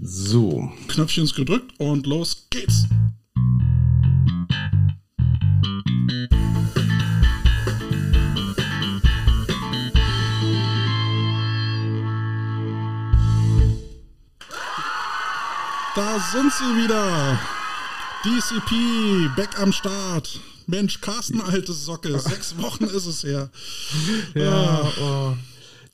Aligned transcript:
So. 0.00 0.72
Knöpfchen 0.86 1.24
ist 1.24 1.34
gedrückt 1.34 1.72
und 1.78 2.06
los 2.06 2.46
geht's. 2.50 2.86
Da 15.96 16.20
sind 16.30 16.52
sie 16.52 16.76
wieder. 16.84 17.40
DCP, 18.24 19.34
back 19.34 19.58
am 19.58 19.72
Start. 19.72 20.40
Mensch, 20.68 21.00
Carsten, 21.00 21.40
alte 21.40 21.72
Socke. 21.72 22.16
Sechs 22.20 22.56
Wochen 22.58 22.84
ist 22.84 23.06
es 23.06 23.24
her. 23.24 23.50
Ja, 24.34 24.92
oh, 25.00 25.34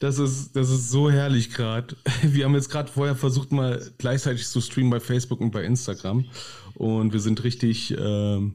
das, 0.04 0.18
ist, 0.18 0.54
das 0.54 0.70
ist 0.70 0.90
so 0.90 1.10
herrlich 1.10 1.50
gerade. 1.50 1.96
Wir 2.22 2.44
haben 2.44 2.54
jetzt 2.54 2.68
gerade 2.68 2.92
vorher 2.92 3.16
versucht, 3.16 3.52
mal 3.52 3.82
gleichzeitig 3.98 4.46
zu 4.46 4.60
streamen 4.60 4.90
bei 4.90 5.00
Facebook 5.00 5.40
und 5.40 5.50
bei 5.50 5.64
Instagram. 5.64 6.26
Und 6.74 7.12
wir 7.12 7.20
sind 7.20 7.44
richtig 7.44 7.94
ähm, 7.96 8.54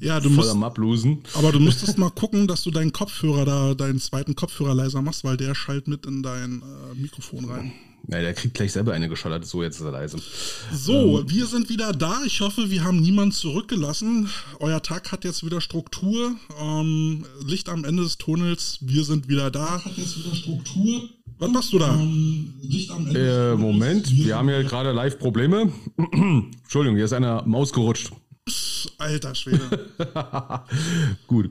Ja, 0.00 0.18
du 0.20 0.28
voll 0.28 0.36
musst, 0.36 0.50
am 0.50 0.64
Ablosen. 0.64 1.18
aber 1.34 1.52
du 1.52 1.60
müsstest 1.60 1.98
mal 1.98 2.10
gucken, 2.10 2.46
dass 2.46 2.62
du 2.62 2.70
deinen 2.70 2.92
Kopfhörer 2.92 3.44
da, 3.44 3.74
deinen 3.74 4.00
zweiten 4.00 4.34
Kopfhörer 4.34 4.74
leiser 4.74 5.02
machst, 5.02 5.24
weil 5.24 5.36
der 5.36 5.54
schallt 5.54 5.88
mit 5.88 6.06
in 6.06 6.22
dein 6.22 6.62
äh, 6.62 7.00
Mikrofon 7.00 7.44
rein. 7.46 7.72
Ja, 8.08 8.20
der 8.20 8.34
kriegt 8.34 8.54
gleich 8.54 8.72
selber 8.72 8.92
eine 8.94 9.08
geschallert. 9.08 9.46
So, 9.46 9.62
jetzt 9.62 9.76
ist 9.78 9.84
er 9.84 9.92
leise. 9.92 10.18
So, 10.72 11.22
wir 11.28 11.46
sind 11.46 11.68
wieder 11.68 11.92
da. 11.92 12.20
Ich 12.26 12.40
hoffe, 12.40 12.68
wir 12.68 12.82
haben 12.82 13.00
niemanden 13.00 13.30
zurückgelassen. 13.30 14.28
Euer 14.58 14.82
Tag 14.82 15.12
hat 15.12 15.24
jetzt 15.24 15.44
wieder 15.46 15.60
Struktur. 15.60 16.34
Ähm, 16.60 17.24
Licht 17.46 17.68
am 17.68 17.84
Ende 17.84 18.02
des 18.02 18.18
Tunnels. 18.18 18.78
Wir 18.80 19.04
sind 19.04 19.28
wieder 19.28 19.52
da. 19.52 19.84
Hat 19.84 19.96
jetzt 19.96 20.18
wieder 20.18 20.34
Struktur. 20.34 21.08
Was 21.38 21.50
machst 21.50 21.72
du 21.72 21.78
da? 21.78 21.94
Licht 22.62 22.90
am 22.90 23.06
Ende 23.06 23.52
Äh, 23.52 23.56
Moment, 23.56 24.10
wir 24.10 24.36
haben 24.36 24.48
hier 24.48 24.64
gerade 24.64 24.90
Live-Probleme. 24.90 25.72
Entschuldigung, 26.12 26.96
hier 26.96 27.04
ist 27.04 27.12
einer 27.12 27.46
Maus 27.46 27.72
gerutscht. 27.72 28.10
Alter 28.98 29.34
Schwede. 29.34 29.90
Gut. 31.26 31.50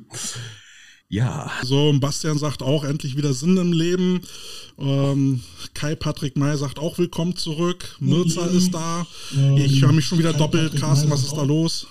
Ja, 1.09 1.51
So, 1.63 1.89
und 1.89 1.99
Bastian 1.99 2.37
sagt 2.37 2.63
auch 2.63 2.85
endlich 2.85 3.17
wieder 3.17 3.33
Sinn 3.33 3.57
im 3.57 3.73
Leben. 3.73 4.21
Ähm, 4.79 5.41
Kai 5.73 5.95
Patrick 5.95 6.37
May 6.37 6.55
sagt 6.57 6.79
auch 6.79 6.97
willkommen 6.97 7.35
zurück. 7.35 7.97
Mirza 7.99 8.45
ist 8.45 8.73
da. 8.73 9.05
Ich 9.57 9.81
höre 9.81 9.91
mich 9.91 10.05
schon 10.05 10.19
wieder 10.19 10.31
doppelt. 10.33 10.77
Carsten, 10.79 11.09
was 11.09 11.23
ist 11.23 11.33
da 11.33 11.43
los? 11.43 11.85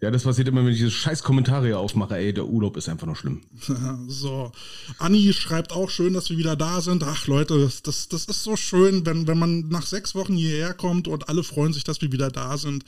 Ja, 0.00 0.10
das 0.10 0.22
passiert 0.22 0.48
immer, 0.48 0.64
wenn 0.64 0.72
ich 0.72 0.78
diese 0.78 0.90
scheiß 0.90 1.22
Kommentare 1.22 1.66
hier 1.66 1.78
aufmache. 1.78 2.16
Ey, 2.16 2.32
der 2.32 2.46
Urlaub 2.46 2.76
ist 2.78 2.88
einfach 2.88 3.06
noch 3.06 3.16
schlimm. 3.16 3.42
So, 4.08 4.50
Anni 4.98 5.32
schreibt 5.32 5.72
auch 5.72 5.90
schön, 5.90 6.14
dass 6.14 6.30
wir 6.30 6.38
wieder 6.38 6.56
da 6.56 6.80
sind. 6.80 7.02
Ach 7.04 7.26
Leute, 7.26 7.60
das, 7.60 7.82
das, 7.82 8.08
das 8.08 8.24
ist 8.24 8.42
so 8.42 8.56
schön, 8.56 9.04
wenn, 9.04 9.26
wenn 9.26 9.38
man 9.38 9.68
nach 9.68 9.86
sechs 9.86 10.14
Wochen 10.14 10.34
hierher 10.34 10.74
kommt 10.74 11.06
und 11.06 11.28
alle 11.28 11.42
freuen 11.42 11.72
sich, 11.72 11.84
dass 11.84 12.00
wir 12.00 12.12
wieder 12.12 12.30
da 12.30 12.56
sind. 12.56 12.84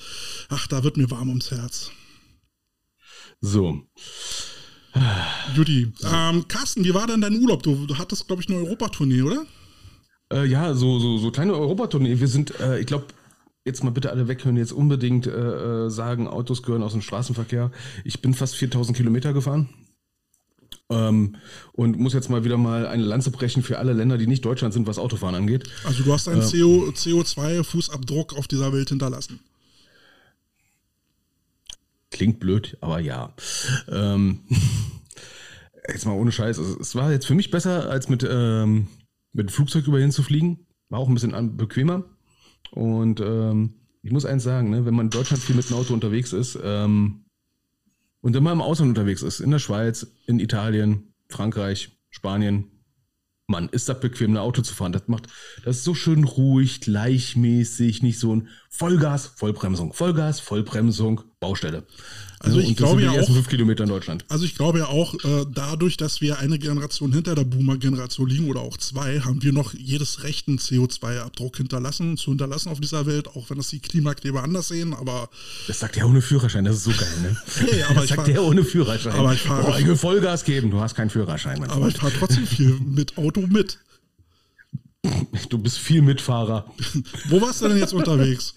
Ach, 0.49 0.67
da 0.67 0.85
wird 0.85 0.97
mir 0.97 1.11
warm 1.11 1.29
ums 1.29 1.51
Herz. 1.51 1.91
So. 3.41 3.83
Judy, 5.55 5.93
ähm, 6.05 6.47
Carsten, 6.49 6.85
wie 6.85 6.95
war 6.95 7.07
denn 7.07 7.21
dein 7.21 7.41
Urlaub? 7.41 7.63
Du, 7.63 7.87
du 7.87 7.99
hattest, 7.99 8.27
glaube 8.27 8.43
ich, 8.43 8.49
eine 8.49 8.59
Europatournee, 8.59 9.23
oder? 9.23 9.45
Äh, 10.33 10.47
ja, 10.47 10.75
so, 10.75 10.99
so, 10.99 11.19
so 11.19 11.31
kleine 11.31 11.55
Europatournee. 11.55 12.21
Wir 12.21 12.29
sind, 12.29 12.59
äh, 12.61 12.79
ich 12.79 12.87
glaube, 12.87 13.07
jetzt 13.65 13.85
mal 13.85 13.91
bitte 13.91 14.11
alle 14.11 14.29
weghören, 14.29 14.57
jetzt 14.57 14.73
unbedingt 14.73 15.27
äh, 15.27 15.87
äh, 15.87 15.91
sagen, 15.91 16.27
Autos 16.29 16.63
gehören 16.63 16.83
aus 16.83 16.93
dem 16.93 17.03
Straßenverkehr. 17.03 17.71
Ich 18.05 18.21
bin 18.21 18.35
fast 18.35 18.57
4000 18.57 18.97
Kilometer 18.97 19.33
gefahren. 19.33 19.69
Ähm, 20.91 21.37
und 21.73 21.99
muss 21.99 22.13
jetzt 22.13 22.29
mal 22.29 22.45
wieder 22.45 22.57
mal 22.57 22.87
eine 22.87 23.05
Lanze 23.05 23.31
brechen 23.31 23.63
für 23.63 23.79
alle 23.79 23.93
Länder, 23.93 24.19
die 24.19 24.27
nicht 24.27 24.45
Deutschland 24.45 24.75
sind, 24.75 24.87
was 24.87 24.99
Autofahren 24.99 25.35
angeht. 25.35 25.69
Also 25.85 26.03
du 26.03 26.13
hast 26.13 26.29
einen 26.29 26.43
CO, 26.43 26.91
CO2-Fußabdruck 26.91 28.37
auf 28.37 28.49
dieser 28.49 28.73
Welt 28.73 28.91
hinterlassen. 28.91 29.41
Klingt 32.11 32.41
blöd, 32.41 32.77
aber 32.81 33.01
ja. 33.01 33.33
Ähm, 33.89 34.41
jetzt 35.89 36.05
mal 36.05 36.13
ohne 36.13 36.33
Scheiß. 36.33 36.59
Also, 36.59 36.79
es 36.79 36.95
war 36.95 37.11
jetzt 37.11 37.27
für 37.27 37.35
mich 37.35 37.51
besser, 37.51 37.89
als 37.89 38.09
mit, 38.09 38.27
ähm, 38.29 38.89
mit 39.33 39.49
dem 39.49 39.53
Flugzeug 39.53 39.87
über 39.87 39.99
hinzufliegen. 39.99 40.67
War 40.91 40.99
auch 40.99 41.09
ein 41.09 41.15
bisschen 41.15 41.57
bequemer. 41.57 42.05
Und 42.71 43.21
ähm, 43.21 43.75
ich 44.03 44.13
muss 44.13 44.25
eins 44.25 44.43
sagen, 44.43 44.71
ne, 44.71 44.85
wenn 44.85 44.95
man 44.95 45.07
in 45.07 45.11
Deutschland 45.11 45.43
viel 45.43 45.57
mit 45.57 45.69
dem 45.69 45.77
Auto 45.77 45.95
unterwegs 45.95 46.33
ist 46.33 46.59
ähm, 46.63 47.25
und 48.21 48.35
immer 48.37 48.53
im 48.53 48.61
Ausland 48.61 48.91
unterwegs 48.91 49.23
ist, 49.23 49.41
in 49.41 49.51
der 49.51 49.59
Schweiz, 49.59 50.07
in 50.27 50.41
Italien, 50.41 51.15
Frankreich, 51.29 51.97
Spanien, 52.11 52.71
Mann, 53.47 53.69
ist 53.69 53.89
das 53.89 54.01
bequem, 54.01 54.33
ein 54.33 54.39
Auto 54.39 54.63
zu 54.63 54.75
fahren. 54.75 54.93
Das 54.93 55.09
macht, 55.09 55.29
das 55.65 55.79
ist 55.79 55.85
so 55.85 55.95
schön 55.95 56.25
ruhig, 56.25 56.81
gleichmäßig, 56.81 58.03
nicht 58.03 58.19
so 58.19 58.35
ein 58.35 58.49
Vollgas, 58.75 59.33
Vollbremsung, 59.37 59.93
Vollgas, 59.93 60.41
Vollbremsung, 60.41 61.21
Baustelle. 61.41 61.85
Also 62.39 62.59
ich 62.59 62.69
und 62.69 62.81
das 62.81 62.87
glaube 62.89 63.03
ja 63.03 63.11
auch- 63.13 63.27
fünf 63.27 63.47
Kilometer 63.49 63.85
in 63.85 63.91
Deutschland. 63.91 64.25
Also 64.31 64.45
ich 64.47 64.55
glaube 64.57 64.79
ja 64.79 64.87
auch, 64.87 65.13
äh, 65.23 65.45
dadurch, 65.53 65.99
dass 65.99 66.23
wir 66.23 66.39
eine 66.39 66.59
Generation 66.59 67.13
hinter 67.13 67.35
der 67.35 67.45
Boomer-Generation 67.45 68.29
liegen 68.29 68.49
oder 68.49 68.61
auch 68.63 68.79
zwei, 68.79 69.21
haben 69.21 69.43
wir 69.43 69.53
noch 69.53 69.75
jedes 69.75 70.25
Recht, 70.25 70.49
einen 70.49 70.59
CO2-Abdruck 70.59 71.59
hinterlassen, 71.59 72.17
zu 72.17 72.31
hinterlassen 72.31 72.71
auf 72.71 72.81
dieser 72.81 73.05
Welt, 73.07 73.29
auch 73.29 73.51
wenn 73.51 73.59
das 73.59 73.69
die 73.69 73.79
Klimakleber 73.79 74.43
anders 74.43 74.69
sehen, 74.69 74.95
aber 74.95 75.29
Das 75.69 75.79
sagt 75.79 75.97
der 75.97 76.07
ohne 76.09 76.23
Führerschein, 76.23 76.65
das 76.65 76.77
ist 76.77 76.85
so 76.85 76.93
geil, 76.93 77.13
ne? 77.23 77.37
Hey, 77.71 77.83
aber 77.83 77.95
das 77.97 78.05
ich 78.05 78.09
sagt 78.11 78.23
fahr- 78.23 78.27
der 78.33 78.43
ohne 78.43 78.65
Führerschein. 78.65 79.13
aber 79.13 79.35
ich 79.35 79.43
fahr- 79.43 79.63
Boah, 79.63 79.79
ich 79.79 79.87
will 79.87 79.97
Vollgas 79.97 80.45
geben, 80.45 80.71
du 80.71 80.81
hast 80.81 80.95
keinen 80.95 81.11
Führerschein, 81.11 81.61
mein 81.61 81.71
aber 81.71 81.89
ich 81.89 81.97
fahre 81.99 82.13
trotzdem 82.19 82.47
viel 82.47 82.81
mit 82.81 83.19
Auto 83.19 83.43
mit. 83.47 83.79
Du 85.49 85.59
bist 85.59 85.79
viel 85.79 86.03
Mitfahrer. 86.03 86.67
Wo 87.29 87.41
warst 87.41 87.63
du 87.63 87.69
denn 87.69 87.79
jetzt 87.79 87.93
unterwegs? 87.93 88.55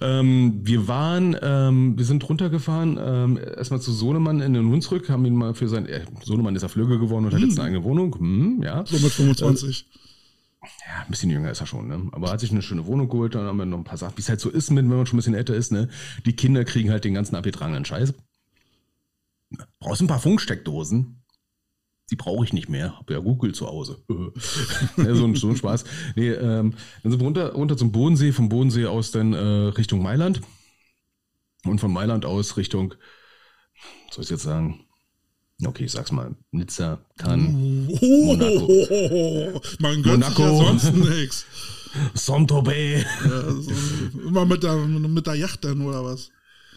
Ähm, 0.00 0.60
wir 0.62 0.88
waren, 0.88 1.36
ähm, 1.42 1.98
wir 1.98 2.04
sind 2.04 2.28
runtergefahren, 2.28 2.98
ähm, 3.00 3.38
erstmal 3.56 3.80
zu 3.80 3.92
Sohnemann 3.92 4.40
in 4.40 4.54
den 4.54 4.68
Hunsrück, 4.68 5.08
haben 5.08 5.24
ihn 5.24 5.34
mal 5.34 5.54
für 5.54 5.68
sein, 5.68 5.86
äh, 5.86 6.04
Sohnemann 6.22 6.56
ist 6.56 6.62
ja 6.62 6.68
Flügge 6.68 6.98
geworden 6.98 7.26
und 7.26 7.34
hat 7.34 7.40
jetzt 7.40 7.58
eine 7.58 7.68
eigene 7.68 7.84
Wohnung, 7.84 8.14
hm, 8.14 8.62
ja. 8.62 8.84
So 8.86 8.98
mit 8.98 9.12
25. 9.12 9.86
Ja, 10.62 11.02
ein 11.04 11.10
bisschen 11.10 11.30
jünger 11.30 11.50
ist 11.50 11.60
er 11.60 11.66
schon, 11.66 11.88
ne? 11.88 12.08
Aber 12.12 12.30
hat 12.30 12.38
sich 12.38 12.52
eine 12.52 12.62
schöne 12.62 12.86
Wohnung 12.86 13.08
geholt, 13.08 13.34
dann 13.34 13.46
haben 13.46 13.56
wir 13.56 13.66
noch 13.66 13.78
ein 13.78 13.84
paar 13.84 13.98
Sachen, 13.98 14.16
wie 14.16 14.20
es 14.20 14.28
halt 14.28 14.40
so 14.40 14.48
ist, 14.48 14.74
wenn 14.74 14.86
man 14.86 15.06
schon 15.06 15.16
ein 15.16 15.18
bisschen 15.18 15.34
älter 15.34 15.54
ist, 15.54 15.72
ne? 15.72 15.88
Die 16.24 16.36
Kinder 16.36 16.64
kriegen 16.64 16.90
halt 16.90 17.04
den 17.04 17.14
ganzen 17.14 17.34
abgetragenen 17.34 17.84
Scheiß. 17.84 18.14
Brauchst 19.80 20.00
ein 20.00 20.06
paar 20.06 20.20
Funksteckdosen? 20.20 21.21
Die 22.12 22.16
brauche 22.16 22.44
ich 22.44 22.52
nicht 22.52 22.68
mehr. 22.68 22.96
Hab 22.98 23.10
ja 23.10 23.18
Google 23.18 23.52
zu 23.54 23.66
Hause. 23.66 24.04
so, 24.96 25.24
ein, 25.24 25.34
so 25.34 25.48
ein 25.48 25.56
Spaß. 25.56 25.84
Nee, 26.14 26.28
ähm, 26.30 26.74
dann 27.02 27.10
sind 27.10 27.20
wir 27.20 27.24
runter, 27.24 27.52
runter 27.54 27.76
zum 27.76 27.90
Bodensee, 27.90 28.32
vom 28.32 28.48
Bodensee 28.50 28.84
aus 28.86 29.10
dann 29.10 29.32
äh, 29.32 29.38
Richtung 29.38 30.02
Mailand. 30.02 30.42
Und 31.64 31.80
von 31.80 31.90
Mailand 31.92 32.26
aus 32.26 32.56
Richtung, 32.58 32.94
soll 34.10 34.24
ich 34.24 34.30
jetzt 34.30 34.42
sagen? 34.42 34.84
Okay, 35.64 35.84
ich 35.84 35.92
sag's 35.92 36.12
mal. 36.12 36.34
Nizza, 36.50 36.98
Cannes, 37.16 37.98
Oh, 38.02 38.24
Monaco. 38.26 39.60
man 39.78 40.02
gönnt 40.02 40.24
sich 40.26 40.38
ja 40.38 40.46
Monaco. 40.48 40.64
sonst 40.78 40.92
nichts. 40.94 41.46
Saint-Tropez. 42.14 43.04
Ja, 43.24 43.50
so, 43.52 43.70
immer 44.28 44.44
mit 44.44 44.62
der, 44.62 44.76
mit 44.76 45.26
der 45.26 45.34
Yacht 45.34 45.64
dann 45.64 45.80
oder 45.82 46.04
was? 46.04 46.30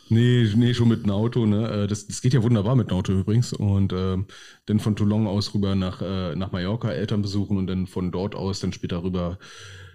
Nee, 0.09 0.47
nee, 0.55 0.73
schon 0.73 0.89
mit 0.89 1.03
einem 1.03 1.11
Auto, 1.11 1.45
ne? 1.45 1.67
Äh, 1.67 1.87
Das, 1.87 2.05
das 2.07 2.21
geht 2.21 2.33
ja 2.33 2.43
wunderbar 2.43 2.75
mit 2.75 2.89
einem 2.89 2.99
Auto 2.99 3.11
übrigens. 3.13 3.53
Und 3.53 3.91
ähm, 3.93 4.27
dann 4.67 4.79
von 4.79 4.95
Toulon 4.95 5.27
aus 5.27 5.53
rüber 5.53 5.75
nach, 5.75 6.01
äh, 6.01 6.35
nach 6.35 6.51
Mallorca 6.51 6.91
Eltern 6.91 7.21
besuchen 7.21 7.57
und 7.57 7.67
dann 7.67 7.87
von 7.87 8.11
dort 8.11 8.35
aus 8.35 8.59
dann 8.59 8.73
später 8.73 9.03
rüber 9.03 9.39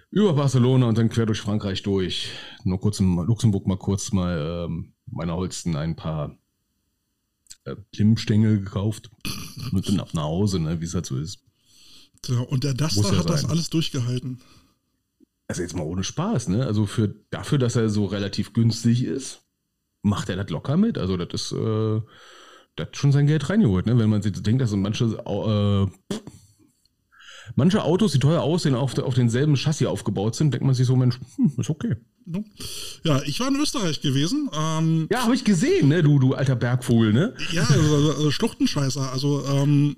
über 0.09 0.33
Barcelona 0.33 0.87
und 0.87 0.97
dann 0.97 1.09
quer 1.09 1.25
durch 1.25 1.39
Frankreich 1.39 1.83
durch. 1.83 2.31
Nur 2.65 2.81
kurz 2.81 2.99
in 2.99 3.15
Luxemburg 3.15 3.65
mal 3.67 3.77
kurz 3.77 4.11
mal 4.11 4.65
ähm, 4.67 4.93
meiner 5.05 5.35
Holsten 5.35 5.77
ein 5.77 5.95
paar 5.95 6.37
äh, 7.63 7.75
Klimmstängel 7.93 8.59
gekauft. 8.59 9.09
Und 9.71 9.87
dann 9.87 10.01
ab 10.01 10.13
nach 10.13 10.23
Hause, 10.23 10.59
ne, 10.59 10.81
wie 10.81 10.85
es 10.85 10.93
halt 10.93 11.05
so 11.05 11.17
ist. 11.17 11.39
Tja, 12.21 12.39
und 12.41 12.63
der 12.65 12.73
Duster 12.73 13.13
ja 13.13 13.19
hat 13.19 13.29
das 13.29 13.41
sein. 13.41 13.51
alles 13.51 13.69
durchgehalten. 13.69 14.41
Also 15.47 15.61
jetzt 15.61 15.75
mal 15.75 15.83
ohne 15.83 16.03
Spaß, 16.03 16.49
ne? 16.49 16.65
Also 16.65 16.85
für 16.85 17.13
dafür, 17.29 17.57
dass 17.57 17.75
er 17.75 17.89
so 17.89 18.05
relativ 18.05 18.53
günstig 18.53 19.03
ist, 19.03 19.40
macht 20.01 20.29
er 20.29 20.35
das 20.35 20.49
locker 20.49 20.77
mit. 20.77 20.97
Also 20.97 21.17
das 21.17 21.29
ist, 21.33 21.51
äh, 21.51 22.01
der 22.77 22.85
hat 22.85 22.97
schon 22.97 23.11
sein 23.11 23.27
Geld 23.27 23.49
reingeholt, 23.49 23.85
ne? 23.85 23.97
Wenn 23.97 24.09
man 24.09 24.21
sich 24.21 24.33
denkt, 24.33 24.61
dass 24.61 24.71
manche, 24.71 25.05
äh, 25.05 25.87
manche 27.55 27.83
Autos, 27.83 28.13
die 28.13 28.19
teuer 28.19 28.41
aussehen, 28.41 28.75
auf, 28.75 28.97
auf 28.97 29.13
denselben 29.13 29.55
Chassis 29.55 29.87
aufgebaut 29.87 30.35
sind, 30.35 30.53
denkt 30.53 30.65
man 30.65 30.75
sich 30.75 30.87
so, 30.87 30.95
Mensch, 30.95 31.19
hm, 31.35 31.53
ist 31.57 31.69
okay. 31.69 31.95
Ja, 33.03 33.21
ich 33.23 33.39
war 33.39 33.47
in 33.49 33.55
Österreich 33.55 34.01
gewesen. 34.01 34.49
Ähm, 34.53 35.07
Ja, 35.11 35.23
habe 35.23 35.35
ich 35.35 35.43
gesehen, 35.43 35.89
ne? 35.89 36.03
Du, 36.03 36.19
du 36.19 36.33
alter 36.33 36.55
Bergvogel, 36.55 37.13
ne? 37.13 37.35
ja, 37.51 37.63
also, 37.63 37.95
also 37.95 38.31
Schluchtenscheißer. 38.31 39.11
Also, 39.11 39.45
ähm, 39.45 39.97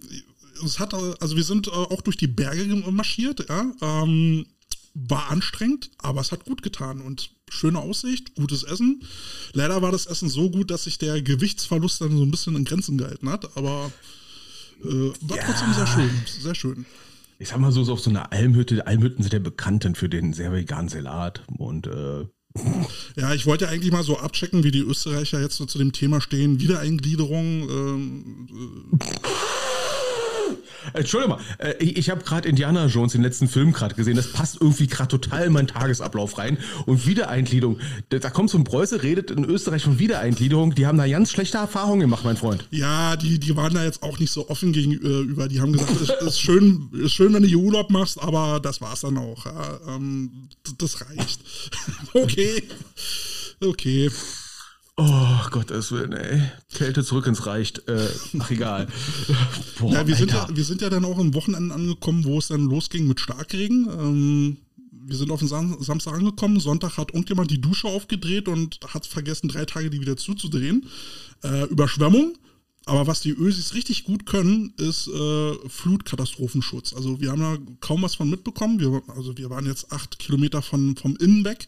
es 0.63 0.79
hat, 0.79 0.93
äh, 0.93 1.13
also 1.19 1.35
wir 1.35 1.43
sind 1.43 1.67
äh, 1.67 1.71
auch 1.71 2.01
durch 2.01 2.17
die 2.17 2.27
Berge 2.27 2.63
marschiert, 2.91 3.45
ja. 3.49 3.71
Ähm, 3.81 4.45
war 4.93 5.29
anstrengend, 5.31 5.89
aber 5.97 6.21
es 6.21 6.31
hat 6.31 6.45
gut 6.45 6.61
getan 6.61 7.01
und 7.01 7.31
schöne 7.49 7.79
Aussicht, 7.79 8.35
gutes 8.35 8.63
Essen. 8.63 9.03
Leider 9.53 9.81
war 9.81 9.91
das 9.91 10.05
Essen 10.05 10.29
so 10.29 10.49
gut, 10.51 10.69
dass 10.71 10.83
sich 10.85 10.97
der 10.97 11.21
Gewichtsverlust 11.21 12.01
dann 12.01 12.15
so 12.17 12.23
ein 12.23 12.31
bisschen 12.31 12.55
in 12.55 12.65
Grenzen 12.65 12.97
gehalten 12.97 13.29
hat, 13.29 13.57
aber 13.57 13.91
äh, 14.83 14.87
war 15.21 15.37
Ja. 15.37 15.43
trotzdem 15.45 15.73
sehr 15.73 15.87
schön, 15.87 16.09
sehr 16.41 16.55
schön. 16.55 16.85
ich 17.39 17.49
sag 17.49 17.59
mal 17.59 17.71
so, 17.71 17.83
so 17.83 17.93
auf 17.93 17.99
so 18.01 18.09
einer 18.11 18.31
Almhütte. 18.31 18.85
Almhütten 18.87 19.23
sind 19.23 19.33
ja 19.33 19.39
bekannt 19.39 19.87
für 19.97 20.09
den 20.09 20.33
sehr 20.33 20.51
veganen 20.53 20.89
Salat 20.89 21.43
und 21.57 21.87
äh, 21.87 22.25
ja, 23.15 23.33
ich 23.33 23.47
wollte 23.47 23.67
eigentlich 23.69 23.91
mal 23.91 24.03
so 24.03 24.19
abchecken, 24.19 24.63
wie 24.63 24.69
die 24.69 24.81
Österreicher 24.81 25.41
jetzt 25.41 25.55
so 25.57 25.65
zu 25.65 25.79
dem 25.79 25.91
Thema 25.91 26.21
stehen. 26.21 26.59
Wiedereingliederung. 26.59 27.67
Ähm, 27.69 28.47
äh, 28.93 28.97
Entschuldigung 30.93 31.37
mal, 31.37 31.43
äh, 31.57 31.75
ich, 31.79 31.97
ich 31.97 32.09
habe 32.09 32.23
gerade 32.23 32.47
Indiana 32.47 32.85
Jones, 32.87 33.13
den 33.13 33.21
letzten 33.21 33.47
Film 33.47 33.71
gerade 33.71 33.95
gesehen. 33.95 34.15
Das 34.15 34.31
passt 34.31 34.57
irgendwie 34.59 34.87
gerade 34.87 35.07
total 35.09 35.45
in 35.45 35.53
meinen 35.53 35.67
Tagesablauf 35.67 36.37
rein. 36.37 36.57
Und 36.85 37.07
Wiedereingliederung, 37.07 37.79
da, 38.09 38.29
kommt 38.29 38.49
so 38.49 38.57
ein 38.57 38.63
Preuße, 38.63 39.03
redet 39.03 39.31
in 39.31 39.45
Österreich 39.45 39.83
von 39.83 39.99
Wiedereingliederung. 39.99 40.75
Die 40.75 40.85
haben 40.85 40.97
da 40.97 41.07
ganz 41.07 41.31
schlechte 41.31 41.57
Erfahrungen 41.57 42.01
gemacht, 42.01 42.23
mein 42.25 42.37
Freund. 42.37 42.67
Ja, 42.71 43.15
die, 43.15 43.39
die 43.39 43.55
waren 43.55 43.73
da 43.73 43.83
jetzt 43.83 44.03
auch 44.03 44.19
nicht 44.19 44.31
so 44.31 44.49
offen 44.49 44.73
gegenüber. 44.73 45.47
Die 45.47 45.61
haben 45.61 45.73
gesagt, 45.73 45.91
es 46.01 46.09
ist 46.09 46.39
schön, 46.39 46.89
ist 46.93 47.13
schön, 47.13 47.33
wenn 47.33 47.43
du 47.43 47.53
Urlaub 47.63 47.89
machst, 47.89 48.21
aber 48.21 48.59
das 48.59 48.81
war's 48.81 49.01
dann 49.01 49.17
auch. 49.17 49.45
Ja, 49.45 49.79
ähm, 49.87 50.49
das 50.77 51.01
reicht. 51.01 51.39
okay. 52.13 52.63
Okay. 53.61 54.11
Oh 54.95 55.49
Gottes 55.49 55.91
Willen, 55.91 56.13
ey. 56.13 56.41
Kälte 56.71 57.03
zurück 57.03 57.25
ins 57.25 57.47
Reich. 57.47 57.73
Äh, 57.87 58.07
ach 58.39 58.51
egal. 58.51 58.87
Boah, 59.79 59.91
ja, 59.91 60.07
wir, 60.07 60.15
sind 60.15 60.31
ja, 60.31 60.47
wir 60.51 60.63
sind 60.63 60.81
ja 60.81 60.89
dann 60.89 61.05
auch 61.05 61.17
am 61.17 61.33
Wochenende 61.33 61.73
angekommen, 61.73 62.25
wo 62.25 62.37
es 62.37 62.49
dann 62.49 62.65
losging 62.65 63.07
mit 63.07 63.19
Starkregen. 63.19 63.87
Ähm, 63.89 64.57
wir 65.05 65.15
sind 65.17 65.31
auf 65.31 65.39
den 65.39 65.47
Sam 65.47 65.77
Samstag 65.81 66.13
angekommen. 66.13 66.59
Sonntag 66.59 66.97
hat 66.97 67.09
irgendjemand 67.09 67.49
die 67.49 67.59
Dusche 67.59 67.87
aufgedreht 67.87 68.47
und 68.47 68.79
hat 68.87 69.07
vergessen, 69.07 69.49
drei 69.49 69.65
Tage 69.65 69.89
die 69.89 69.99
wieder 69.99 70.15
zuzudrehen. 70.15 70.85
Äh, 71.43 71.63
Überschwemmung. 71.65 72.37
Aber 72.85 73.07
was 73.07 73.21
die 73.21 73.31
Ösis 73.31 73.73
richtig 73.75 74.03
gut 74.03 74.25
können, 74.25 74.73
ist 74.77 75.07
äh, 75.07 75.53
Flutkatastrophenschutz. 75.69 76.93
Also 76.93 77.21
wir 77.21 77.31
haben 77.31 77.41
da 77.41 77.57
kaum 77.79 78.01
was 78.01 78.15
von 78.15 78.29
mitbekommen. 78.29 78.79
Wir, 78.79 79.01
also 79.07 79.37
wir 79.37 79.49
waren 79.49 79.65
jetzt 79.65 79.93
acht 79.93 80.19
Kilometer 80.19 80.61
von, 80.61 80.97
vom 80.97 81.15
Innen 81.15 81.45
weg, 81.45 81.67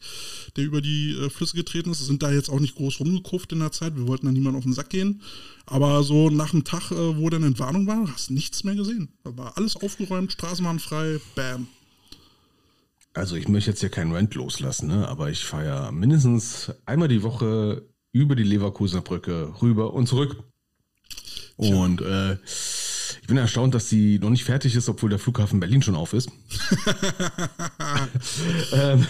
der 0.58 0.66
über 0.66 0.82
die 0.82 1.12
äh, 1.12 1.30
Flüsse 1.30 1.56
getreten 1.56 1.92
ist. 1.92 2.06
Sind 2.06 2.22
da 2.22 2.32
jetzt 2.32 2.50
auch 2.50 2.60
nicht 2.60 2.76
groß 2.76 3.00
rumgekauft 3.00 3.54
in 3.54 3.60
der 3.60 3.72
Zeit. 3.72 3.96
Wir 3.96 4.08
wollten 4.08 4.26
da 4.26 4.34
niemand 4.34 4.58
auf 4.58 4.64
den 4.64 4.74
Sack 4.74 4.90
gehen. 4.90 5.22
Aber 5.66 6.04
so 6.04 6.30
nach 6.30 6.52
dem 6.52 6.66
Tag, 6.66 6.92
äh, 6.92 7.18
wo 7.18 7.30
dann 7.30 7.44
Entwarnung 7.44 7.88
war, 7.88 8.12
hast 8.12 8.30
nichts 8.30 8.66
mehr 8.66 8.76
gesehen. 8.76 9.10
Da 9.24 9.38
war 9.38 9.58
alles 9.58 9.78
aufgeräumt, 9.78 10.34
Straßenbahn 10.34 10.80
frei, 10.80 11.20
bam. 11.36 11.68
Also 13.14 13.38
ich 13.38 13.48
möchte 13.48 13.72
jetzt 13.72 13.80
hier 13.80 13.90
keinen 13.90 14.12
Rent 14.12 14.36
loslassen, 14.36 14.90
ne? 14.90 15.08
aber 15.08 15.30
ich 15.30 15.46
fahre 15.46 15.66
ja 15.66 15.92
mindestens 15.92 16.74
einmal 16.86 17.08
die 17.08 17.24
Woche 17.24 17.88
über 18.12 18.36
die 18.36 18.44
Leverkusener 18.44 19.02
Brücke 19.02 19.54
rüber 19.62 19.94
und 19.94 20.08
zurück. 20.08 20.44
Und 21.58 22.02
äh, 22.02 22.38
ich 23.22 23.28
bin 23.28 23.38
erstaunt, 23.38 23.74
dass 23.74 23.90
sie 23.90 24.20
noch 24.20 24.30
nicht 24.30 24.44
fertig 24.44 24.76
ist, 24.76 24.90
obwohl 24.90 25.10
der 25.10 25.20
Flughafen 25.20 25.60
Berlin 25.60 25.82
schon 25.82 25.96
auf 25.96 26.14
ist. 26.14 26.30
ähm, 28.74 29.06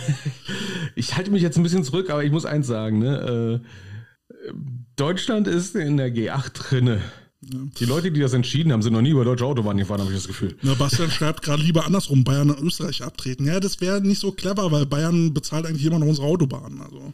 ich 0.96 1.16
halte 1.16 1.32
mich 1.32 1.42
jetzt 1.42 1.58
ein 1.58 1.64
bisschen 1.64 1.84
zurück, 1.84 2.10
aber 2.10 2.24
ich 2.24 2.32
muss 2.32 2.46
eins 2.46 2.68
sagen, 2.68 3.00
ne? 3.00 3.62
Äh, 3.62 4.54
Deutschland 4.96 5.48
ist 5.48 5.76
in 5.76 5.98
der 5.98 6.14
G8 6.14 6.54
drinne. 6.54 7.02
Ja. 7.42 7.60
Die 7.80 7.86
Leute, 7.86 8.12
die 8.12 8.22
das 8.22 8.34
entschieden 8.34 8.72
haben, 8.72 8.82
sind 8.82 8.94
noch 8.94 9.02
nie 9.02 9.10
über 9.10 9.26
deutsche 9.26 9.46
Autobahnen 9.46 9.80
gefahren, 9.80 10.02
habe 10.02 10.12
ich 10.12 10.18
das 10.18 10.28
Gefühl. 10.28 10.56
Na, 10.62 10.74
Bastian 10.76 11.12
schreibt 11.12 11.42
gerade 11.42 11.62
lieber 11.62 11.86
andersrum, 11.86 12.24
Bayern 12.24 12.52
und 12.52 12.62
Österreich 12.62 13.04
abtreten. 13.04 13.46
Ja, 13.46 13.60
das 13.60 13.82
wäre 13.82 14.02
nicht 14.02 14.20
so 14.20 14.32
clever, 14.32 14.72
weil 14.72 14.86
Bayern 14.86 15.34
bezahlt 15.34 15.66
eigentlich 15.66 15.86
immer 15.86 16.00
noch 16.00 16.08
unsere 16.08 16.28
Autobahnen. 16.28 16.82
Also. 16.82 17.14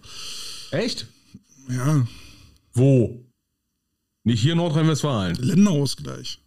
Echt? 0.72 1.08
Ja. 1.70 2.06
Wo? 2.74 3.26
Nicht 4.24 4.42
hier 4.42 4.52
in 4.52 4.60
Nordrhein-Westfalen. 4.60 5.36
Länderausgleich. 5.36 6.42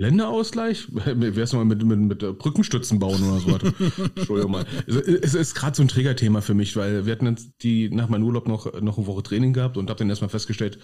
Länderausgleich? 0.00 0.86
Wär's 0.92 1.52
mal 1.54 1.64
mit, 1.64 1.82
mit, 1.82 1.98
mit 1.98 2.38
Brückenstützen 2.38 3.00
bauen 3.00 3.20
oder 3.20 3.40
so. 3.40 3.58
Entschuldigung 4.14 4.52
mal. 4.52 4.66
Es, 4.86 5.34
ist 5.34 5.56
gerade 5.56 5.74
so 5.74 5.82
ein 5.82 5.88
Trägerthema 5.88 6.40
für 6.40 6.54
mich, 6.54 6.76
weil 6.76 7.04
wir 7.04 7.12
hatten 7.12 7.26
jetzt 7.26 7.50
die 7.62 7.90
nach 7.90 8.08
meinem 8.08 8.22
Urlaub 8.22 8.46
noch, 8.46 8.80
noch 8.80 8.96
eine 8.96 9.06
Woche 9.08 9.24
Training 9.24 9.54
gehabt 9.54 9.76
und 9.76 9.90
habe 9.90 9.98
dann 9.98 10.08
erstmal 10.08 10.28
festgestellt, 10.28 10.78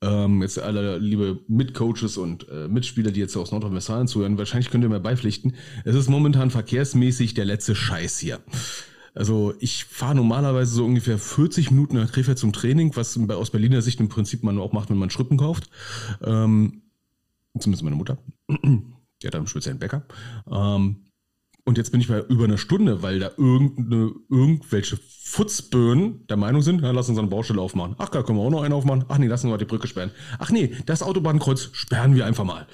ähm, 0.00 0.40
jetzt 0.40 0.58
alle 0.58 0.96
liebe 0.96 1.40
Mitcoaches 1.46 2.16
und 2.16 2.48
äh, 2.48 2.66
Mitspieler, 2.68 3.10
die 3.10 3.20
jetzt 3.20 3.36
aus 3.36 3.52
Nordrhein-Westfalen 3.52 4.08
zuhören, 4.08 4.38
wahrscheinlich 4.38 4.70
könnt 4.70 4.82
ihr 4.82 4.88
mir 4.88 5.00
beipflichten. 5.00 5.54
Es 5.84 5.94
ist 5.94 6.08
momentan 6.08 6.50
verkehrsmäßig 6.50 7.34
der 7.34 7.44
letzte 7.44 7.74
Scheiß 7.74 8.18
hier. 8.18 8.40
Also 9.14 9.54
ich 9.60 9.84
fahre 9.84 10.16
normalerweise 10.16 10.74
so 10.74 10.84
ungefähr 10.84 11.18
40 11.18 11.70
Minuten 11.70 11.96
nach 11.96 12.10
Krefeld 12.10 12.38
zum 12.38 12.52
Training, 12.52 12.94
was 12.96 13.18
aus 13.30 13.50
Berliner 13.50 13.80
Sicht 13.80 14.00
im 14.00 14.08
Prinzip 14.08 14.42
man 14.42 14.58
auch 14.58 14.72
macht, 14.72 14.90
wenn 14.90 14.98
man 14.98 15.10
Schrippen 15.10 15.38
kauft. 15.38 15.70
Ähm, 16.22 16.82
zumindest 17.58 17.84
meine 17.84 17.96
Mutter. 17.96 18.18
Die 18.48 19.26
hat 19.26 19.34
einen 19.34 19.46
speziellen 19.46 19.78
Bäcker. 19.78 20.04
Ähm, 20.50 21.04
und 21.66 21.78
jetzt 21.78 21.92
bin 21.92 22.00
ich 22.00 22.08
bei 22.08 22.20
über 22.20 22.44
einer 22.44 22.58
Stunde, 22.58 23.02
weil 23.02 23.20
da 23.20 23.30
irgendeine, 23.38 24.12
irgendwelche 24.28 24.98
Futzböen 24.98 26.26
der 26.26 26.36
Meinung 26.36 26.60
sind, 26.60 26.82
ja, 26.82 26.90
lass 26.90 27.08
uns 27.08 27.18
eine 27.18 27.28
Baustelle 27.28 27.60
aufmachen. 27.60 27.94
Ach, 27.96 28.10
da 28.10 28.22
können 28.22 28.38
wir 28.38 28.42
auch 28.44 28.50
noch 28.50 28.62
einen 28.62 28.74
aufmachen. 28.74 29.06
Ach 29.08 29.16
nee, 29.16 29.28
lassen 29.28 29.48
wir 29.48 29.56
die 29.56 29.64
Brücke 29.64 29.88
sperren. 29.88 30.10
Ach 30.38 30.50
nee, 30.50 30.76
das 30.84 31.02
Autobahnkreuz 31.02 31.70
sperren 31.72 32.14
wir 32.14 32.26
einfach 32.26 32.44
mal. 32.44 32.66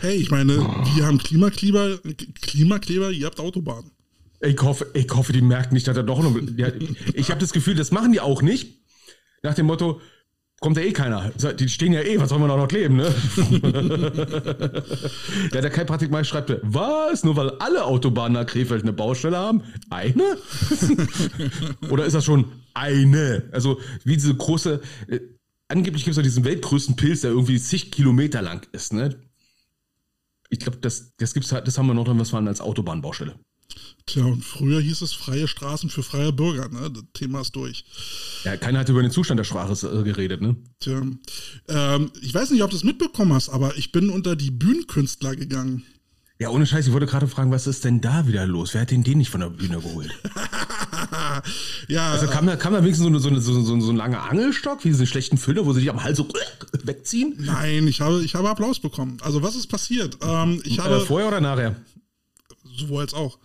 Hey, 0.00 0.14
ich 0.14 0.30
meine, 0.30 0.58
wir 0.94 1.06
haben 1.06 1.18
Klimakleber, 1.18 1.98
Klimakleber, 2.40 3.10
ihr 3.10 3.26
habt 3.26 3.40
Autobahnen. 3.40 3.90
Ich 4.40 4.60
hoffe, 4.62 4.90
ich 4.94 5.08
hoffe, 5.10 5.32
die 5.32 5.40
merken 5.40 5.74
nicht, 5.74 5.88
dass 5.88 5.96
er 5.96 6.02
doch 6.02 6.22
noch. 6.22 6.36
Ja, 6.56 6.68
ich 7.14 7.30
habe 7.30 7.40
das 7.40 7.52
Gefühl, 7.52 7.74
das 7.74 7.90
machen 7.90 8.12
die 8.12 8.20
auch 8.20 8.42
nicht. 8.42 8.82
Nach 9.42 9.54
dem 9.54 9.66
Motto, 9.66 10.00
kommt 10.60 10.76
ja 10.76 10.82
eh 10.82 10.92
keiner. 10.92 11.30
Die 11.30 11.68
stehen 11.68 11.92
ja 11.92 12.00
eh, 12.02 12.18
was 12.18 12.30
soll 12.30 12.38
man 12.38 12.48
da 12.48 12.56
noch 12.56 12.68
kleben, 12.68 12.96
ne? 12.96 13.14
der, 15.52 15.62
der 15.62 15.70
kein 15.70 15.86
Patrick 15.86 16.10
May 16.10 16.24
schreibt, 16.24 16.58
was? 16.62 17.24
Nur 17.24 17.36
weil 17.36 17.50
alle 17.58 17.84
Autobahnen 17.84 18.32
nach 18.32 18.46
Krefeld 18.46 18.82
eine 18.82 18.92
Baustelle 18.92 19.36
haben? 19.36 19.62
Eine? 19.90 20.38
Oder 21.90 22.06
ist 22.06 22.14
das 22.14 22.24
schon 22.24 22.52
eine? 22.74 23.48
Also, 23.52 23.80
wie 24.04 24.16
diese 24.16 24.34
große. 24.34 24.80
Äh, 25.08 25.20
angeblich 25.68 26.04
gibt 26.04 26.12
es 26.12 26.16
ja 26.16 26.22
diesen 26.22 26.44
weltgrößten 26.44 26.96
Pilz, 26.96 27.20
der 27.20 27.30
irgendwie 27.30 27.60
zig 27.60 27.92
Kilometer 27.92 28.42
lang 28.42 28.66
ist, 28.72 28.92
ne? 28.92 29.20
Ich 30.48 30.60
glaube, 30.60 30.78
das, 30.78 31.16
das, 31.16 31.32
das 31.32 31.78
haben 31.78 31.86
wir 31.86 31.92
in 31.92 31.96
Nordrhein-Westfalen 31.96 32.46
als 32.46 32.60
Autobahnbaustelle. 32.60 33.34
Tja, 34.06 34.24
und 34.24 34.44
früher 34.44 34.80
hieß 34.80 35.02
es 35.02 35.12
freie 35.12 35.48
Straßen 35.48 35.90
für 35.90 36.02
freie 36.02 36.32
Bürger, 36.32 36.68
ne? 36.68 36.90
Das 36.90 37.02
Thema 37.12 37.40
ist 37.40 37.56
durch. 37.56 37.84
Ja, 38.44 38.56
keiner 38.56 38.80
hat 38.80 38.88
über 38.88 39.02
den 39.02 39.10
Zustand 39.10 39.38
der 39.38 39.44
Sprache 39.44 39.72
äh, 39.86 40.02
geredet, 40.04 40.40
ne? 40.40 40.56
Tja. 40.78 41.02
Ähm, 41.68 42.10
ich 42.20 42.32
weiß 42.32 42.50
nicht, 42.50 42.62
ob 42.62 42.70
du 42.70 42.76
es 42.76 42.84
mitbekommen 42.84 43.32
hast, 43.32 43.48
aber 43.48 43.76
ich 43.76 43.90
bin 43.90 44.10
unter 44.10 44.36
die 44.36 44.52
Bühnenkünstler 44.52 45.34
gegangen. 45.34 45.84
Ja, 46.38 46.50
ohne 46.50 46.66
Scheiß, 46.66 46.86
ich 46.86 46.92
wollte 46.92 47.06
gerade 47.06 47.28
fragen, 47.28 47.50
was 47.50 47.66
ist 47.66 47.84
denn 47.84 48.02
da 48.02 48.26
wieder 48.26 48.46
los? 48.46 48.74
Wer 48.74 48.82
hat 48.82 48.90
den 48.90 49.02
den 49.02 49.18
nicht 49.18 49.30
von 49.30 49.40
der 49.40 49.48
Bühne 49.48 49.80
geholt? 49.80 50.10
ja. 51.88 52.12
Also 52.12 52.26
kam 52.26 52.46
da, 52.46 52.56
kam 52.56 52.74
da 52.74 52.82
wenigstens 52.82 53.04
so, 53.04 53.08
eine, 53.08 53.40
so, 53.40 53.54
so, 53.54 53.62
so, 53.62 53.80
so 53.80 53.90
ein 53.90 53.96
langer 53.96 54.30
Angelstock, 54.30 54.84
wie 54.84 54.88
diese 54.88 55.06
schlechten 55.06 55.38
Filme, 55.38 55.64
wo 55.64 55.72
sie 55.72 55.80
dich 55.80 55.88
am 55.88 56.04
Hals 56.04 56.18
so 56.18 56.28
wegziehen? 56.84 57.36
Nein, 57.38 57.88
ich 57.88 58.02
habe, 58.02 58.22
ich 58.22 58.34
habe 58.34 58.50
Applaus 58.50 58.80
bekommen. 58.80 59.16
Also, 59.22 59.42
was 59.42 59.56
ist 59.56 59.68
passiert? 59.68 60.18
Ähm, 60.22 60.60
ich 60.64 60.78
äh, 60.78 60.82
habe, 60.82 61.00
vorher 61.00 61.28
oder 61.28 61.40
nachher? 61.40 61.76
Sowohl 62.78 63.02
als 63.02 63.14
auch. 63.14 63.38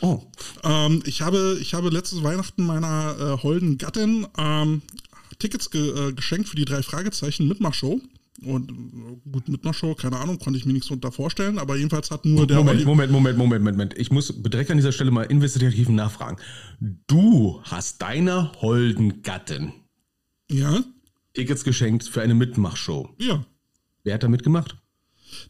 Oh. 0.00 0.22
Ähm, 0.64 1.02
ich, 1.04 1.22
habe, 1.22 1.58
ich 1.60 1.74
habe 1.74 1.90
letztes 1.90 2.22
Weihnachten 2.22 2.64
meiner 2.64 3.16
äh, 3.18 3.42
holden 3.42 3.78
Gattin 3.78 4.26
ähm, 4.38 4.82
Tickets 5.38 5.70
ge 5.70 6.08
äh, 6.08 6.12
geschenkt 6.12 6.48
für 6.48 6.56
die 6.56 6.64
drei 6.64 6.82
Fragezeichen 6.82 7.48
Mitmachshow. 7.48 8.00
Und 8.42 8.70
äh, 8.70 9.30
gut, 9.30 9.48
Mitmachshow, 9.48 9.94
keine 9.94 10.18
Ahnung, 10.18 10.38
konnte 10.38 10.58
ich 10.58 10.64
mir 10.64 10.72
nichts 10.72 10.88
darunter 10.88 11.12
vorstellen, 11.12 11.58
aber 11.58 11.76
jedenfalls 11.76 12.10
hat 12.10 12.24
nur 12.24 12.46
der. 12.46 12.58
Moment, 12.58 12.84
Moment, 12.84 13.12
Moment, 13.12 13.38
Moment, 13.38 13.64
Moment. 13.64 13.98
Ich 13.98 14.10
muss 14.10 14.32
direkt 14.34 14.70
an 14.70 14.78
dieser 14.78 14.92
Stelle 14.92 15.10
mal 15.10 15.24
investigativ 15.24 15.88
nachfragen. 15.90 16.38
Du 17.06 17.60
hast 17.64 18.00
deiner 18.00 18.52
holden 18.62 19.22
Gattin 19.22 19.74
ja? 20.50 20.82
Tickets 21.34 21.64
geschenkt 21.64 22.04
für 22.04 22.22
eine 22.22 22.34
Mitmachshow. 22.34 23.14
Ja. 23.18 23.44
Wer 24.02 24.14
hat 24.14 24.22
da 24.22 24.28
mitgemacht? 24.28 24.76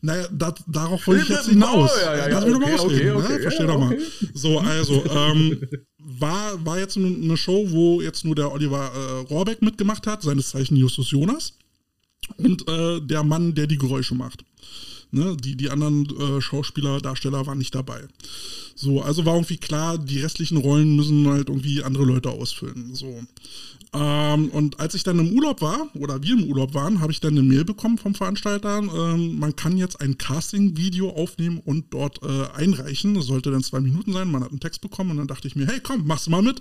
Naja, 0.01 0.29
dat, 0.33 0.61
darauf 0.67 1.07
wollte 1.07 1.23
ich 1.23 1.29
jetzt 1.29 1.49
hinaus. 1.49 1.91
Oh, 1.93 2.01
ja, 2.05 2.29
ja, 2.29 2.41
mich 2.41 2.55
okay, 2.55 2.59
mal 2.59 2.75
ausreden. 2.75 3.17
Okay, 3.17 3.25
okay, 3.25 3.33
ne? 3.33 3.41
Versteh 3.41 3.63
ja, 3.63 3.67
doch 3.69 3.79
mal. 3.79 3.99
So, 4.35 4.59
also, 4.59 5.05
ähm, 5.11 5.61
war, 5.99 6.65
war 6.65 6.79
jetzt 6.79 6.97
eine 6.97 7.37
Show, 7.37 7.67
wo 7.71 8.01
jetzt 8.01 8.25
nur 8.25 8.35
der 8.35 8.53
Oliver 8.53 8.91
äh, 8.95 9.33
Rohrbeck 9.33 9.63
mitgemacht 9.63 10.07
hat, 10.07 10.23
seines 10.23 10.51
Zeichen 10.51 10.77
Justus 10.77 11.11
Jonas. 11.11 11.55
Und 12.37 12.69
äh, 12.69 13.01
der 13.01 13.23
Mann, 13.23 13.55
der 13.55 13.67
die 13.67 13.79
Geräusche 13.79 14.15
macht. 14.15 14.45
Ne? 15.13 15.37
Die, 15.37 15.57
die 15.57 15.71
anderen 15.71 16.07
äh, 16.19 16.41
Schauspieler, 16.41 17.01
Darsteller 17.01 17.47
waren 17.47 17.59
nicht 17.59 17.75
dabei. 17.75 18.03
So, 18.75 19.03
also 19.03 19.27
war 19.27 19.35
irgendwie 19.35 19.59
klar, 19.59 19.99
die 19.99 20.21
restlichen 20.21 20.57
Rollen 20.57 20.97
müssen 20.97 21.29
halt 21.29 21.49
irgendwie 21.49 21.83
andere 21.83 22.05
Leute 22.05 22.31
ausfüllen. 22.31 22.95
So. 22.95 23.23
Ähm, 23.93 24.49
und 24.51 24.79
als 24.79 24.95
ich 24.95 25.03
dann 25.03 25.19
im 25.19 25.33
Urlaub 25.33 25.61
war, 25.61 25.89
oder 25.95 26.23
wir 26.23 26.35
im 26.35 26.45
Urlaub 26.45 26.75
waren, 26.75 27.01
habe 27.01 27.11
ich 27.11 27.21
dann 27.21 27.33
eine 27.33 27.43
Mail 27.43 27.65
bekommen 27.65 27.99
vom 27.99 28.15
Veranstalter. 28.15 28.79
Ähm, 28.79 29.39
man 29.39 29.57
kann 29.57 29.77
jetzt 29.77 30.01
ein 30.01 30.17
Casting-Video 30.17 31.11
aufnehmen 31.11 31.61
und 31.65 31.93
dort 31.93 32.23
äh, 32.23 32.47
einreichen. 32.55 33.15
Das 33.15 33.27
sollte 33.27 33.51
dann 33.51 33.65
zwei 33.65 33.81
Minuten 33.81 34.13
sein. 34.13 34.31
Man 34.31 34.45
hat 34.45 34.51
einen 34.51 34.61
Text 34.61 34.81
bekommen 34.81 35.11
und 35.11 35.17
dann 35.17 35.27
dachte 35.27 35.49
ich 35.49 35.57
mir, 35.57 35.67
hey, 35.67 35.81
komm, 35.83 36.07
machst 36.07 36.29
du 36.29 36.31
mal 36.31 36.43
mit. 36.43 36.61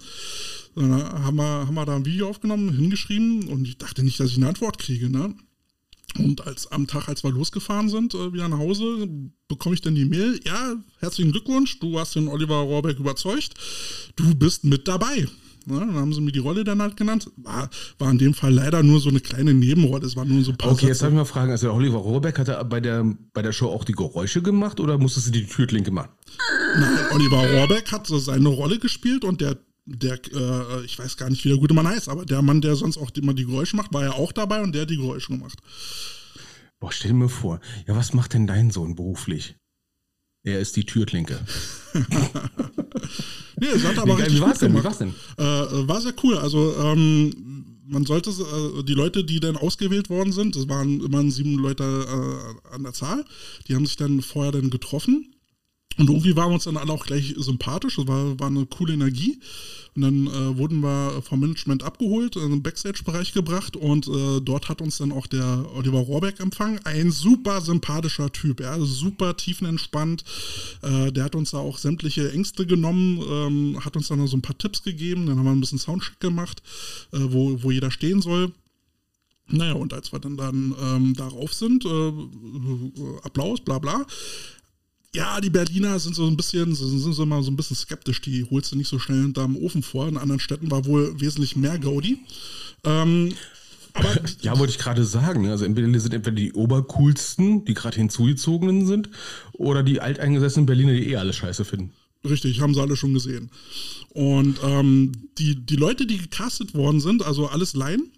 Dann 0.75 0.91
haben 0.91 1.37
wir, 1.37 1.67
haben 1.67 1.75
wir 1.75 1.85
da 1.85 1.95
ein 1.95 2.05
Video 2.05 2.29
aufgenommen, 2.29 2.73
hingeschrieben 2.75 3.47
und 3.47 3.67
ich 3.67 3.77
dachte 3.77 4.03
nicht, 4.03 4.19
dass 4.19 4.31
ich 4.31 4.37
eine 4.37 4.47
Antwort 4.47 4.79
kriege. 4.79 5.09
Ne? 5.09 5.35
Und 6.17 6.45
als 6.47 6.71
am 6.71 6.87
Tag, 6.87 7.07
als 7.07 7.23
wir 7.23 7.31
losgefahren 7.31 7.89
sind, 7.89 8.13
äh, 8.13 8.33
wieder 8.33 8.47
nach 8.47 8.57
Hause, 8.57 9.07
bekomme 9.47 9.75
ich 9.75 9.81
dann 9.81 9.95
die 9.95 10.05
Mail, 10.05 10.39
ja, 10.45 10.75
herzlichen 10.99 11.31
Glückwunsch, 11.31 11.79
du 11.79 11.99
hast 11.99 12.15
den 12.15 12.27
Oliver 12.27 12.55
Rohrbeck 12.57 12.99
überzeugt, 12.99 13.53
du 14.15 14.35
bist 14.35 14.63
mit 14.63 14.87
dabei. 14.87 15.27
Ja, 15.67 15.79
dann 15.79 15.95
haben 15.95 16.13
sie 16.13 16.21
mir 16.21 16.31
die 16.31 16.39
Rolle 16.39 16.63
dann 16.63 16.81
halt 16.81 16.97
genannt. 16.97 17.29
War, 17.35 17.69
war 17.99 18.11
in 18.11 18.17
dem 18.17 18.33
Fall 18.33 18.53
leider 18.53 18.81
nur 18.81 18.99
so 18.99 19.09
eine 19.09 19.19
kleine 19.19 19.53
Nebenrolle. 19.53 20.05
Es 20.05 20.15
war 20.15 20.25
nur 20.25 20.41
so 20.43 20.51
ein 20.51 20.57
paar 20.57 20.71
Okay, 20.71 20.87
jetzt 20.87 21.01
darf 21.01 21.09
ich 21.09 21.15
mal 21.15 21.25
fragen, 21.25 21.51
also 21.51 21.71
Oliver 21.71 21.97
Rohrbeck 21.97 22.39
hat 22.39 22.47
er 22.47 22.63
bei 22.63 22.79
der, 22.79 23.05
bei 23.33 23.41
der 23.41 23.51
Show 23.51 23.67
auch 23.67 23.83
die 23.83 23.91
Geräusche 23.91 24.41
gemacht 24.41 24.79
oder 24.79 24.97
musstest 24.97 25.27
du 25.27 25.31
die 25.31 25.45
Türklinke 25.45 25.91
machen? 25.91 26.09
Nein, 26.79 27.05
Oliver 27.11 27.45
Rohrbeck 27.45 27.91
hat 27.91 28.07
so 28.07 28.17
seine 28.19 28.49
Rolle 28.49 28.79
gespielt 28.79 29.23
und 29.23 29.41
der 29.41 29.57
der, 29.89 30.19
äh, 30.33 30.85
ich 30.85 30.97
weiß 30.97 31.17
gar 31.17 31.29
nicht, 31.29 31.43
wie 31.43 31.49
der 31.49 31.57
gute 31.57 31.73
Mann 31.73 31.87
heißt, 31.87 32.09
aber 32.09 32.25
der 32.25 32.41
Mann, 32.41 32.61
der 32.61 32.75
sonst 32.75 32.97
auch 32.97 33.11
immer 33.15 33.33
die 33.33 33.45
Geräusche 33.45 33.75
macht, 33.75 33.93
war 33.93 34.03
ja 34.03 34.11
auch 34.11 34.31
dabei 34.31 34.61
und 34.61 34.73
der 34.73 34.83
hat 34.83 34.89
die 34.89 34.97
Geräusche 34.97 35.33
gemacht. 35.33 35.59
Boah, 36.79 36.91
stell 36.91 37.11
dir 37.11 37.17
mal 37.17 37.29
vor, 37.29 37.59
ja, 37.87 37.95
was 37.95 38.13
macht 38.13 38.33
denn 38.33 38.47
dein 38.47 38.71
Sohn 38.71 38.95
beruflich? 38.95 39.55
Er 40.43 40.59
ist 40.59 40.75
die 40.77 40.85
Türklinke. 40.85 41.39
nee, 43.59 43.67
es 43.67 43.83
hat 43.83 43.97
aber 43.97 44.17
wie, 44.17 44.21
richtig 44.21 44.37
wie 44.37 44.41
war's 44.41 44.59
denn? 44.59 44.73
Wie 44.73 44.83
war's 44.83 44.99
denn? 44.99 45.13
Äh, 45.37 45.43
äh, 45.43 45.87
war 45.87 45.99
sehr 45.99 46.13
cool. 46.23 46.37
Also, 46.37 46.75
ähm, 46.81 47.81
man 47.85 48.05
sollte, 48.05 48.29
äh, 48.29 48.83
die 48.83 48.93
Leute, 48.93 49.25
die 49.25 49.41
dann 49.41 49.57
ausgewählt 49.57 50.09
worden 50.09 50.31
sind, 50.31 50.55
das 50.55 50.69
waren 50.69 51.01
immerhin 51.01 51.31
sieben 51.31 51.55
Leute 51.55 51.83
äh, 51.83 52.73
an 52.73 52.83
der 52.83 52.93
Zahl, 52.93 53.25
die 53.67 53.75
haben 53.75 53.85
sich 53.85 53.97
dann 53.97 54.21
vorher 54.21 54.53
dann 54.53 54.69
getroffen 54.69 55.35
und 55.99 56.09
irgendwie 56.09 56.33
waren 56.37 56.49
wir 56.49 56.53
uns 56.53 56.63
dann 56.63 56.77
alle 56.77 56.93
auch 56.93 57.05
gleich 57.05 57.35
sympathisch, 57.37 57.97
das 57.97 58.07
war, 58.07 58.39
war 58.39 58.47
eine 58.47 58.65
coole 58.65 58.93
Energie. 58.93 59.37
Und 59.95 60.03
dann 60.03 60.27
äh, 60.27 60.57
wurden 60.57 60.79
wir 60.79 61.21
vom 61.23 61.41
Management 61.41 61.83
abgeholt, 61.83 62.37
in 62.37 62.51
den 62.51 62.63
Backstage-Bereich 62.63 63.33
gebracht 63.33 63.75
und 63.75 64.07
äh, 64.07 64.39
dort 64.39 64.69
hat 64.69 64.81
uns 64.81 64.97
dann 64.97 65.11
auch 65.11 65.27
der 65.27 65.65
Oliver 65.75 65.99
Rohrbeck 65.99 66.39
empfangen. 66.39 66.79
Ein 66.85 67.11
super 67.11 67.59
sympathischer 67.59 68.31
Typ, 68.31 68.61
ja, 68.61 68.79
super 68.79 69.35
tiefenentspannt. 69.35 70.23
Äh, 70.83 71.11
der 71.11 71.25
hat 71.25 71.35
uns 71.35 71.51
da 71.51 71.57
auch 71.57 71.77
sämtliche 71.77 72.31
Ängste 72.31 72.65
genommen, 72.65 73.21
ähm, 73.29 73.83
hat 73.83 73.97
uns 73.97 74.07
dann 74.07 74.25
so 74.25 74.37
ein 74.37 74.41
paar 74.41 74.57
Tipps 74.57 74.83
gegeben. 74.83 75.25
Dann 75.25 75.37
haben 75.37 75.45
wir 75.45 75.51
ein 75.51 75.59
bisschen 75.59 75.79
Soundcheck 75.79 76.21
gemacht, 76.21 76.63
äh, 77.11 77.17
wo, 77.19 77.61
wo 77.61 77.71
jeder 77.71 77.91
stehen 77.91 78.21
soll. 78.21 78.53
Naja, 79.51 79.73
und 79.73 79.93
als 79.93 80.11
wir 80.13 80.19
dann, 80.19 80.37
dann 80.37 80.75
ähm, 80.79 81.13
darauf 81.15 81.53
sind, 81.53 81.83
äh, 81.83 81.89
äh, 81.89 82.13
Applaus, 83.23 83.59
bla 83.61 83.79
bla, 83.79 84.05
ja, 85.13 85.41
die 85.41 85.49
Berliner 85.49 85.99
sind 85.99 86.15
so 86.15 86.27
ein 86.27 86.37
bisschen, 86.37 86.75
sind 86.75 87.13
so 87.13 87.23
immer 87.23 87.41
so 87.41 87.49
ein 87.49 87.55
bisschen 87.55 87.75
skeptisch. 87.75 88.21
Die 88.21 88.43
holst 88.43 88.71
du 88.71 88.75
nicht 88.75 88.87
so 88.87 88.99
schnell 88.99 89.23
hinterm 89.23 89.57
Ofen 89.57 89.81
vor. 89.81 90.07
In 90.07 90.17
anderen 90.17 90.39
Städten 90.39 90.69
war 90.69 90.85
wohl 90.85 91.19
wesentlich 91.19 91.55
mehr 91.55 91.79
Gaudi. 91.79 92.19
Ähm, 92.83 93.33
aber 93.93 94.15
ja, 94.41 94.57
wollte 94.59 94.71
ich 94.71 94.77
gerade 94.77 95.03
sagen. 95.03 95.47
Also 95.47 95.65
entweder 95.65 95.87
sind 95.99 96.13
entweder 96.13 96.35
die 96.35 96.53
obercoolsten, 96.53 97.65
die 97.65 97.73
gerade 97.73 97.97
hinzugezogenen 97.97 98.85
sind, 98.85 99.09
oder 99.53 99.81
die 99.81 99.99
alteingesessenen 99.99 100.67
Berliner, 100.67 100.93
die 100.93 101.09
eh 101.09 101.15
alles 101.15 101.37
scheiße 101.37 101.65
finden. 101.65 101.91
Richtig, 102.23 102.61
haben 102.61 102.73
sie 102.73 102.81
alle 102.81 102.95
schon 102.95 103.13
gesehen. 103.13 103.49
Und 104.09 104.59
ähm, 104.63 105.11
die, 105.37 105.55
die 105.55 105.77
Leute, 105.77 106.05
die 106.05 106.17
gecastet 106.17 106.75
worden 106.75 106.99
sind, 106.99 107.23
also 107.23 107.47
alles 107.47 107.73
Laien, 107.73 108.11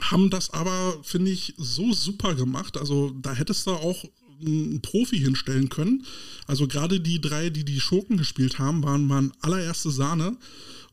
haben 0.00 0.28
das 0.28 0.50
aber, 0.50 0.98
finde 1.02 1.30
ich, 1.30 1.54
so 1.56 1.92
super 1.92 2.34
gemacht. 2.34 2.76
Also 2.76 3.10
da 3.22 3.32
hättest 3.32 3.66
du 3.66 3.72
auch 3.72 4.04
einen 4.40 4.80
Profi 4.80 5.18
hinstellen 5.18 5.68
können. 5.68 6.04
Also 6.46 6.66
gerade 6.66 7.00
die 7.00 7.20
drei, 7.20 7.50
die 7.50 7.64
die 7.64 7.80
Schurken 7.80 8.16
gespielt 8.16 8.58
haben, 8.58 8.82
waren, 8.82 9.08
waren 9.08 9.32
allererste 9.40 9.90
Sahne. 9.90 10.36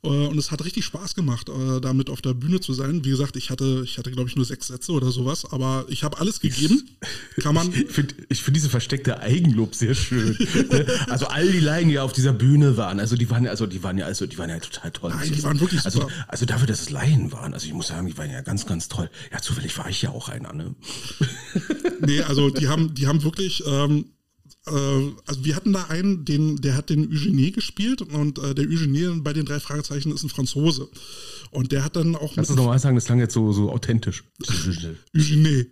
Äh, 0.03 0.07
und 0.07 0.37
es 0.37 0.51
hat 0.51 0.63
richtig 0.65 0.85
Spaß 0.85 1.15
gemacht, 1.15 1.49
äh, 1.49 1.79
damit 1.79 2.09
auf 2.09 2.21
der 2.21 2.33
Bühne 2.33 2.59
zu 2.59 2.73
sein. 2.73 3.05
Wie 3.05 3.09
gesagt, 3.09 3.35
ich 3.35 3.49
hatte, 3.49 3.83
ich 3.85 3.97
hatte 3.97 4.11
glaube 4.11 4.29
ich, 4.29 4.35
nur 4.35 4.45
sechs 4.45 4.67
Sätze 4.67 4.91
oder 4.91 5.11
sowas, 5.11 5.45
aber 5.51 5.85
ich 5.89 6.03
habe 6.03 6.19
alles 6.19 6.39
gegeben. 6.39 6.89
Kann 7.41 7.55
man. 7.55 7.71
Ich 7.81 7.93
finde 7.93 8.15
find 8.33 8.57
diese 8.57 8.69
versteckte 8.69 9.19
Eigenlob 9.19 9.75
sehr 9.75 9.95
schön. 9.95 10.37
Ne? 10.69 10.85
also 11.07 11.27
all 11.27 11.51
die 11.51 11.59
Laien, 11.59 11.89
die 11.89 11.99
auf 11.99 12.13
dieser 12.13 12.33
Bühne 12.33 12.77
waren, 12.77 12.99
also 12.99 13.15
die 13.15 13.29
waren 13.29 13.43
ja, 13.43 13.51
also 13.51 13.65
die 13.65 13.81
waren 13.81 13.97
ja, 13.97 14.05
also 14.05 14.25
die 14.25 14.37
waren 14.37 14.49
ja 14.49 14.59
total 14.59 14.91
toll. 14.91 15.11
Nein, 15.11 15.31
die 15.31 15.43
waren 15.43 15.59
wirklich 15.59 15.83
also, 15.83 16.01
super. 16.01 16.13
Also 16.27 16.45
dafür, 16.45 16.67
dass 16.67 16.81
es 16.81 16.89
Laien 16.89 17.31
waren, 17.31 17.53
also 17.53 17.65
ich 17.65 17.73
muss 17.73 17.87
sagen, 17.87 18.07
die 18.07 18.17
waren 18.17 18.29
ja 18.29 18.41
ganz, 18.41 18.65
ganz 18.65 18.87
toll. 18.87 19.09
Ja, 19.31 19.39
zufällig 19.39 19.77
war 19.77 19.89
ich 19.89 20.01
ja 20.01 20.11
auch 20.11 20.29
einer, 20.29 20.53
ne? 20.53 20.75
nee, 22.01 22.21
also 22.21 22.49
die 22.49 22.67
haben, 22.67 22.93
die 22.93 23.07
haben 23.07 23.23
wirklich. 23.23 23.63
Ähm, 23.65 24.05
äh, 24.05 24.20
also 24.65 25.43
wir 25.43 25.55
hatten 25.55 25.73
da 25.73 25.85
einen, 25.85 26.23
den, 26.23 26.57
der 26.57 26.75
hat 26.75 26.89
den 26.89 27.11
Eugenie 27.11 27.51
gespielt 27.51 28.01
und 28.01 28.37
äh, 28.37 28.53
der 28.53 28.65
Eugenie 28.65 29.19
bei 29.21 29.33
den 29.33 29.45
drei 29.45 29.59
Fragezeichen 29.59 30.11
ist 30.11 30.23
ein 30.23 30.29
Franzose. 30.29 30.87
Und 31.49 31.71
der 31.71 31.83
hat 31.83 31.95
dann 31.95 32.15
auch. 32.15 32.35
Lass 32.35 32.49
uns 32.49 32.57
nochmal 32.57 32.79
sagen, 32.79 32.95
das 32.95 33.05
klang 33.05 33.19
jetzt 33.19 33.33
so, 33.33 33.51
so 33.51 33.71
authentisch. 33.71 34.23
Eugenie. 35.15 35.67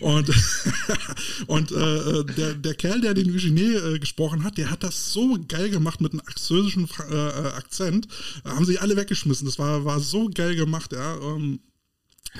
Und, 0.00 0.28
und 1.46 1.72
äh, 1.72 2.24
der, 2.24 2.54
der 2.54 2.74
Kerl, 2.74 3.00
der 3.00 3.14
den 3.14 3.30
Eugenie 3.30 3.74
äh, 3.74 3.98
gesprochen 3.98 4.44
hat, 4.44 4.58
der 4.58 4.70
hat 4.70 4.82
das 4.82 5.12
so 5.12 5.38
geil 5.46 5.70
gemacht 5.70 6.00
mit 6.00 6.12
einem 6.12 6.22
französischen 6.24 6.88
äh, 7.10 7.14
Akzent. 7.14 8.08
Da 8.44 8.54
haben 8.54 8.64
sich 8.64 8.80
alle 8.80 8.96
weggeschmissen. 8.96 9.46
Das 9.46 9.58
war, 9.58 9.84
war 9.84 10.00
so 10.00 10.28
geil 10.32 10.56
gemacht, 10.56 10.92
ja. 10.92 11.16
Ähm, 11.16 11.60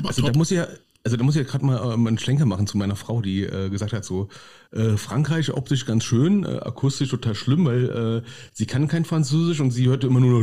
also 0.03 0.23
top. 0.23 0.33
da 0.33 0.39
muss 0.39 0.51
ja, 0.51 0.69
also 1.09 1.17
da 1.17 1.25
muss 1.25 1.37
ich 1.37 1.43
ja 1.43 1.51
gerade 1.51 1.65
mal 1.65 1.95
ähm, 1.95 2.07
einen 2.07 2.19
Schlenker 2.19 2.45
machen 2.45 2.67
zu 2.67 2.77
meiner 2.77 2.95
Frau, 2.95 3.23
die 3.23 3.43
äh, 3.43 3.71
gesagt 3.71 3.95
hat, 3.95 4.05
so 4.05 4.29
äh, 4.73 4.99
Frankreich 4.99 5.51
optisch 5.55 5.87
ganz 5.87 6.05
schön, 6.05 6.45
äh, 6.45 6.59
akustisch 6.59 7.09
total 7.09 7.35
schlimm, 7.35 7.65
weil 7.65 8.23
äh, 8.25 8.29
sie 8.53 8.67
kann 8.67 8.89
kein 8.89 9.07
Französisch 9.07 9.61
und 9.61 9.71
sie 9.71 9.87
hörte 9.87 10.09
immer 10.09 10.21
nur 10.21 10.43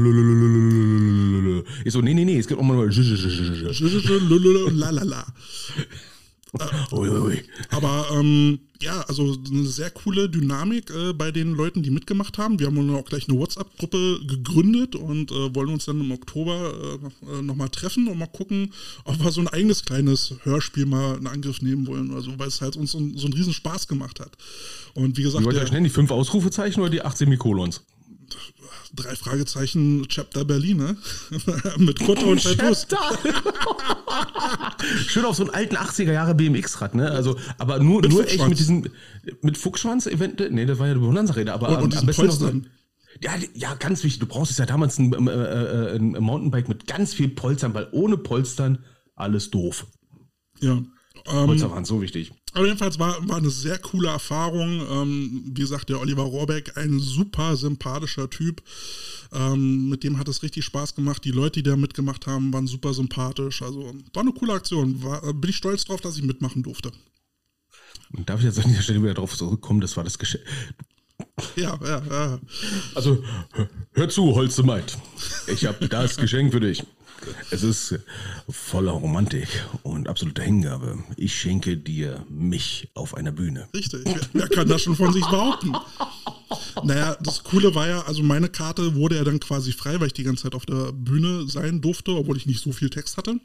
Ich 1.83 1.93
so, 1.93 2.01
nee, 2.01 2.15
nee, 2.15 2.25
nee, 2.25 2.39
es 2.39 2.47
gibt 2.47 2.59
auch 2.59 2.63
mal 2.63 2.89
ui, 6.91 7.09
ui. 7.09 7.43
Aber 7.71 8.07
ähm, 8.13 8.59
ja, 8.81 9.01
also 9.01 9.35
eine 9.49 9.65
sehr 9.65 9.89
coole 9.89 10.29
Dynamik 10.29 10.89
äh, 10.91 11.13
bei 11.13 11.31
den 11.31 11.53
Leuten, 11.53 11.81
die 11.81 11.91
mitgemacht 11.91 12.37
haben. 12.37 12.59
Wir 12.59 12.67
haben 12.67 12.95
auch 12.95 13.05
gleich 13.05 13.29
eine 13.29 13.39
WhatsApp-Gruppe 13.39 14.19
gegründet 14.27 14.95
und 14.95 15.31
äh, 15.31 15.55
wollen 15.55 15.69
uns 15.69 15.85
dann 15.85 15.99
im 15.99 16.11
Oktober 16.11 16.99
äh, 17.23 17.41
nochmal 17.41 17.69
treffen 17.69 18.07
und 18.07 18.17
mal 18.17 18.27
gucken, 18.27 18.73
ob 19.05 19.23
wir 19.23 19.31
so 19.31 19.41
ein 19.41 19.47
eigenes 19.47 19.85
kleines 19.85 20.35
Hörspiel 20.43 20.85
mal 20.85 21.17
in 21.17 21.27
Angriff 21.27 21.61
nehmen 21.61 21.87
wollen. 21.87 22.13
Also, 22.13 22.37
weil 22.37 22.47
es 22.47 22.61
halt 22.61 22.75
uns 22.75 22.91
so, 22.91 22.99
so 23.15 23.25
einen 23.25 23.33
riesen 23.33 23.53
Spaß 23.53 23.87
gemacht 23.87 24.19
hat. 24.19 24.37
Und 24.93 25.17
wie 25.17 25.23
gesagt. 25.23 25.41
Wie 25.41 25.45
wollt 25.45 25.57
ihr 25.57 25.67
schnell 25.67 25.83
die 25.83 25.89
fünf 25.89 26.11
Ausrufezeichen 26.11 26.81
oder 26.81 26.89
die 26.89 27.01
acht 27.01 27.17
Semikolons? 27.17 27.81
Drei 28.93 29.15
Fragezeichen 29.15 30.07
Chapter 30.07 30.45
Berlin, 30.45 30.77
ne? 30.77 30.97
Mit 31.77 31.99
Kutte 31.99 32.25
und 32.25 32.43
Tattoos. 32.43 32.87
Schön 35.07 35.25
auf 35.25 35.35
so 35.35 35.43
einen 35.43 35.53
alten 35.53 35.77
80er 35.77 36.11
Jahre 36.11 36.35
BMX-Rad, 36.35 36.95
ne? 36.95 37.11
Also, 37.11 37.37
aber 37.57 37.79
nur, 37.79 38.01
mit 38.01 38.11
nur 38.11 38.27
echt 38.27 38.47
mit 38.47 38.59
diesem, 38.59 38.85
mit 39.41 39.57
Fuchsschwanz-Event, 39.57 40.51
ne, 40.51 40.65
das 40.65 40.79
war 40.79 40.87
ja 40.87 40.93
die 40.93 40.99
Bonanza-Rede, 40.99 41.53
aber 41.53 41.77
und, 41.77 41.83
und 41.83 41.97
am 41.97 42.05
besten 42.05 42.27
noch 42.27 42.33
so, 42.33 42.51
ja, 43.21 43.31
ja, 43.53 43.75
ganz 43.75 44.03
wichtig. 44.03 44.19
Du 44.19 44.25
brauchst 44.25 44.57
ja 44.59 44.65
damals 44.65 44.99
ein, 44.99 45.13
äh, 45.13 45.31
äh, 45.31 45.95
ein 45.95 46.11
Mountainbike 46.11 46.67
mit 46.67 46.87
ganz 46.87 47.13
viel 47.13 47.29
Polstern, 47.29 47.73
weil 47.73 47.87
ohne 47.91 48.17
Polstern 48.17 48.79
alles 49.15 49.51
doof. 49.51 49.87
Ja. 50.59 50.81
Ähm, 51.27 51.47
Polster 51.47 51.71
waren 51.71 51.85
so 51.85 52.01
wichtig. 52.01 52.31
Aber 52.53 52.65
jedenfalls 52.65 52.99
war, 52.99 53.27
war 53.27 53.37
eine 53.37 53.49
sehr 53.49 53.77
coole 53.79 54.09
Erfahrung. 54.09 54.81
Ähm, 54.89 55.43
wie 55.47 55.61
gesagt, 55.61 55.89
der 55.89 55.99
Oliver 55.99 56.23
Rohrbeck, 56.23 56.77
ein 56.77 56.99
super 56.99 57.55
sympathischer 57.55 58.29
Typ. 58.29 58.61
Ähm, 59.33 59.89
mit 59.89 60.03
dem 60.03 60.17
hat 60.19 60.27
es 60.27 60.43
richtig 60.43 60.63
Spaß 60.65 60.95
gemacht. 60.95 61.25
Die 61.25 61.31
Leute, 61.31 61.61
die 61.61 61.69
da 61.69 61.75
mitgemacht 61.75 62.27
haben, 62.27 62.53
waren 62.53 62.67
super 62.67 62.93
sympathisch. 62.93 63.61
Also 63.61 63.93
war 64.13 64.21
eine 64.21 64.31
coole 64.33 64.53
Aktion. 64.53 65.03
War, 65.03 65.21
bin 65.33 65.49
ich 65.49 65.57
stolz 65.57 65.85
drauf, 65.85 66.01
dass 66.01 66.17
ich 66.17 66.23
mitmachen 66.23 66.63
durfte. 66.63 66.91
Und 68.13 68.29
darf 68.29 68.39
ich 68.39 68.45
jetzt 68.45 68.59
an 68.59 68.69
dieser 68.69 68.83
Stelle 68.83 69.01
wieder 69.01 69.15
darauf 69.15 69.35
zurückkommen, 69.35 69.81
das 69.81 69.97
war 69.97 70.03
das 70.03 70.17
Geschenk. 70.17 70.43
Ja, 71.55 71.79
ja, 71.81 72.01
ja. 72.09 72.39
Also, 72.93 73.23
hör, 73.93 74.09
zu, 74.09 74.35
Holzemeit. 74.35 74.97
Ich 75.47 75.65
habe 75.65 75.87
das 75.87 76.17
Geschenk 76.17 76.51
für 76.51 76.59
dich. 76.59 76.83
Es 77.51 77.63
ist 77.63 77.99
voller 78.49 78.91
Romantik 78.91 79.47
und 79.83 80.07
absoluter 80.07 80.43
Hingabe. 80.43 81.03
Ich 81.17 81.39
schenke 81.39 81.77
dir 81.77 82.25
mich 82.29 82.89
auf 82.93 83.15
einer 83.15 83.31
Bühne. 83.31 83.67
Richtig. 83.73 84.03
Wer 84.33 84.47
kann 84.47 84.67
das 84.67 84.83
schon 84.83 84.95
von 84.95 85.13
sich 85.13 85.25
behaupten? 85.25 85.73
Naja, 86.83 87.17
das 87.21 87.43
Coole 87.43 87.73
war 87.73 87.87
ja, 87.87 88.01
also 88.01 88.21
meine 88.21 88.49
Karte 88.49 88.95
wurde 88.95 89.15
ja 89.15 89.23
dann 89.23 89.39
quasi 89.39 89.71
frei, 89.71 89.99
weil 89.99 90.07
ich 90.07 90.13
die 90.13 90.23
ganze 90.23 90.43
Zeit 90.43 90.55
auf 90.55 90.65
der 90.65 90.91
Bühne 90.91 91.47
sein 91.47 91.81
durfte, 91.81 92.11
obwohl 92.11 92.37
ich 92.37 92.45
nicht 92.45 92.61
so 92.61 92.71
viel 92.71 92.89
Text 92.89 93.17
hatte. 93.17 93.39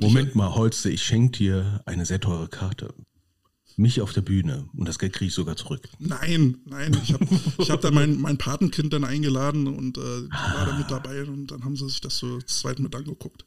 Moment 0.00 0.28
ich, 0.30 0.34
mal, 0.34 0.54
Holste, 0.54 0.90
ich 0.90 1.02
schenke 1.02 1.38
dir 1.38 1.82
eine 1.84 2.06
sehr 2.06 2.20
teure 2.20 2.48
Karte 2.48 2.94
mich 3.76 4.00
auf 4.00 4.12
der 4.12 4.20
Bühne 4.20 4.68
und 4.76 4.88
das 4.88 4.98
Geld 4.98 5.12
kriege 5.12 5.28
ich 5.28 5.34
sogar 5.34 5.56
zurück. 5.56 5.88
Nein, 5.98 6.58
nein, 6.64 6.96
ich 7.02 7.12
habe 7.12 7.26
ich 7.58 7.70
hab 7.70 7.80
da 7.80 7.90
mein, 7.90 8.20
mein 8.20 8.38
Patenkind 8.38 8.92
dann 8.92 9.04
eingeladen 9.04 9.66
und 9.66 9.98
äh, 9.98 10.00
war 10.00 10.66
da 10.66 10.76
mit 10.76 10.90
dabei 10.90 11.24
und 11.24 11.48
dann 11.48 11.64
haben 11.64 11.76
sie 11.76 11.88
sich 11.88 12.00
das 12.00 12.18
so 12.18 12.40
zweit 12.42 12.78
mit 12.78 12.94
angeguckt. 12.94 13.44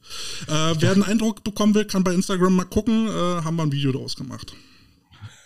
Äh, 0.47 0.75
wer 0.79 0.91
einen 0.91 1.03
Eindruck 1.03 1.43
bekommen 1.43 1.75
will, 1.75 1.85
kann 1.85 2.03
bei 2.03 2.13
Instagram 2.13 2.55
mal 2.55 2.65
gucken, 2.65 3.07
äh, 3.07 3.11
haben 3.11 3.55
wir 3.55 3.63
ein 3.63 3.71
Video 3.71 3.91
daraus 3.91 4.15
gemacht. 4.15 4.53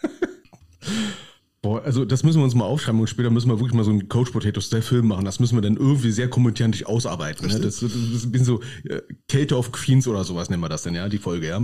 Boah, 1.68 1.84
also 1.84 2.06
das 2.06 2.24
müssen 2.24 2.40
wir 2.40 2.46
uns 2.46 2.56
mal 2.56 2.64
aufschreiben 2.64 3.02
und 3.02 3.08
später 3.08 3.30
müssen 3.30 3.50
wir 3.50 3.60
wirklich 3.60 3.74
mal 3.74 3.84
so 3.84 3.92
einen 3.92 4.08
Coach 4.08 4.32
Potato 4.32 4.62
Style 4.62 4.82
Film 4.82 5.10
machen. 5.10 5.26
Das 5.26 5.42
müssen 5.42 5.58
wir 5.58 5.62
dann 5.62 5.76
irgendwie 5.76 6.12
sehr 6.12 6.30
kommentarlich 6.30 6.88
ausarbeiten. 6.88 7.46
Ne? 7.46 7.60
Das, 7.60 7.82
das, 7.82 7.92
das 8.14 8.32
bin 8.32 8.46
so 8.46 8.62
äh, 8.86 9.02
Kälte 9.28 9.58
of 9.58 9.74
Queens 9.74 10.08
oder 10.08 10.24
sowas 10.24 10.50
nennen 10.50 10.64
wir 10.64 10.70
das 10.70 10.84
denn, 10.84 10.96
ja, 10.96 11.10
die 11.10 11.18
Folge, 11.18 11.50
ja. 11.50 11.62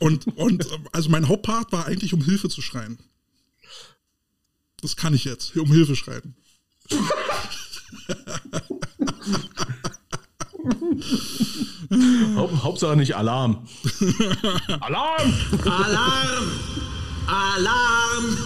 Und, 0.00 0.26
und 0.36 0.66
also 0.92 1.08
mein 1.08 1.26
Hauptpart 1.26 1.72
war 1.72 1.86
eigentlich, 1.86 2.12
um 2.12 2.22
Hilfe 2.22 2.50
zu 2.50 2.60
schreien. 2.60 2.98
Das 4.82 4.94
kann 4.94 5.14
ich 5.14 5.24
jetzt, 5.24 5.56
um 5.56 5.72
Hilfe 5.72 5.96
schreien. 5.96 6.36
Haupt, 12.36 12.62
Hauptsache 12.62 12.96
nicht 12.96 13.16
Alarm. 13.16 13.66
Alarm! 14.80 15.34
Alarm! 15.64 16.52
Alarm! 17.26 18.36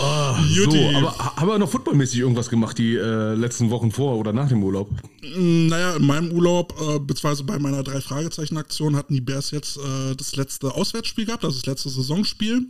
Oh, 0.00 0.34
so, 0.70 0.96
aber 0.96 1.18
haben 1.36 1.48
wir 1.48 1.58
noch 1.58 1.70
footballmäßig 1.70 2.20
irgendwas 2.20 2.48
gemacht 2.48 2.78
die 2.78 2.94
äh, 2.94 3.34
letzten 3.34 3.70
Wochen 3.70 3.90
vor 3.90 4.16
oder 4.16 4.32
nach 4.32 4.48
dem 4.48 4.62
Urlaub? 4.62 4.90
Mm, 5.22 5.66
naja, 5.66 5.96
in 5.96 6.06
meinem 6.06 6.32
Urlaub, 6.32 6.74
äh, 6.80 6.98
beziehungsweise 6.98 7.44
bei 7.44 7.58
meiner 7.58 7.82
Drei-Fragezeichen-Aktion 7.82 8.96
hatten 8.96 9.14
die 9.14 9.20
Bears 9.20 9.50
jetzt 9.50 9.76
äh, 9.78 10.14
das 10.14 10.36
letzte 10.36 10.74
Auswärtsspiel 10.74 11.26
gehabt, 11.26 11.44
also 11.44 11.56
das 11.56 11.66
letzte 11.66 11.88
Saisonspiel. 11.90 12.68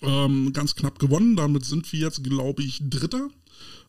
Ähm, 0.00 0.52
ganz 0.52 0.74
knapp 0.74 0.98
gewonnen. 0.98 1.36
Damit 1.36 1.64
sind 1.64 1.92
wir 1.92 2.00
jetzt, 2.00 2.24
glaube 2.24 2.62
ich, 2.62 2.80
Dritter. 2.88 3.28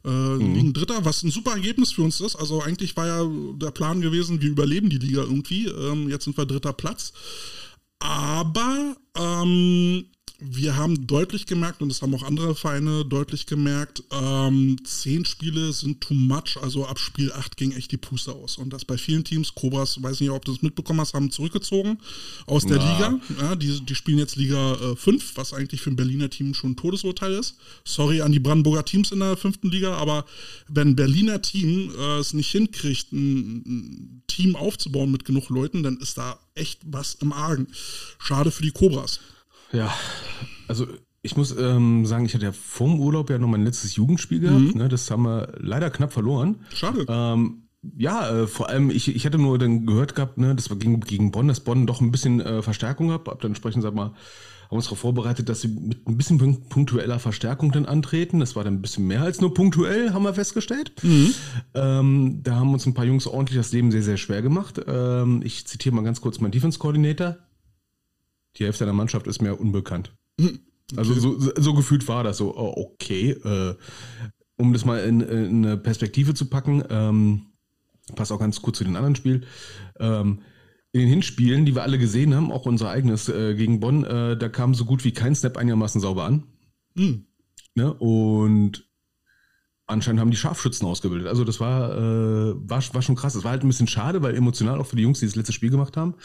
Äh, 0.05 0.09
mhm. 0.09 0.53
Liegen 0.53 0.73
Dritter, 0.73 1.05
was 1.05 1.23
ein 1.23 1.31
super 1.31 1.51
Ergebnis 1.51 1.91
für 1.91 2.03
uns 2.03 2.19
ist. 2.19 2.35
Also 2.35 2.61
eigentlich 2.61 2.95
war 2.97 3.07
ja 3.07 3.29
der 3.55 3.71
Plan 3.71 4.01
gewesen, 4.01 4.41
wir 4.41 4.49
überleben 4.49 4.89
die 4.89 4.97
Liga 4.97 5.21
irgendwie. 5.21 5.67
Ähm, 5.67 6.09
jetzt 6.09 6.25
sind 6.25 6.37
wir 6.37 6.45
dritter 6.45 6.73
Platz. 6.73 7.13
Aber 8.03 8.95
ähm, 9.17 10.05
wir 10.45 10.75
haben 10.75 11.07
deutlich 11.07 11.45
gemerkt, 11.45 11.81
und 11.81 11.89
das 11.89 12.01
haben 12.01 12.13
auch 12.13 12.23
andere 12.23 12.55
Vereine 12.55 13.05
deutlich 13.05 13.45
gemerkt, 13.45 14.03
ähm, 14.11 14.77
zehn 14.83 15.25
Spiele 15.25 15.71
sind 15.71 16.01
too 16.01 16.13
much. 16.13 16.57
Also 16.61 16.85
ab 16.85 16.99
Spiel 16.99 17.31
8 17.31 17.55
ging 17.55 17.71
echt 17.71 17.91
die 17.91 17.97
Puste 17.97 18.33
aus. 18.33 18.57
Und 18.57 18.73
das 18.73 18.85
bei 18.85 18.97
vielen 18.97 19.23
Teams, 19.23 19.55
Cobras, 19.55 20.01
weiß 20.01 20.19
nicht, 20.19 20.29
ob 20.29 20.43
du 20.45 20.51
das 20.51 20.61
mitbekommen 20.61 20.99
hast, 20.99 21.13
haben 21.13 21.31
zurückgezogen 21.31 21.97
aus 22.45 22.65
der 22.65 22.77
ja. 22.77 22.93
Liga. 22.93 23.19
Ja, 23.39 23.55
die, 23.55 23.79
die 23.85 23.95
spielen 23.95 24.19
jetzt 24.19 24.35
Liga 24.35 24.73
äh, 24.73 24.95
5, 24.95 25.37
was 25.37 25.53
eigentlich 25.53 25.81
für 25.81 25.91
ein 25.91 25.95
Berliner 25.95 26.29
Team 26.29 26.53
schon 26.53 26.71
ein 26.71 26.75
Todesurteil 26.75 27.33
ist. 27.33 27.57
Sorry 27.85 28.21
an 28.21 28.31
die 28.31 28.39
Brandenburger 28.39 28.85
Teams 28.85 29.11
in 29.11 29.19
der 29.19 29.37
fünften 29.37 29.69
Liga, 29.69 29.95
aber 29.95 30.25
wenn 30.67 30.89
ein 30.89 30.95
Berliner 30.95 31.41
Team 31.41 31.91
äh, 31.97 32.19
es 32.19 32.33
nicht 32.33 32.51
hinkriegt, 32.51 33.11
ein, 33.13 33.63
ein 33.65 34.23
Team 34.27 34.55
aufzubauen 34.55 35.11
mit 35.11 35.25
genug 35.25 35.49
Leuten, 35.49 35.83
dann 35.83 35.97
ist 35.97 36.17
da 36.17 36.39
echt 36.55 36.81
was 36.85 37.15
im 37.15 37.31
Argen. 37.31 37.67
Schade 38.19 38.51
für 38.51 38.63
die 38.63 38.71
Cobras. 38.71 39.19
Ja, 39.73 39.93
also 40.67 40.87
ich 41.21 41.37
muss 41.37 41.55
ähm, 41.57 42.05
sagen, 42.05 42.25
ich 42.25 42.33
hatte 42.33 42.45
ja 42.45 42.51
vorm 42.51 42.99
Urlaub 42.99 43.29
ja 43.29 43.37
noch 43.37 43.47
mein 43.47 43.63
letztes 43.63 43.95
Jugendspiel 43.95 44.41
gehabt. 44.41 44.75
Mhm. 44.75 44.81
Ne? 44.81 44.89
Das 44.89 45.09
haben 45.09 45.23
wir 45.23 45.53
leider 45.57 45.89
knapp 45.89 46.11
verloren. 46.13 46.57
Schade. 46.73 47.05
Ähm, 47.07 47.63
ja, 47.97 48.29
äh, 48.29 48.47
vor 48.47 48.69
allem, 48.69 48.89
ich, 48.89 49.13
ich 49.13 49.25
hatte 49.25 49.37
nur 49.37 49.57
dann 49.57 49.85
gehört 49.85 50.15
gehabt, 50.15 50.37
ne, 50.37 50.55
das 50.55 50.69
war 50.69 50.77
gegen, 50.77 50.99
gegen 51.01 51.31
Bonn, 51.31 51.47
dass 51.47 51.61
Bonn 51.61 51.85
doch 51.85 52.01
ein 52.01 52.11
bisschen 52.11 52.39
äh, 52.39 52.61
Verstärkung 52.61 53.11
hat. 53.11 53.27
Hab 53.27 53.41
dann 53.41 53.51
entsprechend, 53.51 53.83
sag 53.83 53.93
mal, 53.93 54.13
haben 54.69 54.77
uns 54.77 54.85
darauf 54.85 54.99
vorbereitet, 54.99 55.49
dass 55.49 55.61
sie 55.61 55.67
mit 55.67 56.07
ein 56.07 56.17
bisschen 56.17 56.39
punktueller 56.69 57.19
Verstärkung 57.19 57.71
dann 57.71 57.85
antreten. 57.85 58.39
Das 58.39 58.55
war 58.55 58.63
dann 58.63 58.75
ein 58.75 58.81
bisschen 58.81 59.07
mehr 59.07 59.21
als 59.21 59.41
nur 59.41 59.53
punktuell, 59.53 60.13
haben 60.13 60.23
wir 60.23 60.33
festgestellt. 60.33 60.93
Mhm. 61.03 61.33
Ähm, 61.73 62.39
da 62.43 62.55
haben 62.55 62.73
uns 62.73 62.85
ein 62.85 62.93
paar 62.93 63.05
Jungs 63.05 63.27
ordentlich 63.27 63.57
das 63.57 63.71
Leben 63.71 63.91
sehr, 63.91 64.03
sehr 64.03 64.17
schwer 64.17 64.41
gemacht. 64.41 64.81
Ähm, 64.87 65.41
ich 65.43 65.67
zitiere 65.67 65.95
mal 65.95 66.03
ganz 66.03 66.21
kurz 66.21 66.39
meinen 66.39 66.51
Defense-Koordinator 66.51 67.37
die 68.57 68.65
Hälfte 68.65 68.85
der 68.85 68.93
Mannschaft 68.93 69.27
ist 69.27 69.41
mir 69.41 69.59
unbekannt. 69.59 70.13
Hm, 70.39 70.59
also 70.95 71.13
okay. 71.13 71.21
Also 71.25 71.39
so, 71.39 71.51
so, 71.57 71.73
gefühlt 71.73 72.07
war 72.07 72.23
das 72.23 72.37
so, 72.37 72.55
oh, 72.55 72.73
okay. 72.93 73.31
Äh, 73.31 73.75
um 74.57 74.73
das 74.73 74.85
mal 74.85 74.99
in, 74.99 75.21
in, 75.21 75.65
eine 75.65 75.77
Perspektive 75.77 76.33
zu 76.33 76.49
packen, 76.49 76.83
ähm, 76.89 77.47
passt 78.15 78.31
auch 78.31 78.39
ganz 78.39 78.61
kurz 78.61 78.77
zu 78.77 78.83
den 78.83 78.95
anderen 78.95 79.15
Spielen. 79.15 79.45
Ähm, 79.99 80.39
in 80.91 81.01
den 81.01 81.09
Hinspielen, 81.09 81.65
die 81.65 81.73
wir 81.73 81.81
alle 81.81 81.97
gesehen 81.97 82.35
haben, 82.35 82.51
auch 82.51 82.67
unser 82.67 82.89
eigenes 82.89 83.27
äh, 83.27 83.55
gegen 83.55 83.79
Bonn, 83.79 84.03
äh, 84.03 84.37
da 84.37 84.47
kam 84.47 84.75
so 84.75 84.85
gut 84.85 85.03
wie 85.03 85.11
kein 85.11 85.33
Snap 85.33 85.57
einigermaßen 85.57 85.99
sauber 85.99 86.25
an. 86.25 86.43
Mhm. 86.93 87.25
Ne? 87.73 87.91
Und 87.93 88.87
anscheinend 89.93 90.19
haben 90.19 90.31
die 90.31 90.37
Scharfschützen 90.37 90.87
ausgebildet. 90.87 91.27
Also 91.27 91.43
das 91.43 91.59
war, 91.59 91.97
äh, 91.97 92.53
war, 92.55 92.83
war 92.93 93.01
schon 93.01 93.15
krass. 93.15 93.35
Es 93.35 93.43
war 93.43 93.51
halt 93.51 93.63
ein 93.63 93.67
bisschen 93.67 93.87
schade, 93.87 94.21
weil 94.21 94.35
emotional 94.35 94.79
auch 94.79 94.87
für 94.87 94.95
die 94.95 95.03
Jungs, 95.03 95.19
die 95.19 95.25
das 95.25 95.35
letzte 95.35 95.53
Spiel 95.53 95.69
gemacht 95.69 95.95
haben, 95.95 96.15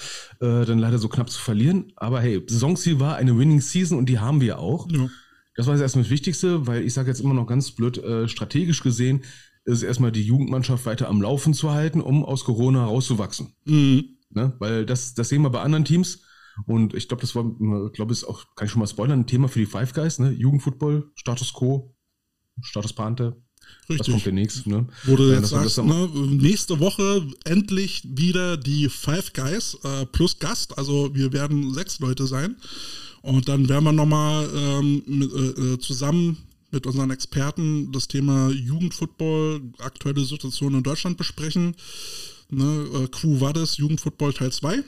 äh, 0.40 0.64
dann 0.64 0.78
leider 0.78 0.98
so 0.98 1.08
knapp 1.08 1.30
zu 1.30 1.40
verlieren. 1.40 1.92
Aber 1.96 2.20
hey, 2.20 2.42
Saisonziel 2.46 2.98
war 3.00 3.16
eine 3.16 3.38
Winning 3.38 3.60
Season 3.60 3.98
und 3.98 4.08
die 4.08 4.18
haben 4.18 4.40
wir 4.40 4.58
auch. 4.58 4.90
Ja. 4.90 5.08
Das 5.54 5.66
war 5.66 5.74
jetzt 5.74 5.82
erstmal 5.82 6.04
das 6.04 6.10
Wichtigste, 6.10 6.66
weil 6.66 6.82
ich 6.82 6.94
sage 6.94 7.08
jetzt 7.08 7.20
immer 7.20 7.34
noch 7.34 7.46
ganz 7.46 7.72
blöd, 7.72 7.98
äh, 7.98 8.28
strategisch 8.28 8.82
gesehen 8.82 9.22
ist 9.64 9.82
erstmal 9.82 10.12
die 10.12 10.22
Jugendmannschaft 10.22 10.86
weiter 10.86 11.08
am 11.08 11.20
Laufen 11.20 11.52
zu 11.52 11.70
halten, 11.72 12.00
um 12.00 12.24
aus 12.24 12.44
Corona 12.44 12.86
rauszuwachsen. 12.86 13.52
Mhm. 13.66 14.16
Ne? 14.30 14.54
Weil 14.58 14.86
das, 14.86 15.14
das 15.14 15.28
sehen 15.28 15.42
wir 15.42 15.50
bei 15.50 15.60
anderen 15.60 15.84
Teams. 15.84 16.22
Und 16.66 16.94
ich 16.94 17.06
glaube, 17.06 17.20
das 17.20 17.34
war, 17.34 17.44
ich 17.86 17.92
glaube, 17.92 18.12
ist 18.12 18.24
auch, 18.24 18.44
kann 18.56 18.66
ich 18.66 18.72
schon 18.72 18.80
mal 18.80 18.86
spoilern, 18.86 19.20
ein 19.20 19.26
Thema 19.26 19.48
für 19.48 19.60
die 19.60 19.66
Five 19.66 19.92
Guys, 19.92 20.18
ne? 20.18 20.30
Jugendfootball, 20.30 21.04
Status 21.14 21.52
Quo, 21.52 21.94
Status 22.60 22.92
Pante, 22.92 23.36
Richtig. 23.88 23.98
Das 23.98 24.12
kommt 24.12 24.26
demnächst, 24.26 24.66
ne? 24.66 24.86
Du 25.04 25.32
jetzt 25.32 25.48
sagst, 25.48 25.78
ne, 25.78 26.08
nächste 26.30 26.78
Woche 26.78 27.26
endlich 27.44 28.02
wieder 28.04 28.58
die 28.58 28.88
Five 28.88 29.32
Guys 29.32 29.78
äh, 29.82 30.04
plus 30.06 30.38
Gast. 30.38 30.76
Also 30.76 31.14
wir 31.14 31.32
werden 31.32 31.72
sechs 31.72 31.98
Leute 31.98 32.26
sein. 32.26 32.56
Und 33.22 33.48
dann 33.48 33.68
werden 33.68 33.84
wir 33.84 33.92
nochmal 33.92 34.48
ähm, 34.54 35.02
mit, 35.06 35.32
äh, 35.32 35.74
äh, 35.74 35.78
zusammen 35.78 36.36
mit 36.70 36.86
unseren 36.86 37.10
Experten 37.10 37.90
das 37.92 38.08
Thema 38.08 38.50
Jugendfootball, 38.50 39.60
aktuelle 39.78 40.24
Situation 40.24 40.74
in 40.74 40.82
Deutschland 40.82 41.16
besprechen. 41.16 41.74
Ne, 42.50 42.86
äh, 42.94 43.08
Quo 43.08 43.40
Vadis, 43.40 43.78
Jugendfootball 43.78 44.34
Teil 44.34 44.52
2. 44.52 44.82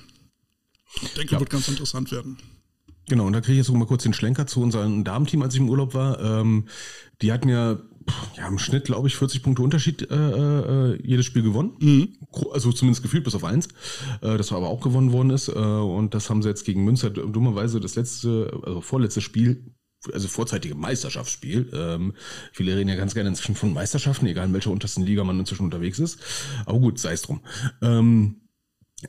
Ich 1.03 1.15
denke, 1.15 1.33
ja. 1.33 1.41
wird 1.41 1.51
ganz 1.51 1.69
interessant 1.69 2.13
werden. 2.13 2.37
Genau, 3.09 3.27
und 3.27 3.33
da 3.33 3.41
kriege 3.41 3.61
ich 3.61 3.67
jetzt 3.67 3.75
mal 3.75 3.87
kurz 3.87 4.03
den 4.05 4.13
Schlenker 4.13 4.47
zu 4.47 4.61
unserem 4.61 5.05
Damenteam, 5.05 5.43
als 5.43 5.55
ich 5.55 5.61
im 5.61 5.69
Urlaub 5.69 5.95
war. 5.95 6.21
Ähm, 6.21 6.69
die 7.23 7.33
hatten 7.33 7.49
ja 7.49 7.79
ja, 8.37 8.49
im 8.49 8.59
Schnitt, 8.59 8.85
glaube 8.85 9.09
ich, 9.09 9.17
40 9.17 9.43
Punkte 9.43 9.63
Unterschied 9.63 10.11
äh, 10.11 10.15
äh, 10.15 10.99
jedes 11.03 11.27
Spiel 11.27 11.43
gewonnen. 11.43 11.73
Mhm. 11.81 12.17
Also 12.53 12.73
zumindest 12.73 13.03
gefühlt 13.03 13.25
bis 13.25 13.35
auf 13.35 13.45
eins. 13.45 13.69
Äh, 14.21 14.37
das 14.37 14.51
war 14.51 14.59
aber 14.59 14.69
auch 14.69 14.81
gewonnen 14.81 15.13
worden 15.13 15.31
ist. 15.31 15.49
Äh, 15.49 15.53
und 15.53 16.15
das 16.15 16.31
haben 16.31 16.43
sie 16.43 16.49
jetzt 16.49 16.65
gegen 16.65 16.85
Münster 16.85 17.11
dummerweise 17.11 17.81
das 17.81 17.97
letzte, 17.97 18.61
also 18.65 18.81
vorletzte 18.81 19.21
Spiel, 19.21 19.75
also 20.13 20.29
vorzeitige 20.29 20.75
Meisterschaftsspiel. 20.75 21.71
Ähm, 21.75 22.15
viele 22.53 22.77
reden 22.77 22.89
ja 22.89 22.97
ganz 22.97 23.15
gerne 23.15 23.29
inzwischen 23.29 23.55
von 23.55 23.73
Meisterschaften, 23.73 24.27
egal 24.27 24.47
in 24.47 24.55
welcher 24.55 24.71
untersten 24.71 25.05
Liga 25.05 25.25
man 25.25 25.39
inzwischen 25.39 25.65
unterwegs 25.65 25.99
ist. 25.99 26.19
Aber 26.67 26.79
gut, 26.79 26.99
sei 26.99 27.13
es 27.13 27.23
drum. 27.23 27.41
Ähm, 27.83 28.37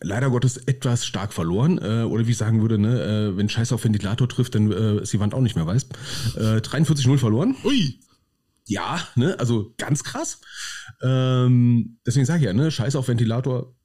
leider 0.01 0.29
Gottes 0.29 0.57
etwas 0.57 1.05
stark 1.05 1.33
verloren. 1.33 1.77
Äh, 1.77 2.03
oder 2.03 2.27
wie 2.27 2.31
ich 2.31 2.37
sagen 2.37 2.61
würde, 2.61 2.77
ne, 2.77 3.31
äh, 3.33 3.37
wenn 3.37 3.49
Scheiß 3.49 3.71
auf 3.71 3.83
Ventilator 3.83 4.27
trifft, 4.27 4.55
dann 4.55 4.71
äh, 4.71 5.01
ist 5.01 5.13
die 5.13 5.19
Wand 5.19 5.33
auch 5.33 5.41
nicht 5.41 5.55
mehr 5.55 5.67
weiß. 5.67 5.87
Äh, 6.35 6.57
43-0 6.59 7.17
verloren. 7.17 7.55
Ui 7.63 7.99
ja, 8.67 9.05
ne, 9.15 9.39
also 9.39 9.73
ganz 9.77 10.03
krass. 10.03 10.41
Ähm, 11.01 11.99
deswegen 12.05 12.25
sage 12.25 12.39
ich 12.39 12.45
ja, 12.45 12.53
ne, 12.53 12.71
Scheiß 12.71 12.95
auf 12.95 13.07
Ventilator. 13.07 13.75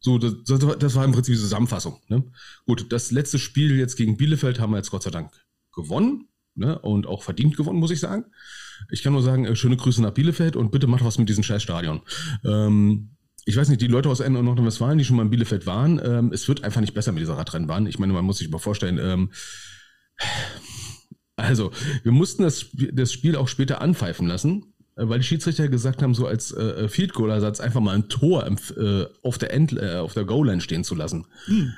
So, 0.00 0.18
das, 0.18 0.34
das 0.44 0.94
war 0.94 1.04
im 1.04 1.12
Prinzip 1.12 1.34
die 1.34 1.40
Zusammenfassung. 1.40 2.00
Ne? 2.08 2.24
Gut, 2.66 2.92
das 2.92 3.10
letzte 3.10 3.38
Spiel 3.38 3.76
jetzt 3.76 3.96
gegen 3.96 4.16
Bielefeld 4.16 4.60
haben 4.60 4.70
wir 4.70 4.76
jetzt 4.76 4.90
Gott 4.90 5.02
sei 5.02 5.10
Dank 5.10 5.32
gewonnen. 5.74 6.28
Ne? 6.54 6.78
Und 6.78 7.06
auch 7.06 7.22
verdient 7.22 7.56
gewonnen, 7.56 7.78
muss 7.78 7.90
ich 7.90 8.00
sagen. 8.00 8.24
Ich 8.90 9.02
kann 9.02 9.12
nur 9.12 9.22
sagen, 9.22 9.44
äh, 9.44 9.56
schöne 9.56 9.76
Grüße 9.76 10.00
nach 10.02 10.12
Bielefeld 10.12 10.56
und 10.56 10.70
bitte 10.70 10.86
macht 10.86 11.04
was 11.04 11.18
mit 11.18 11.28
diesem 11.28 11.44
Scheißstadion. 11.44 12.00
Ähm, 12.44 13.16
ich 13.44 13.56
weiß 13.56 13.68
nicht, 13.68 13.80
die 13.80 13.86
Leute 13.86 14.08
aus 14.08 14.18
Nordrhein-Westfalen, 14.20 14.98
die 14.98 15.04
schon 15.04 15.16
mal 15.16 15.22
in 15.22 15.30
Bielefeld 15.30 15.66
waren, 15.66 16.00
ähm, 16.04 16.32
es 16.32 16.48
wird 16.48 16.64
einfach 16.64 16.80
nicht 16.80 16.94
besser 16.94 17.12
mit 17.12 17.20
dieser 17.20 17.36
Radrennbahn. 17.36 17.86
Ich 17.86 17.98
meine, 17.98 18.12
man 18.12 18.24
muss 18.24 18.38
sich 18.38 18.48
mal 18.48 18.58
vorstellen, 18.58 18.98
ähm, 18.98 19.30
also, 21.36 21.70
wir 22.02 22.12
mussten 22.12 22.42
das, 22.42 22.66
das 22.92 23.12
Spiel 23.12 23.36
auch 23.36 23.48
später 23.48 23.80
anpfeifen 23.80 24.26
lassen, 24.26 24.74
äh, 24.96 25.08
weil 25.08 25.18
die 25.18 25.24
Schiedsrichter 25.24 25.68
gesagt 25.68 26.02
haben, 26.02 26.14
so 26.14 26.26
als 26.26 26.52
äh, 26.52 26.88
Field 26.88 27.12
Goal 27.12 27.30
Ersatz 27.30 27.60
einfach 27.60 27.80
mal 27.80 27.94
ein 27.94 28.08
Tor 28.08 28.46
äh, 28.46 29.06
auf 29.22 29.38
der 29.38 29.52
End, 29.52 29.72
äh, 29.72 29.96
auf 29.96 30.14
der 30.14 30.24
Goal 30.24 30.48
Line 30.48 30.60
stehen 30.60 30.84
zu 30.84 30.94
lassen. 30.94 31.26
Hm. 31.46 31.72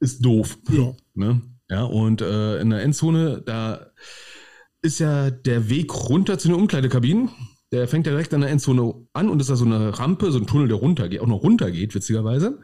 Ist 0.00 0.24
doof. 0.24 0.58
Ja. 0.70 0.94
Ne? 1.14 1.40
Ja, 1.70 1.84
und 1.84 2.20
äh, 2.20 2.60
in 2.60 2.70
der 2.70 2.82
Endzone, 2.82 3.42
da 3.44 3.90
ist 4.82 5.00
ja 5.00 5.30
der 5.30 5.68
Weg 5.68 5.92
runter 6.08 6.38
zu 6.38 6.48
den 6.48 6.56
Umkleidekabinen. 6.56 7.30
Der 7.72 7.88
fängt 7.88 8.06
ja 8.06 8.12
direkt 8.12 8.32
an 8.32 8.42
der 8.42 8.50
Endzone 8.50 8.94
an 9.12 9.28
und 9.28 9.40
ist 9.40 9.50
da 9.50 9.56
so 9.56 9.64
eine 9.64 9.98
Rampe, 9.98 10.30
so 10.30 10.38
ein 10.38 10.46
Tunnel, 10.46 10.68
der 10.68 10.76
runtergeht, 10.76 11.20
auch 11.20 11.26
noch 11.26 11.42
runtergeht, 11.42 11.94
witzigerweise. 11.94 12.60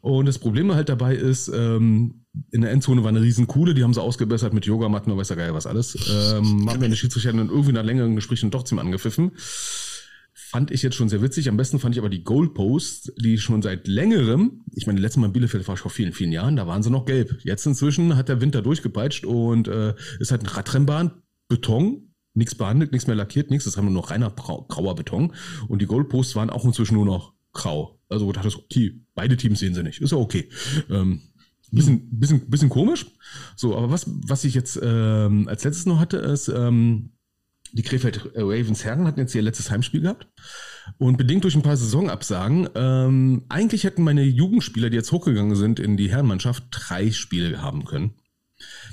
Und 0.00 0.26
das 0.26 0.38
Problem 0.38 0.74
halt 0.74 0.88
dabei 0.88 1.14
ist, 1.14 1.48
ähm, 1.48 2.24
in 2.50 2.62
der 2.62 2.72
Endzone 2.72 3.02
war 3.02 3.10
eine 3.10 3.22
riesen 3.22 3.46
Kuhle, 3.46 3.74
die 3.74 3.84
haben 3.84 3.94
sie 3.94 4.02
ausgebessert 4.02 4.52
mit 4.52 4.66
Yogamatten 4.66 5.12
und 5.12 5.18
weiß 5.18 5.28
ja 5.28 5.36
geil 5.36 5.54
was 5.54 5.66
alles. 5.66 5.94
Ähm, 6.10 6.68
haben 6.68 6.80
wir 6.80 6.86
eine 6.86 6.96
Schiedsrichter 6.96 7.32
dann 7.32 7.50
irgendwie 7.50 7.72
nach 7.72 7.84
längeren 7.84 8.16
Gesprächen 8.16 8.50
doch 8.50 8.64
zum 8.64 8.78
angepfiffen. 8.78 9.32
Fand 10.34 10.70
ich 10.70 10.82
jetzt 10.82 10.96
schon 10.96 11.08
sehr 11.08 11.22
witzig. 11.22 11.48
Am 11.48 11.56
besten 11.56 11.78
fand 11.78 11.94
ich 11.94 11.98
aber 11.98 12.08
die 12.08 12.24
Goalposts, 12.24 13.12
die 13.18 13.38
schon 13.38 13.60
seit 13.62 13.86
längerem, 13.86 14.64
ich 14.74 14.86
meine, 14.86 14.98
letztes 14.98 15.20
Mal 15.20 15.26
in 15.26 15.32
Bielefeld 15.32 15.68
war 15.68 15.74
ich 15.74 15.80
vor 15.80 15.90
vielen, 15.90 16.12
vielen 16.12 16.32
Jahren, 16.32 16.56
da 16.56 16.66
waren 16.66 16.82
sie 16.82 16.90
noch 16.90 17.04
gelb. 17.04 17.38
Jetzt 17.42 17.66
inzwischen 17.66 18.16
hat 18.16 18.28
der 18.28 18.40
Winter 18.40 18.62
durchgepeitscht 18.62 19.24
und 19.26 19.68
äh, 19.68 19.94
ist 20.18 20.30
halt 20.30 20.42
eine 20.42 20.56
Radrennbahn 20.56 21.22
Beton, 21.48 22.11
nichts 22.34 22.54
behandelt, 22.54 22.92
nichts 22.92 23.06
mehr 23.06 23.16
lackiert, 23.16 23.50
nichts. 23.50 23.64
Das 23.64 23.76
haben 23.76 23.86
nur 23.86 23.94
noch 23.94 24.10
reiner 24.10 24.30
grauer 24.30 24.94
Beton. 24.94 25.34
Und 25.68 25.82
die 25.82 25.86
Goalposts 25.86 26.36
waren 26.36 26.50
auch 26.50 26.64
inzwischen 26.64 26.94
nur 26.94 27.06
noch 27.06 27.34
grau. 27.52 27.98
Also 28.08 28.26
du 28.26 28.32
dachtest, 28.32 28.56
okay, 28.56 29.00
beide 29.14 29.36
Teams 29.36 29.58
sehen 29.60 29.74
sie 29.74 29.82
nicht. 29.82 30.00
Ist 30.00 30.12
ja 30.12 30.18
okay. 30.18 30.48
Ähm, 30.90 31.22
bisschen, 31.70 32.18
bisschen, 32.18 32.48
bisschen 32.48 32.68
komisch. 32.68 33.06
So, 33.56 33.76
aber 33.76 33.90
was, 33.90 34.06
was 34.06 34.44
ich 34.44 34.54
jetzt 34.54 34.78
ähm, 34.82 35.48
als 35.48 35.64
letztes 35.64 35.86
noch 35.86 35.98
hatte, 35.98 36.18
ist, 36.18 36.48
ähm, 36.48 37.12
die 37.72 37.82
Krefeld 37.82 38.32
Ravens 38.34 38.84
Herren 38.84 39.06
hatten 39.06 39.20
jetzt 39.20 39.34
ihr 39.34 39.42
letztes 39.42 39.70
Heimspiel 39.70 40.02
gehabt. 40.02 40.28
Und 40.98 41.16
bedingt 41.16 41.44
durch 41.44 41.54
ein 41.54 41.62
paar 41.62 41.76
Saisonabsagen, 41.76 42.68
ähm, 42.74 43.44
eigentlich 43.48 43.84
hätten 43.84 44.02
meine 44.02 44.22
Jugendspieler, 44.22 44.90
die 44.90 44.96
jetzt 44.96 45.12
hochgegangen 45.12 45.56
sind 45.56 45.80
in 45.80 45.96
die 45.96 46.10
Herrenmannschaft, 46.10 46.64
drei 46.70 47.10
Spiele 47.12 47.62
haben 47.62 47.84
können. 47.84 48.14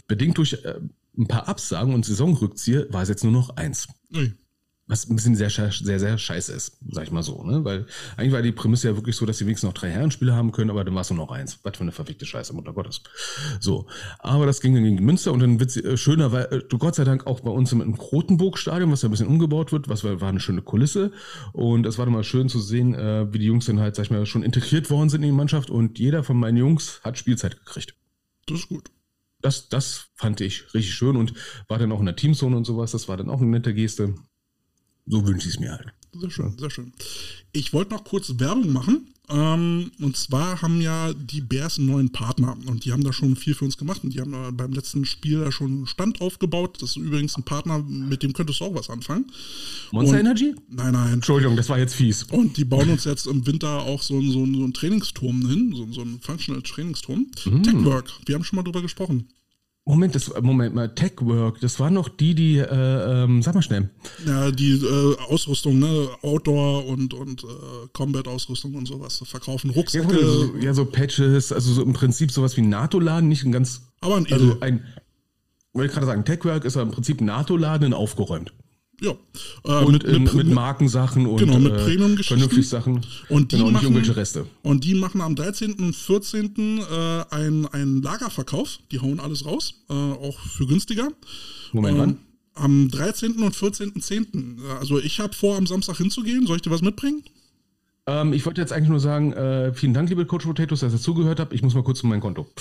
Bedingt 0.07 0.37
durch 0.37 0.53
äh, 0.53 0.79
ein 1.19 1.27
paar 1.27 1.47
Absagen 1.47 1.93
und 1.93 2.05
Saisonrückzieher 2.05 2.91
war 2.91 3.03
es 3.03 3.09
jetzt 3.09 3.23
nur 3.23 3.33
noch 3.33 3.55
eins. 3.57 3.87
Ui. 4.15 4.33
Was 4.87 5.07
ein 5.07 5.15
bisschen 5.15 5.35
sehr, 5.35 5.51
sehr, 5.51 5.99
sehr 5.99 6.17
scheiße 6.17 6.51
ist, 6.51 6.79
sag 6.89 7.03
ich 7.03 7.11
mal 7.11 7.21
so. 7.21 7.43
Ne? 7.43 7.63
Weil 7.63 7.85
eigentlich 8.17 8.31
war 8.31 8.41
die 8.41 8.51
Prämisse 8.51 8.87
ja 8.87 8.95
wirklich 8.95 9.15
so, 9.15 9.27
dass 9.27 9.37
sie 9.37 9.45
wenigstens 9.45 9.67
noch 9.67 9.75
drei 9.75 9.91
Herrenspiele 9.91 10.33
haben 10.33 10.51
können, 10.51 10.71
aber 10.71 10.83
dann 10.83 10.95
war 10.95 11.01
es 11.01 11.11
nur 11.11 11.17
noch 11.17 11.29
eins. 11.29 11.59
Was 11.61 11.77
für 11.77 11.83
eine 11.83 11.91
verfickte 11.91 12.25
Scheiße, 12.25 12.53
Mutter 12.53 12.73
Gottes. 12.73 13.03
So. 13.59 13.85
Aber 14.17 14.47
das 14.47 14.61
ging 14.61 14.73
dann 14.73 14.83
gegen 14.83 15.05
Münster 15.05 15.31
und 15.31 15.41
dann 15.41 15.59
wird 15.59 15.69
sie 15.69 15.83
äh, 15.83 15.95
schöner, 15.95 16.31
weil 16.31 16.45
äh, 16.45 16.63
du 16.67 16.79
Gott 16.79 16.95
sei 16.95 17.03
Dank 17.03 17.27
auch 17.27 17.41
bei 17.41 17.51
uns 17.51 17.71
im, 17.71 17.81
im 17.81 17.99
Krotenburg-Stadion, 17.99 18.91
was 18.91 19.03
ja 19.03 19.09
ein 19.09 19.11
bisschen 19.11 19.27
umgebaut 19.27 19.71
wird, 19.71 19.89
was 19.89 20.03
war, 20.03 20.21
war 20.21 20.29
eine 20.29 20.39
schöne 20.39 20.63
Kulisse. 20.63 21.11
Und 21.53 21.85
es 21.85 21.99
war 21.99 22.05
dann 22.05 22.13
mal 22.15 22.23
schön 22.23 22.49
zu 22.49 22.59
sehen, 22.59 22.95
äh, 22.95 23.31
wie 23.31 23.37
die 23.37 23.45
Jungs 23.45 23.67
dann 23.67 23.79
halt, 23.79 23.95
sag 23.95 24.05
ich 24.05 24.11
mal, 24.11 24.25
schon 24.25 24.41
integriert 24.41 24.89
worden 24.89 25.09
sind 25.09 25.21
in 25.21 25.29
die 25.29 25.35
Mannschaft 25.35 25.69
und 25.69 25.99
jeder 25.99 26.23
von 26.23 26.37
meinen 26.37 26.57
Jungs 26.57 26.99
hat 27.03 27.19
Spielzeit 27.19 27.59
gekriegt 27.59 27.93
Das 28.47 28.61
ist 28.61 28.69
gut. 28.69 28.89
Das, 29.41 29.69
das 29.69 30.09
fand 30.15 30.41
ich 30.41 30.73
richtig 30.73 30.93
schön 30.93 31.15
und 31.15 31.33
war 31.67 31.77
dann 31.79 31.91
auch 31.91 31.99
in 31.99 32.05
der 32.05 32.15
Teamzone 32.15 32.55
und 32.55 32.65
sowas. 32.65 32.91
Das 32.91 33.07
war 33.07 33.17
dann 33.17 33.29
auch 33.29 33.41
eine 33.41 33.49
nette 33.49 33.73
Geste. 33.73 34.15
So 35.05 35.25
wünsche 35.25 35.47
ich 35.47 35.55
es 35.55 35.59
mir 35.59 35.71
halt. 35.71 35.93
Sehr 36.13 36.29
schön, 36.31 36.57
sehr 36.57 36.69
schön. 36.69 36.91
Ich 37.53 37.71
wollte 37.73 37.93
noch 37.93 38.03
kurz 38.03 38.33
Werbung 38.39 38.73
machen. 38.73 39.07
Ähm, 39.31 39.91
und 39.99 40.17
zwar 40.17 40.63
haben 40.63 40.81
ja 40.81 41.13
die 41.13 41.41
Bears 41.41 41.77
einen 41.77 41.85
neuen 41.87 42.11
Partner 42.11 42.57
und 42.65 42.83
die 42.83 42.91
haben 42.91 43.03
da 43.03 43.13
schon 43.13 43.35
viel 43.35 43.53
für 43.53 43.63
uns 43.65 43.77
gemacht 43.77 44.03
und 44.03 44.11
die 44.11 44.19
haben 44.21 44.33
äh, 44.33 44.51
beim 44.51 44.73
letzten 44.73 45.05
Spiel 45.05 45.41
da 45.41 45.51
schon 45.51 45.67
einen 45.67 45.85
Stand 45.87 46.19
aufgebaut. 46.19 46.81
Das 46.81 46.91
ist 46.91 46.95
übrigens 46.95 47.37
ein 47.37 47.43
Partner, 47.43 47.77
mit 47.87 48.23
dem 48.23 48.33
könntest 48.33 48.59
du 48.59 48.65
auch 48.65 48.73
was 48.73 48.89
anfangen. 48.89 49.27
Monster 49.91 50.15
Und- 50.15 50.19
Energy? 50.21 50.55
Nein, 50.69 50.93
nein. 50.93 51.13
Entschuldigung, 51.13 51.55
das 51.55 51.69
war 51.69 51.77
jetzt 51.77 51.93
fies. 51.93 52.23
Und 52.23 52.57
die 52.57 52.65
bauen 52.65 52.89
uns 52.89 53.03
jetzt 53.03 53.27
im 53.27 53.45
Winter 53.45 53.83
auch 53.83 54.01
so, 54.01 54.15
einen- 54.17 54.31
so, 54.31 54.41
einen- 54.41 54.55
so 54.55 54.63
einen 54.63 54.73
Trainingsturm 54.73 55.47
hin, 55.47 55.73
so, 55.75 55.87
so 55.91 56.01
einen 56.01 56.19
Functional 56.21 56.63
Trainingsturm. 56.63 57.27
Techwork, 57.61 58.11
wir 58.25 58.33
haben 58.33 58.43
schon 58.43 58.57
mal 58.57 58.63
drüber 58.63 58.81
gesprochen. 58.81 59.27
Moment, 59.89 60.13
das, 60.13 60.31
Moment 60.39 60.75
mal, 60.75 60.93
Techwork, 60.93 61.59
das 61.61 61.79
waren 61.79 61.95
noch 61.95 62.09
die, 62.09 62.35
die, 62.35 62.57
äh, 62.59 63.23
ähm, 63.23 63.41
sag 63.41 63.55
mal 63.55 63.63
schnell. 63.63 63.89
Ja, 64.23 64.51
die 64.51 64.73
äh, 64.73 65.15
Ausrüstung, 65.31 65.79
ne, 65.79 66.09
Outdoor 66.21 66.85
und, 66.85 67.15
und 67.15 67.43
äh, 67.43 67.47
Combat-Ausrüstung 67.91 68.75
und 68.75 68.87
sowas 68.87 69.23
verkaufen, 69.25 69.71
Ja, 69.71 69.77
Rucksäcke, 69.77 70.25
so, 70.25 70.55
ja, 70.57 70.75
so 70.75 70.85
Patches, 70.85 71.51
also 71.51 71.73
so 71.73 71.81
im 71.81 71.93
Prinzip 71.93 72.31
sowas 72.31 72.55
wie 72.55 72.61
ein 72.61 72.69
NATO-Laden, 72.69 73.27
nicht 73.27 73.43
ein 73.45 73.51
ganz, 73.51 73.81
aber 73.99 74.17
ein 74.17 74.27
Edel. 74.27 74.33
also 74.33 74.59
ein, 74.59 74.85
wollte 75.73 75.87
ich 75.87 75.93
gerade 75.93 76.05
sagen, 76.05 76.23
Techwork 76.23 76.65
ist 76.65 76.75
ja 76.75 76.83
im 76.83 76.91
Prinzip 76.91 77.19
ein 77.19 77.25
NATO-Laden 77.25 77.95
aufgeräumt. 77.95 78.53
Ja. 79.01 79.11
Äh, 79.63 79.83
Und 79.85 80.03
in, 80.03 80.23
mit, 80.23 80.33
mit, 80.33 80.47
Markensachen 80.49 81.25
und 81.25 81.37
Genau, 81.37 81.59
mit 81.59 81.73
äh, 81.73 81.77
Premium-Geschichten. 81.77 82.39
vernünftig 82.39 82.67
Sachen. 82.69 83.01
Und 83.29 83.51
die 83.51 83.57
genau, 83.57 83.71
machen- 83.71 83.83
irgendwelche 83.85 84.15
Reste. 84.15 84.45
Und 84.61 84.83
die 84.83 84.93
machen 84.95 85.21
am 85.21 85.35
13. 85.35 85.73
und 85.73 85.95
14. 85.95 86.79
Äh, 86.79 87.23
einen, 87.29 87.65
einen 87.67 88.01
Lagerverkauf. 88.01 88.79
Die 88.91 88.99
hauen 88.99 89.19
alles 89.19 89.45
raus, 89.45 89.75
äh, 89.89 89.93
auch 89.93 90.39
für 90.39 90.65
günstiger. 90.67 91.09
Moment, 91.71 91.93
Ähm, 91.97 91.99
wann? 91.99 92.17
am 92.55 92.89
13. 92.89 93.41
und 93.43 93.55
14.10. 93.55 94.61
Also 94.79 94.99
ich 94.99 95.19
habe 95.19 95.33
vor, 95.33 95.55
am 95.57 95.65
Samstag 95.67 95.97
hinzugehen. 95.97 96.45
Soll 96.47 96.57
ich 96.57 96.61
dir 96.61 96.71
was 96.71 96.81
mitbringen? 96.81 97.23
Ähm, 98.09 98.33
ich 98.33 98.43
wollte 98.45 98.59
jetzt 98.59 98.73
eigentlich 98.73 98.89
nur 98.89 98.99
sagen, 98.99 99.33
äh, 99.33 99.71
vielen 99.71 99.93
Dank, 99.93 100.09
liebe 100.09 100.25
Coach 100.25 100.45
Potatoes, 100.45 100.79
dass 100.79 100.93
ihr 100.93 100.99
zugehört 100.99 101.39
habt. 101.39 101.53
Ich 101.53 101.61
muss 101.61 101.75
mal 101.75 101.83
kurz 101.83 101.99
zu 101.99 102.07
meinem 102.07 102.21
Konto. 102.21 102.47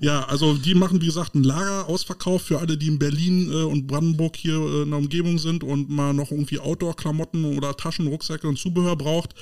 Ja, 0.00 0.24
also 0.24 0.54
die 0.54 0.74
machen, 0.74 1.00
wie 1.00 1.06
gesagt, 1.06 1.34
einen 1.34 1.44
Lagerausverkauf 1.44 2.42
für 2.42 2.58
alle, 2.58 2.76
die 2.76 2.88
in 2.88 2.98
Berlin 2.98 3.50
äh, 3.50 3.62
und 3.62 3.86
Brandenburg 3.86 4.36
hier 4.36 4.56
äh, 4.56 4.82
in 4.82 4.90
der 4.90 4.98
Umgebung 4.98 5.38
sind 5.38 5.64
und 5.64 5.88
mal 5.88 6.12
noch 6.12 6.30
irgendwie 6.30 6.58
Outdoor-Klamotten 6.58 7.56
oder 7.56 7.76
Taschen, 7.76 8.06
Rucksäcke 8.06 8.46
und 8.46 8.58
Zubehör 8.58 8.96
braucht. 8.96 9.34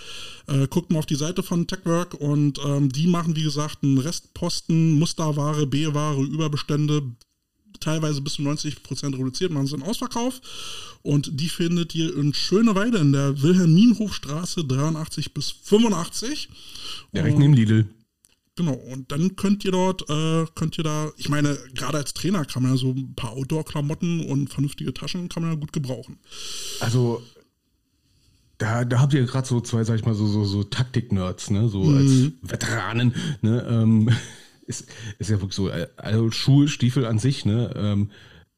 Äh, 0.46 0.68
guckt 0.68 0.90
mal 0.90 1.00
auf 1.00 1.06
die 1.06 1.16
Seite 1.16 1.42
von 1.42 1.66
Techwork 1.66 2.14
und 2.14 2.60
ähm, 2.64 2.90
die 2.90 3.06
machen, 3.06 3.34
wie 3.36 3.42
gesagt, 3.42 3.78
einen 3.82 3.98
Restposten, 3.98 4.98
Musterware, 4.98 5.66
B-Ware, 5.66 6.22
Überbestände, 6.22 7.02
teilweise 7.80 8.20
bis 8.20 8.34
zu 8.34 8.42
90% 8.42 9.14
reduziert, 9.14 9.52
machen 9.52 9.66
sie 9.66 9.74
einen 9.74 9.82
Ausverkauf. 9.82 10.40
Und 11.02 11.40
die 11.40 11.48
findet 11.48 11.94
ihr 11.94 12.16
in 12.16 12.34
Schöneweide 12.34 12.98
in 12.98 13.12
der 13.12 13.40
Wilhelminhofstraße 13.42 14.64
83 14.64 15.34
bis 15.34 15.50
85. 15.50 16.48
Direkt 17.14 17.38
neben 17.38 17.54
Lidl. 17.54 17.86
Genau, 18.56 18.72
und 18.72 19.12
dann 19.12 19.36
könnt 19.36 19.66
ihr 19.66 19.72
dort, 19.72 20.08
äh, 20.08 20.46
könnt 20.54 20.78
ihr 20.78 20.84
da, 20.84 21.12
ich 21.18 21.28
meine, 21.28 21.58
gerade 21.74 21.98
als 21.98 22.14
Trainer 22.14 22.46
kann 22.46 22.62
man 22.62 22.72
ja 22.72 22.78
so 22.78 22.90
ein 22.90 23.14
paar 23.14 23.32
Outdoor-Klamotten 23.32 24.26
und 24.26 24.48
vernünftige 24.48 24.94
Taschen 24.94 25.28
kann 25.28 25.42
man 25.42 25.52
ja 25.52 25.58
gut 25.58 25.74
gebrauchen. 25.74 26.18
Also, 26.80 27.22
da, 28.56 28.86
da 28.86 29.00
habt 29.00 29.12
ihr 29.12 29.24
gerade 29.26 29.46
so 29.46 29.60
zwei, 29.60 29.84
sag 29.84 29.96
ich 29.96 30.06
mal, 30.06 30.14
so, 30.14 30.26
so, 30.26 30.44
so 30.44 30.64
Taktik-Nerds, 30.64 31.50
ne? 31.50 31.68
So 31.68 31.82
als 31.82 32.32
Veteranen, 32.40 33.14
ne? 33.42 33.66
Ähm, 33.68 34.10
ist, 34.66 34.86
ist 35.18 35.30
ja 35.30 35.36
wirklich 35.36 35.54
so, 35.54 35.68
äh, 35.68 35.88
also 35.96 36.30
Schuhe, 36.30 36.68
Stiefel 36.68 37.06
an 37.06 37.18
sich, 37.18 37.44
ne? 37.44 37.72
Ähm, 37.76 38.10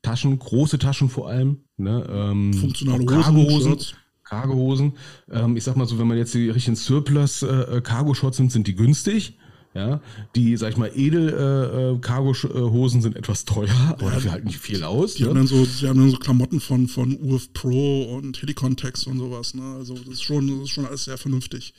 Taschen, 0.02 0.38
große 0.38 0.78
Taschen 0.78 1.08
vor 1.08 1.28
allem, 1.28 1.58
ne? 1.76 2.06
Ähm, 2.10 2.54
Funktionale 2.54 3.04
Cargohosen. 3.04 3.76
Cargohosen. 4.24 4.92
Ähm, 5.30 5.56
ich 5.56 5.64
sag 5.64 5.76
mal 5.76 5.86
so, 5.86 5.98
wenn 5.98 6.06
man 6.06 6.18
jetzt 6.18 6.34
die 6.34 6.50
richtigen 6.50 6.76
Surplus 6.76 7.42
äh, 7.42 7.80
Cargo-Shorts 7.82 8.38
nimmt, 8.38 8.52
sind 8.52 8.66
die 8.66 8.74
günstig. 8.74 9.38
Ja, 9.74 10.00
die, 10.34 10.56
sag 10.56 10.70
ich 10.70 10.76
mal, 10.76 10.90
edel 10.94 11.28
äh, 11.28 11.92
äh, 11.92 11.98
Cargo-Hosen 12.00 13.02
sind 13.02 13.16
etwas 13.16 13.44
teuer, 13.44 13.68
aber 13.98 14.10
dafür 14.10 14.32
halt 14.32 14.44
nicht 14.44 14.58
viel 14.58 14.82
aus. 14.82 15.14
Die 15.14 15.22
ne? 15.22 15.28
haben 15.28 15.36
dann 15.36 15.46
so, 15.46 15.64
die 15.64 15.86
haben 15.86 15.98
dann 16.00 16.10
so 16.10 16.16
Klamotten 16.16 16.58
von, 16.58 16.88
von 16.88 17.16
UF 17.20 17.52
Pro 17.52 18.16
und 18.16 18.40
Helicon-Tex 18.40 19.06
und 19.06 19.18
sowas, 19.18 19.54
ne? 19.54 19.76
Also 19.76 19.94
das 19.94 20.14
ist 20.14 20.22
schon, 20.22 20.48
das 20.48 20.64
ist 20.64 20.70
schon 20.70 20.86
alles 20.86 21.04
sehr 21.04 21.18
vernünftig. 21.18 21.74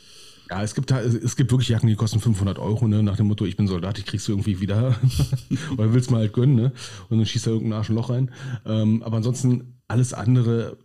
Ja, 0.50 0.64
es 0.64 0.74
gibt, 0.74 0.90
da- 0.90 1.02
es 1.02 1.36
gibt 1.36 1.52
wirklich 1.52 1.70
Jacken, 1.70 1.88
die 1.88 1.96
kosten 1.96 2.20
500 2.20 2.58
Euro, 2.58 2.88
ne? 2.88 3.04
nach 3.04 3.18
dem 3.18 3.28
Motto, 3.28 3.46
ich 3.46 3.56
bin 3.56 3.68
Soldat, 3.68 4.00
ich 4.00 4.06
krieg's 4.06 4.28
irgendwie 4.28 4.60
wieder. 4.60 4.96
Oder 5.78 5.94
willst 5.94 6.10
mal 6.10 6.22
halt 6.22 6.34
gönnen, 6.34 6.56
ne? 6.56 6.72
Und 7.10 7.18
dann 7.20 7.26
schießt 7.26 7.46
da 7.48 7.52
irgendein 7.52 7.78
Arsch 7.78 7.90
ein 7.90 7.96
Loch 7.96 8.10
rein. 8.10 8.32
Ähm, 8.66 9.04
aber 9.04 9.18
ansonsten 9.18 9.80
alles 9.88 10.14
andere, 10.14 10.78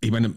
ich 0.00 0.10
meine, 0.10 0.32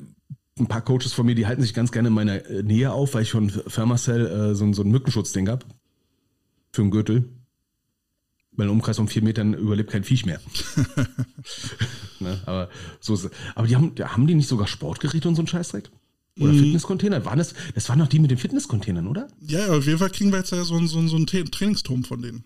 ein 0.59 0.67
paar 0.67 0.81
Coaches 0.81 1.13
von 1.13 1.25
mir, 1.25 1.35
die 1.35 1.47
halten 1.47 1.61
sich 1.61 1.73
ganz 1.73 1.91
gerne 1.93 2.09
in 2.09 2.13
meiner 2.13 2.45
äh, 2.45 2.61
Nähe 2.63 2.91
auf, 2.91 3.13
weil 3.13 3.23
ich 3.23 3.31
von 3.31 3.49
Fermacell 3.49 4.25
äh, 4.51 4.55
so, 4.55 4.65
ein- 4.65 4.73
so 4.73 4.81
ein 4.83 4.91
Mückenschutzding 4.91 5.47
hab. 5.47 5.65
Für 6.73 6.81
einen 6.81 6.91
Gürtel. 6.91 7.29
Weil 8.51 8.67
im 8.67 8.73
Umkreis 8.73 8.97
von 8.97 9.07
vier 9.07 9.21
Metern 9.23 9.53
überlebt 9.53 9.91
kein 9.91 10.03
Viech 10.03 10.25
mehr. 10.25 10.41
ne? 12.19 12.41
Aber 12.45 12.69
so 12.99 13.13
ist 13.13 13.25
es. 13.25 13.31
Aber 13.55 13.67
die 13.67 13.75
haben, 13.75 13.93
haben 13.99 14.27
die 14.27 14.35
nicht 14.35 14.47
sogar 14.49 14.67
Sportgeräte 14.67 15.27
und 15.29 15.35
so 15.35 15.41
einen 15.41 15.47
Scheißdreck? 15.47 15.89
Oder 16.39 16.53
Fitnesscontainer? 16.53 17.23
Waren 17.25 17.37
das, 17.37 17.53
das 17.73 17.87
waren 17.89 17.99
doch 17.99 18.07
die 18.07 18.19
mit 18.19 18.29
den 18.31 18.37
Fitnesscontainern, 18.37 19.07
oder? 19.07 19.27
Ja, 19.41 19.67
auf 19.71 19.85
jeden 19.85 19.99
Fall 19.99 20.09
kriegen 20.09 20.31
wir 20.31 20.39
jetzt 20.39 20.51
ja 20.51 20.63
so, 20.63 20.75
einen- 20.75 20.87
so, 20.87 20.97
einen- 20.99 21.07
so 21.07 21.15
einen 21.15 21.25
Tra- 21.25 21.49
Trainingsturm 21.49 22.03
von 22.03 22.21
denen. 22.21 22.43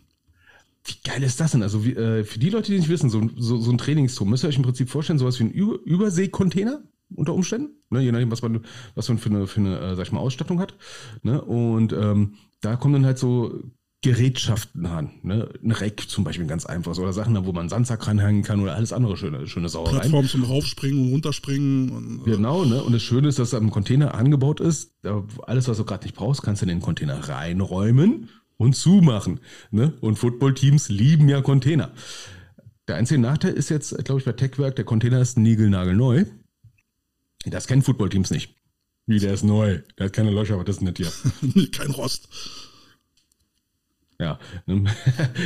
Wie 0.85 0.93
geil 1.03 1.23
ist 1.23 1.39
das 1.39 1.51
denn? 1.51 1.63
Also 1.63 1.83
wie, 1.85 1.93
äh, 1.95 2.23
für 2.23 2.39
die 2.39 2.49
Leute, 2.49 2.71
die 2.71 2.77
nicht 2.77 2.89
wissen, 2.89 3.09
so, 3.09 3.19
ein- 3.19 3.31
so, 3.37 3.59
so 3.59 3.71
ein 3.71 3.77
Trainingsturm, 3.79 4.29
müsst 4.29 4.43
ihr 4.43 4.47
euch 4.47 4.57
im 4.57 4.63
Prinzip 4.63 4.89
vorstellen, 4.89 5.19
sowas 5.19 5.39
wie 5.39 5.45
ein 5.45 5.51
Über 5.51 5.79
Überseekontainer 5.85 6.83
unter 7.15 7.33
Umständen, 7.33 7.71
ne? 7.89 8.01
je 8.01 8.11
nachdem, 8.11 8.29
was 8.31 8.43
man, 8.43 8.63
was 8.93 9.09
man 9.09 9.17
für 9.17 9.29
eine, 9.29 9.47
für 9.47 9.59
eine 9.59 9.79
äh, 9.79 9.95
sag 9.95 10.05
ich 10.05 10.11
mal, 10.11 10.19
Ausstattung 10.19 10.59
hat. 10.59 10.75
Ne? 11.23 11.41
Und 11.41 11.91
ähm, 11.93 12.35
da 12.61 12.75
kommen 12.75 12.93
dann 12.93 13.05
halt 13.05 13.17
so 13.17 13.59
Gerätschaften 14.01 14.85
an. 14.85 15.11
Ne? 15.23 15.49
Ein 15.61 15.71
Reck 15.71 16.05
zum 16.07 16.23
Beispiel 16.23 16.47
ganz 16.47 16.65
einfach. 16.65 16.97
Oder 16.97 17.11
Sachen, 17.11 17.35
wo 17.45 17.51
man 17.51 17.61
einen 17.61 17.69
Sandsack 17.69 18.07
ranhängen 18.07 18.43
kann 18.43 18.61
oder 18.61 18.75
alles 18.75 18.93
andere 18.93 19.17
schöne, 19.17 19.45
schöne 19.47 19.67
Sauereien. 19.67 19.99
Plattform 19.99 20.25
zum 20.27 20.43
Raufspringen 20.45 21.05
und 21.05 21.11
Runterspringen. 21.11 21.89
Und, 21.89 22.21
äh, 22.27 22.31
Genau, 22.31 22.63
ne? 22.63 22.81
Und 22.81 22.93
das 22.93 23.03
Schöne 23.03 23.27
ist, 23.27 23.39
dass 23.39 23.49
es 23.49 23.53
am 23.53 23.71
Container 23.71 24.13
angebaut 24.13 24.61
ist. 24.61 24.93
Da, 25.01 25.25
alles, 25.45 25.67
was 25.67 25.77
du 25.77 25.83
gerade 25.83 26.05
nicht 26.05 26.15
brauchst, 26.15 26.43
kannst 26.43 26.61
du 26.61 26.65
in 26.65 26.69
den 26.69 26.79
Container 26.81 27.27
reinräumen 27.27 28.29
und 28.55 28.75
zumachen. 28.75 29.41
Ne? 29.71 29.93
Und 29.99 30.17
Footballteams 30.17 30.87
lieben 30.87 31.27
ja 31.27 31.41
Container. 31.41 31.91
Der 32.87 32.95
einzige 32.95 33.19
Nachteil 33.19 33.53
ist 33.53 33.69
jetzt, 33.69 33.97
glaube 34.05 34.19
ich, 34.19 34.25
bei 34.25 34.31
Techwerk, 34.31 34.77
der 34.77 34.85
Container 34.85 35.19
ist 35.19 35.37
niegelnagelneu. 35.37 36.23
Das 37.45 37.67
kennen 37.67 37.81
Footballteams 37.81 38.31
nicht. 38.31 38.55
Wie, 39.05 39.19
der 39.19 39.33
ist 39.33 39.43
neu. 39.43 39.81
Der 39.97 40.05
hat 40.05 40.13
keine 40.13 40.31
Löcher, 40.31 40.57
was 40.57 40.67
ist 40.69 40.81
denn 40.81 40.93
das 40.93 40.97
hier? 41.41 41.67
Kein 41.71 41.91
Rost. 41.91 42.29
Ja, 44.19 44.37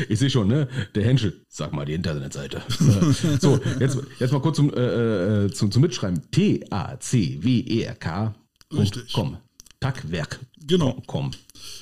ich 0.09 0.17
sehe 0.17 0.31
schon, 0.31 0.47
ne? 0.47 0.67
Der 0.95 1.03
Henschel, 1.03 1.45
sag 1.47 1.73
mal 1.73 1.85
die 1.85 1.93
Internetseite. 1.93 2.63
so, 3.39 3.59
jetzt, 3.79 3.99
jetzt 4.19 4.31
mal 4.31 4.41
kurz 4.41 4.57
zum, 4.57 4.73
äh, 4.73 5.45
äh, 5.45 5.51
zum, 5.51 5.71
zum 5.71 5.83
Mitschreiben. 5.83 6.23
T-A-C-W-E-R-K. 6.31 8.33
Richtig. 8.73 9.13
Com. 9.13 9.37
Tackwerk. 9.79 10.39
Genau. 10.65 10.93
Com. 11.05 11.29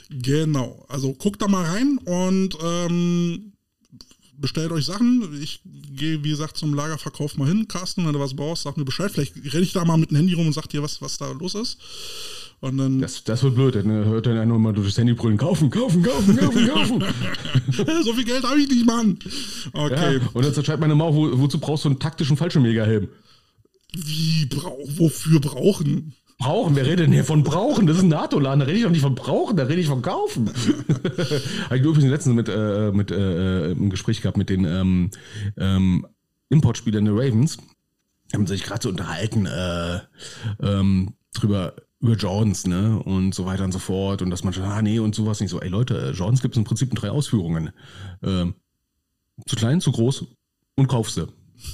Genau. 0.09 0.85
Also 0.89 1.13
guckt 1.13 1.41
da 1.41 1.47
mal 1.47 1.63
rein 1.63 1.97
und 1.99 2.57
ähm, 2.61 3.53
bestellt 4.37 4.73
euch 4.73 4.85
Sachen. 4.85 5.41
Ich 5.41 5.61
gehe, 5.63 6.21
wie 6.23 6.31
gesagt, 6.31 6.57
zum 6.57 6.73
Lagerverkauf 6.73 7.37
mal 7.37 7.47
hin. 7.47 7.69
Carsten, 7.69 8.05
wenn 8.05 8.13
du 8.13 8.19
was 8.19 8.35
brauchst, 8.35 8.63
sag 8.63 8.75
mir 8.75 8.83
Bescheid. 8.83 9.11
Vielleicht 9.11 9.37
renne 9.53 9.63
ich 9.63 9.71
da 9.71 9.85
mal 9.85 9.97
mit 9.97 10.11
dem 10.11 10.17
Handy 10.17 10.33
rum 10.33 10.47
und 10.47 10.53
sag 10.53 10.67
dir, 10.67 10.83
was, 10.83 11.01
was 11.01 11.17
da 11.17 11.31
los 11.31 11.55
ist. 11.55 11.77
Und 12.61 12.77
dann. 12.77 13.01
Das, 13.01 13.23
das 13.23 13.41
wird 13.41 13.55
blöd, 13.55 13.75
dann 13.75 13.89
hört 13.89 14.27
dann 14.27 14.37
einer 14.37 14.57
mal 14.59 14.71
durch 14.71 14.87
das 14.87 14.97
Handy 14.97 15.13
brüllen, 15.13 15.37
kaufen, 15.37 15.71
kaufen, 15.71 16.03
kaufen, 16.03 16.37
kaufen, 16.37 16.67
kaufen. 16.67 17.03
so 18.03 18.13
viel 18.13 18.23
Geld 18.23 18.43
habe 18.43 18.61
ich 18.61 18.69
nicht, 18.69 18.85
Mann. 18.85 19.17
Okay. 19.73 20.17
Ja, 20.17 20.29
und 20.33 20.45
dann 20.45 20.63
schreibt 20.63 20.79
meine 20.79 20.93
Mauer, 20.93 21.15
wo, 21.15 21.39
wozu 21.39 21.59
brauchst 21.59 21.85
du 21.85 21.89
einen 21.89 21.99
taktischen 21.99 22.37
Fallschirmjägerhelm? 22.37 23.09
Wie, 23.93 24.45
brau 24.45 24.77
wofür 24.95 25.39
brauchen? 25.39 26.13
Brauchen, 26.37 26.75
wer 26.75 26.85
redet 26.85 27.01
denn 27.01 27.11
hier 27.11 27.25
von 27.25 27.43
brauchen? 27.43 27.87
Das 27.87 27.97
ist 27.97 28.03
ein 28.03 28.09
NATO-Laden, 28.09 28.59
da 28.59 28.65
rede 28.65 28.77
ich 28.77 28.83
doch 28.83 28.91
nicht 28.91 29.01
von 29.01 29.15
brauchen, 29.15 29.57
da 29.57 29.63
rede 29.63 29.81
ich 29.81 29.87
von 29.87 30.03
kaufen. 30.03 30.47
Habe 31.65 31.77
ich 31.77 31.83
übrigens 31.83 32.11
letztens 32.11 32.35
mit, 32.35 32.47
äh, 32.47 32.91
mit 32.91 33.11
äh, 33.11 33.71
ein 33.71 33.89
Gespräch 33.89 34.21
gehabt 34.21 34.37
mit 34.37 34.49
den 34.49 34.65
ähm, 34.65 35.11
ähm, 35.57 36.05
Importspielern 36.49 37.05
der 37.05 37.15
Ravens. 37.15 37.57
Haben 38.33 38.47
sich 38.47 38.63
gerade 38.63 38.83
so 38.83 38.89
unterhalten 38.89 39.45
äh, 39.47 39.99
ähm, 40.61 41.13
drüber, 41.33 41.73
über 42.01 42.15
Jordans, 42.15 42.65
ne? 42.65 42.99
Und 42.99 43.33
so 43.33 43.45
weiter 43.45 43.63
und 43.63 43.71
so 43.71 43.79
fort. 43.79 44.21
Und 44.21 44.31
dass 44.31 44.43
man 44.43 44.53
schon, 44.53 44.63
ah 44.63 44.81
nee, 44.81 44.99
und 44.99 45.15
sowas 45.15 45.39
nicht 45.39 45.51
so, 45.51 45.61
ey 45.61 45.69
Leute, 45.69 46.13
Jordans 46.15 46.41
gibt 46.41 46.55
es 46.55 46.57
im 46.57 46.63
Prinzip 46.63 46.89
in 46.89 46.95
drei 46.95 47.11
Ausführungen. 47.11 47.71
Ähm, 48.23 48.55
zu 49.45 49.55
klein, 49.55 49.81
zu 49.81 49.91
groß 49.91 50.25
und 50.75 50.87
kaufst 50.87 51.17
du. 51.17 51.27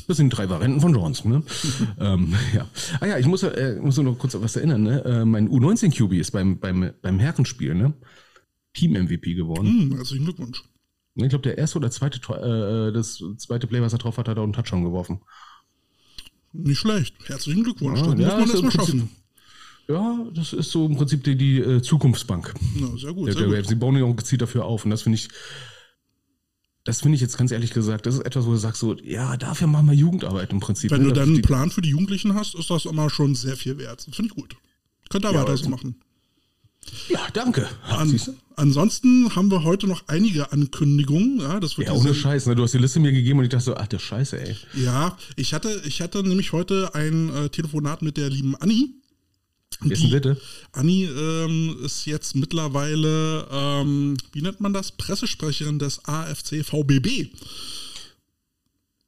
Das 0.08 0.18
sind 0.18 0.30
drei 0.30 0.50
Varianten 0.50 0.82
von 0.82 0.94
Jones. 0.94 1.24
Ne? 1.24 1.44
ähm, 2.00 2.34
ja. 2.54 2.68
Ah 3.00 3.06
ja, 3.06 3.18
ich 3.18 3.26
muss, 3.26 3.44
äh, 3.44 3.80
muss 3.82 3.98
noch 3.98 4.18
kurz 4.18 4.36
was 4.40 4.58
erinnern. 4.58 4.84
Ne? 4.84 5.04
Äh, 5.06 5.26
mein 5.26 5.50
U19-QB 5.50 6.14
ist 6.14 6.32
beim, 6.32 6.60
beim, 6.60 6.92
beim 7.02 7.20
Herrenspiel 7.20 7.74
ne? 7.74 7.94
Team-MVP 8.74 9.34
geworden. 9.34 9.68
Hm, 9.68 9.96
herzlichen 9.96 10.26
Glückwunsch. 10.26 10.62
Ich 11.16 11.30
glaube, 11.30 11.44
der 11.44 11.58
erste 11.58 11.80
oder 11.80 11.90
zweite, 11.90 12.20
äh, 12.34 12.94
das 12.94 13.24
zweite 13.38 13.66
Play, 13.66 13.82
was 13.82 13.94
er 13.94 14.00
drauf 14.00 14.18
hat, 14.18 14.28
hat 14.28 14.38
er 14.38 14.44
einen 14.44 14.54
Touchdown 14.54 14.84
geworfen. 14.84 15.22
Nicht 16.54 16.78
schlecht. 16.78 17.16
Herzlichen 17.26 17.64
Glückwunsch. 17.64 18.00
Ja, 18.02 18.14
das 18.14 18.20
ja, 18.20 18.26
muss 18.26 18.30
man 18.38 18.40
das 18.40 18.54
erstmal 18.54 18.72
schaffen. 18.72 19.10
Ja, 19.90 20.26
das 20.34 20.54
ist 20.54 20.72
so 20.72 20.86
im 20.86 20.98
Prinzip 20.98 21.24
die, 21.24 21.36
die 21.38 21.60
äh, 21.60 21.82
Zukunftsbank. 21.82 22.54
Ja, 22.76 22.98
sehr 22.98 23.14
gut. 23.14 23.28
Der, 23.28 23.34
Sehr 23.34 23.42
der 23.42 23.48
gut. 23.48 23.54
Ravens. 23.56 23.68
Sie 23.70 23.76
bauen 23.76 23.96
ja 23.96 24.04
auch 24.04 24.16
gezielt 24.16 24.42
dafür 24.42 24.66
auf. 24.66 24.84
Und 24.84 24.92
das 24.92 25.04
finde 25.04 25.16
ich, 25.18 25.30
das 26.84 27.02
finde 27.02 27.16
ich 27.16 27.22
jetzt 27.22 27.38
ganz 27.38 27.52
ehrlich 27.52 27.72
gesagt, 27.72 28.06
das 28.06 28.16
ist 28.16 28.26
etwas, 28.26 28.46
wo 28.46 28.52
du 28.52 28.58
sagst 28.58 28.82
so, 28.82 28.96
ja, 28.98 29.38
dafür 29.38 29.68
machen 29.68 29.88
wir 29.88 29.94
Jugendarbeit 29.94 30.52
im 30.52 30.60
Prinzip. 30.60 30.92
Wenn 30.92 31.02
ne? 31.04 31.08
du 31.10 31.14
dann 31.14 31.30
einen 31.30 31.42
Plan 31.42 31.70
für 31.72 31.82
die 31.82 31.90
Jugendlichen 31.90 32.34
hast, 32.34 32.56
ist 32.56 32.70
das 32.70 32.86
immer 32.86 33.10
schon 33.10 33.36
sehr 33.36 33.56
viel 33.56 33.78
wert. 33.78 34.06
Das 34.08 34.16
finde 34.16 34.30
ich 34.30 34.36
gut. 34.36 34.56
Könnt 35.10 35.26
ihr 35.26 35.32
Ja, 35.32 35.40
weiter 35.40 35.52
also- 35.52 35.66
so 35.66 35.70
machen. 35.70 35.96
Ja, 37.10 37.20
danke. 37.34 37.68
An, 37.84 38.18
ansonsten 38.56 39.36
haben 39.36 39.52
wir 39.52 39.64
heute 39.64 39.88
noch 39.88 40.04
einige 40.08 40.54
Ankündigungen. 40.54 41.40
Ja, 41.40 41.60
das 41.60 41.78
wird 41.78 41.90
Ja, 41.90 41.94
ohne 41.94 42.14
Scheiß, 42.14 42.46
ne? 42.46 42.56
Du 42.56 42.64
hast 42.64 42.74
die 42.74 42.78
Liste 42.78 43.02
mir 43.02 43.12
gegeben 43.12 43.40
und 43.40 43.46
ich 43.46 43.52
dachte 43.52 43.66
so, 43.66 43.76
ach, 43.76 43.88
der 43.88 44.00
Scheiße, 44.00 44.40
ey. 44.40 44.56
Ja, 44.74 45.18
ich 45.36 45.54
hatte, 45.54 45.82
ich 45.86 46.02
hatte 46.02 46.24
nämlich 46.24 46.54
heute 46.54 46.96
ein 46.96 47.30
äh, 47.36 47.50
Telefonat 47.50 48.02
mit 48.02 48.16
der 48.16 48.30
lieben 48.30 48.56
Anni. 48.56 48.94
Denn 49.84 50.10
bitte? 50.10 50.38
Anni 50.72 51.06
ähm, 51.06 51.78
ist 51.84 52.06
jetzt 52.06 52.36
mittlerweile, 52.36 53.48
ähm, 53.52 54.18
wie 54.34 54.42
nennt 54.42 54.60
man 54.60 54.74
das? 54.74 54.92
Pressesprecherin 54.92 55.78
des 55.78 56.04
AFC 56.06 56.64
VBB. 56.66 57.30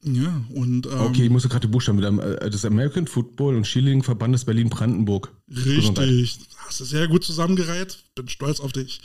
Ja, 0.02 0.42
und 0.54 0.86
ähm, 0.86 0.92
Okay, 1.00 1.24
ich 1.24 1.30
musste 1.30 1.48
gerade 1.48 1.66
die 1.66 1.72
Buchstaben 1.72 1.98
wieder. 1.98 2.40
äh, 2.40 2.48
Des 2.48 2.64
American 2.64 3.06
Football 3.06 3.56
und 3.56 3.64
Cheerleading 3.64 4.02
Verbandes 4.02 4.44
Berlin-Brandenburg. 4.46 5.30
Richtig. 5.48 6.38
Hast 6.56 6.80
du 6.80 6.84
sehr 6.84 7.06
gut 7.08 7.22
zusammengereiht. 7.24 7.98
Bin 8.14 8.28
stolz 8.28 8.60
auf 8.60 8.72
dich. 8.72 9.00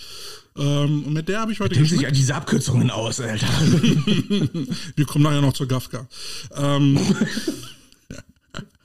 Ähm, 0.56 1.04
und 1.04 1.14
mit 1.14 1.28
der 1.28 1.42
habe 1.42 1.52
ich 1.52 1.60
heute 1.60 1.74
Denkt 1.76 1.90
sich 1.90 2.08
an 2.08 2.14
diese 2.14 2.36
Abkürzungen 2.36 2.92
aus, 2.92 3.20
Alter. 3.20 3.48
Wir 4.96 5.06
kommen 5.06 5.24
nachher 5.24 5.42
noch 5.42 5.54
zur 5.54 5.68
Gafka. 5.68 6.08
Ähm, 6.56 6.98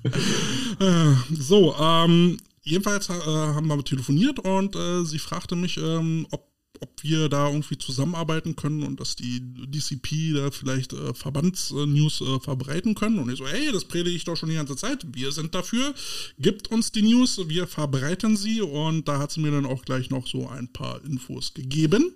äh, 0.81 1.13
so, 1.39 1.77
ähm, 1.79 2.39
jedenfalls 2.71 3.09
äh, 3.09 3.13
haben 3.13 3.67
wir 3.67 3.83
telefoniert 3.85 4.39
und 4.39 4.77
äh, 4.77 5.05
sie 5.05 5.19
fragte 5.19 5.57
mich, 5.57 5.77
ähm, 5.77 6.27
ob, 6.31 6.49
ob 6.81 7.03
wir 7.03 7.29
da 7.29 7.49
irgendwie 7.49 7.79
zusammenarbeiten 7.79 8.57
können 8.57 8.83
und 8.83 9.01
dass 9.01 9.17
die 9.17 9.41
DCP 9.43 10.35
da 10.35 10.51
vielleicht 10.51 10.93
äh, 10.93 11.13
Verbandsnews 11.13 12.21
äh, 12.21 12.41
verbreiten 12.41 12.95
können. 12.95 13.19
Und 13.19 13.31
ich 13.31 13.39
so, 13.39 13.47
hey, 13.47 13.71
das 13.73 13.85
predige 13.85 14.17
ich 14.17 14.25
doch 14.25 14.37
schon 14.37 14.49
die 14.49 14.55
ganze 14.55 14.77
Zeit. 14.77 15.05
Wir 15.13 15.33
sind 15.33 15.55
dafür. 15.55 15.95
Gibt 16.39 16.71
uns 16.71 16.93
die 16.93 17.03
News, 17.03 17.41
wir 17.49 17.67
verbreiten 17.67 18.37
sie. 18.37 18.63
Und 18.63 19.09
da 19.09 19.19
hat 19.19 19.33
sie 19.33 19.41
mir 19.41 19.51
dann 19.51 19.67
auch 19.67 19.85
gleich 19.85 20.11
noch 20.11 20.27
so 20.27 20.49
ein 20.49 20.73
paar 20.73 21.05
Infos 21.05 21.53
gegeben. 21.53 22.15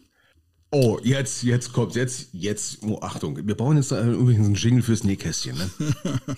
Oh, 0.76 0.98
jetzt, 1.04 1.44
jetzt 1.44 1.72
kommt, 1.72 1.94
jetzt, 1.94 2.30
jetzt, 2.32 2.78
oh, 2.82 2.98
Achtung, 3.00 3.36
wir 3.46 3.54
brauchen 3.54 3.76
jetzt 3.76 3.92
übrigens 3.92 4.46
einen 4.46 4.56
Jingle 4.56 4.82
fürs 4.82 5.04
Nähkästchen, 5.04 5.56
ne? 5.56 5.70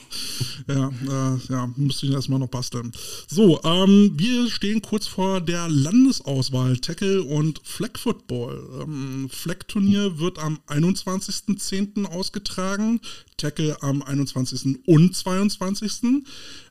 Ja, 0.68 0.88
äh, 0.88 1.38
ja, 1.48 1.72
müsste 1.76 2.04
ich 2.04 2.12
erstmal 2.12 2.38
noch 2.38 2.48
basteln. 2.48 2.92
So, 3.28 3.62
ähm, 3.64 4.12
wir 4.16 4.50
stehen 4.50 4.82
kurz 4.82 5.06
vor 5.06 5.40
der 5.40 5.70
Landesauswahl 5.70 6.76
Tackle 6.76 7.22
und 7.22 7.62
Flag 7.64 7.96
Football. 7.96 8.82
Ähm, 8.82 9.30
Flag 9.30 9.60
Turnier 9.68 10.18
wird 10.18 10.38
am 10.38 10.58
21.10. 10.66 12.04
ausgetragen, 12.04 13.00
Tackle 13.38 13.82
am 13.82 14.02
21. 14.02 14.80
und 14.84 15.16
22. 15.16 16.24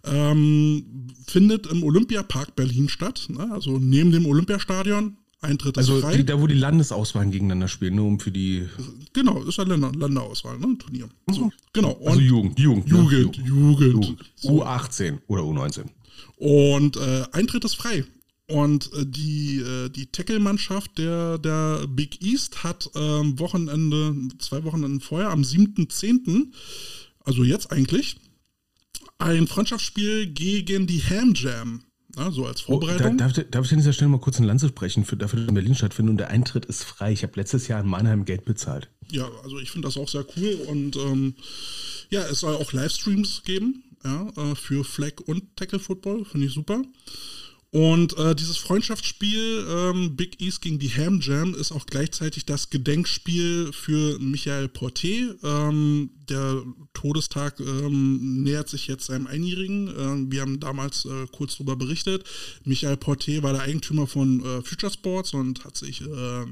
Ähm, 0.03 0.85
findet 1.25 1.65
im 1.65 1.81
Olympiapark 1.81 2.55
Berlin 2.55 2.89
statt, 2.89 3.25
ne? 3.29 3.49
also 3.51 3.79
neben 3.79 4.11
dem 4.11 4.27
Olympiastadion. 4.27 5.17
Eintritt 5.45 5.77
ist 5.77 5.89
Also 5.89 6.01
frei. 6.01 6.23
da, 6.23 6.39
wo 6.39 6.47
die 6.47 6.55
Landesauswahlen 6.55 7.31
gegeneinander 7.31 7.67
spielen, 7.67 7.95
nur 7.95 8.07
um 8.07 8.19
für 8.19 8.31
die, 8.31 8.67
genau, 9.13 9.41
ist 9.43 9.59
ein 9.59 9.67
Länder 9.67 9.91
Landerauswahl, 9.95 10.57
ne? 10.59 10.77
Turnier. 10.77 11.09
So, 11.31 11.51
genau. 11.73 11.91
Und 11.91 12.07
also 12.07 12.21
Jugend, 12.21 12.59
Jugend, 12.59 12.87
ne? 12.87 12.97
Jugend, 12.97 13.37
Jugend. 13.37 14.05
Jugend. 14.05 14.25
U18 14.43 15.19
oder 15.27 15.43
U19. 15.43 15.85
Und 16.37 16.97
äh, 16.97 17.23
Eintritt 17.31 17.63
ist 17.65 17.75
frei. 17.75 18.03
Und 18.47 18.91
äh, 18.93 19.05
die, 19.05 19.57
äh, 19.57 19.89
die 19.89 20.07
Tackle-Mannschaft 20.07 20.97
der, 20.97 21.37
der 21.39 21.87
Big 21.87 22.21
East 22.23 22.63
hat 22.63 22.89
ähm, 22.95 23.39
Wochenende, 23.39 24.15
zwei 24.39 24.63
Wochenenden 24.63 25.01
vorher, 25.01 25.29
am 25.29 25.41
7.10., 25.41 26.51
also 27.23 27.43
jetzt 27.43 27.71
eigentlich, 27.71 28.17
ein 29.17 29.47
Freundschaftsspiel 29.47 30.27
gegen 30.27 30.85
die 30.85 31.01
Ham 31.01 31.33
Jam. 31.33 31.81
Ja, 32.17 32.31
so 32.31 32.45
als 32.45 32.61
Oh, 32.67 32.79
da, 32.79 32.87
Vorbereitung. 32.87 33.17
darf, 33.17 33.33
darf 33.33 33.65
ich 33.65 33.71
an 33.73 33.79
dieser 33.79 33.93
Stelle 33.93 34.09
mal 34.09 34.19
kurz 34.19 34.39
ein 34.39 34.45
Lanze 34.45 34.69
sprechen, 34.69 35.03
für, 35.05 35.17
dafür, 35.17 35.39
dass 35.39 35.49
in 35.49 35.53
Berlin 35.55 35.75
stattfindet 35.75 36.11
und 36.11 36.17
der 36.17 36.29
Eintritt 36.29 36.65
ist 36.65 36.83
frei. 36.83 37.11
Ich 37.11 37.23
habe 37.23 37.33
letztes 37.35 37.67
Jahr 37.67 37.81
in 37.81 37.87
Mannheim 37.87 38.25
Geld 38.25 38.45
bezahlt. 38.45 38.89
Ja, 39.11 39.29
also 39.43 39.59
ich 39.59 39.71
finde 39.71 39.87
das 39.87 39.97
auch 39.97 40.07
sehr 40.09 40.25
cool 40.37 40.53
und 40.67 40.95
ähm, 40.95 41.35
ja, 42.09 42.21
es 42.23 42.39
soll 42.39 42.55
auch 42.55 42.71
Livestreams 42.71 43.43
geben, 43.43 43.83
ja, 44.03 44.27
äh, 44.37 44.55
für 44.55 44.83
Flag 44.83 45.13
und 45.25 45.55
Tackle 45.57 45.79
Football, 45.79 46.25
finde 46.25 46.47
ich 46.47 46.53
super. 46.53 46.81
Und 47.75 48.17
äh, 48.17 48.33
dieses 48.33 48.55
Freundschaftsspiel 48.55 49.67
ähm, 49.69 50.15
Big 50.15 50.39
East 50.41 50.61
gegen 50.61 50.79
die 50.79 50.87
Ham 50.87 51.19
Jam 51.19 51.53
ist 51.53 51.73
auch 51.73 51.85
gleichzeitig 51.85 52.45
das 52.45 52.69
Gedenkspiel 52.69 53.73
für 53.73 54.17
Michael 54.17 54.67
Porté. 54.67 55.35
Ähm, 55.43 56.09
der 56.29 56.63
Todestag 56.93 57.59
ähm, 57.59 58.43
nähert 58.43 58.69
sich 58.69 58.87
jetzt 58.87 59.07
seinem 59.07 59.27
Einjährigen. 59.27 59.93
Ähm, 59.99 60.31
wir 60.31 60.39
haben 60.39 60.61
damals 60.61 61.03
äh, 61.03 61.27
kurz 61.33 61.57
darüber 61.57 61.75
berichtet. 61.75 62.23
Michael 62.63 62.95
Porté 62.95 63.43
war 63.43 63.51
der 63.51 63.63
Eigentümer 63.63 64.07
von 64.07 64.39
äh, 64.39 64.61
Future 64.61 64.93
Sports 64.93 65.33
und 65.33 65.65
hat 65.65 65.75
sich 65.75 65.99
äh, 65.99 66.45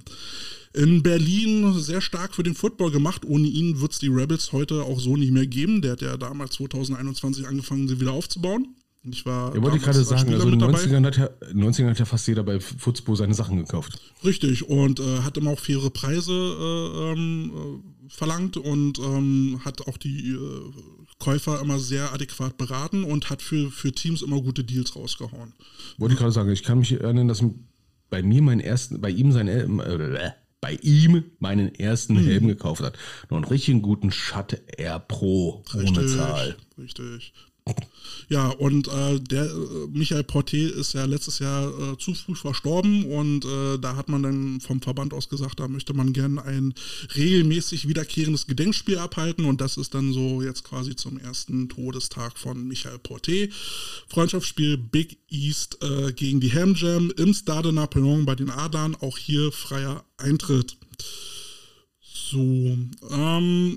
in 0.74 1.04
Berlin 1.04 1.80
sehr 1.80 2.02
stark 2.02 2.36
für 2.36 2.44
den 2.44 2.54
Football 2.54 2.92
gemacht. 2.92 3.24
Ohne 3.24 3.48
ihn 3.48 3.80
wird 3.80 3.94
es 3.94 4.00
die 4.00 4.10
Rebels 4.10 4.52
heute 4.52 4.84
auch 4.84 5.00
so 5.00 5.16
nicht 5.16 5.32
mehr 5.32 5.48
geben. 5.48 5.82
Der 5.82 5.94
hat 5.94 6.02
ja 6.02 6.18
damals 6.18 6.56
2021 6.56 7.48
angefangen, 7.48 7.88
sie 7.88 8.02
wieder 8.02 8.12
aufzubauen. 8.12 8.76
Ich 9.06 9.26
war 9.26 9.54
Ja, 9.54 9.62
wollte 9.62 9.78
ich 9.78 9.84
gerade 9.84 10.02
sagen, 10.04 10.22
Spieler 10.22 10.36
also 10.36 10.48
in 10.50 10.60
den 10.60 10.68
mit 10.72 10.76
dabei. 10.76 10.86
90ern 10.86 11.06
hat, 11.06 11.18
ja, 11.18 11.26
in 11.52 11.60
den 11.60 11.70
90ern 11.74 11.90
hat 11.90 12.00
ja 12.00 12.06
fast 12.06 12.28
jeder 12.28 12.44
bei 12.44 12.60
Futzbo 12.60 13.16
seine 13.16 13.34
Sachen 13.34 13.58
gekauft. 13.58 14.00
Richtig, 14.24 14.70
und 14.70 15.00
äh, 15.02 15.20
hat 15.20 15.38
immer 15.38 15.52
auch 15.52 15.60
faire 15.60 15.90
Preise 15.90 16.32
äh, 16.32 17.12
ähm, 17.12 17.52
äh, 17.54 18.10
verlangt 18.10 18.56
und 18.58 19.00
ähm, 19.00 19.60
hat 19.66 19.88
auch 19.88 19.98
die 19.98 20.32
äh, 20.32 20.72
Käufer 21.20 21.60
immer 21.62 21.80
sehr 21.80 22.14
adäquat 22.14 22.58
beraten 22.58 23.04
und 23.04 23.30
hat 23.30 23.42
für, 23.42 23.72
für 23.72 23.92
Teams 23.92 24.22
immer 24.22 24.42
gute 24.42 24.64
Deals 24.64 24.96
rausgehauen. 24.96 25.54
Wollte 25.98 26.14
ich 26.14 26.20
gerade 26.20 26.32
sagen, 26.32 26.52
ich 26.52 26.64
kann 26.64 26.80
mich 26.80 26.92
erinnern, 26.94 27.28
dass 27.28 27.44
bei 28.10 28.24
mir 28.24 28.42
meinen 28.42 28.62
ersten, 28.62 29.02
bei 29.02 29.10
ihm 29.10 29.32
sein, 29.34 29.48
äh, 29.48 30.32
bei 30.62 30.76
ihm 30.82 31.26
meinen 31.40 31.76
ersten 31.76 32.14
Mhm. 32.14 32.26
Helm 32.26 32.48
gekauft 32.48 32.82
hat. 32.82 32.98
Noch 33.30 33.38
einen 33.38 33.46
richtigen 33.46 33.82
guten 33.82 34.12
Schatte 34.12 34.62
Air 34.78 35.00
Pro 35.00 35.64
ohne 35.74 36.08
Zahl. 36.08 36.56
Richtig. 36.78 37.34
Ja, 38.30 38.50
und 38.50 38.88
äh, 38.88 39.20
der 39.20 39.46
äh, 39.46 39.88
Michael 39.92 40.24
Porté 40.24 40.68
ist 40.68 40.94
ja 40.94 41.06
letztes 41.06 41.40
Jahr 41.40 41.68
äh, 41.68 41.98
zu 41.98 42.14
früh 42.14 42.36
verstorben 42.36 43.06
und 43.06 43.46
äh, 43.46 43.78
da 43.80 43.96
hat 43.96 44.10
man 44.10 44.24
dann 44.24 44.60
vom 44.60 44.82
Verband 44.82 45.14
aus 45.14 45.30
gesagt, 45.30 45.60
da 45.60 45.68
möchte 45.68 45.94
man 45.94 46.14
gerne 46.14 46.44
ein 46.44 46.74
regelmäßig 47.16 47.88
wiederkehrendes 47.88 48.48
Gedenkspiel 48.48 48.98
abhalten 48.98 49.46
und 49.46 49.62
das 49.62 49.78
ist 49.78 49.94
dann 49.94 50.14
so 50.14 50.42
jetzt 50.42 50.64
quasi 50.64 50.96
zum 50.96 51.18
ersten 51.18 51.70
Todestag 51.70 52.38
von 52.38 52.68
Michael 52.68 52.98
Porté. 52.98 53.52
Freundschaftsspiel 54.08 54.78
Big 54.78 55.18
East 55.30 55.78
äh, 55.82 56.12
gegen 56.14 56.40
die 56.40 56.54
Ham 56.54 56.76
Jam 56.76 57.12
im 57.18 57.34
Stade 57.34 57.72
Napoleon 57.72 58.26
bei 58.26 58.36
den 58.36 58.50
Adlern, 58.50 58.96
auch 58.96 59.18
hier 59.18 59.52
freier 59.52 60.04
Eintritt. 60.18 60.78
So, 62.02 62.78
ähm, 63.12 63.76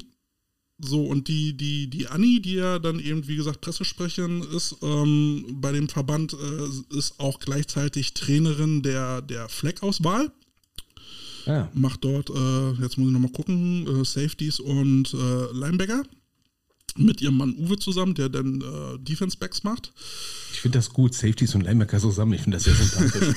so, 0.79 1.05
und 1.05 1.29
die, 1.29 1.57
die, 1.57 1.89
die 1.89 2.07
Anni, 2.07 2.41
die 2.43 2.55
ja 2.55 2.79
dann 2.79 3.01
eben, 3.01 3.27
wie 3.27 3.37
gesagt, 3.37 3.63
Pressesprecherin 3.63 4.43
ist, 4.43 4.77
ähm, 4.83 5.47
bei 5.61 5.73
dem 5.73 5.89
Verband 5.89 6.35
äh, 6.35 6.97
ist 6.97 7.19
auch 7.19 7.39
gleichzeitig 7.39 8.13
Trainerin 8.13 8.83
der, 8.83 9.23
der 9.23 9.49
Fleck-Auswahl. 9.49 10.31
Ja. 11.47 11.71
Macht 11.73 12.05
dort, 12.05 12.29
äh, 12.29 12.73
jetzt 12.83 12.99
muss 12.99 13.07
ich 13.07 13.13
nochmal 13.13 13.33
gucken, 13.33 13.87
äh, 13.87 14.05
Safeties 14.05 14.61
und 14.61 15.15
äh, 15.15 15.53
Linebacker. 15.53 16.03
Mit 16.99 17.21
ihrem 17.21 17.37
Mann 17.37 17.55
Uwe 17.59 17.79
zusammen, 17.79 18.15
der 18.15 18.31
dann 18.31 18.63
äh, 18.63 18.99
Defense 18.99 19.37
Backs 19.37 19.63
macht. 19.63 19.93
Ich 20.53 20.61
finde 20.61 20.79
das 20.79 20.91
gut, 20.91 21.13
Safeties 21.15 21.55
und 21.55 21.63
Linebacker 21.63 22.01
zusammen. 22.01 22.33
Ich 22.33 22.41
finde 22.41 22.57
das 22.57 22.65
sehr 22.65 22.75
sympathisch. 22.75 23.35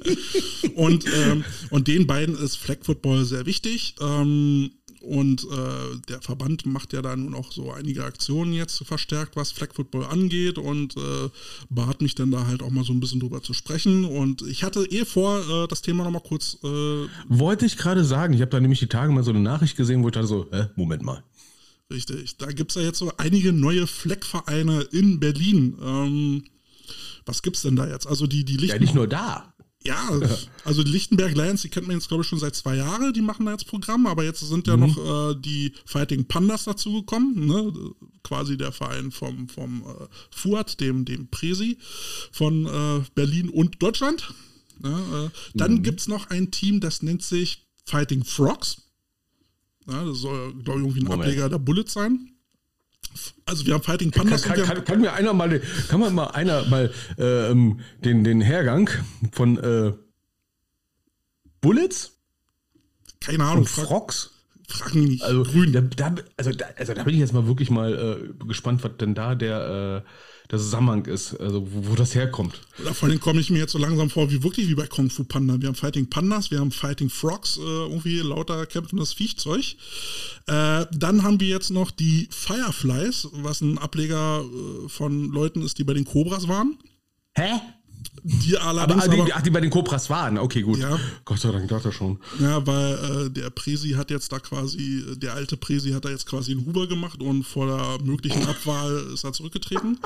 Und, 0.74 1.04
ähm, 1.14 1.44
und 1.68 1.88
den 1.88 2.06
beiden 2.06 2.34
ist 2.38 2.56
Flag 2.56 2.78
Football 2.80 3.26
sehr 3.26 3.44
wichtig. 3.44 3.96
Ähm, 4.00 4.70
und 5.00 5.44
äh, 5.44 5.98
der 6.08 6.20
Verband 6.20 6.66
macht 6.66 6.92
ja 6.92 7.02
da 7.02 7.16
nun 7.16 7.34
auch 7.34 7.52
so 7.52 7.72
einige 7.72 8.04
Aktionen 8.04 8.52
jetzt 8.52 8.84
verstärkt, 8.84 9.36
was 9.36 9.52
Flag 9.52 9.74
Football 9.74 10.04
angeht 10.04 10.58
und 10.58 10.96
äh, 10.96 11.28
bat 11.68 12.02
mich 12.02 12.14
dann 12.14 12.30
da 12.30 12.46
halt 12.46 12.62
auch 12.62 12.70
mal 12.70 12.84
so 12.84 12.92
ein 12.92 13.00
bisschen 13.00 13.20
drüber 13.20 13.42
zu 13.42 13.52
sprechen. 13.54 14.04
Und 14.04 14.42
ich 14.42 14.62
hatte 14.62 14.84
eh 14.90 15.04
vor, 15.04 15.40
äh, 15.48 15.68
das 15.68 15.82
Thema 15.82 16.04
nochmal 16.04 16.22
kurz 16.22 16.58
äh, 16.62 17.06
Wollte 17.28 17.66
ich 17.66 17.76
gerade 17.76 18.04
sagen. 18.04 18.34
Ich 18.34 18.40
habe 18.40 18.50
da 18.50 18.60
nämlich 18.60 18.80
die 18.80 18.86
Tage 18.86 19.12
mal 19.12 19.24
so 19.24 19.30
eine 19.30 19.40
Nachricht 19.40 19.76
gesehen, 19.76 20.02
wo 20.02 20.08
ich 20.08 20.14
dachte 20.14 20.26
so, 20.26 20.46
hä, 20.52 20.66
Moment 20.76 21.02
mal. 21.02 21.22
Richtig. 21.90 22.36
Da 22.36 22.46
gibt 22.52 22.70
es 22.70 22.76
ja 22.76 22.82
jetzt 22.82 22.98
so 22.98 23.12
einige 23.16 23.52
neue 23.52 23.86
Fleckvereine 23.86 24.82
in 24.92 25.18
Berlin. 25.18 25.76
Ähm, 25.82 26.44
was 27.26 27.42
gibt's 27.42 27.62
denn 27.62 27.76
da 27.76 27.88
jetzt? 27.88 28.06
Also 28.06 28.26
die, 28.26 28.44
die 28.44 28.54
Ja, 28.54 28.60
Lichten 28.60 28.80
nicht 28.80 28.94
nur 28.94 29.06
da. 29.06 29.52
Ja, 29.82 30.10
also 30.64 30.82
die 30.82 30.90
Lichtenberg 30.90 31.34
Lions, 31.34 31.62
die 31.62 31.68
kennt 31.68 31.86
man 31.86 31.96
jetzt, 31.96 32.08
glaube 32.08 32.22
ich, 32.22 32.28
schon 32.28 32.38
seit 32.38 32.54
zwei 32.54 32.76
Jahren, 32.76 33.12
die 33.12 33.22
machen 33.22 33.46
da 33.46 33.52
jetzt 33.52 33.66
Programm, 33.66 34.06
aber 34.06 34.24
jetzt 34.24 34.40
sind 34.40 34.66
ja 34.66 34.76
noch 34.76 34.96
äh, 35.30 35.34
die 35.34 35.72
Fighting 35.86 36.26
Pandas 36.26 36.64
dazugekommen, 36.64 37.46
ne? 37.46 37.72
quasi 38.22 38.56
der 38.56 38.72
Verein 38.72 39.10
vom, 39.10 39.48
vom 39.48 39.82
äh, 39.82 40.06
Fuad, 40.30 40.80
dem, 40.80 41.04
dem 41.04 41.28
Presi 41.28 41.78
von 42.32 42.66
äh, 42.66 43.04
Berlin 43.14 43.48
und 43.48 43.82
Deutschland. 43.82 44.34
Ja, 44.82 45.26
äh, 45.26 45.30
dann 45.54 45.82
gibt's 45.82 46.08
noch 46.08 46.30
ein 46.30 46.50
Team, 46.50 46.80
das 46.80 47.02
nennt 47.02 47.22
sich 47.22 47.66
Fighting 47.84 48.24
Frogs. 48.24 48.82
Ja, 49.86 50.04
das 50.04 50.18
soll, 50.18 50.54
glaube 50.62 50.80
ich, 50.80 50.86
irgendwie 50.86 51.00
ein 51.00 51.06
Moment. 51.06 51.22
Ableger 51.22 51.48
der 51.48 51.58
Bullet 51.58 51.86
sein. 51.86 52.29
Also 53.44 53.66
wir 53.66 53.74
haben 53.74 53.82
Fighting 53.82 54.10
Kann, 54.10 54.24
Pandas 54.24 54.42
kann, 54.42 54.56
haben, 54.58 54.66
kann, 54.66 54.84
kann 54.84 55.00
mir 55.00 55.12
einer 55.12 55.32
mal, 55.32 55.60
kann 55.88 56.00
man 56.00 56.14
mal 56.14 56.28
einer 56.28 56.64
mal 56.66 56.92
ähm, 57.18 57.80
den, 58.04 58.24
den 58.24 58.40
Hergang 58.40 58.88
von 59.32 59.58
äh, 59.58 59.92
Bullets 61.60 62.12
keine 63.20 63.44
Ahnung, 63.44 63.58
und 63.58 63.68
Frogs? 63.68 64.29
Frag 64.70 64.94
mich 64.94 65.08
nicht. 65.08 65.22
Also, 65.22 65.44
Da, 65.44 65.80
da, 65.80 66.14
also, 66.36 66.52
da, 66.52 66.66
also 66.76 66.94
da 66.94 67.02
bin 67.02 67.14
ich 67.14 67.20
jetzt 67.20 67.32
mal 67.32 67.46
wirklich 67.46 67.70
mal 67.70 67.92
äh, 68.40 68.44
gespannt, 68.46 68.82
was 68.84 68.92
denn 68.98 69.14
da 69.14 69.34
der, 69.34 70.04
äh, 70.04 70.50
der 70.50 70.58
Zusammenhang 70.58 71.06
ist, 71.06 71.34
also 71.38 71.66
wo, 71.72 71.90
wo 71.90 71.94
das 71.94 72.14
herkommt. 72.14 72.60
Oder 72.80 72.94
vor 72.94 73.08
allem 73.08 73.20
komme 73.20 73.40
ich 73.40 73.50
mir 73.50 73.58
jetzt 73.58 73.72
so 73.72 73.78
langsam 73.78 74.10
vor, 74.10 74.30
wie 74.30 74.42
wirklich 74.42 74.68
wie 74.68 74.74
bei 74.74 74.86
Kung 74.86 75.10
Fu 75.10 75.24
Panda. 75.24 75.60
Wir 75.60 75.68
haben 75.68 75.74
Fighting 75.74 76.08
Pandas, 76.08 76.50
wir 76.50 76.60
haben 76.60 76.72
Fighting 76.72 77.10
Frogs, 77.10 77.58
äh, 77.58 77.60
irgendwie 77.60 78.18
lauter 78.18 78.66
kämpfendes 78.66 79.12
Viechzeug. 79.12 79.76
Äh, 80.46 80.86
dann 80.92 81.22
haben 81.22 81.40
wir 81.40 81.48
jetzt 81.48 81.70
noch 81.70 81.90
die 81.90 82.28
Fireflies, 82.30 83.28
was 83.32 83.60
ein 83.60 83.78
Ableger 83.78 84.42
äh, 84.42 84.88
von 84.88 85.30
Leuten 85.30 85.62
ist, 85.62 85.78
die 85.78 85.84
bei 85.84 85.94
den 85.94 86.04
Cobras 86.04 86.48
waren. 86.48 86.78
Hä? 87.36 87.60
Die 88.22 88.56
Aber, 88.58 88.68
allerdings 88.82 89.04
ah, 89.04 89.08
die, 89.08 89.20
aber, 89.20 89.30
ach, 89.34 89.42
die 89.42 89.50
bei 89.50 89.60
den 89.60 89.70
Cobras 89.70 90.10
waren, 90.10 90.38
okay, 90.38 90.62
gut. 90.62 90.78
Ja. 90.78 90.98
Gott 91.24 91.40
sei 91.40 91.50
Dank, 91.50 91.68
dachte 91.68 91.90
schon. 91.92 92.18
ja, 92.38 92.64
weil 92.66 93.26
äh, 93.26 93.30
der 93.30 93.50
Presi 93.50 93.90
hat 93.90 94.10
jetzt 94.10 94.30
da 94.32 94.38
quasi, 94.38 95.04
der 95.16 95.34
alte 95.34 95.56
Presi 95.56 95.92
hat 95.92 96.04
da 96.04 96.10
jetzt 96.10 96.26
quasi 96.26 96.52
einen 96.52 96.66
Huber 96.66 96.86
gemacht 96.86 97.22
und 97.22 97.44
vor 97.44 97.66
der 97.66 98.06
möglichen 98.06 98.46
Abwahl 98.46 99.06
ist 99.14 99.24
er 99.24 99.32
zurückgetreten. 99.32 99.98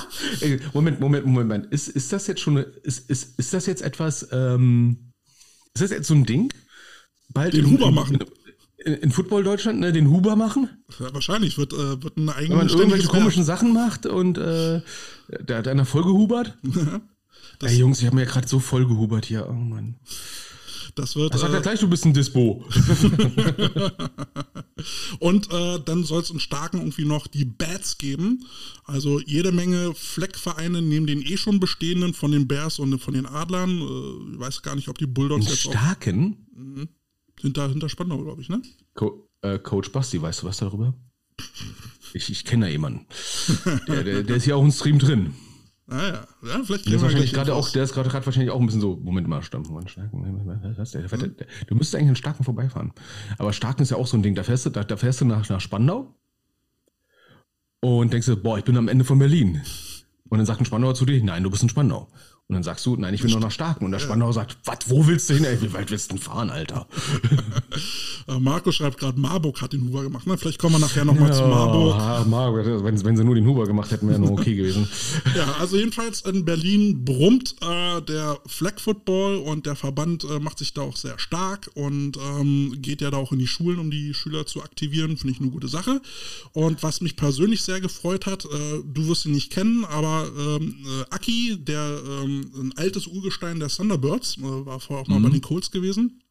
Moment, 0.74 1.00
Moment, 1.00 1.26
Moment. 1.26 1.66
Ist, 1.66 1.88
ist 1.88 2.12
das 2.12 2.26
jetzt 2.26 2.40
schon, 2.40 2.58
ist, 2.58 3.08
ist, 3.10 3.38
ist 3.38 3.54
das 3.54 3.66
jetzt 3.66 3.82
etwas, 3.82 4.28
ähm, 4.32 5.12
ist 5.74 5.82
das 5.82 5.90
jetzt 5.90 6.08
so 6.08 6.14
ein 6.14 6.26
Ding? 6.26 6.52
Bald 7.30 7.54
Den 7.54 7.64
in- 7.64 7.70
Huber 7.72 7.88
in, 7.88 7.94
machen. 7.94 8.18
In, 8.84 8.94
in 8.94 9.10
Football 9.10 9.44
Deutschland, 9.44 9.80
ne, 9.80 9.92
den 9.92 10.10
Huber 10.10 10.36
machen? 10.36 10.68
Ja, 11.00 11.12
wahrscheinlich 11.12 11.58
wird, 11.58 11.72
äh, 11.72 12.02
wird 12.02 12.16
ein 12.16 12.18
Wenn 12.18 12.24
man 12.26 12.34
eigenes 12.36 12.74
irgendwelche 12.74 13.08
komischen 13.08 13.44
Sachen 13.44 13.72
macht 13.72 14.06
und 14.06 14.38
äh, 14.38 14.82
der 15.28 15.58
hat 15.58 15.68
einer 15.68 15.84
voll 15.84 16.04
gehubert? 17.58 17.74
Ey 17.74 17.78
Jungs, 17.78 18.00
ich 18.00 18.06
habe 18.06 18.16
mir 18.16 18.22
ja 18.22 18.30
gerade 18.30 18.48
so 18.48 18.60
voll 18.60 18.86
gehubert 18.86 19.26
hier. 19.26 19.46
Oh 19.48 19.52
Mann. 19.52 19.96
Das 20.94 21.14
wird, 21.14 21.38
Sag 21.38 21.50
äh, 21.50 21.54
ja 21.54 21.60
gleich, 21.60 21.80
du 21.80 21.88
bist 21.88 22.06
ein 22.06 22.14
Dispo. 22.14 22.64
Und 25.18 25.52
äh, 25.52 25.78
dann 25.84 26.04
soll 26.04 26.22
es 26.22 26.30
in 26.30 26.40
Starken 26.40 26.78
irgendwie 26.78 27.04
noch 27.04 27.26
die 27.26 27.44
Bats 27.44 27.98
geben. 27.98 28.46
Also 28.84 29.20
jede 29.20 29.52
Menge 29.52 29.92
Fleckvereine 29.94 30.80
neben 30.80 31.06
den 31.06 31.20
eh 31.20 31.36
schon 31.36 31.60
bestehenden 31.60 32.14
von 32.14 32.32
den 32.32 32.48
Bears 32.48 32.78
und 32.78 32.98
von 32.98 33.12
den 33.12 33.26
Adlern. 33.26 33.78
Äh, 33.78 34.32
ich 34.32 34.40
weiß 34.40 34.62
gar 34.62 34.74
nicht, 34.74 34.88
ob 34.88 34.96
die 34.96 35.06
Bulldogs 35.06 35.50
jetzt 35.50 35.66
auch 35.66 35.72
Starken? 35.72 36.46
hinter, 37.40 37.68
hinter 37.68 37.88
Spandau, 37.88 38.22
glaube 38.22 38.42
ich, 38.42 38.48
ne? 38.48 38.62
Co 38.94 39.28
äh, 39.42 39.58
Coach 39.58 39.92
Basti, 39.92 40.20
weißt 40.20 40.42
du 40.42 40.46
was 40.46 40.58
darüber? 40.58 40.94
Ich, 42.14 42.30
ich 42.30 42.44
kenne 42.44 42.66
da 42.66 42.70
jemanden. 42.70 43.06
Der, 43.88 44.04
der, 44.04 44.22
der 44.22 44.36
ist 44.36 44.44
hier 44.44 44.56
auch 44.56 44.62
im 44.62 44.70
Stream 44.70 44.98
drin. 44.98 45.34
Ah, 45.88 46.26
ja, 46.42 46.62
vielleicht 46.64 46.86
Der 46.86 46.96
ist 46.96 47.02
wahrscheinlich 47.02 47.32
gerade 47.32 47.54
auch, 47.54 47.70
der 47.70 47.84
ist 47.84 47.92
gerade 47.92 48.12
wahrscheinlich 48.12 48.50
auch 48.50 48.58
ein 48.58 48.66
bisschen 48.66 48.80
so, 48.80 48.96
Moment 48.96 49.28
mal, 49.28 49.40
Stamm, 49.42 49.62
Moment, 49.62 49.88
Starken, 49.88 50.76
was, 50.76 50.90
der, 50.90 51.02
der, 51.02 51.18
der, 51.18 51.28
der, 51.28 51.46
du 51.68 51.74
müsstest 51.76 51.94
eigentlich 51.94 52.08
an 52.08 52.16
Starken 52.16 52.42
vorbeifahren. 52.42 52.92
Aber 53.38 53.52
Starken 53.52 53.82
ist 53.82 53.90
ja 53.90 53.96
auch 53.96 54.06
so 54.08 54.16
ein 54.16 54.22
Ding, 54.22 54.34
da 54.34 54.42
fährst 54.42 54.66
du, 54.66 54.70
da, 54.70 54.82
da 54.82 54.96
fährst 54.96 55.20
du 55.20 55.26
nach, 55.26 55.48
nach 55.48 55.60
Spandau 55.60 56.12
und 57.80 58.12
denkst 58.12 58.26
du, 58.26 58.36
boah, 58.36 58.58
ich 58.58 58.64
bin 58.64 58.76
am 58.76 58.88
Ende 58.88 59.04
von 59.04 59.18
Berlin. 59.18 59.62
Und 60.28 60.38
dann 60.38 60.46
sagt 60.46 60.60
ein 60.60 60.64
Spandauer 60.64 60.96
zu 60.96 61.06
dir, 61.06 61.22
nein, 61.22 61.44
du 61.44 61.50
bist 61.50 61.62
in 61.62 61.68
Spandau. 61.68 62.08
Und 62.48 62.54
dann 62.54 62.62
sagst 62.62 62.86
du, 62.86 62.94
nein, 62.94 63.12
ich 63.12 63.24
will 63.24 63.30
nur 63.32 63.40
nach 63.40 63.50
Starken. 63.50 63.84
Und 63.84 63.90
der 63.90 63.98
Spandauer 63.98 64.32
sagt, 64.32 64.56
was, 64.64 64.78
wo 64.86 65.04
willst 65.08 65.28
du 65.28 65.34
hin? 65.34 65.44
Ey, 65.44 65.60
wie 65.62 65.72
weit 65.72 65.90
willst 65.90 66.10
du 66.10 66.14
denn 66.14 66.22
fahren, 66.22 66.50
Alter? 66.50 66.86
Äh, 68.28 68.40
Marco 68.40 68.72
schreibt 68.72 68.98
gerade, 68.98 69.20
Marburg 69.20 69.62
hat 69.62 69.72
den 69.72 69.82
Huber 69.82 70.02
gemacht. 70.02 70.26
Ne? 70.26 70.36
Vielleicht 70.36 70.58
kommen 70.58 70.74
wir 70.74 70.78
nachher 70.80 71.04
nochmal 71.04 71.32
zu 71.32 71.42
Marburg. 71.42 72.26
Marburg. 72.26 72.66
Wenn, 72.82 73.04
wenn 73.04 73.16
sie 73.16 73.22
nur 73.22 73.36
den 73.36 73.46
Huber 73.46 73.66
gemacht 73.66 73.92
hätten, 73.92 74.08
wäre 74.08 74.18
nur 74.18 74.32
okay 74.32 74.56
gewesen. 74.56 74.88
Ja, 75.36 75.56
also 75.60 75.76
jedenfalls 75.76 76.22
in 76.22 76.44
Berlin 76.44 77.04
brummt 77.04 77.54
äh, 77.60 78.00
der 78.02 78.38
Flag 78.46 78.80
Football 78.80 79.36
und 79.36 79.66
der 79.66 79.76
Verband 79.76 80.24
äh, 80.24 80.40
macht 80.40 80.58
sich 80.58 80.74
da 80.74 80.80
auch 80.82 80.96
sehr 80.96 81.20
stark 81.20 81.70
und 81.74 82.16
ähm, 82.16 82.74
geht 82.78 83.00
ja 83.00 83.12
da 83.12 83.18
auch 83.18 83.30
in 83.30 83.38
die 83.38 83.46
Schulen, 83.46 83.78
um 83.78 83.90
die 83.90 84.12
Schüler 84.12 84.44
zu 84.44 84.60
aktivieren. 84.62 85.16
Finde 85.16 85.34
ich 85.34 85.40
eine 85.40 85.50
gute 85.50 85.68
Sache. 85.68 86.00
Und 86.52 86.82
was 86.82 87.00
mich 87.02 87.14
persönlich 87.14 87.62
sehr 87.62 87.80
gefreut 87.80 88.26
hat, 88.26 88.44
äh, 88.46 88.82
du 88.84 89.06
wirst 89.06 89.26
ihn 89.26 89.32
nicht 89.32 89.52
kennen, 89.52 89.84
aber 89.84 90.26
ähm, 90.36 90.74
äh, 90.84 91.14
Aki, 91.14 91.58
der 91.60 92.00
ähm, 92.24 92.35
ein 92.40 92.72
altes 92.76 93.06
Urgestein 93.06 93.60
der 93.60 93.68
Thunderbirds, 93.68 94.38
äh, 94.38 94.42
war 94.42 94.80
vorher 94.80 95.04
auch 95.04 95.08
mal 95.08 95.20
bei 95.20 95.30
den 95.30 95.40
Colts 95.40 95.70
gewesen. 95.70 96.22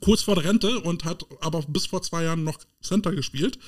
Kurz 0.00 0.22
vor 0.22 0.34
der 0.36 0.44
Rente 0.44 0.80
und 0.80 1.04
hat 1.04 1.24
aber 1.40 1.62
bis 1.62 1.86
vor 1.86 2.02
zwei 2.02 2.24
Jahren 2.24 2.44
noch 2.44 2.58
Center 2.82 3.12
gespielt. 3.12 3.58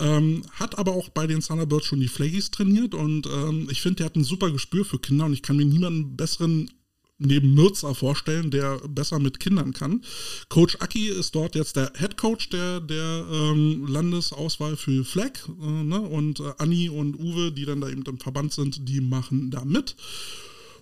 Ähm, 0.00 0.42
hat 0.52 0.78
aber 0.78 0.92
auch 0.92 1.08
bei 1.08 1.26
den 1.26 1.40
Thunderbirds 1.40 1.86
schon 1.86 2.00
die 2.00 2.08
Flaggies 2.08 2.50
trainiert 2.50 2.94
und 2.94 3.26
ähm, 3.26 3.68
ich 3.70 3.82
finde, 3.82 3.96
der 3.96 4.06
hat 4.06 4.16
ein 4.16 4.24
super 4.24 4.50
Gespür 4.50 4.84
für 4.84 4.98
Kinder 4.98 5.24
und 5.24 5.32
ich 5.32 5.42
kann 5.42 5.56
mir 5.56 5.64
niemanden 5.64 6.16
besseren 6.16 6.70
neben 7.18 7.54
Mürzer 7.54 7.94
vorstellen, 7.94 8.50
der 8.50 8.78
besser 8.88 9.18
mit 9.18 9.40
Kindern 9.40 9.72
kann. 9.72 10.02
Coach 10.48 10.76
Aki 10.80 11.08
ist 11.08 11.34
dort 11.34 11.54
jetzt 11.54 11.76
der 11.76 11.92
Head 11.96 12.16
Coach 12.16 12.48
der, 12.50 12.80
der 12.80 13.26
ähm, 13.30 13.86
Landesauswahl 13.86 14.76
für 14.76 15.04
Flag 15.04 15.32
äh, 15.48 15.66
ne? 15.84 16.00
und 16.00 16.40
äh, 16.40 16.52
Anni 16.58 16.88
und 16.88 17.18
Uwe, 17.18 17.52
die 17.52 17.64
dann 17.64 17.80
da 17.80 17.88
eben 17.88 18.02
im 18.02 18.18
Verband 18.18 18.52
sind, 18.52 18.88
die 18.88 19.00
machen 19.00 19.50
da 19.50 19.64
mit. 19.64 19.96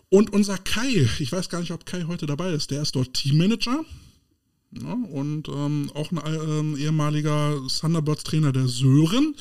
Und 0.08 0.32
unser 0.32 0.58
Kai, 0.58 1.08
ich 1.18 1.32
weiß 1.32 1.48
gar 1.48 1.60
nicht, 1.60 1.72
ob 1.72 1.84
Kai 1.84 2.04
heute 2.06 2.26
dabei 2.26 2.52
ist, 2.52 2.70
der 2.70 2.82
ist 2.82 2.94
dort 2.94 3.14
Teammanager. 3.14 3.84
Ja, 4.72 4.92
und 5.10 5.48
ähm, 5.48 5.90
auch 5.94 6.10
ein 6.10 6.20
ähm, 6.26 6.76
ehemaliger 6.76 7.60
Thunderbirds-Trainer, 7.80 8.52
der 8.52 8.68
Sören, 8.68 9.34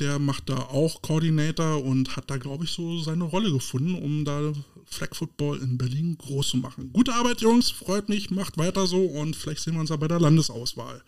der 0.00 0.18
macht 0.18 0.48
da 0.48 0.56
auch 0.56 1.02
Coordinator 1.02 1.84
und 1.84 2.16
hat 2.16 2.30
da, 2.30 2.38
glaube 2.38 2.64
ich, 2.64 2.70
so 2.70 3.00
seine 3.00 3.24
Rolle 3.24 3.52
gefunden, 3.52 3.94
um 3.94 4.24
da 4.24 4.52
Flag 4.86 5.14
Football 5.14 5.58
in 5.58 5.78
Berlin 5.78 6.16
groß 6.18 6.48
zu 6.48 6.56
machen. 6.56 6.92
Gute 6.92 7.14
Arbeit, 7.14 7.40
Jungs, 7.40 7.70
freut 7.70 8.08
mich, 8.08 8.30
macht 8.30 8.58
weiter 8.58 8.86
so 8.86 9.04
und 9.04 9.36
vielleicht 9.36 9.62
sehen 9.62 9.74
wir 9.74 9.80
uns 9.80 9.90
ja 9.90 9.96
bei 9.96 10.08
der 10.08 10.20
Landesauswahl. 10.20 11.02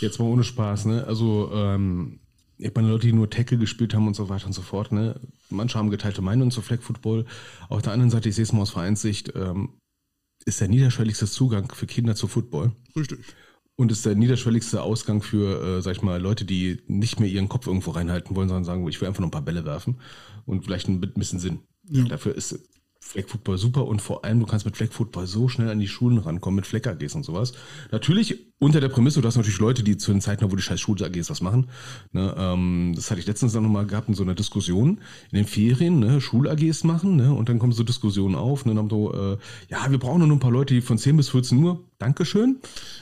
Jetzt 0.00 0.18
mal 0.18 0.26
ohne 0.26 0.44
Spaß, 0.44 0.86
ne? 0.86 1.04
Also, 1.06 1.50
ähm, 1.52 2.18
ich 2.58 2.74
meine, 2.74 2.88
Leute, 2.88 3.06
die 3.06 3.12
nur 3.12 3.30
Tackle 3.30 3.58
gespielt 3.58 3.94
haben 3.94 4.06
und 4.06 4.14
so 4.14 4.28
weiter 4.28 4.46
und 4.46 4.52
so 4.52 4.62
fort, 4.62 4.92
ne? 4.92 5.20
Manche 5.48 5.78
haben 5.78 5.90
geteilte 5.90 6.22
Meinungen 6.22 6.50
zu 6.50 6.60
Flag 6.60 6.82
Football. 6.82 7.24
Auf 7.68 7.82
der 7.82 7.92
anderen 7.92 8.10
Seite, 8.10 8.28
ich 8.28 8.34
sehe 8.34 8.42
es 8.42 8.52
mal 8.52 8.62
aus 8.62 8.70
Vereinssicht, 8.70 9.32
ähm, 9.36 9.78
ist 10.44 10.60
der 10.60 10.68
niederschwelligste 10.68 11.26
Zugang 11.26 11.72
für 11.72 11.86
Kinder 11.86 12.14
zu 12.14 12.26
Football 12.26 12.72
Richtig. 12.96 13.20
und 13.76 13.92
ist 13.92 14.04
der 14.06 14.14
niederschwelligste 14.14 14.82
Ausgang 14.82 15.22
für, 15.22 15.78
äh, 15.78 15.82
sag 15.82 15.96
ich 15.96 16.02
mal, 16.02 16.20
Leute, 16.20 16.44
die 16.44 16.82
nicht 16.86 17.20
mehr 17.20 17.28
ihren 17.28 17.48
Kopf 17.48 17.66
irgendwo 17.66 17.92
reinhalten 17.92 18.34
wollen, 18.34 18.48
sondern 18.48 18.64
sagen, 18.64 18.88
ich 18.88 19.00
will 19.00 19.08
einfach 19.08 19.20
nur 19.20 19.28
ein 19.28 19.32
paar 19.32 19.42
Bälle 19.42 19.64
werfen 19.64 20.00
und 20.46 20.64
vielleicht 20.64 20.88
ein 20.88 21.00
bisschen 21.00 21.38
Sinn. 21.38 21.60
Ja. 21.88 22.04
Dafür 22.04 22.34
ist 22.34 22.58
Flag 23.08 23.26
Football 23.26 23.56
super 23.56 23.86
und 23.86 24.02
vor 24.02 24.22
allem, 24.22 24.38
du 24.38 24.44
kannst 24.44 24.66
mit 24.66 24.76
Flag 24.76 24.92
Football 24.92 25.26
so 25.26 25.48
schnell 25.48 25.70
an 25.70 25.78
die 25.78 25.88
Schulen 25.88 26.18
rankommen, 26.18 26.56
mit 26.56 26.66
Flag 26.66 26.86
AGs 26.86 27.14
und 27.14 27.24
sowas. 27.24 27.54
Natürlich 27.90 28.52
unter 28.58 28.82
der 28.82 28.90
Prämisse, 28.90 29.22
du 29.22 29.26
hast 29.26 29.36
natürlich 29.36 29.58
Leute, 29.60 29.82
die 29.82 29.96
zu 29.96 30.12
den 30.12 30.20
Zeiten, 30.20 30.50
wo 30.50 30.54
die 30.54 30.62
scheiß 30.62 30.78
Schul 30.78 31.02
AGs 31.02 31.30
was 31.30 31.40
machen. 31.40 31.70
Ne, 32.12 32.34
ähm, 32.36 32.92
das 32.94 33.10
hatte 33.10 33.20
ich 33.20 33.26
letztens 33.26 33.54
dann 33.54 33.62
nochmal 33.62 33.86
gehabt 33.86 34.08
in 34.08 34.14
so 34.14 34.24
einer 34.24 34.34
Diskussion 34.34 35.00
in 35.30 35.36
den 35.36 35.46
Ferien, 35.46 36.00
ne, 36.00 36.20
Schul 36.20 36.50
AGs 36.50 36.84
machen, 36.84 37.16
ne, 37.16 37.32
und 37.32 37.48
dann 37.48 37.58
kommen 37.58 37.72
so 37.72 37.82
Diskussionen 37.82 38.34
auf, 38.34 38.66
ne, 38.66 38.74
dann 38.74 38.90
so, 38.90 39.14
äh, 39.14 39.38
ja, 39.70 39.90
wir 39.90 39.98
brauchen 39.98 40.18
nur 40.18 40.36
ein 40.36 40.40
paar 40.40 40.50
Leute, 40.50 40.74
die 40.74 40.82
von 40.82 40.98
10 40.98 41.16
bis 41.16 41.30
14 41.30 41.56
Uhr, 41.64 41.87
Dankeschön. 41.98 42.58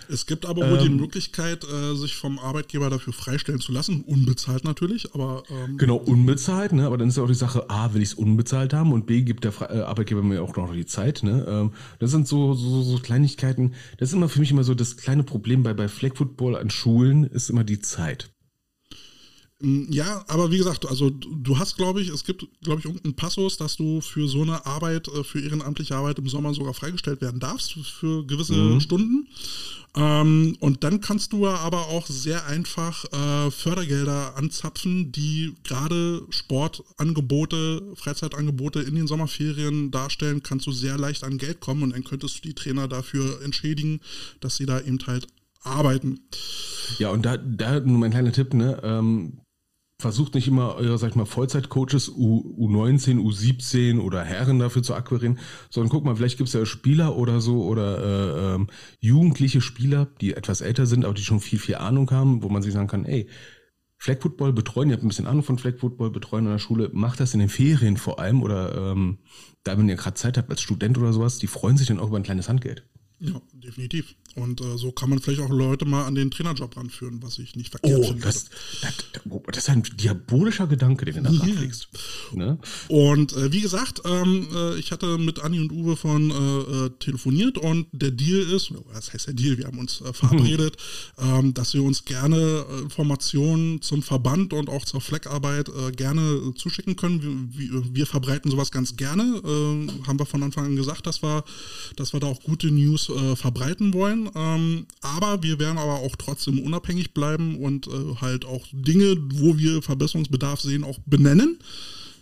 Es 0.08 0.26
gibt 0.26 0.46
aber 0.46 0.62
wohl 0.68 0.78
ähm, 0.78 0.84
die 0.84 0.90
Möglichkeit, 0.90 1.64
äh, 1.64 1.94
sich 1.94 2.16
vom 2.16 2.38
Arbeitgeber 2.38 2.90
dafür 2.90 3.12
freistellen 3.12 3.60
zu 3.60 3.72
lassen, 3.72 4.02
unbezahlt 4.02 4.64
natürlich, 4.64 5.14
aber. 5.14 5.42
Ähm, 5.50 5.78
genau, 5.78 5.96
unbezahlt, 5.96 6.72
ne, 6.72 6.86
aber 6.86 6.98
dann 6.98 7.08
ist 7.08 7.16
ja 7.16 7.22
auch 7.22 7.28
die 7.28 7.34
Sache, 7.34 7.70
A, 7.70 7.94
will 7.94 8.02
ich 8.02 8.10
es 8.10 8.14
unbezahlt 8.14 8.72
haben 8.72 8.92
und 8.92 9.06
B, 9.06 9.22
gibt 9.22 9.44
der 9.44 9.52
Fre 9.52 9.68
äh, 9.70 9.80
Arbeitgeber 9.82 10.22
mir 10.22 10.42
auch 10.42 10.56
noch 10.56 10.72
die 10.72 10.86
Zeit, 10.86 11.22
ne, 11.22 11.46
ähm, 11.48 11.72
das 11.98 12.10
sind 12.10 12.26
so, 12.26 12.54
so, 12.54 12.82
so 12.82 12.98
Kleinigkeiten, 12.98 13.74
das 13.98 14.08
ist 14.08 14.14
immer 14.14 14.28
für 14.28 14.40
mich 14.40 14.50
immer 14.50 14.64
so 14.64 14.74
das 14.74 14.96
kleine 14.96 15.22
Problem, 15.22 15.36
Problem 15.36 15.62
bei, 15.62 15.74
bei 15.74 15.88
Flag 15.88 16.16
Football 16.16 16.56
an 16.56 16.70
Schulen 16.70 17.24
ist 17.24 17.50
immer 17.50 17.62
die 17.62 17.80
Zeit. 17.80 18.30
Mm, 19.60 19.90
ja, 19.90 20.24
aber 20.28 20.50
wie 20.50 20.58
gesagt, 20.58 20.86
also 20.86 21.10
du 21.10 21.58
hast, 21.58 21.76
glaube 21.76 22.02
ich, 22.02 22.08
es 22.08 22.24
gibt, 22.24 22.46
glaube 22.62 22.80
ich, 22.80 22.84
irgendeinen 22.84 23.16
Passus, 23.16 23.56
dass 23.56 23.76
du 23.76 24.00
für 24.00 24.28
so 24.28 24.42
eine 24.42 24.66
Arbeit, 24.66 25.08
äh, 25.08 25.24
für 25.24 25.40
ehrenamtliche 25.40 25.96
Arbeit 25.96 26.18
im 26.18 26.28
Sommer 26.28 26.52
sogar 26.52 26.74
freigestellt 26.74 27.20
werden 27.20 27.40
darfst, 27.40 27.72
für 27.72 28.26
gewisse 28.26 28.54
mhm. 28.54 28.80
Stunden. 28.80 29.28
Ähm, 29.96 30.56
und 30.60 30.84
dann 30.84 31.00
kannst 31.00 31.32
du 31.32 31.46
aber 31.46 31.88
auch 31.88 32.06
sehr 32.06 32.46
einfach 32.46 33.06
äh, 33.06 33.50
Fördergelder 33.50 34.36
anzapfen, 34.36 35.10
die 35.10 35.54
gerade 35.64 36.22
Sportangebote, 36.28 37.82
Freizeitangebote 37.94 38.80
in 38.80 38.94
den 38.94 39.06
Sommerferien 39.06 39.90
darstellen, 39.90 40.42
kannst 40.42 40.66
du 40.66 40.72
sehr 40.72 40.98
leicht 40.98 41.24
an 41.24 41.38
Geld 41.38 41.60
kommen 41.60 41.82
und 41.82 41.94
dann 41.94 42.04
könntest 42.04 42.36
du 42.36 42.48
die 42.48 42.54
Trainer 42.54 42.88
dafür 42.88 43.40
entschädigen, 43.42 44.00
dass 44.40 44.56
sie 44.56 44.66
da 44.66 44.80
eben 44.80 44.98
halt 45.06 45.28
arbeiten. 45.62 46.20
Ja, 46.98 47.08
und 47.10 47.24
da, 47.24 47.38
da 47.38 47.80
nur 47.80 47.98
mein 47.98 48.10
kleiner 48.10 48.32
Tipp, 48.32 48.52
ne? 48.52 48.78
Ähm, 48.82 49.40
versucht 49.98 50.34
nicht 50.34 50.46
immer 50.46 50.74
eure, 50.74 50.98
sag 50.98 51.10
ich 51.10 51.16
mal, 51.16 51.24
Vollzeitcoaches 51.24 52.10
U, 52.10 52.54
U19, 52.58 53.18
U17 53.18 53.98
oder 54.00 54.22
Herren 54.22 54.58
dafür 54.58 54.82
zu 54.82 54.94
akquirieren, 54.94 55.38
sondern 55.70 55.90
guck 55.90 56.04
mal, 56.04 56.14
vielleicht 56.16 56.36
gibt 56.36 56.48
es 56.48 56.54
ja 56.54 56.66
Spieler 56.66 57.16
oder 57.16 57.40
so 57.40 57.64
oder 57.64 57.98
äh, 57.98 58.54
ähm, 58.54 58.66
jugendliche 59.00 59.62
Spieler, 59.62 60.06
die 60.20 60.34
etwas 60.34 60.60
älter 60.60 60.86
sind, 60.86 61.04
aber 61.04 61.14
die 61.14 61.24
schon 61.24 61.40
viel, 61.40 61.58
viel 61.58 61.76
Ahnung 61.76 62.10
haben, 62.10 62.42
wo 62.42 62.50
man 62.50 62.62
sich 62.62 62.74
sagen 62.74 62.88
kann, 62.88 63.06
ey, 63.06 63.28
Flag 63.98 64.20
Football 64.20 64.52
betreuen, 64.52 64.90
ihr 64.90 64.94
habt 64.94 65.04
ein 65.04 65.08
bisschen 65.08 65.26
Ahnung 65.26 65.42
von 65.42 65.58
Flag 65.58 65.78
Football, 65.78 66.10
betreuen 66.10 66.44
in 66.44 66.52
der 66.52 66.58
Schule, 66.58 66.90
macht 66.92 67.18
das 67.20 67.32
in 67.32 67.40
den 67.40 67.48
Ferien 67.48 67.96
vor 67.96 68.18
allem 68.18 68.42
oder 68.42 68.92
ähm, 68.92 69.18
da, 69.62 69.78
wenn 69.78 69.88
ihr 69.88 69.96
gerade 69.96 70.14
Zeit 70.14 70.36
habt 70.36 70.50
als 70.50 70.60
Student 70.60 70.98
oder 70.98 71.14
sowas, 71.14 71.38
die 71.38 71.46
freuen 71.46 71.78
sich 71.78 71.88
dann 71.88 71.98
auch 71.98 72.08
über 72.08 72.18
ein 72.18 72.22
kleines 72.22 72.50
Handgeld. 72.50 72.86
Ja, 73.18 73.40
definitiv. 73.54 74.14
Und 74.34 74.60
äh, 74.60 74.76
so 74.76 74.92
kann 74.92 75.08
man 75.08 75.20
vielleicht 75.20 75.40
auch 75.40 75.48
Leute 75.48 75.86
mal 75.86 76.04
an 76.04 76.14
den 76.14 76.30
Trainerjob 76.30 76.76
ranführen, 76.76 77.22
was 77.22 77.38
ich 77.38 77.56
nicht 77.56 77.70
verkehrt 77.70 77.98
oh, 77.98 78.08
finde. 78.08 78.20
Das, 78.20 78.44
das, 78.82 78.94
das, 79.46 79.56
ist 79.56 79.70
ein 79.70 79.82
diabolischer 79.82 80.66
Gedanke, 80.66 81.06
den 81.06 81.24
du 81.24 81.32
da 81.32 81.46
kriegst. 81.46 81.88
Ne? 82.32 82.58
Und 82.88 83.32
äh, 83.32 83.50
wie 83.50 83.62
gesagt, 83.62 84.02
ähm, 84.04 84.46
äh, 84.54 84.76
ich 84.76 84.92
hatte 84.92 85.16
mit 85.16 85.38
Anni 85.38 85.60
und 85.60 85.72
Uwe 85.72 85.96
von 85.96 86.30
äh, 86.30 86.34
äh, 86.34 86.90
telefoniert 86.98 87.56
und 87.56 87.86
der 87.92 88.10
Deal 88.10 88.42
ist, 88.42 88.74
was 88.92 89.14
heißt 89.14 89.28
der 89.28 89.34
Deal, 89.34 89.56
wir 89.56 89.66
haben 89.66 89.78
uns 89.78 90.02
äh, 90.02 90.12
verabredet, 90.12 90.76
ähm, 91.18 91.54
dass 91.54 91.72
wir 91.72 91.82
uns 91.82 92.04
gerne 92.04 92.66
Informationen 92.82 93.80
zum 93.80 94.02
Verband 94.02 94.52
und 94.52 94.68
auch 94.68 94.84
zur 94.84 95.00
Fleckarbeit 95.00 95.70
gerne 95.96 96.52
zuschicken 96.56 96.96
können. 96.96 97.52
Wir, 97.56 97.72
wir, 97.72 97.94
wir, 97.94 98.06
verbreiten 98.06 98.50
sowas 98.50 98.70
ganz 98.70 98.96
gerne. 98.96 99.40
haben 100.06 100.18
wir 100.18 100.26
von 100.26 100.42
Anfang 100.42 100.66
an 100.66 100.76
gesagt, 100.76 101.06
dass 101.06 101.22
wir, 101.22 101.44
dass 101.96 102.12
wir 102.12 102.20
da 102.20 102.26
auch 102.26 102.42
gute 102.42 102.70
News 102.70 103.05
verbreiten 103.36 103.94
wollen. 103.94 104.30
Ähm, 104.34 104.86
aber 105.00 105.42
wir 105.42 105.58
werden 105.58 105.78
aber 105.78 106.00
auch 106.00 106.16
trotzdem 106.16 106.60
unabhängig 106.60 107.14
bleiben 107.14 107.58
und 107.58 107.86
äh, 107.86 108.16
halt 108.20 108.44
auch 108.44 108.66
Dinge, 108.72 109.16
wo 109.34 109.58
wir 109.58 109.82
Verbesserungsbedarf 109.82 110.60
sehen, 110.60 110.84
auch 110.84 110.98
benennen. 111.06 111.58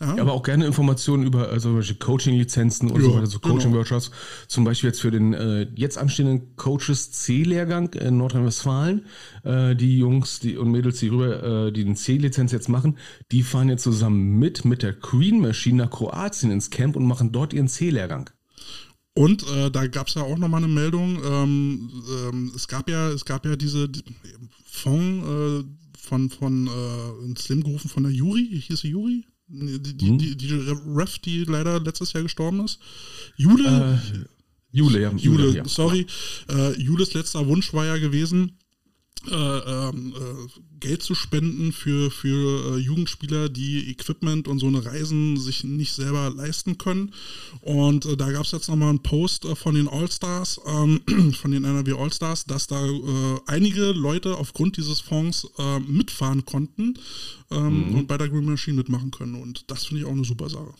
Ja. 0.00 0.18
aber 0.18 0.32
auch 0.32 0.42
gerne 0.42 0.66
Informationen 0.66 1.24
über 1.24 1.48
also 1.48 1.80
Coaching-Lizenzen 1.98 2.90
und 2.90 3.00
ja, 3.00 3.08
so 3.08 3.14
weiter, 3.14 3.26
so. 3.26 3.38
Coaching-Workshops. 3.38 4.10
Genau. 4.10 4.22
Zum 4.48 4.64
Beispiel 4.64 4.88
jetzt 4.88 5.00
für 5.00 5.10
den 5.10 5.34
äh, 5.34 5.66
jetzt 5.76 5.98
anstehenden 5.98 6.56
Coaches 6.56 7.12
C-Lehrgang 7.12 7.92
in 7.94 8.18
Nordrhein-Westfalen. 8.18 9.06
Äh, 9.44 9.76
die 9.76 9.98
Jungs 9.98 10.40
die, 10.40 10.56
und 10.56 10.70
Mädels, 10.70 10.98
die 10.98 11.08
rüber 11.08 11.66
äh, 11.68 11.72
die 11.72 11.84
den 11.84 11.96
C-Lizenz 11.96 12.52
jetzt 12.52 12.68
machen, 12.68 12.98
die 13.30 13.42
fahren 13.42 13.68
jetzt 13.68 13.82
zusammen 13.82 14.38
mit 14.38 14.64
mit 14.64 14.82
der 14.82 14.94
Queen 14.94 15.40
Machine 15.40 15.84
nach 15.84 15.90
Kroatien 15.90 16.50
ins 16.50 16.70
Camp 16.70 16.96
und 16.96 17.06
machen 17.06 17.32
dort 17.32 17.52
ihren 17.52 17.68
C-Lehrgang. 17.68 18.30
Und 19.14 19.46
äh, 19.48 19.70
da 19.70 19.86
gab 19.86 20.08
es 20.08 20.14
ja 20.14 20.22
auch 20.22 20.38
nochmal 20.38 20.64
eine 20.64 20.72
Meldung. 20.72 21.22
Ähm, 21.24 22.02
ähm, 22.28 22.52
es 22.54 22.66
gab 22.66 22.90
ja, 22.90 23.10
es 23.10 23.24
gab 23.24 23.46
ja 23.46 23.54
diese 23.54 23.88
die, 23.88 24.02
Fonds 24.64 25.26
äh, 25.26 25.64
von, 25.98 26.30
von 26.30 26.66
äh, 26.66 27.24
ins 27.24 27.48
Leben 27.48 27.62
gerufen 27.62 27.88
von 27.88 28.02
der 28.02 28.12
Juri, 28.12 28.62
hieß 28.66 28.80
sie 28.80 28.88
Juri? 28.88 29.24
Die, 29.46 29.78
die, 29.80 30.08
hm. 30.08 30.18
die, 30.18 30.36
die, 30.36 30.52
Ref, 30.52 31.18
die 31.20 31.44
leider 31.44 31.78
letztes 31.78 32.12
Jahr 32.12 32.22
gestorben 32.24 32.64
ist. 32.64 32.80
Jule? 33.36 34.00
Äh, 34.02 34.24
Jule, 34.72 35.00
ja. 35.00 35.10
Jule, 35.12 35.44
Jule 35.44 35.56
ja. 35.58 35.68
sorry. 35.68 36.06
Äh, 36.48 36.72
Jules 36.80 37.14
letzter 37.14 37.46
Wunsch 37.46 37.72
war 37.72 37.86
ja 37.86 37.98
gewesen, 37.98 38.58
äh, 39.30 39.34
ähm, 39.34 40.14
äh, 40.14 40.60
Geld 40.80 41.02
zu 41.02 41.14
spenden 41.14 41.72
für, 41.72 42.10
für 42.10 42.76
äh, 42.76 42.78
Jugendspieler, 42.78 43.48
die 43.48 43.90
Equipment 43.90 44.48
und 44.48 44.58
so 44.58 44.66
eine 44.66 44.84
Reisen 44.84 45.36
sich 45.38 45.64
nicht 45.64 45.94
selber 45.94 46.30
leisten 46.30 46.78
können. 46.78 47.12
Und 47.60 48.04
äh, 48.06 48.16
da 48.16 48.30
gab 48.30 48.44
es 48.44 48.52
jetzt 48.52 48.68
nochmal 48.68 48.90
einen 48.90 49.02
Post 49.02 49.44
äh, 49.44 49.54
von 49.54 49.74
den 49.74 49.88
All-Stars, 49.88 50.60
ähm, 50.66 51.00
von 51.40 51.50
den 51.50 51.64
NRW 51.64 51.92
All-Stars, 51.92 52.44
dass 52.44 52.66
da 52.66 52.84
äh, 52.84 53.40
einige 53.46 53.92
Leute 53.92 54.36
aufgrund 54.36 54.76
dieses 54.76 55.00
Fonds 55.00 55.48
mitfahren 55.86 56.44
konnten 56.44 56.94
ähm, 57.50 57.88
mhm. 57.88 57.94
und 57.94 58.06
bei 58.06 58.18
der 58.18 58.28
Green 58.28 58.44
Machine 58.44 58.76
mitmachen 58.76 59.10
können. 59.10 59.34
Und 59.36 59.70
das 59.70 59.84
finde 59.84 60.02
ich 60.02 60.06
auch 60.06 60.12
eine 60.12 60.24
super 60.24 60.48
Sache. 60.48 60.74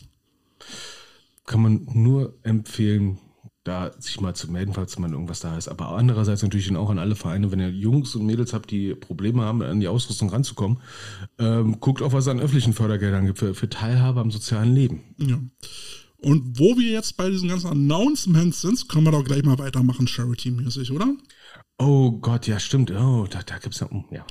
Kann 1.47 1.62
man 1.62 1.86
nur 1.92 2.34
empfehlen, 2.42 3.18
da 3.65 3.93
sich 3.99 4.21
mal 4.21 4.35
zu 4.35 4.51
melden, 4.51 4.75
falls 4.75 4.99
man 4.99 5.12
irgendwas 5.12 5.41
da 5.41 5.57
ist. 5.57 5.69
Aber 5.69 5.89
andererseits 5.89 6.43
natürlich 6.43 6.75
auch 6.77 6.91
an 6.91 6.99
alle 6.99 7.17
Vereine, 7.17 7.51
wenn 7.51 7.61
ihr 7.61 7.71
Jungs 7.71 8.15
und 8.15 8.27
Mädels 8.27 8.53
habt, 8.53 8.71
die 8.71 8.95
Probleme 8.95 9.43
haben, 9.43 9.62
an 9.62 9.81
die 9.81 9.89
Ausrüstung 9.89 10.29
ranzukommen, 10.29 10.79
ähm, 11.39 11.81
guckt 11.81 12.03
auch, 12.03 12.12
was 12.12 12.25
es 12.25 12.29
an 12.29 12.41
öffentlichen 12.41 12.75
Fördergeldern 12.75 13.25
gibt 13.25 13.39
für, 13.39 13.55
für 13.55 13.71
Teilhabe 13.71 14.21
am 14.21 14.31
sozialen 14.31 14.75
Leben. 14.75 15.01
Ja. 15.19 15.41
Und 16.19 16.59
wo 16.59 16.77
wir 16.77 16.91
jetzt 16.91 17.17
bei 17.17 17.29
diesen 17.29 17.49
ganzen 17.49 17.69
Announcements 17.69 18.61
sind, 18.61 18.89
können 18.89 19.05
wir 19.05 19.12
doch 19.12 19.25
gleich 19.25 19.43
mal 19.45 19.59
weitermachen, 19.59 20.07
Charity-mäßig, 20.07 20.91
oder? 20.91 21.15
Oh 21.79 22.12
Gott, 22.12 22.47
ja, 22.47 22.61
stimmt. 22.61 22.93
Oh, 22.93 23.27
da, 23.29 23.43
da 23.43 23.59
gibt 23.59 23.75
es 23.75 23.81
ja. 23.81 23.89
Ja 24.11 24.25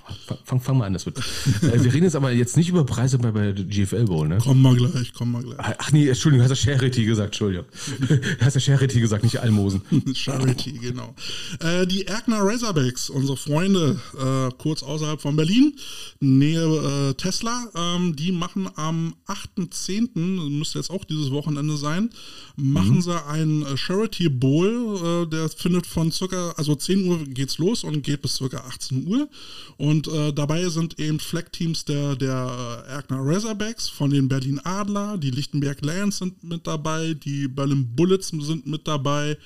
fang, 0.45 0.61
fang 0.61 0.77
mal 0.77 0.85
an, 0.85 0.93
das 0.93 1.05
wird. 1.05 1.17
äh, 1.17 1.83
wir 1.83 1.93
reden 1.93 2.05
jetzt 2.05 2.15
aber 2.15 2.31
jetzt 2.31 2.55
nicht 2.55 2.69
über 2.69 2.85
Preise 2.85 3.17
bei, 3.17 3.31
bei 3.31 3.51
GFL 3.51 4.05
Bowl, 4.05 4.27
ne? 4.27 4.37
Komm 4.41 4.61
mal 4.61 4.75
gleich, 4.75 5.13
komm 5.13 5.33
mal 5.33 5.43
gleich. 5.43 5.57
Ach 5.59 5.91
nee, 5.91 6.07
Entschuldigung, 6.07 6.43
hast 6.43 6.51
du 6.51 6.55
Charity 6.55 7.05
gesagt, 7.05 7.27
Entschuldigung. 7.27 7.65
hast 8.39 8.55
du 8.55 8.59
Charity 8.59 8.99
gesagt, 8.99 9.23
nicht 9.23 9.39
Almosen. 9.39 9.81
Charity, 10.15 10.73
genau. 10.73 11.15
Äh, 11.59 11.85
die 11.87 12.07
Erkner 12.07 12.39
Razorbacks, 12.41 13.09
unsere 13.09 13.37
Freunde, 13.37 13.99
äh, 14.17 14.51
kurz 14.57 14.83
außerhalb 14.83 15.21
von 15.21 15.35
Berlin, 15.35 15.75
Nähe 16.21 17.09
äh, 17.09 17.13
Tesla, 17.15 17.67
ähm, 17.75 18.15
die 18.15 18.31
machen 18.31 18.69
am 18.75 19.15
8.10., 19.27 20.49
müsste 20.49 20.79
jetzt 20.79 20.89
auch 20.89 21.03
dieses 21.03 21.31
Wochenende 21.31 21.77
sein, 21.77 22.09
machen 22.55 22.95
mhm. 22.95 23.01
sie 23.01 23.25
einen 23.25 23.63
äh, 23.63 23.77
Charity 23.77 24.29
Bowl, 24.29 25.27
der 25.29 25.49
findet 25.49 25.87
von 25.87 26.11
circa, 26.11 26.51
also 26.51 26.75
10 26.75 27.07
Uhr 27.07 27.23
geht's 27.33 27.57
los 27.57 27.83
und 27.83 28.03
geht 28.03 28.21
bis 28.21 28.39
ca. 28.39 28.57
18 28.57 29.07
Uhr. 29.07 29.29
Und 29.77 30.07
äh, 30.07 30.33
dabei 30.33 30.67
sind 30.69 30.99
eben 30.99 31.19
Flag-Teams 31.19 31.85
der, 31.85 32.15
der 32.15 32.85
Erkner 32.87 33.19
Razorbacks, 33.19 33.89
von 33.89 34.11
den 34.11 34.27
Berlin 34.27 34.59
Adler, 34.63 35.17
die 35.17 35.31
Lichtenberg 35.31 35.81
Lions 35.81 36.17
sind 36.19 36.43
mit 36.43 36.67
dabei, 36.67 37.13
die 37.13 37.47
Berlin 37.47 37.95
Bullets 37.95 38.29
sind 38.29 38.67
mit 38.67 38.87
dabei, 38.87 39.37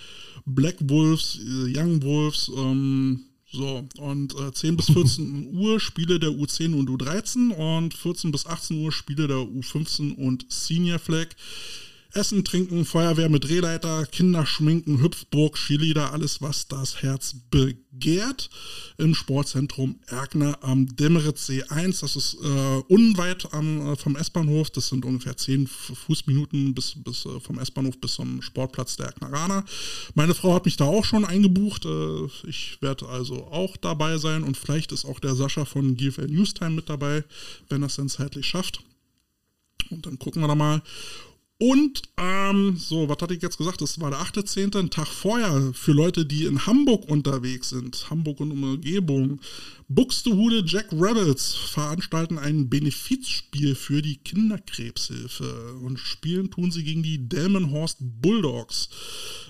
Black 0.45 0.77
Wolves, 0.81 1.39
äh, 1.39 1.77
Young 1.77 2.01
Wolves, 2.03 2.51
ähm, 2.55 3.23
so, 3.51 3.87
und 3.97 4.37
äh, 4.39 4.51
10 4.51 4.75
bis 4.75 4.87
14 4.87 5.53
Uhr 5.53 5.79
Spiele 5.79 6.19
der 6.19 6.29
U10 6.29 6.75
und 6.75 6.89
U13 6.89 7.51
und 7.51 7.93
14 7.93 8.31
bis 8.31 8.45
18 8.45 8.83
Uhr 8.83 8.91
Spiele 8.91 9.27
der 9.27 9.37
U15 9.37 10.15
und 10.15 10.45
Senior 10.49 10.99
Flag. 10.99 11.27
Essen, 12.17 12.43
Trinken, 12.43 12.83
Feuerwehr 12.83 13.29
mit 13.29 13.43
Drehleiter, 13.43 14.07
Kinder 14.07 14.43
schminken, 14.47 15.03
Hüpfburg, 15.03 15.55
Skilieder, 15.55 16.13
alles, 16.13 16.41
was 16.41 16.67
das 16.67 17.03
Herz 17.03 17.35
begehrt. 17.51 18.49
Im 18.97 19.13
Sportzentrum 19.13 19.99
Erkner 20.07 20.57
am 20.63 20.87
Demmeritzsee 20.95 21.65
1. 21.69 21.99
Das 21.99 22.15
ist 22.15 22.33
äh, 22.43 22.81
unweit 22.87 23.53
am, 23.53 23.93
äh, 23.93 23.95
vom 23.95 24.15
S-Bahnhof. 24.15 24.71
Das 24.71 24.87
sind 24.87 25.05
ungefähr 25.05 25.37
10 25.37 25.67
Fußminuten 25.67 26.73
bis, 26.73 26.95
bis 26.95 27.27
äh, 27.27 27.39
vom 27.39 27.59
S-Bahnhof 27.59 27.99
bis 27.99 28.13
zum 28.15 28.41
Sportplatz 28.41 28.95
der 28.95 29.05
Erkneraner. 29.05 29.63
Meine 30.15 30.33
Frau 30.33 30.55
hat 30.55 30.65
mich 30.65 30.75
da 30.75 30.85
auch 30.85 31.05
schon 31.05 31.23
eingebucht. 31.23 31.85
Äh, 31.85 32.25
ich 32.47 32.81
werde 32.81 33.07
also 33.09 33.45
auch 33.45 33.77
dabei 33.77 34.17
sein 34.17 34.41
und 34.41 34.57
vielleicht 34.57 34.91
ist 34.91 35.05
auch 35.05 35.19
der 35.19 35.35
Sascha 35.35 35.65
von 35.65 35.95
GFL 35.95 36.25
Newstime 36.25 36.71
mit 36.71 36.89
dabei, 36.89 37.23
wenn 37.69 37.81
das 37.81 37.97
dann 37.97 38.09
zeitlich 38.09 38.47
schafft. 38.47 38.79
Und 39.91 40.05
dann 40.07 40.17
gucken 40.17 40.41
wir 40.41 40.47
da 40.47 40.55
mal. 40.55 40.81
Und, 41.59 42.03
ähm, 42.17 42.77
so, 42.77 43.09
was 43.09 43.17
hatte 43.19 43.33
ich 43.33 43.41
jetzt 43.41 43.57
gesagt? 43.57 43.81
Das 43.81 43.99
war 43.99 44.11
der 44.11 44.19
8.10., 44.19 44.77
ein 44.77 44.89
Tag 44.91 45.07
vorher 45.07 45.71
für 45.73 45.91
Leute, 45.91 46.25
die 46.25 46.45
in 46.45 46.67
Hamburg 46.67 47.09
unterwegs 47.09 47.69
sind, 47.69 48.09
Hamburg 48.11 48.39
und 48.41 48.51
Umgebung. 48.51 49.39
Buxtehude 49.89 50.63
Jack 50.65 50.91
Rebels 50.91 51.55
veranstalten 51.55 52.37
ein 52.37 52.69
Benefizspiel 52.69 53.73
für 53.73 54.01
die 54.01 54.17
Kinderkrebshilfe 54.17 55.75
und 55.81 55.97
spielen 55.97 56.51
tun 56.51 56.71
sie 56.71 56.83
gegen 56.83 57.03
die 57.03 57.29
Delmenhorst 57.29 57.99
Bulldogs. 58.01 58.89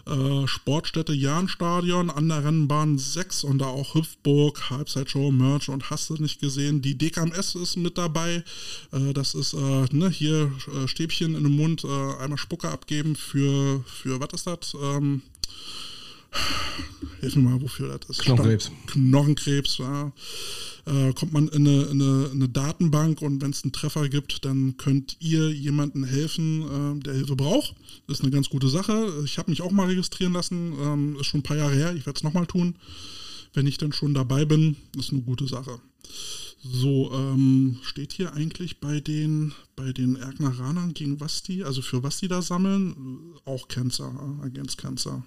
Äh, 0.06 0.46
Sportstätte 0.46 1.12
Jahnstadion, 1.12 2.12
an 2.12 2.30
der 2.30 2.46
Rennbahn 2.46 3.00
6 3.00 3.46
und 3.46 3.58
da 3.58 3.66
auch 3.66 3.96
Hüpfburg, 3.96 4.70
Halbzeitshow, 4.70 5.32
Merch 5.32 5.70
und 5.70 5.90
hast 5.90 6.12
du 6.12 6.14
nicht 6.14 6.40
gesehen. 6.40 6.84
Die 6.84 6.98
DKMS 6.98 7.56
ist 7.56 7.76
mit 7.76 7.98
dabei. 7.98 8.44
Äh, 8.92 9.14
das 9.14 9.34
ist 9.34 9.54
äh, 9.54 9.86
ne, 9.92 10.10
hier 10.12 10.52
äh, 10.72 10.88
Stäbchen 10.88 11.34
in 11.34 11.44
den 11.46 11.56
Mund, 11.56 11.84
äh, 12.20 12.24
einmal 12.24 12.38
Spucke 12.38 12.70
abgeben 12.70 13.16
für, 13.16 13.84
für 13.86 14.20
was 14.20 14.30
ist 14.34 14.48
das? 14.48 14.76
Ähm, 14.82 15.22
Hilf 17.22 17.36
mir 17.36 17.50
mal, 17.50 17.62
wofür 17.62 17.98
das 17.98 18.10
ist. 18.10 18.22
Knochenkrebs. 18.22 18.72
Knochenkrebs, 18.88 19.78
ja. 19.80 20.12
Äh, 20.86 21.14
kommt 21.14 21.34
man 21.34 21.50
in 21.50 21.68
eine, 21.68 21.84
in 21.84 22.02
eine, 22.02 22.30
eine 22.32 22.50
Datenbank 22.50 23.22
und 23.22 23.42
wenn 23.42 23.52
es 23.52 23.64
einen 23.64 23.74
Treffer 23.74 24.08
gibt, 24.08 24.46
dann 24.46 24.78
könnt 24.78 25.18
ihr 25.20 25.52
jemandem 25.52 26.06
helfen, 26.06 26.98
äh, 26.98 27.04
der 27.04 27.14
Hilfe 27.14 27.36
braucht. 27.36 27.76
Das 28.08 28.20
ist 28.20 28.24
eine 28.24 28.32
ganz 28.32 28.50
gute 28.50 28.70
Sache. 28.70 29.22
Ich 29.26 29.38
habe 29.38 29.50
mich 29.50 29.62
auch 29.62 29.72
mal 29.72 29.88
registrieren 29.88 30.34
lassen. 30.34 30.74
Ähm, 30.80 31.18
ist 31.20 31.28
schon 31.28 31.42
ein 31.42 31.44
paar 31.44 31.58
Jahre 31.58 31.76
her. 31.76 31.94
Ich 31.96 32.06
werde 32.06 32.18
es 32.18 32.24
nochmal 32.24 32.46
tun. 32.46 32.76
Wenn 33.54 33.68
ich 33.68 33.78
dann 33.78 33.92
schon 33.92 34.14
dabei 34.14 34.46
bin, 34.46 34.78
ist 34.98 35.12
eine 35.12 35.22
gute 35.22 35.48
Sache. 35.48 35.80
So, 36.60 37.12
ähm, 37.14 37.78
steht 37.84 38.14
hier 38.14 38.34
eigentlich 38.34 38.80
bei 38.80 39.00
den, 39.00 39.54
bei 39.76 39.94
den 39.94 40.16
Erkneranern 40.16 40.94
gegen 40.94 41.20
was 41.20 41.44
die, 41.44 41.64
also 41.64 41.82
für 41.82 42.04
was 42.04 42.18
die 42.18 42.28
da 42.28 42.42
sammeln? 42.42 43.34
Auch 43.46 43.68
Cancer, 43.68 44.12
Against 44.42 44.78
Cancer. 44.78 45.24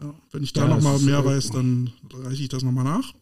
Ja, 0.00 0.14
wenn 0.32 0.42
ich 0.42 0.52
da 0.52 0.62
Ja, 0.62 0.68
nochmal 0.68 0.98
mehr 1.00 1.18
äh, 1.18 1.24
weiß, 1.24 1.50
dann 1.50 1.92
reiche 2.12 2.42
ich 2.42 2.48
das 2.48 2.62
nochmal 2.62 2.84
nach. 2.84 3.14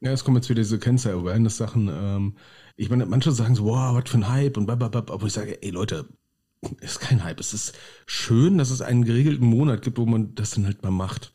Ja, 0.00 0.10
es 0.12 0.24
kommen 0.24 0.36
jetzt 0.36 0.48
wieder 0.48 0.60
diese 0.62 0.78
Cancer-Awareness-Sachen. 0.78 1.88
Ähm, 1.92 2.36
ich 2.76 2.90
meine, 2.90 3.06
manche 3.06 3.30
sagen 3.32 3.54
so, 3.54 3.64
wow, 3.64 3.94
was 3.94 4.10
für 4.10 4.18
ein 4.18 4.28
Hype 4.28 4.56
und 4.56 4.66
blablabla, 4.66 5.14
aber 5.14 5.26
ich 5.26 5.32
sage, 5.32 5.62
ey 5.62 5.70
Leute, 5.70 6.08
ist 6.80 7.00
kein 7.00 7.22
Hype. 7.24 7.40
Es 7.40 7.54
ist 7.54 7.74
schön, 8.06 8.58
dass 8.58 8.70
es 8.70 8.80
einen 8.80 9.04
geregelten 9.04 9.46
Monat 9.46 9.82
gibt, 9.82 9.98
wo 9.98 10.06
man 10.06 10.34
das 10.34 10.50
dann 10.50 10.64
halt 10.66 10.82
mal 10.82 10.90
macht. 10.90 11.32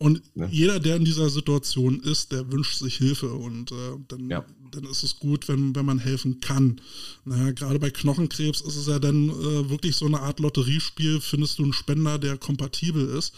Und 0.00 0.22
Ja. 0.36 0.46
jeder, 0.46 0.78
der 0.78 0.96
in 0.96 1.04
dieser 1.04 1.28
Situation 1.28 2.00
ist, 2.00 2.30
der 2.30 2.50
wünscht 2.52 2.78
sich 2.78 2.96
Hilfe 2.98 3.32
und 3.32 3.72
äh, 3.72 3.74
dann, 4.06 4.30
Ja. 4.30 4.44
dann 4.70 4.84
ist 4.84 5.02
es 5.02 5.18
gut, 5.18 5.48
wenn, 5.48 5.74
wenn 5.74 5.84
man 5.84 5.98
helfen 5.98 6.38
kann. 6.40 6.80
Naja, 7.24 7.50
gerade 7.50 7.80
bei 7.80 7.90
Knochenkrebs 7.90 8.60
ist 8.60 8.76
es 8.76 8.86
ja 8.86 9.00
dann 9.00 9.28
äh, 9.28 9.68
wirklich 9.70 9.96
so 9.96 10.06
eine 10.06 10.20
Art 10.20 10.38
Lotteriespiel. 10.38 11.20
Findest 11.20 11.58
du 11.58 11.64
einen 11.64 11.72
Spender, 11.72 12.18
der 12.18 12.38
kompatibel 12.38 13.08
ist, 13.08 13.34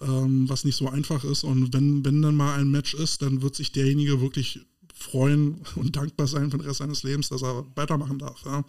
ähm, 0.00 0.48
was 0.48 0.64
nicht 0.64 0.76
so 0.76 0.88
einfach 0.88 1.24
ist. 1.24 1.44
Und 1.44 1.74
wenn, 1.74 2.02
wenn 2.06 2.22
dann 2.22 2.36
mal 2.36 2.58
ein 2.58 2.70
Match 2.70 2.94
ist, 2.94 3.20
dann 3.20 3.42
wird 3.42 3.54
sich 3.54 3.72
derjenige 3.72 4.22
wirklich 4.22 4.60
freuen 4.94 5.60
und 5.76 5.94
dankbar 5.96 6.26
sein 6.26 6.50
für 6.50 6.56
den 6.56 6.66
Rest 6.66 6.78
seines 6.78 7.02
Lebens, 7.02 7.28
dass 7.28 7.42
er 7.42 7.66
weitermachen 7.76 8.18
darf. 8.18 8.42
Ja, 8.46 8.64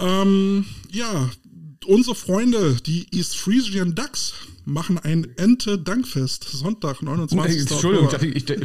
ähm, 0.00 0.64
ja 0.90 1.30
unsere 1.86 2.14
Freunde, 2.14 2.76
die 2.84 3.06
East 3.12 3.36
Frisian 3.36 3.94
Ducks, 3.94 4.34
machen 4.64 4.98
ein 4.98 5.26
Ente-Dankfest. 5.36 6.44
Sonntag, 6.44 7.02
29. 7.02 7.60
Entschuldigung, 7.70 8.06
ich 8.06 8.12
dachte, 8.12 8.26
ich, 8.26 8.44
du, 8.46 8.56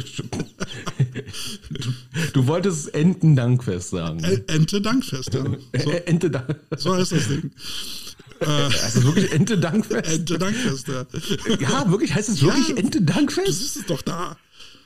du 2.32 2.46
wolltest 2.46 2.94
Entendankfest 2.94 3.90
sagen. 3.90 4.20
Ente-Dankfest, 4.46 5.34
ja. 5.34 5.44
So, 5.82 5.90
Ente 5.90 6.46
so 6.76 6.96
heißt 6.96 7.12
das 7.12 7.28
Ding. 7.28 7.50
Heißt 8.40 8.96
das 8.96 9.04
wirklich 9.04 9.32
Ente-Dankfest? 9.32 10.12
Ente-Dankfest, 10.12 10.88
ja. 10.88 11.06
Ja, 11.60 11.90
wirklich? 11.90 12.14
Heißt 12.14 12.28
es 12.28 12.42
wirklich 12.42 12.68
Ja. 12.68 12.74
Du 12.74 12.80
Ente-Dankfest? 12.80 13.58
siehst 13.58 13.76
es 13.76 13.86
doch 13.86 14.02
da. 14.02 14.36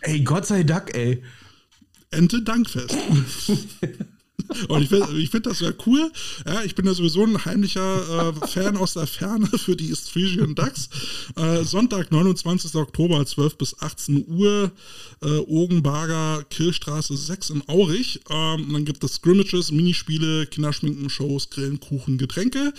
Ey, 0.03 0.21
Gott 0.21 0.47
sei 0.47 0.63
Dank, 0.63 0.95
ey. 0.95 1.23
Ente-Dankfest. 2.11 2.97
Und 4.69 4.83
ich 4.83 4.89
finde 4.89 5.27
find 5.27 5.47
das 5.47 5.61
ja 5.61 5.73
cool. 5.87 6.11
Ja, 6.47 6.63
ich 6.65 6.75
bin 6.75 6.87
ja 6.87 6.95
sowieso 6.95 7.25
ein 7.25 7.45
heimlicher 7.45 8.33
äh, 8.35 8.47
Fan 8.47 8.77
aus 8.77 8.95
der 8.95 9.07
Ferne 9.07 9.47
für 9.47 9.77
die 9.77 9.91
East 9.91 10.11
Frisian 10.11 10.55
Ducks. 10.55 10.89
Äh, 11.37 11.65
Sonntag, 11.65 12.11
29. 12.11 12.75
Oktober, 12.75 13.25
12 13.25 13.59
bis 13.59 13.81
18 13.81 14.25
Uhr, 14.29 14.73
äh, 15.23 15.39
Ogenbarger, 15.39 16.45
Kirchstraße 16.51 17.17
6 17.17 17.51
in 17.51 17.69
Aurich. 17.69 18.21
Ähm, 18.31 18.73
dann 18.73 18.85
gibt 18.85 19.05
es 19.05 19.15
Scrimmages, 19.15 19.73
Minispiele, 19.73 20.47
Kinderschminken, 20.47 21.11
Shows, 21.11 21.51
Grillen, 21.51 21.81
Kuchen, 21.81 22.19
Getränke. 22.19 22.73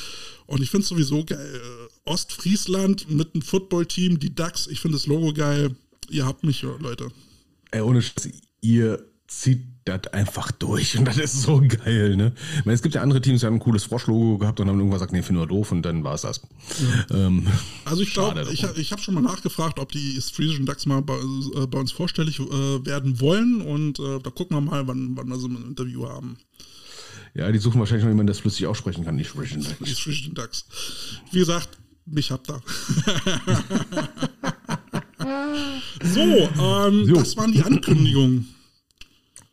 Und 0.48 0.62
ich 0.62 0.70
finde 0.70 0.84
es 0.84 0.90
sowieso 0.90 1.24
geil. 1.24 1.40
Äh, 1.40 2.10
Ostfriesland 2.10 3.10
mit 3.10 3.34
einem 3.34 3.42
Footballteam, 3.42 4.20
die 4.20 4.34
Ducks. 4.34 4.68
Ich 4.68 4.80
finde 4.80 4.98
das 4.98 5.08
Logo 5.08 5.34
geil. 5.34 5.76
Ihr 6.10 6.26
habt 6.26 6.44
mich, 6.44 6.62
Leute. 6.62 7.12
Ey, 7.72 7.82
ohne 7.82 8.02
Scheiß, 8.02 8.30
ihr 8.62 9.06
zieht 9.28 9.62
das 9.86 10.08
einfach 10.14 10.52
durch 10.52 10.96
und 10.98 11.06
das 11.06 11.18
ist 11.18 11.42
so 11.42 11.60
geil, 11.60 12.16
ne? 12.16 12.34
Ich 12.60 12.66
meine, 12.66 12.76
es 12.76 12.84
gibt 12.84 12.94
ja 12.94 13.02
andere 13.02 13.20
Teams, 13.20 13.40
die 13.42 13.48
haben 13.48 13.56
ein 13.56 13.60
cooles 13.60 13.84
Froschlogo 13.86 14.38
gehabt 14.38 14.60
und 14.60 14.68
haben 14.70 14.78
irgendwann 14.78 14.98
gesagt, 15.00 15.12
nee, 15.12 15.24
finden 15.24 15.42
wir 15.42 15.48
doof 15.48 15.72
und 15.72 15.82
dann 15.82 16.04
war 16.04 16.14
es 16.14 16.22
das. 16.22 16.42
Ähm, 17.10 17.48
Also 17.86 18.04
ich 18.04 18.14
glaube, 18.14 18.46
ich, 18.52 18.64
ich 18.78 18.92
habe 18.92 19.02
schon 19.02 19.16
mal 19.16 19.22
nachgefragt, 19.22 19.80
ob 19.80 19.92
die 19.92 20.16
East 20.16 20.36
Frisian 20.36 20.68
Ducks 20.68 20.86
mal 20.86 21.02
bei, 21.02 21.16
äh, 21.16 21.66
bei 21.68 21.80
uns 21.80 21.92
vorstellig 21.92 22.40
äh, 22.40 22.46
werden 22.86 23.20
wollen 23.22 23.62
und 23.62 23.98
äh, 24.00 24.20
da 24.20 24.30
gucken 24.30 24.56
wir 24.58 24.62
mal, 24.62 24.88
wann, 24.88 25.18
wann 25.18 25.28
wir 25.28 25.40
so 25.40 25.48
ein 25.48 25.56
Interview 25.66 26.08
haben. 26.08 26.38
ja, 27.34 27.52
die 27.52 27.58
suchen 27.58 27.80
wahrscheinlich 27.80 28.04
noch 28.04 28.12
jemanden, 28.12 28.28
der 28.28 28.36
das 28.36 28.42
flüssig 28.42 28.68
aussprechen 28.68 29.04
kann, 29.04 29.18
Die 29.18 29.24
Ducks. 29.24 29.66
East 29.90 30.02
Frisian 30.02 30.36
Ducks. 30.36 30.66
Wie 31.32 31.40
gesagt, 31.40 31.70
mich 32.06 32.30
habt 32.30 32.52
ihr. 32.52 32.62
so, 36.04 36.20
ähm, 36.22 37.06
So. 37.06 37.16
das 37.16 37.36
waren 37.36 37.52
die 37.52 37.64
Ankündigungen. 37.64 38.48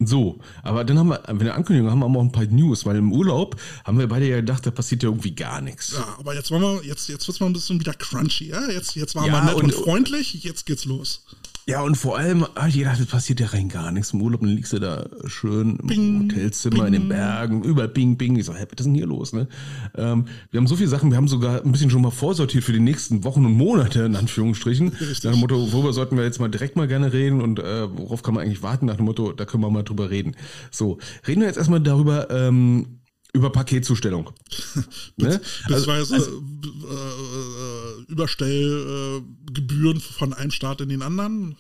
So, 0.01 0.39
aber 0.63 0.85
dann 0.85 0.97
haben 0.97 1.09
wir, 1.09 1.21
wenn 1.27 1.41
wir 1.41 1.55
Ankündigung 1.57 1.91
haben, 1.91 2.05
haben 2.05 2.13
wir 2.13 2.21
auch 2.21 2.23
ein 2.23 2.31
paar 2.31 2.45
News, 2.45 2.87
weil 2.87 2.95
im 2.97 3.13
Urlaub 3.13 3.57
haben 3.85 3.99
wir 3.99 4.07
beide 4.07 4.29
ja 4.29 4.37
gedacht, 4.37 4.65
da 4.65 4.71
passiert 4.71 5.03
ja 5.03 5.09
irgendwie 5.09 5.35
gar 5.35 5.61
nichts. 5.61 5.93
Ja, 5.93 6.07
aber 6.21 6.37
jetzt 6.37 6.53
wollen 6.53 6.63
wir, 6.63 6.85
jetzt, 6.85 7.09
jetzt 7.09 7.27
wird's 7.27 7.41
mal 7.41 7.47
ein 7.47 7.53
bisschen 7.53 7.81
wieder 7.81 7.95
crunchy, 7.95 8.47
ja? 8.51 8.69
Jetzt, 8.71 8.95
jetzt 8.95 9.17
waren 9.17 9.27
Ja, 9.27 9.33
wir 9.33 9.45
nett 9.47 9.55
und, 9.57 9.65
und- 9.65 9.75
freundlich, 9.75 10.35
jetzt 10.45 10.67
geht's 10.67 10.85
los. 10.85 11.25
Ja, 11.69 11.83
und 11.83 11.97
vor 11.97 12.17
allem 12.17 12.47
habe 12.57 12.71
ich 12.71 12.79
gedacht, 12.79 12.99
es 12.99 13.05
passiert 13.05 13.41
ja 13.41 13.49
rein 13.49 13.69
gar 13.69 13.93
nichts. 13.93 14.15
Im 14.15 14.23
Urlaub, 14.23 14.41
dann 14.41 14.49
liegst 14.49 14.73
du 14.73 14.79
da 14.79 15.07
schön 15.27 15.77
im 15.77 15.87
Bing, 15.87 16.23
Hotelzimmer 16.23 16.87
in 16.87 16.95
den 16.95 17.09
Bergen, 17.11 17.63
überall 17.63 17.89
Bing, 17.89 18.17
Bing. 18.17 18.37
Ich 18.37 18.47
so, 18.47 18.55
hä, 18.55 18.63
was 18.63 18.81
ist 18.81 18.87
denn 18.87 18.95
hier 18.95 19.07
los? 19.07 19.35
Ne? 19.35 19.49
Ähm, 19.95 20.25
wir 20.51 20.61
haben 20.61 20.67
so 20.67 20.77
viele 20.77 20.89
Sachen, 20.89 21.11
wir 21.11 21.19
haben 21.19 21.29
sogar 21.29 21.63
ein 21.63 21.71
bisschen 21.71 21.91
schon 21.91 22.01
mal 22.01 22.11
vorsortiert 22.11 22.65
für 22.65 22.73
die 22.73 22.81
nächsten 22.81 23.23
Wochen 23.23 23.45
und 23.45 23.53
Monate, 23.53 24.05
in 24.05 24.17
Anführungsstrichen. 24.17 24.89
Richtig. 24.89 25.25
Nach 25.25 25.33
dem 25.33 25.41
Motto, 25.41 25.71
worüber 25.71 25.93
sollten 25.93 26.17
wir 26.17 26.25
jetzt 26.25 26.41
mal 26.41 26.49
direkt 26.49 26.77
mal 26.77 26.89
gerne 26.89 27.13
reden 27.13 27.43
und 27.43 27.59
äh, 27.59 27.99
worauf 27.99 28.23
kann 28.23 28.33
man 28.33 28.45
eigentlich 28.45 28.63
warten? 28.63 28.87
Nach 28.87 28.97
dem 28.97 29.05
Motto, 29.05 29.33
da 29.33 29.45
können 29.45 29.63
wir 29.63 29.69
mal 29.69 29.83
drüber 29.83 30.09
reden. 30.09 30.37
So, 30.71 30.97
reden 31.27 31.43
wir 31.43 31.49
jetzt 31.49 31.59
erstmal 31.59 31.83
darüber, 31.83 32.31
ähm, 32.31 33.01
über 33.35 33.53
Paketzustellung. 33.53 34.31
ne? 35.19 35.39
Beziehungsweise 35.67 36.15
also- 36.15 36.31
äh, 36.31 36.35
äh, 36.35 37.68
Überstellgebühren 38.09 40.01
von 40.01 40.33
einem 40.33 40.51
Staat 40.51 40.81
in 40.81 40.89
den 40.89 41.03
anderen. 41.03 41.57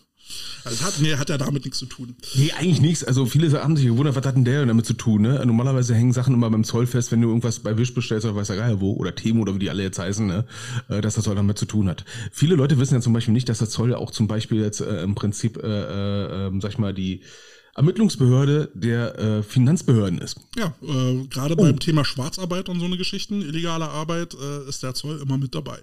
Also 0.64 0.84
hat, 0.84 1.00
nee, 1.00 1.14
hat 1.14 1.30
ja 1.30 1.38
damit 1.38 1.64
nichts 1.64 1.78
zu 1.78 1.86
tun. 1.86 2.14
Nee, 2.34 2.52
eigentlich 2.52 2.80
nichts. 2.80 3.04
Also 3.04 3.24
viele 3.24 3.50
haben 3.62 3.76
sich 3.76 3.86
gewundert, 3.86 4.14
was 4.14 4.26
hat 4.26 4.36
denn 4.36 4.44
der 4.44 4.66
damit 4.66 4.84
zu 4.84 4.92
tun? 4.92 5.22
Ne? 5.22 5.42
Normalerweise 5.46 5.94
hängen 5.94 6.12
Sachen 6.12 6.34
immer 6.34 6.50
beim 6.50 6.64
Zoll 6.64 6.86
fest, 6.86 7.12
wenn 7.12 7.22
du 7.22 7.28
irgendwas 7.28 7.60
bei 7.60 7.78
Wish 7.78 7.94
bestellst 7.94 8.26
oder 8.26 8.36
weiß 8.36 8.48
ja 8.48 8.56
geil 8.56 8.80
wo, 8.80 8.92
oder 8.92 9.14
Temo 9.14 9.42
oder 9.42 9.54
wie 9.54 9.60
die 9.60 9.70
alle 9.70 9.82
jetzt 9.82 9.98
heißen, 9.98 10.26
ne? 10.26 10.44
äh, 10.88 11.00
dass 11.00 11.14
das 11.14 11.24
Zoll 11.24 11.36
damit 11.36 11.58
zu 11.58 11.64
tun 11.64 11.88
hat. 11.88 12.04
Viele 12.30 12.56
Leute 12.56 12.78
wissen 12.78 12.94
ja 12.94 13.00
zum 13.00 13.12
Beispiel 13.12 13.32
nicht, 13.32 13.48
dass 13.48 13.58
der 13.58 13.68
Zoll 13.68 13.94
auch 13.94 14.10
zum 14.10 14.26
Beispiel 14.28 14.60
jetzt 14.60 14.80
äh, 14.80 15.02
im 15.02 15.14
Prinzip, 15.14 15.56
äh, 15.56 15.66
äh, 15.66 16.46
ähm, 16.48 16.60
sag 16.60 16.72
ich 16.72 16.78
mal, 16.78 16.92
die 16.92 17.22
Ermittlungsbehörde 17.78 18.70
der 18.74 19.18
äh, 19.18 19.42
Finanzbehörden 19.42 20.18
ist. 20.18 20.40
Ja, 20.56 20.74
äh, 20.82 21.26
gerade 21.28 21.56
beim 21.56 21.78
Thema 21.78 22.04
Schwarzarbeit 22.04 22.68
und 22.68 22.80
so 22.80 22.86
eine 22.86 22.96
Geschichten, 22.96 23.40
illegale 23.40 23.88
Arbeit, 23.88 24.34
äh, 24.34 24.68
ist 24.68 24.82
der 24.82 24.94
Zoll 24.94 25.20
immer 25.22 25.38
mit 25.38 25.54
dabei. 25.54 25.78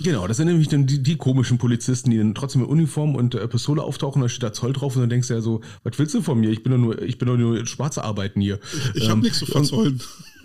Genau, 0.00 0.26
das 0.26 0.36
sind 0.36 0.46
nämlich 0.46 0.68
dann 0.68 0.86
die, 0.86 1.02
die 1.02 1.16
komischen 1.16 1.58
Polizisten, 1.58 2.10
die 2.10 2.18
dann 2.18 2.34
trotzdem 2.34 2.62
in 2.62 2.68
Uniform 2.68 3.16
und 3.16 3.34
äh, 3.34 3.46
Pistole 3.48 3.82
auftauchen, 3.82 4.22
da 4.22 4.28
steht 4.28 4.44
da 4.44 4.52
Zoll 4.52 4.72
drauf 4.72 4.94
und 4.94 5.02
dann 5.02 5.10
denkst 5.10 5.28
du 5.28 5.34
ja 5.34 5.40
so, 5.40 5.60
was 5.82 5.98
willst 5.98 6.14
du 6.14 6.22
von 6.22 6.38
mir? 6.38 6.50
Ich 6.50 6.62
bin 6.62 6.72
doch 6.72 6.78
nur, 6.78 7.02
ich 7.02 7.18
bin 7.18 7.28
doch 7.28 7.36
nur 7.36 7.66
schwarze 7.66 8.04
Arbeiten 8.04 8.40
hier. 8.40 8.60
Ich 8.94 9.04
habe 9.04 9.14
Ähm, 9.14 9.20
nichts 9.20 9.40
zu 9.40 9.46
verzollen. 9.46 10.00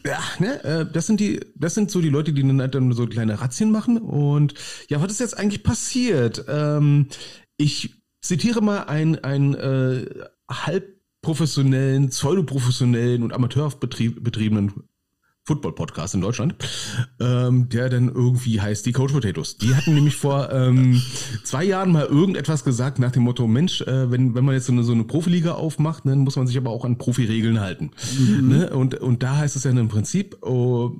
Ja, 0.05 0.19
ne, 0.39 0.63
äh, 0.63 0.85
das 0.91 1.07
sind 1.07 1.19
die, 1.19 1.39
das 1.55 1.73
sind 1.73 1.89
so 1.89 2.01
die 2.01 2.09
Leute, 2.09 2.33
die 2.33 2.41
dann 2.41 2.61
halt 2.61 2.75
dann 2.75 2.91
so 2.93 3.07
kleine 3.07 3.41
Razzien 3.41 3.71
machen. 3.71 3.97
Und 3.97 4.53
ja, 4.89 5.01
was 5.01 5.11
ist 5.11 5.19
jetzt 5.19 5.37
eigentlich 5.37 5.63
passiert? 5.63 6.45
Ähm, 6.47 7.07
ich 7.57 7.95
zitiere 8.21 8.61
mal 8.61 8.83
einen, 8.83 9.23
einen 9.23 9.55
äh, 9.55 10.05
halb 10.49 10.94
professionellen, 11.25 12.09
pseudoprofessionellen 12.09 13.23
und 13.23 13.33
amateurhaft 13.33 13.79
betrieb, 13.79 14.23
betriebenen 14.23 14.83
Football-Podcast 15.47 16.13
in 16.13 16.21
Deutschland, 16.21 16.55
ähm, 17.19 17.67
der 17.69 17.89
dann 17.89 18.09
irgendwie 18.09 18.61
heißt 18.61 18.85
die 18.85 18.91
Coach 18.91 19.11
Potatoes. 19.11 19.57
Die 19.57 19.73
hatten 19.73 19.95
nämlich 19.95 20.15
vor 20.15 20.51
ähm, 20.51 21.01
zwei 21.43 21.63
Jahren 21.63 21.91
mal 21.91 22.05
irgendetwas 22.05 22.63
gesagt 22.63 22.99
nach 22.99 23.11
dem 23.11 23.23
Motto, 23.23 23.47
Mensch, 23.47 23.81
äh, 23.81 24.11
wenn, 24.11 24.35
wenn 24.35 24.45
man 24.45 24.53
jetzt 24.53 24.67
so 24.67 24.71
eine, 24.71 24.83
so 24.83 24.93
eine 24.93 25.03
Profiliga 25.03 25.53
aufmacht, 25.53 26.05
dann 26.05 26.19
muss 26.19 26.35
man 26.35 26.45
sich 26.45 26.57
aber 26.57 26.69
auch 26.69 26.85
an 26.85 26.99
Profiregeln 26.99 27.59
halten. 27.59 27.89
Ne? 28.41 28.69
Und, 28.69 28.95
und 28.95 29.23
da 29.23 29.37
heißt 29.37 29.55
es 29.55 29.63
ja 29.63 29.71
im 29.71 29.87
Prinzip, 29.87 30.37
oh, 30.43 30.91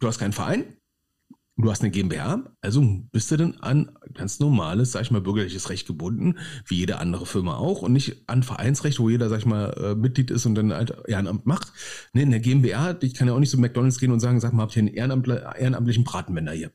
du 0.00 0.06
hast 0.06 0.18
keinen 0.18 0.32
Verein, 0.32 0.64
du 1.56 1.70
hast 1.70 1.82
eine 1.82 1.90
GmbH, 1.90 2.42
also 2.60 2.82
bist 3.12 3.30
du 3.30 3.36
dann 3.36 3.54
an 3.60 3.90
ganz 4.12 4.40
normales, 4.40 4.92
sag 4.92 5.02
ich 5.02 5.10
mal, 5.10 5.20
bürgerliches 5.20 5.70
Recht 5.70 5.86
gebunden, 5.86 6.38
wie 6.66 6.76
jede 6.76 6.98
andere 6.98 7.26
Firma 7.26 7.56
auch 7.56 7.82
und 7.82 7.92
nicht 7.92 8.24
an 8.28 8.42
Vereinsrecht, 8.42 8.98
wo 8.98 9.08
jeder, 9.08 9.28
sag 9.28 9.38
ich 9.38 9.46
mal, 9.46 9.70
äh, 9.72 9.94
Mitglied 9.94 10.30
ist 10.30 10.46
und 10.46 10.56
dann 10.56 10.72
halt 10.72 10.94
Ehrenamt 11.06 11.46
macht. 11.46 11.72
Nee, 12.12 12.22
in 12.22 12.30
der 12.30 12.40
GmbH, 12.40 12.96
ich 13.02 13.14
kann 13.14 13.28
ja 13.28 13.34
auch 13.34 13.38
nicht 13.38 13.50
zu 13.50 13.60
McDonalds 13.60 14.00
gehen 14.00 14.10
und 14.10 14.20
sagen, 14.20 14.40
sag 14.40 14.52
mal, 14.52 14.62
habt 14.62 14.76
ihr 14.76 14.80
einen 14.80 14.94
ehrenamtlichen 14.94 16.04
Bratenwender 16.04 16.52
hier? 16.52 16.72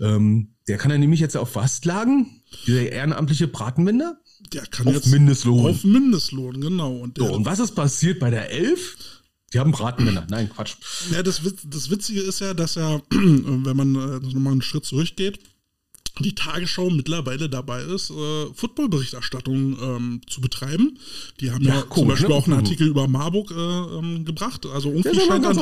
Ähm, 0.00 0.50
der 0.68 0.78
kann 0.78 0.92
ja 0.92 0.98
nämlich 0.98 1.20
jetzt 1.20 1.36
auf 1.36 1.56
was 1.56 1.80
klagen? 1.80 2.42
Dieser 2.66 2.92
ehrenamtliche 2.92 3.48
Bratenwender? 3.48 4.20
Der 4.52 4.62
kann 4.66 4.86
Auf 4.86 4.94
jetzt 4.94 5.08
Mindestlohn. 5.08 5.70
Auf 5.70 5.84
Mindestlohn, 5.84 6.60
genau. 6.60 6.98
Und 6.98 7.18
So, 7.18 7.32
und 7.34 7.44
was 7.44 7.58
ist 7.58 7.74
passiert 7.74 8.20
bei 8.20 8.30
der 8.30 8.50
Elf? 8.50 9.19
Die 9.52 9.58
haben 9.58 9.72
Bratenwender. 9.72 10.26
Nein, 10.30 10.48
Quatsch. 10.48 10.74
Ja, 11.12 11.22
das, 11.22 11.40
das 11.64 11.90
Witzige 11.90 12.20
ist 12.20 12.40
ja, 12.40 12.54
dass 12.54 12.76
ja, 12.76 13.00
wenn 13.10 13.76
man 13.76 13.94
äh, 13.96 14.26
nochmal 14.26 14.52
einen 14.52 14.62
Schritt 14.62 14.84
zurückgeht, 14.84 15.40
die 16.20 16.34
Tagesschau 16.34 16.90
mittlerweile 16.90 17.48
dabei 17.48 17.82
ist, 17.82 18.10
äh, 18.10 18.46
Footballberichterstattung 18.54 19.78
ähm, 19.80 20.20
zu 20.28 20.40
betreiben. 20.40 20.98
Die 21.40 21.50
haben 21.50 21.64
ja, 21.64 21.74
Ja, 21.76 21.80
zum 21.80 21.88
komisch, 21.90 22.20
Beispiel 22.20 22.28
ne? 22.28 22.34
auch 22.34 22.44
einen 22.46 22.56
Mhm. 22.58 22.64
Artikel 22.64 22.86
über 22.88 23.08
Marburg 23.08 23.50
äh, 23.50 23.54
ähm, 23.54 24.24
gebracht. 24.24 24.66
Also 24.66 24.90
irgendwie 24.90 25.18
scheint 25.20 25.44
dann, 25.44 25.58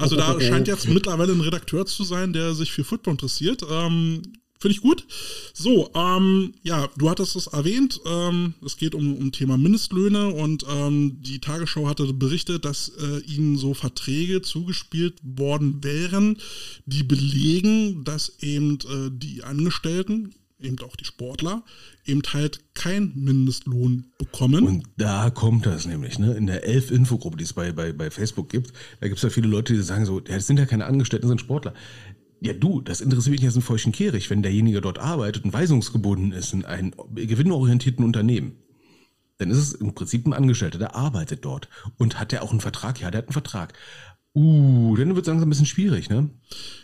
also 0.00 0.16
da 0.16 0.40
scheint 0.40 0.68
jetzt 0.68 0.88
mittlerweile 0.88 1.32
ein 1.32 1.40
Redakteur 1.40 1.86
zu 1.86 2.02
sein, 2.04 2.32
der 2.32 2.54
sich 2.54 2.72
für 2.72 2.82
Football 2.84 3.12
interessiert. 3.12 3.62
Ähm, 3.70 4.22
Finde 4.58 4.74
ich 4.74 4.80
gut. 4.80 5.06
So, 5.52 5.90
ähm, 5.94 6.54
ja, 6.62 6.88
du 6.96 7.10
hattest 7.10 7.36
es 7.36 7.46
erwähnt. 7.46 8.00
Ähm, 8.06 8.54
es 8.64 8.76
geht 8.76 8.94
um, 8.94 9.16
um 9.16 9.32
Thema 9.32 9.58
Mindestlöhne 9.58 10.28
und 10.28 10.64
ähm, 10.68 11.20
die 11.22 11.40
Tagesschau 11.40 11.86
hatte 11.88 12.12
berichtet, 12.12 12.64
dass 12.64 12.88
äh, 12.88 13.20
ihnen 13.26 13.56
so 13.58 13.74
Verträge 13.74 14.42
zugespielt 14.42 15.20
worden 15.22 15.84
wären, 15.84 16.38
die 16.86 17.02
belegen, 17.02 18.04
dass 18.04 18.38
eben 18.40 18.78
äh, 18.80 19.10
die 19.12 19.44
Angestellten, 19.44 20.34
eben 20.60 20.78
auch 20.80 20.96
die 20.96 21.04
Sportler, 21.04 21.62
eben 22.06 22.22
halt 22.32 22.60
keinen 22.74 23.12
Mindestlohn 23.14 24.06
bekommen. 24.18 24.64
Und 24.64 24.84
da 24.96 25.30
kommt 25.30 25.66
das 25.66 25.86
nämlich, 25.86 26.18
ne? 26.18 26.34
In 26.34 26.46
der 26.46 26.64
Elf-Infogruppe, 26.64 27.36
die 27.36 27.44
es 27.44 27.52
bei, 27.52 27.72
bei, 27.72 27.92
bei 27.92 28.10
Facebook 28.10 28.48
gibt, 28.48 28.72
da 29.00 29.08
gibt 29.08 29.18
es 29.18 29.22
ja 29.22 29.30
viele 29.30 29.48
Leute, 29.48 29.74
die 29.74 29.82
sagen 29.82 30.06
so, 30.06 30.20
ja, 30.20 30.36
das 30.36 30.46
sind 30.46 30.58
ja 30.58 30.66
keine 30.66 30.86
Angestellten, 30.86 31.24
das 31.24 31.30
sind 31.30 31.40
Sportler. 31.40 31.74
Ja, 32.40 32.52
du, 32.52 32.80
das 32.80 33.00
interessiert 33.00 33.32
mich 33.32 33.40
jetzt 33.40 33.56
ein 33.56 33.62
feuchten 33.62 33.92
Kehricht, 33.92 34.28
wenn 34.30 34.42
derjenige 34.42 34.80
dort 34.80 34.98
arbeitet 34.98 35.44
und 35.44 35.52
weisungsgebunden 35.52 36.32
ist 36.32 36.52
in 36.52 36.64
einem 36.64 36.92
gewinnorientierten 37.14 38.04
Unternehmen. 38.04 38.56
Dann 39.38 39.50
ist 39.50 39.58
es 39.58 39.72
im 39.72 39.94
Prinzip 39.94 40.26
ein 40.26 40.32
Angestellter, 40.32 40.78
der 40.78 40.94
arbeitet 40.94 41.44
dort. 41.44 41.68
Und 41.98 42.18
hat 42.18 42.32
der 42.32 42.42
auch 42.42 42.50
einen 42.50 42.60
Vertrag? 42.60 43.00
Ja, 43.00 43.10
der 43.10 43.18
hat 43.18 43.28
einen 43.28 43.32
Vertrag. 43.32 43.74
Uh, 44.34 44.94
dann 44.96 45.14
wird 45.14 45.26
es 45.26 45.28
langsam 45.28 45.48
ein 45.48 45.50
bisschen 45.50 45.64
schwierig, 45.64 46.10
ne? 46.10 46.28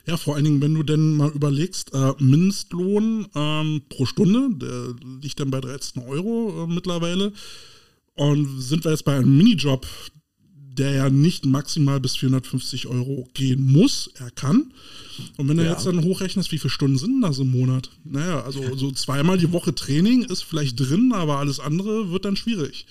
Ja, 0.06 0.16
vor 0.16 0.36
allen 0.36 0.44
Dingen, 0.44 0.62
wenn 0.62 0.72
du 0.72 0.82
denn 0.82 1.16
mal 1.16 1.30
überlegst, 1.30 1.92
äh, 1.92 2.12
Mindestlohn 2.18 3.26
ähm, 3.34 3.82
pro 3.90 4.06
Stunde, 4.06 4.48
der 4.56 4.94
liegt 5.20 5.38
dann 5.38 5.50
bei 5.50 5.60
13 5.60 6.02
Euro 6.02 6.64
äh, 6.64 6.66
mittlerweile. 6.66 7.32
Und 8.14 8.60
sind 8.60 8.84
wir 8.84 8.92
jetzt 8.92 9.04
bei 9.04 9.16
einem 9.16 9.36
Minijob, 9.36 9.86
der 10.78 10.92
ja 10.92 11.10
nicht 11.10 11.44
maximal 11.44 12.00
bis 12.00 12.16
450 12.16 12.86
Euro 12.86 13.28
gehen 13.34 13.70
muss, 13.72 14.10
er 14.18 14.30
kann. 14.30 14.72
Und 15.36 15.48
wenn 15.48 15.56
du 15.58 15.64
Ja. 15.64 15.72
jetzt 15.72 15.86
dann 15.86 16.02
hochrechnest, 16.02 16.50
wie 16.52 16.58
viele 16.58 16.70
Stunden 16.70 16.98
sind 16.98 17.20
das 17.20 17.38
im 17.38 17.50
Monat? 17.50 17.90
Naja, 18.04 18.42
also 18.42 18.76
so 18.76 18.90
zweimal 18.92 19.38
die 19.38 19.52
Woche 19.52 19.74
Training 19.74 20.22
ist 20.24 20.42
vielleicht 20.42 20.78
drin, 20.80 21.12
aber 21.14 21.38
alles 21.38 21.60
andere 21.60 22.10
wird 22.10 22.24
dann 22.24 22.36
schwierig. 22.36 22.86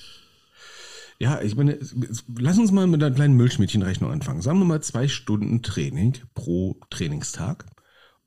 Ja, 1.20 1.40
ich 1.42 1.56
meine, 1.56 1.78
lass 2.40 2.58
uns 2.58 2.72
mal 2.72 2.88
mit 2.88 3.04
einer 3.04 3.14
kleinen 3.14 3.36
Milchmädchenrechnung 3.38 4.12
anfangen. 4.12 4.42
Sagen 4.42 4.58
wir 4.58 4.66
mal 4.66 4.82
zwei 4.82 5.08
Stunden 5.08 5.62
Training 5.62 6.16
pro 6.34 6.80
Trainingstag 6.90 7.66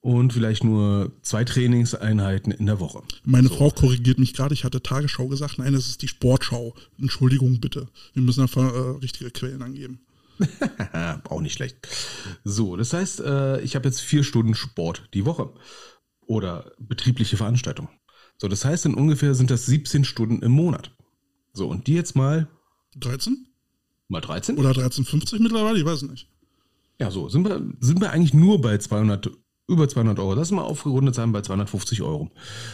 und 0.05 0.35
vielleicht 0.35 0.65
nur 0.65 1.13
zwei 1.23 1.45
Trainingseinheiten 1.45 2.53
in 2.53 2.67
der 2.67 2.79
Woche. 2.79 3.03
Meine 3.25 3.49
Frau 3.49 3.71
korrigiert 3.71 4.19
mich 4.19 4.35
gerade, 4.35 4.53
ich 4.53 4.63
hatte 4.63 4.83
Tagesschau 4.83 5.29
gesagt. 5.29 5.59
Nein, 5.59 5.73
das 5.73 5.89
ist 5.89 6.03
die 6.03 6.09
Sportschau. 6.09 6.75
Entschuldigung 7.01 7.59
bitte. 7.59 7.89
Wir 8.13 8.23
müssen 8.23 8.43
einfach 8.43 8.71
äh, 8.75 8.99
richtige 9.01 9.31
Quellen 9.31 9.63
angeben. 9.63 10.01
Auch 11.31 11.41
nicht 11.41 11.55
schlecht. 11.55 11.89
So, 12.45 12.77
das 12.77 12.93
heißt, 12.93 13.21
äh, 13.21 13.63
ich 13.63 13.77
habe 13.77 13.89
jetzt 13.89 14.03
vier 14.03 14.25
Stunden 14.25 14.55
Sport 14.55 15.09
die 15.15 15.25
Woche 15.25 15.55
oder 16.27 16.71
betriebliche 16.79 17.39
Veranstaltung. 17.39 17.89
So, 18.37 18.49
das 18.49 18.63
heißt, 18.63 18.85
in 18.85 18.95
ungefähr 18.95 19.35
sind 19.35 19.51
das 19.51 19.65
17 19.65 20.05
Stunden 20.05 20.43
im 20.43 20.53
Monat. 20.53 20.95
So, 21.55 21.67
und 21.67 21.87
die 21.87 21.95
jetzt 21.95 22.15
mal 22.15 22.47
13? 23.01 23.47
mal 24.09 24.21
13? 24.21 24.59
Oder 24.59 24.73
13,50 24.73 25.41
mittlerweile? 25.41 25.79
Ich 25.79 25.87
weiß 25.87 26.03
nicht. 26.03 26.29
Ja, 27.01 27.11
so 27.11 27.31
sind 27.31 27.49
wir, 27.49 27.67
sind 27.81 28.03
wir 28.03 28.11
eigentlich 28.11 28.35
nur 28.35 28.61
bei 28.61 28.77
200, 28.77 29.31
über 29.69 29.89
200 29.89 30.19
Euro. 30.19 30.35
Lass 30.35 30.51
mal 30.51 30.63
aufgerundet 30.63 31.15
sein 31.15 31.33
bei 31.33 31.41
250 31.41 32.03
Euro. 32.03 32.31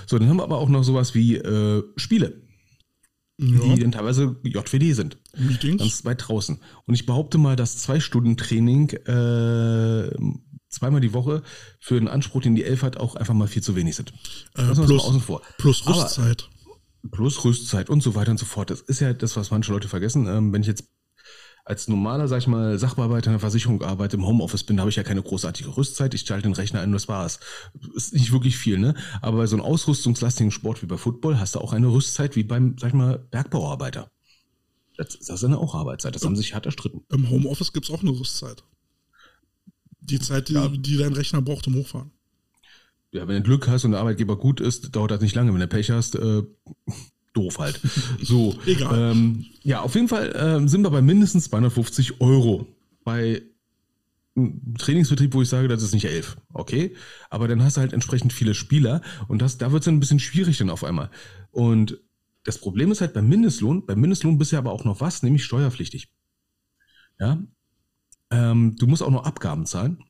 So, 0.07 0.19
dann 0.19 0.29
haben 0.29 0.39
wir 0.39 0.43
aber 0.45 0.59
auch 0.59 0.69
noch 0.69 0.83
sowas 0.85 1.15
wie 1.15 1.37
äh, 1.37 1.83
Spiele, 1.97 2.43
Ja, 3.39 3.75
die 3.75 3.81
dann 3.81 3.93
teilweise 3.93 4.37
JWD 4.43 4.95
sind. 4.95 5.19
Ganz 5.63 6.05
weit 6.05 6.29
draußen. 6.29 6.59
Und 6.87 6.95
ich 6.95 7.07
behaupte 7.07 7.39
mal, 7.39 7.57
dass 7.57 7.79
zwei 7.79 8.01
Stunden 8.01 8.37
Training 8.37 8.91
äh, 8.91 10.11
zweimal 10.69 11.01
die 11.01 11.13
Woche 11.13 11.43
für 11.79 11.99
den 11.99 12.09
Anspruch, 12.09 12.43
den 12.43 12.55
die 12.55 12.65
Elf 12.65 12.83
hat, 12.83 12.97
auch 12.97 13.15
einfach 13.17 13.35
mal 13.35 13.49
viel 13.49 13.63
zu 13.63 13.77
wenig 13.77 13.97
sind. 13.97 14.13
Äh, 14.57 14.73
plus, 14.75 15.05
außen 15.05 15.21
vor. 15.21 15.43
plus 15.59 15.83
Aber- 15.87 16.05
Rüstzeit. 16.05 16.49
Plus 17.13 17.45
Rüstzeit 17.47 17.89
und 17.89 18.03
so 18.03 18.15
weiter 18.15 18.31
und 18.33 18.37
so 18.39 18.45
fort. 18.45 18.69
Das 18.71 18.83
ist 18.83 19.01
ja 19.01 19.15
das, 19.15 19.35
was 19.37 19.51
manche 19.51 19.73
Leute 19.73 19.89
vergessen. 19.89 20.27
Ähm, 20.27 20.53
wenn 20.53 20.61
ich 20.61 20.69
jetzt 20.69 20.85
als 21.71 21.87
normaler, 21.87 22.27
sag 22.27 22.39
ich 22.39 22.49
mal, 22.49 22.77
Sachbearbeiter 22.81 23.29
in 23.29 23.35
der 23.35 23.41
Versicherung 23.41 23.81
arbeite, 23.83 24.17
im 24.17 24.27
Homeoffice 24.27 24.65
bin, 24.65 24.81
habe 24.81 24.91
ich 24.91 24.97
ja 24.97 25.05
keine 25.05 25.23
großartige 25.23 25.77
Rüstzeit. 25.77 26.13
Ich 26.15 26.23
schalte 26.23 26.49
den 26.49 26.53
Rechner 26.53 26.81
ein 26.81 26.89
und 26.89 26.95
das 26.95 27.07
war's. 27.07 27.39
Ist 27.95 28.13
nicht 28.13 28.33
wirklich 28.33 28.57
viel, 28.57 28.77
ne? 28.77 28.95
Aber 29.23 29.37
bei 29.37 29.47
so 29.47 29.55
einem 29.55 29.65
ausrüstungslastigen 29.65 30.51
Sport 30.51 30.83
wie 30.83 30.87
bei 30.87 30.97
Football 30.97 31.39
hast 31.39 31.55
du 31.55 31.61
auch 31.61 31.73
eine 31.73 31.87
Rüstzeit 31.87 32.35
wie 32.35 32.43
beim, 32.43 32.77
sag 32.77 32.89
ich 32.89 32.95
mal, 32.95 33.21
Bergbauarbeiter. 33.31 34.11
Das, 34.97 35.17
das 35.21 35.31
ist 35.31 35.45
eine 35.45 35.59
auch 35.59 35.77
Arbeitszeit. 35.77 36.13
Das 36.17 36.25
haben 36.25 36.35
sich 36.35 36.55
hart 36.55 36.67
erstritten. 36.67 37.05
Im 37.09 37.31
Homeoffice 37.31 37.73
gibt 37.73 37.89
es 37.89 37.95
auch 37.95 38.03
eine 38.03 38.11
Rüstzeit. 38.11 38.65
Die 40.01 40.19
Zeit, 40.19 40.49
die, 40.49 40.83
die 40.83 40.97
dein 40.97 41.13
Rechner 41.13 41.41
braucht 41.41 41.67
zum 41.67 41.77
Hochfahren. 41.77 42.11
Ja, 43.13 43.29
wenn 43.29 43.37
du 43.37 43.43
Glück 43.43 43.69
hast 43.69 43.85
und 43.85 43.93
der 43.93 44.01
Arbeitgeber 44.01 44.37
gut 44.37 44.61
ist, 44.61 44.97
dauert 44.97 45.13
das 45.13 45.21
nicht 45.21 45.37
lange. 45.37 45.53
Wenn 45.53 45.61
du 45.61 45.69
Pech 45.69 45.93
hast, 45.93 46.17
äh, 46.17 46.43
doof 47.33 47.59
halt. 47.59 47.81
So. 48.23 48.57
Egal. 48.67 49.13
Ähm, 49.13 49.47
ja, 49.63 49.81
auf 49.81 49.95
jeden 49.95 50.09
Fall 50.09 50.33
ähm, 50.37 50.69
sind 50.69 50.83
wir 50.83 50.91
bei 50.91 51.03
mindestens 51.03 51.45
250 51.45 52.21
Euro. 52.21 52.67
Bei 53.05 53.43
einem 54.37 54.75
Trainingsbetrieb, 54.79 55.35
wo 55.35 55.43
ich 55.43 55.49
sage, 55.49 55.69
das 55.69 55.83
ist 55.83 55.95
nicht 55.95 56.07
elf. 56.07 56.37
Okay. 56.53 56.95
Aber 57.29 57.49
dann 57.49 57.63
hast 57.63 57.77
du 57.77 57.81
halt 57.81 57.93
entsprechend 57.93 58.33
viele 58.33 58.55
Spieler 58.55 59.01
und 59.29 59.43
das, 59.43 59.59
da 59.59 59.73
wird 59.73 59.83
es 59.83 59.85
dann 59.87 59.97
ein 59.97 60.01
bisschen 60.01 60.21
schwierig 60.21 60.59
dann 60.59 60.71
auf 60.71 60.85
einmal. 60.85 61.11
Und 61.51 61.99
das 62.45 62.59
Problem 62.59 62.91
ist 62.91 63.01
halt 63.01 63.13
beim 63.13 63.29
Mindestlohn, 63.29 63.85
beim 63.87 64.01
Mindestlohn 64.01 64.39
bist 64.39 64.53
du 64.53 64.57
aber 64.57 64.73
auch 64.73 64.85
noch 64.85 65.01
was, 65.01 65.23
nämlich 65.23 65.45
steuerpflichtig. 65.45 66.13
Ja. 67.19 67.43
Ähm, 68.31 68.77
du 68.79 68.87
musst 68.87 69.03
auch 69.03 69.11
noch 69.11 69.25
Abgaben 69.25 69.67
zahlen. 69.67 70.03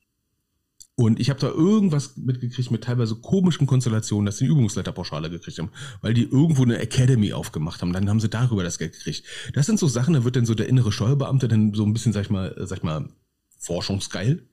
Und 1.01 1.19
ich 1.19 1.31
habe 1.31 1.39
da 1.39 1.49
irgendwas 1.49 2.15
mitgekriegt 2.15 2.69
mit 2.69 2.83
teilweise 2.83 3.15
komischen 3.15 3.65
Konstellationen, 3.65 4.27
dass 4.27 4.37
sie 4.37 4.45
eine 4.45 4.53
Übungsleiterpauschale 4.53 5.31
gekriegt 5.31 5.57
haben, 5.57 5.71
weil 6.01 6.13
die 6.13 6.25
irgendwo 6.25 6.61
eine 6.61 6.77
Academy 6.77 7.33
aufgemacht 7.33 7.81
haben. 7.81 7.91
Dann 7.91 8.07
haben 8.07 8.19
sie 8.19 8.29
darüber 8.29 8.61
das 8.61 8.77
Geld 8.77 8.93
gekriegt. 8.93 9.23
Das 9.53 9.65
sind 9.65 9.79
so 9.79 9.87
Sachen, 9.87 10.13
da 10.13 10.23
wird 10.23 10.35
dann 10.35 10.45
so 10.45 10.53
der 10.53 10.69
innere 10.69 10.91
Steuerbeamte 10.91 11.47
dann 11.47 11.73
so 11.73 11.83
ein 11.85 11.93
bisschen, 11.93 12.13
sag 12.13 12.21
ich 12.21 12.29
mal, 12.29 12.55
äh, 12.55 12.67
sag 12.67 12.77
ich 12.77 12.83
mal, 12.83 13.09
forschungsgeil. 13.57 14.43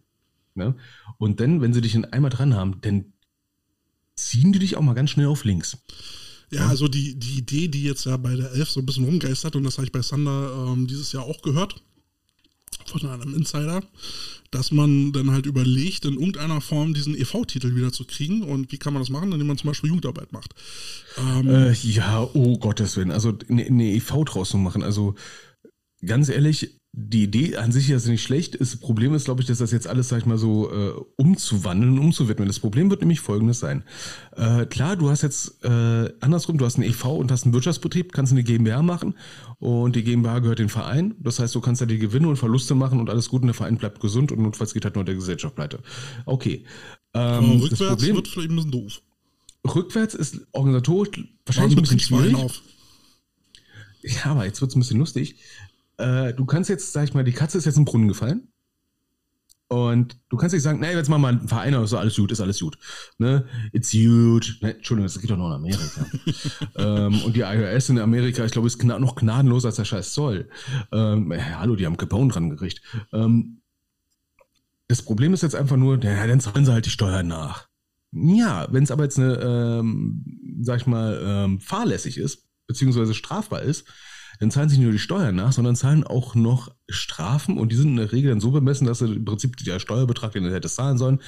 Ne? 0.55 0.74
Und 1.18 1.40
dann, 1.40 1.61
wenn 1.61 1.74
sie 1.74 1.82
dich 1.82 1.92
dann 1.92 2.07
einmal 2.07 2.30
dran 2.30 2.55
haben, 2.55 2.80
dann 2.80 3.12
ziehen 4.16 4.51
die 4.55 4.59
dich 4.59 4.78
auch 4.78 4.82
mal 4.82 4.94
ganz 4.94 5.11
schnell 5.11 5.26
auf 5.26 5.44
links. 5.44 5.76
Ja, 6.51 6.66
also 6.66 6.88
die, 6.88 7.18
die 7.18 7.40
Idee, 7.40 7.68
die 7.68 7.82
jetzt 7.82 8.07
ja 8.07 8.16
bei 8.16 8.34
der 8.34 8.53
Elf 8.53 8.70
so 8.70 8.80
ein 8.80 8.86
bisschen 8.86 9.05
rumgeistert, 9.05 9.55
und 9.55 9.64
das 9.64 9.76
habe 9.76 9.84
ich 9.84 9.92
bei 9.92 10.01
Sander 10.01 10.72
ähm, 10.72 10.86
dieses 10.86 11.12
Jahr 11.12 11.24
auch 11.24 11.42
gehört, 11.42 11.82
von 12.89 13.07
einem 13.07 13.34
Insider, 13.34 13.82
dass 14.51 14.70
man 14.72 15.12
dann 15.12 15.30
halt 15.30 15.47
überlegt, 15.47 16.05
in 16.05 16.14
irgendeiner 16.14 16.61
Form 16.61 16.95
diesen 16.95 17.14
EV-Titel 17.16 17.74
wieder 17.74 17.93
zu 17.93 18.05
kriegen. 18.05 18.43
Und 18.43 18.72
wie 18.72 18.78
kann 18.78 18.93
man 18.93 19.03
das 19.03 19.11
machen? 19.11 19.32
Indem 19.32 19.47
man 19.47 19.59
zum 19.59 19.68
Beispiel 19.68 19.91
Jugendarbeit 19.91 20.32
macht. 20.32 20.55
Ähm, 21.18 21.49
Äh, 21.49 21.72
ja, 21.72 22.22
oh 22.34 22.59
Gottes 22.59 22.97
Willen. 22.97 23.11
Also 23.11 23.36
eine, 23.49 23.64
eine 23.64 23.93
EV 23.95 24.24
draus 24.24 24.51
zu 24.51 24.59
machen. 24.59 24.82
Also 24.82 25.14
ganz 26.05 26.28
ehrlich, 26.28 26.78
die 26.93 27.24
Idee 27.24 27.57
an 27.57 27.70
sich 27.70 27.91
ist 27.91 28.07
nicht 28.07 28.22
schlecht. 28.22 28.61
Das 28.61 28.76
Problem 28.76 29.14
ist, 29.14 29.26
glaube 29.26 29.43
ich, 29.43 29.47
dass 29.47 29.59
das 29.59 29.72
jetzt 29.72 29.86
alles, 29.86 30.09
sag 30.09 30.18
ich 30.18 30.26
mal, 30.26 30.39
so 30.39 30.72
äh, 30.72 30.93
umzuwandeln, 31.16 31.99
umzuwidmen. 31.99 32.49
Das 32.49 32.59
Problem 32.61 32.91
wird 32.91 33.01
nämlich 33.01 33.20
folgendes 33.20 33.61
sein. 33.61 33.84
Äh, 34.36 34.66
klar, 34.66 34.97
du 34.97 35.11
hast 35.11 35.22
jetzt 35.22 35.62
äh, 35.64 36.12
andersrum, 36.20 36.57
du 36.57 36.64
hast 36.64 36.76
einen 36.76 36.89
EV 36.89 37.05
und 37.16 37.30
hast 37.30 37.45
einen 37.45 37.53
Wirtschaftsbetrieb, 37.53 38.12
kannst 38.12 38.32
eine 38.32 38.43
GmbH 38.43 38.82
machen 38.82 39.14
und 39.59 39.97
die 39.97 40.03
GmbH 40.03 40.39
gehört 40.41 40.59
dem 40.61 40.70
Verein. 40.70 41.14
Das 41.20 41.39
heißt, 41.39 41.55
du 41.55 41.61
kannst 41.61 41.82
da 41.82 41.86
die 41.86 41.99
Gewinne 41.99 42.28
und 42.28 42.36
Verluste 42.36 42.74
machen 42.74 43.01
und 43.01 43.11
alles 43.11 43.28
gut 43.28 43.43
und 43.43 43.49
der 43.49 43.55
Verein 43.55 43.76
bleibt 43.76 44.01
gesund 44.01 44.32
und 44.32 44.41
notfalls 44.41 44.72
geht 44.72 44.84
halt 44.84 44.95
nur 44.95 45.05
der 45.05 45.14
Gesellschaft 45.14 45.55
pleite. 45.55 45.80
Okay. 46.24 46.64
Ähm, 47.14 47.61
das 47.61 47.72
rückwärts 47.72 47.97
Problem, 47.97 48.16
wird 48.16 48.28
vielleicht 48.28 48.51
ein 48.51 48.57
bisschen 48.57 48.70
doof. 48.72 49.03
rückwärts 49.74 50.14
ist 50.14 50.41
organisatorisch 50.53 51.11
wahrscheinlich 51.45 51.76
ein 51.76 51.82
bisschen 51.82 52.01
schwierig. 52.01 52.62
Ja, 54.03 54.26
aber 54.26 54.45
jetzt 54.45 54.61
wird 54.61 54.70
es 54.70 54.76
ein 54.76 54.80
bisschen 54.80 54.99
lustig. 54.99 55.36
Äh, 55.99 56.32
du 56.34 56.44
kannst 56.46 56.70
jetzt, 56.70 56.92
sag 56.92 57.05
ich 57.05 57.14
mal, 57.14 57.24
die 57.24 57.32
Katze 57.32 57.59
ist 57.59 57.64
jetzt 57.64 57.76
im 57.76 57.84
Brunnen 57.84 58.09
gefallen. 58.09 58.49
Und 59.70 60.18
du 60.30 60.38
kannst 60.38 60.55
nicht 60.55 60.62
sagen, 60.62 60.80
nee, 60.80 60.92
jetzt 60.92 61.11
machen 61.11 61.20
wir 61.20 61.32
mal 61.32 61.38
einen 61.38 61.49
Verein, 61.49 61.74
ist 61.74 61.92
alles 61.92 62.16
gut, 62.16 62.32
ist 62.32 62.40
alles 62.40 62.59
gut. 62.59 62.78
Ne? 63.18 63.46
It's 63.72 63.92
huge. 63.92 64.57
Ne, 64.62 64.74
Entschuldigung, 64.76 65.05
das 65.05 65.20
geht 65.20 65.30
doch 65.30 65.36
noch 65.36 65.49
in 65.49 65.57
Amerika. 65.57 66.07
ähm, 66.76 67.22
und 67.22 67.36
die 67.36 67.40
iOS 67.40 67.90
in 67.90 67.99
Amerika, 67.99 68.46
ich 68.46 68.53
glaube, 68.53 68.66
ist 68.66 68.78
gna 68.78 68.99
noch 68.99 69.14
gnadenloser 69.14 69.68
als 69.68 69.76
der 69.76 69.84
scheiß 69.84 70.14
Zoll. 70.14 70.49
Ähm, 70.90 71.30
ja, 71.32 71.59
hallo, 71.61 71.76
die 71.76 71.84
haben 71.84 71.99
Capone 71.99 72.32
dran 72.32 72.49
gekriegt. 72.49 72.80
Ähm, 73.12 73.61
das 74.86 75.03
Problem 75.03 75.34
ist 75.34 75.42
jetzt 75.42 75.55
einfach 75.55 75.76
nur, 75.76 76.03
ja, 76.03 76.26
dann 76.26 76.40
zahlen 76.40 76.64
sie 76.64 76.72
halt 76.72 76.86
die 76.86 76.90
Steuern 76.90 77.28
nach. 77.28 77.68
Ja, 78.12 78.66
wenn 78.70 78.84
es 78.84 78.90
aber 78.90 79.05
jetzt 79.05 79.18
eine, 79.18 79.34
ähm, 79.34 80.24
sag 80.62 80.80
ich 80.80 80.86
mal, 80.86 81.20
ähm, 81.22 81.61
fahrlässig 81.61 82.16
ist, 82.16 82.49
beziehungsweise 82.66 83.12
strafbar 83.12 83.61
ist, 83.61 83.84
dann 84.39 84.51
zahlen 84.51 84.68
sie 84.68 84.76
nicht 84.76 84.84
nur 84.84 84.93
die 84.93 84.99
Steuern 84.99 85.34
nach, 85.34 85.53
sondern 85.53 85.76
zahlen 85.76 86.05
auch 86.05 86.34
noch 86.34 86.72
Strafen 86.89 87.59
und 87.59 87.72
die 87.72 87.76
sind 87.76 87.89
in 87.89 87.97
der 87.97 88.12
Regel 88.12 88.30
dann 88.30 88.41
so 88.41 88.51
bemessen, 88.51 88.86
dass 88.86 89.01
im 89.01 89.24
Prinzip 89.24 89.57
der 89.57 89.80
Steuerbetrag, 89.80 90.32
den 90.32 90.45
er 90.45 90.55
hätte 90.55 90.68
zahlen 90.68 90.99
sollen, 90.99 91.20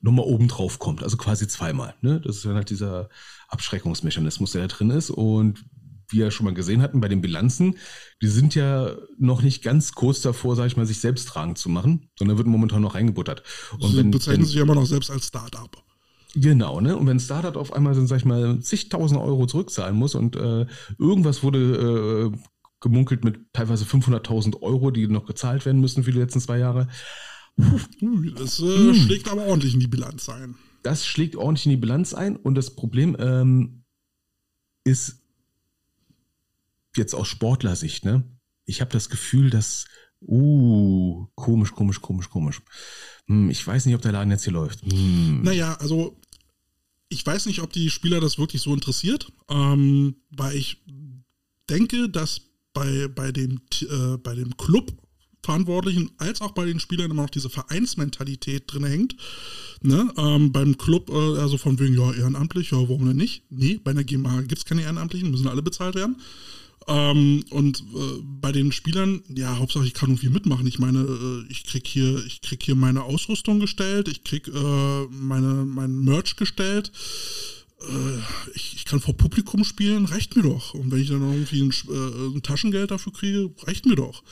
nochmal 0.00 0.26
oben 0.26 0.48
drauf 0.48 0.78
kommt. 0.78 1.02
Also 1.02 1.16
quasi 1.16 1.48
zweimal. 1.48 1.94
Ne? 2.00 2.20
Das 2.20 2.36
ist 2.36 2.44
dann 2.44 2.54
halt 2.54 2.70
dieser 2.70 3.08
Abschreckungsmechanismus, 3.48 4.52
der 4.52 4.62
da 4.62 4.68
drin 4.68 4.90
ist. 4.90 5.10
Und 5.10 5.64
wie 6.08 6.18
wir 6.18 6.30
schon 6.30 6.44
mal 6.44 6.54
gesehen 6.54 6.82
hatten 6.82 7.00
bei 7.00 7.08
den 7.08 7.22
Bilanzen, 7.22 7.76
die 8.20 8.28
sind 8.28 8.54
ja 8.54 8.94
noch 9.18 9.42
nicht 9.42 9.62
ganz 9.62 9.92
kurz 9.92 10.20
davor, 10.20 10.56
sage 10.56 10.68
ich 10.68 10.76
mal, 10.76 10.86
sich 10.86 11.00
selbst 11.00 11.28
tragend 11.28 11.56
zu 11.56 11.70
machen, 11.70 12.10
sondern 12.18 12.36
wird 12.36 12.48
momentan 12.48 12.82
noch 12.82 12.94
reingebuttert. 12.94 13.42
Und 13.78 13.90
Sie 13.90 13.96
wenn, 13.96 14.10
bezeichnen 14.10 14.42
wenn, 14.42 14.46
sich 14.46 14.56
immer 14.56 14.74
noch 14.74 14.86
selbst 14.86 15.10
als 15.10 15.28
Startup. 15.28 15.70
Genau, 16.34 16.80
ne? 16.80 16.96
Und 16.96 17.06
wenn 17.06 17.16
ein 17.16 17.20
Startup 17.20 17.56
auf 17.56 17.72
einmal, 17.72 17.94
sag 18.06 18.16
ich 18.16 18.24
mal, 18.24 18.58
zigtausend 18.60 19.20
Euro 19.20 19.46
zurückzahlen 19.46 19.96
muss 19.96 20.14
und 20.14 20.36
äh, 20.36 20.66
irgendwas 20.98 21.42
wurde 21.42 22.32
äh, 22.32 22.38
gemunkelt 22.82 23.24
mit 23.24 23.40
teilweise 23.54 23.84
500.000 23.84 24.60
Euro, 24.60 24.90
die 24.90 25.06
noch 25.06 25.24
gezahlt 25.24 25.64
werden 25.64 25.80
müssen 25.80 26.04
für 26.04 26.12
die 26.12 26.18
letzten 26.18 26.40
zwei 26.40 26.58
Jahre. 26.58 26.88
Das 27.56 28.60
äh, 28.60 28.62
hm. 28.62 28.94
schlägt 28.94 29.30
aber 29.30 29.46
ordentlich 29.46 29.74
in 29.74 29.80
die 29.80 29.86
Bilanz 29.86 30.28
ein. 30.28 30.56
Das 30.82 31.06
schlägt 31.06 31.36
ordentlich 31.36 31.66
in 31.66 31.70
die 31.70 31.78
Bilanz 31.78 32.12
ein 32.12 32.36
und 32.36 32.54
das 32.54 32.74
Problem 32.74 33.16
ähm, 33.18 33.84
ist 34.84 35.20
jetzt 36.96 37.14
aus 37.14 37.28
Sportlersicht, 37.28 38.04
ne? 38.04 38.24
Ich 38.64 38.80
habe 38.80 38.92
das 38.92 39.08
Gefühl, 39.08 39.50
dass, 39.50 39.86
uh, 40.20 41.26
komisch, 41.34 41.72
komisch, 41.72 42.00
komisch, 42.00 42.30
komisch. 42.30 42.62
Hm, 43.26 43.50
ich 43.50 43.66
weiß 43.66 43.86
nicht, 43.86 43.94
ob 43.94 44.02
der 44.02 44.12
Laden 44.12 44.30
jetzt 44.30 44.44
hier 44.44 44.52
läuft. 44.52 44.82
Hm. 44.82 45.42
Naja, 45.42 45.74
also 45.74 46.18
ich 47.08 47.24
weiß 47.24 47.46
nicht, 47.46 47.60
ob 47.60 47.72
die 47.72 47.90
Spieler 47.90 48.20
das 48.20 48.38
wirklich 48.38 48.62
so 48.62 48.72
interessiert, 48.72 49.32
ähm, 49.48 50.16
weil 50.30 50.56
ich 50.56 50.82
denke, 51.68 52.08
dass 52.08 52.51
bei, 52.72 53.08
bei, 53.08 53.32
dem, 53.32 53.60
äh, 53.82 54.16
bei 54.18 54.34
dem 54.34 54.56
Club 54.56 54.92
Verantwortlichen 55.44 56.12
als 56.18 56.40
auch 56.40 56.52
bei 56.52 56.64
den 56.64 56.78
Spielern 56.78 57.10
immer 57.10 57.22
noch 57.22 57.30
diese 57.30 57.50
Vereinsmentalität 57.50 58.72
drin 58.72 58.84
hängt. 58.84 59.16
Ne? 59.82 60.12
Ähm, 60.16 60.52
beim 60.52 60.78
Club, 60.78 61.10
äh, 61.10 61.40
also 61.40 61.58
von 61.58 61.78
wegen, 61.80 61.98
ja, 61.98 62.12
ehrenamtlich, 62.12 62.70
ja, 62.70 62.78
warum 62.78 63.06
denn 63.06 63.16
nicht? 63.16 63.42
Nee, 63.50 63.80
bei 63.82 63.90
einer 63.90 64.04
GmbH 64.04 64.42
gibt 64.42 64.58
es 64.58 64.64
keine 64.64 64.82
Ehrenamtlichen, 64.82 65.30
müssen 65.30 65.48
alle 65.48 65.62
bezahlt 65.62 65.96
werden. 65.96 66.16
Ähm, 66.88 67.44
und 67.50 67.80
äh, 67.80 68.22
bei 68.22 68.52
den 68.52 68.72
Spielern, 68.72 69.22
ja, 69.28 69.58
Hauptsache 69.58 69.86
ich 69.86 69.94
kann 69.94 70.10
irgendwie 70.10 70.28
mitmachen. 70.28 70.66
Ich 70.66 70.78
meine, 70.78 71.00
äh, 71.00 71.44
ich 71.50 71.64
krieg 71.64 71.86
hier, 71.86 72.24
ich 72.24 72.40
krieg 72.40 72.62
hier 72.62 72.74
meine 72.74 73.02
Ausrüstung 73.02 73.60
gestellt, 73.60 74.08
ich 74.08 74.24
krieg 74.24 74.48
äh, 74.48 75.06
meine, 75.10 75.64
mein 75.64 75.98
Merch 76.00 76.36
gestellt. 76.36 76.92
Äh, 77.88 78.18
ich, 78.54 78.74
ich, 78.76 78.84
kann 78.84 79.00
vor 79.00 79.16
Publikum 79.16 79.64
spielen, 79.64 80.04
reicht 80.04 80.36
mir 80.36 80.42
doch. 80.42 80.74
Und 80.74 80.90
wenn 80.90 81.00
ich 81.00 81.08
dann 81.08 81.22
irgendwie 81.22 81.62
ein, 81.62 81.70
äh, 81.88 82.36
ein 82.36 82.42
Taschengeld 82.42 82.90
dafür 82.90 83.12
kriege, 83.12 83.50
reicht 83.62 83.86
mir 83.86 83.96
doch. 83.96 84.22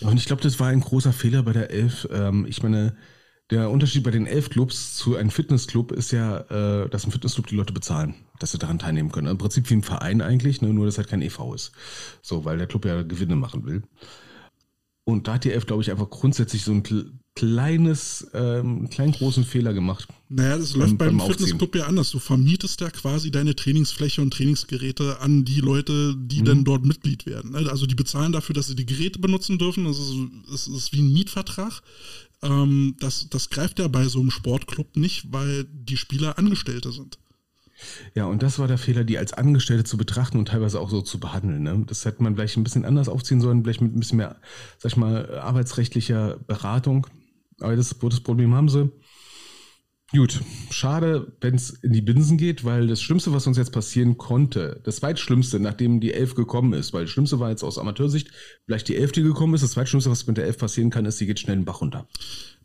Und 0.00 0.16
ich 0.16 0.26
glaube, 0.26 0.42
das 0.42 0.60
war 0.60 0.68
ein 0.68 0.80
großer 0.80 1.12
Fehler 1.12 1.42
bei 1.42 1.52
der 1.52 1.70
Elf. 1.70 2.06
Ähm, 2.10 2.46
ich 2.48 2.62
meine, 2.62 2.96
der 3.50 3.70
Unterschied 3.70 4.02
bei 4.02 4.10
den 4.10 4.26
Elf-Clubs 4.26 4.96
zu 4.96 5.16
einem 5.16 5.30
Fitnessclub 5.30 5.92
ist 5.92 6.12
ja, 6.12 6.38
äh, 6.38 6.88
dass 6.88 7.04
ein 7.04 7.12
Fitnessclub 7.12 7.46
die 7.46 7.56
Leute 7.56 7.72
bezahlen, 7.72 8.14
dass 8.38 8.52
sie 8.52 8.58
daran 8.58 8.78
teilnehmen 8.78 9.12
können. 9.12 9.28
Im 9.28 9.38
Prinzip 9.38 9.68
wie 9.70 9.74
ein 9.74 9.82
Verein 9.82 10.22
eigentlich, 10.22 10.62
ne, 10.62 10.72
nur 10.72 10.86
dass 10.86 10.98
halt 10.98 11.08
kein 11.08 11.22
EV 11.22 11.54
ist. 11.54 11.72
So, 12.22 12.44
weil 12.44 12.58
der 12.58 12.66
Club 12.66 12.84
ja 12.84 13.02
Gewinne 13.02 13.36
machen 13.36 13.66
will. 13.66 13.82
Und 15.04 15.28
da 15.28 15.34
hat 15.34 15.44
die 15.44 15.52
Elf, 15.52 15.66
glaube 15.66 15.82
ich, 15.82 15.90
einfach 15.90 16.08
grundsätzlich 16.08 16.64
so 16.64 16.72
ein 16.72 16.82
kleines, 17.34 18.28
ähm, 18.32 18.88
kleinen 18.90 19.12
großen 19.12 19.44
Fehler 19.44 19.74
gemacht. 19.74 20.06
Naja, 20.28 20.56
das 20.56 20.74
läuft 20.76 20.98
beim, 20.98 21.18
beim 21.18 21.28
Fitnessclub 21.28 21.74
ja 21.74 21.86
anders. 21.86 22.10
Du 22.10 22.20
vermietest 22.20 22.80
ja 22.80 22.90
quasi 22.90 23.30
deine 23.30 23.56
Trainingsfläche 23.56 24.22
und 24.22 24.32
Trainingsgeräte 24.32 25.20
an 25.20 25.44
die 25.44 25.60
Leute, 25.60 26.14
die 26.16 26.40
mhm. 26.40 26.44
dann 26.44 26.64
dort 26.64 26.84
Mitglied 26.84 27.26
werden. 27.26 27.52
Ne? 27.52 27.68
Also 27.70 27.86
die 27.86 27.96
bezahlen 27.96 28.32
dafür, 28.32 28.54
dass 28.54 28.68
sie 28.68 28.76
die 28.76 28.86
Geräte 28.86 29.18
benutzen 29.18 29.58
dürfen. 29.58 29.84
Das 29.84 29.98
ist, 29.98 30.14
das 30.50 30.68
ist 30.68 30.92
wie 30.92 31.02
ein 31.02 31.12
Mietvertrag. 31.12 31.82
Ähm, 32.42 32.94
das, 33.00 33.28
das 33.30 33.50
greift 33.50 33.80
ja 33.80 33.88
bei 33.88 34.06
so 34.06 34.20
einem 34.20 34.30
Sportclub 34.30 34.96
nicht, 34.96 35.32
weil 35.32 35.64
die 35.64 35.96
Spieler 35.96 36.38
Angestellte 36.38 36.92
sind. 36.92 37.18
Ja, 38.14 38.26
und 38.26 38.44
das 38.44 38.60
war 38.60 38.68
der 38.68 38.78
Fehler, 38.78 39.02
die 39.02 39.18
als 39.18 39.32
Angestellte 39.32 39.82
zu 39.82 39.96
betrachten 39.96 40.38
und 40.38 40.46
teilweise 40.46 40.80
auch 40.80 40.90
so 40.90 41.02
zu 41.02 41.18
behandeln. 41.18 41.64
Ne? 41.64 41.82
Das 41.86 42.04
hätte 42.04 42.22
man 42.22 42.36
vielleicht 42.36 42.56
ein 42.56 42.64
bisschen 42.64 42.84
anders 42.84 43.08
aufziehen 43.08 43.40
sollen, 43.40 43.64
vielleicht 43.64 43.80
mit 43.80 43.94
ein 43.94 43.98
bisschen 43.98 44.18
mehr, 44.18 44.36
sag 44.78 44.92
ich 44.92 44.96
mal, 44.96 45.38
arbeitsrechtlicher 45.40 46.38
Beratung. 46.46 47.08
Aber 47.64 47.76
das, 47.76 47.96
das 47.98 48.20
Problem 48.20 48.54
haben 48.54 48.68
sie. 48.68 48.90
Gut, 50.12 50.42
schade, 50.70 51.32
wenn 51.40 51.56
es 51.56 51.70
in 51.70 51.92
die 51.92 52.02
Binsen 52.02 52.36
geht, 52.36 52.62
weil 52.62 52.86
das 52.86 53.02
Schlimmste, 53.02 53.32
was 53.32 53.46
uns 53.46 53.56
jetzt 53.56 53.72
passieren 53.72 54.16
konnte, 54.16 54.80
das 54.84 54.96
zweitschlimmste, 54.96 55.58
nachdem 55.58 55.98
die 55.98 56.12
Elf 56.12 56.34
gekommen 56.34 56.72
ist, 56.72 56.92
weil 56.92 57.04
das 57.04 57.10
Schlimmste 57.10 57.40
war 57.40 57.50
jetzt 57.50 57.64
aus 57.64 57.78
Amateursicht, 57.78 58.30
vielleicht 58.66 58.86
die 58.88 58.96
Elf, 58.96 59.10
die 59.12 59.22
gekommen 59.22 59.54
ist, 59.54 59.64
das 59.64 59.72
zweitschlimmste, 59.72 60.10
was 60.10 60.26
mit 60.26 60.36
der 60.36 60.44
Elf 60.44 60.58
passieren 60.58 60.90
kann, 60.90 61.06
ist, 61.06 61.18
sie 61.18 61.26
geht 61.26 61.40
schnell 61.40 61.56
den 61.56 61.64
Bach 61.64 61.80
runter. 61.80 62.06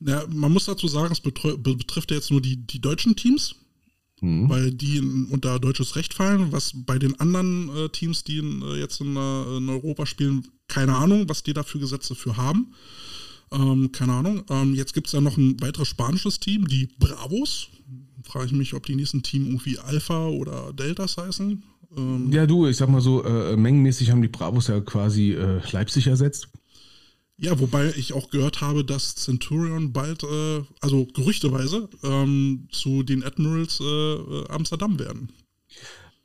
Ja, 0.02 0.26
man 0.30 0.52
muss 0.52 0.66
dazu 0.66 0.88
sagen, 0.88 1.12
es 1.12 1.22
betrifft 1.22 2.12
ja 2.12 2.18
jetzt 2.18 2.30
nur 2.30 2.42
die, 2.42 2.58
die 2.58 2.82
deutschen 2.82 3.16
Teams, 3.16 3.56
mhm. 4.22 4.50
weil 4.50 4.72
die 4.72 5.00
unter 5.32 5.60
deutsches 5.60 5.96
Recht 5.96 6.14
fallen, 6.14 6.52
was 6.52 6.74
bei 6.76 7.00
den 7.00 7.20
anderen 7.20 7.70
äh, 7.76 7.90
Teams, 7.90 8.24
die 8.26 8.38
in, 8.38 8.62
äh, 8.62 8.76
jetzt 8.76 9.02
in, 9.02 9.16
äh, 9.16 9.58
in 9.58 9.70
Europa 9.70 10.06
spielen, 10.06 10.46
keine 10.68 10.96
Ahnung, 10.96 11.28
was 11.30 11.42
die 11.42 11.54
da 11.54 11.64
für 11.64 11.80
Gesetze 11.80 12.14
für 12.16 12.38
haben. 12.38 12.76
Ähm, 13.52 13.92
keine 13.92 14.14
Ahnung. 14.14 14.44
Ähm, 14.50 14.76
jetzt 14.76 14.94
gibt 14.94 15.08
es 15.08 15.14
ja 15.14 15.22
noch 15.22 15.38
ein 15.38 15.60
weiteres 15.62 15.88
spanisches 15.88 16.40
Team, 16.40 16.68
die 16.68 16.90
Bravos. 17.00 17.70
Frage 18.24 18.48
ich 18.48 18.52
mich, 18.52 18.74
ob 18.74 18.86
die 18.86 18.96
nächsten 18.96 19.24
Team 19.24 19.48
irgendwie 19.48 19.80
Alpha 19.80 20.28
oder 20.28 20.72
Deltas 20.74 21.18
heißen. 21.18 21.64
Ähm, 21.98 22.32
ja, 22.32 22.46
du, 22.46 22.68
ich 22.68 22.78
sag 22.78 22.90
mal 22.90 23.02
so, 23.02 23.24
äh, 23.24 23.58
mengenmäßig 23.58 24.12
haben 24.12 24.22
die 24.22 24.28
Bravos 24.28 24.68
ja 24.68 24.80
quasi 24.82 25.34
äh, 25.34 25.62
Leipzig 25.72 26.08
ersetzt. 26.08 26.50
Ja, 27.42 27.58
wobei 27.58 27.94
ich 27.96 28.12
auch 28.12 28.30
gehört 28.30 28.60
habe, 28.60 28.84
dass 28.84 29.16
Centurion 29.16 29.94
bald, 29.94 30.24
äh, 30.24 30.62
also 30.82 31.06
gerüchteweise, 31.06 31.90
ähm, 32.04 32.68
zu 32.70 33.02
den 33.04 33.24
Admirals 33.24 33.80
äh, 33.80 33.84
äh, 33.84 34.50
Amsterdam 34.50 35.00
werden. 35.00 35.32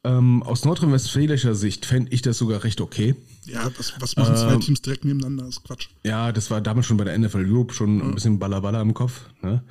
Ähm, 0.05 0.43
aus 0.43 0.65
nordrhein-westfälischer 0.67 1.55
Sicht 1.55 1.87
fände 1.87 2.13
ich 2.13 2.21
das 2.21 2.37
sogar 2.37 2.63
recht 2.63 2.83
okay. 2.83 3.15
Ja, 3.47 3.71
was, 3.79 3.95
was 3.99 4.17
machen 4.17 4.37
zwei 4.37 4.53
ähm, 4.53 4.61
Teams 4.61 4.83
direkt 4.83 5.05
nebeneinander? 5.05 5.45
Das 5.45 5.57
ist 5.57 5.65
Quatsch. 5.65 5.89
Ja, 6.05 6.31
das 6.31 6.51
war 6.51 6.61
damals 6.61 6.87
schon 6.87 6.99
bei 6.99 7.05
der 7.05 7.19
NFL 7.19 7.51
Europe 7.51 7.73
schon 7.73 7.99
ja. 7.99 8.05
ein 8.05 8.15
bisschen 8.15 8.39
Ballaballa 8.39 8.83
im 8.83 8.93
Kopf. 8.93 9.31
Ne? 9.41 9.65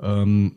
Ähm, 0.00 0.56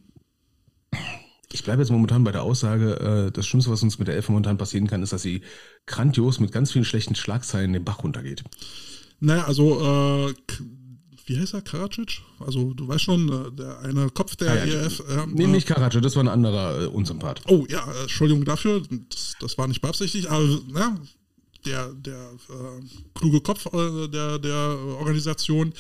ich 1.52 1.64
bleibe 1.64 1.82
jetzt 1.82 1.92
momentan 1.92 2.24
bei 2.24 2.32
der 2.32 2.44
Aussage, 2.44 3.28
äh, 3.28 3.32
das 3.32 3.48
Schlimmste, 3.48 3.72
was 3.72 3.82
uns 3.82 3.98
mit 3.98 4.08
der 4.08 4.16
Elf 4.16 4.30
momentan 4.30 4.58
passieren 4.58 4.88
kann, 4.88 5.02
ist, 5.02 5.14
dass 5.14 5.24
sie 5.24 5.42
grandios 5.88 6.40
mit 6.40 6.52
ganz 6.52 6.72
vielen 6.72 6.86
schlechten 6.86 7.16
Schlagzeilen 7.16 7.74
den 7.74 7.84
Bach 7.84 8.04
runtergeht. 8.04 8.44
Naja, 9.20 9.46
also 9.46 10.30
äh, 10.30 10.34
wie 11.26 11.40
heißt 11.40 11.54
er, 11.54 11.62
Karacic? 11.62 12.22
Also 12.40 12.74
du 12.74 12.88
weißt 12.88 13.02
schon, 13.02 13.30
äh, 13.30 13.52
der 13.52 13.80
eine 13.80 14.10
Kopf 14.10 14.36
der 14.36 14.52
ah, 14.52 14.66
ja, 14.66 14.82
ERF. 14.82 15.00
Äh, 15.00 15.26
nee, 15.28 15.48
nicht 15.48 15.68
Karacic, 15.68 16.02
das 16.02 16.16
war 16.16 16.24
ein 16.24 16.30
anderer 16.30 16.84
äh, 16.84 16.86
Unsympath. 16.88 17.42
Oh 17.48 17.66
ja, 17.70 17.86
Entschuldigung 18.02 18.46
dafür, 18.46 18.82
das, 19.10 19.36
das 19.40 19.58
war 19.58 19.68
nicht 19.68 19.82
beabsichtigt, 19.82 20.28
aber 20.28 20.60
na, 20.72 21.00
der, 21.66 21.94
der 21.94 22.32
äh, 22.50 22.82
kluge 23.16 23.42
Kopf 23.42 23.68
äh, 23.74 24.08
der, 24.08 24.40
der 24.40 24.78
Organisation 25.00 25.74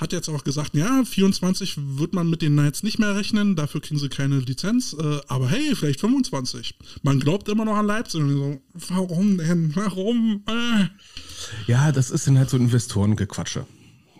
hat 0.00 0.12
jetzt 0.12 0.28
auch 0.28 0.44
gesagt, 0.44 0.74
ja, 0.74 1.04
24 1.04 1.76
wird 1.98 2.14
man 2.14 2.28
mit 2.28 2.42
den 2.42 2.54
Knights 2.54 2.82
nicht 2.82 2.98
mehr 2.98 3.14
rechnen, 3.14 3.56
dafür 3.56 3.80
kriegen 3.80 4.00
sie 4.00 4.08
keine 4.08 4.38
Lizenz, 4.38 4.96
äh, 4.98 5.20
aber 5.28 5.48
hey, 5.48 5.74
vielleicht 5.74 6.00
25. 6.00 6.74
Man 7.02 7.20
glaubt 7.20 7.48
immer 7.48 7.64
noch 7.64 7.76
an 7.76 7.86
Leipzig 7.86 8.20
und 8.20 8.30
so, 8.30 8.60
warum 8.88 9.38
denn, 9.38 9.74
warum? 9.76 10.42
Äh. 10.48 10.86
Ja, 11.70 11.92
das 11.92 12.10
ist 12.10 12.26
dann 12.26 12.38
halt 12.38 12.50
so 12.50 12.56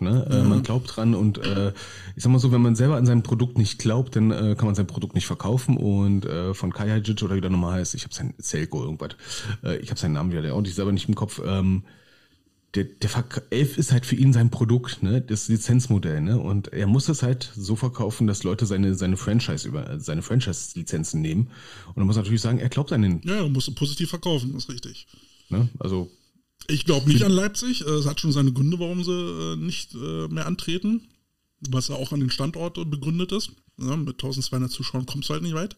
Ne? 0.01 0.27
Äh, 0.29 0.41
mhm. 0.41 0.49
man 0.49 0.63
glaubt 0.63 0.95
dran 0.95 1.15
und 1.15 1.37
äh, 1.39 1.73
ich 2.15 2.23
sag 2.23 2.31
mal 2.31 2.39
so, 2.39 2.51
wenn 2.51 2.61
man 2.61 2.75
selber 2.75 2.95
an 2.95 3.05
sein 3.05 3.23
Produkt 3.23 3.57
nicht 3.57 3.79
glaubt, 3.79 4.15
dann 4.15 4.31
äh, 4.31 4.55
kann 4.57 4.65
man 4.65 4.75
sein 4.75 4.87
Produkt 4.87 5.15
nicht 5.15 5.27
verkaufen 5.27 5.77
und 5.77 6.25
äh, 6.25 6.53
von 6.53 6.73
Kai 6.73 6.89
Hajic 6.89 7.21
oder 7.23 7.35
wie 7.35 7.41
der 7.41 7.49
nochmal 7.49 7.79
heißt, 7.79 7.95
ich 7.95 8.03
habe 8.03 8.13
sein 8.13 8.33
Selko 8.37 8.83
irgendwas, 8.83 9.15
äh, 9.63 9.77
ich 9.77 9.89
habe 9.89 9.99
seinen 9.99 10.13
Namen 10.13 10.31
wieder, 10.31 10.41
der 10.41 10.55
auch 10.55 10.61
nicht 10.61 10.75
selber 10.75 10.91
nicht 10.91 11.07
im 11.07 11.15
Kopf, 11.15 11.41
ähm, 11.45 11.83
der, 12.75 12.83
der 12.83 13.09
Elf 13.49 13.77
ist 13.77 13.91
halt 13.91 14.05
für 14.05 14.15
ihn 14.15 14.31
sein 14.31 14.51
Produkt, 14.51 15.01
ne, 15.01 15.21
das 15.21 15.47
Lizenzmodell, 15.47 16.21
ne, 16.21 16.39
und 16.39 16.71
er 16.71 16.85
muss 16.85 17.09
es 17.09 17.23
halt 17.23 17.51
so 17.55 17.75
verkaufen, 17.75 18.27
dass 18.27 18.43
Leute 18.43 18.65
seine, 18.65 18.93
seine 18.93 19.17
Franchise 19.17 19.67
über, 19.67 19.99
seine 19.99 20.21
Franchise-Lizenzen 20.21 21.21
nehmen 21.21 21.49
und 21.87 21.97
er 21.97 22.05
muss 22.05 22.15
natürlich 22.15 22.41
sagen, 22.41 22.59
er 22.59 22.69
glaubt 22.69 22.91
an 22.91 23.01
den. 23.01 23.21
Ja, 23.23 23.37
er 23.37 23.49
muss 23.49 23.73
positiv 23.73 24.09
verkaufen, 24.09 24.53
das 24.53 24.63
ist 24.65 24.69
richtig. 24.69 25.07
Ne, 25.49 25.67
also 25.79 26.11
ich 26.69 26.85
glaube 26.85 27.09
nicht 27.09 27.23
an 27.23 27.31
Leipzig. 27.31 27.85
Äh, 27.85 27.89
es 27.89 28.05
hat 28.05 28.19
schon 28.19 28.31
seine 28.31 28.53
Gründe, 28.53 28.79
warum 28.79 29.03
sie 29.03 29.11
äh, 29.11 29.55
nicht 29.55 29.93
äh, 29.95 30.27
mehr 30.27 30.45
antreten. 30.45 31.07
was 31.69 31.89
ja 31.89 31.95
auch 31.95 32.13
an 32.13 32.21
den 32.21 32.29
Standort 32.29 32.75
begründet 32.89 33.31
ist. 33.31 33.51
Mit 33.77 34.15
1200 34.15 34.71
Zuschauern 34.71 35.05
kommst 35.05 35.29
du 35.29 35.33
halt 35.33 35.43
nicht 35.43 35.55
weit. 35.55 35.75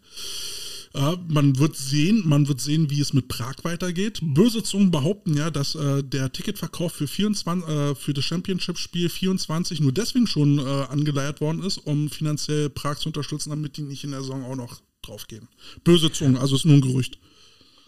Man 0.93 1.57
wird 1.57 1.77
sehen, 1.77 2.23
man 2.25 2.47
wird 2.47 2.59
sehen, 2.59 2.89
wie 2.89 2.99
es 2.99 3.13
mit 3.13 3.29
Prag 3.29 3.55
weitergeht. 3.63 4.19
Böse 4.21 4.61
Zungen 4.61 4.91
behaupten 4.91 5.37
ja, 5.37 5.49
dass 5.49 5.75
äh, 5.75 6.03
der 6.03 6.33
Ticketverkauf 6.33 6.91
für, 6.91 7.07
24, 7.07 7.69
äh, 7.69 7.95
für 7.95 8.13
das 8.13 8.25
Championship-Spiel 8.25 9.07
24 9.07 9.79
nur 9.79 9.93
deswegen 9.93 10.27
schon 10.27 10.59
äh, 10.59 10.61
angeleiert 10.61 11.39
worden 11.39 11.63
ist, 11.63 11.77
um 11.77 12.09
finanziell 12.09 12.69
Prag 12.69 12.97
zu 12.97 13.07
unterstützen, 13.07 13.51
damit 13.51 13.77
die 13.77 13.83
nicht 13.83 14.03
in 14.03 14.11
der 14.11 14.21
Saison 14.21 14.43
auch 14.43 14.57
noch 14.57 14.81
draufgehen. 15.01 15.47
Böse 15.83 16.11
Zungen, 16.11 16.37
also 16.37 16.55
ist 16.55 16.65
nur 16.65 16.75
ein 16.75 16.81
Gerücht. 16.81 17.17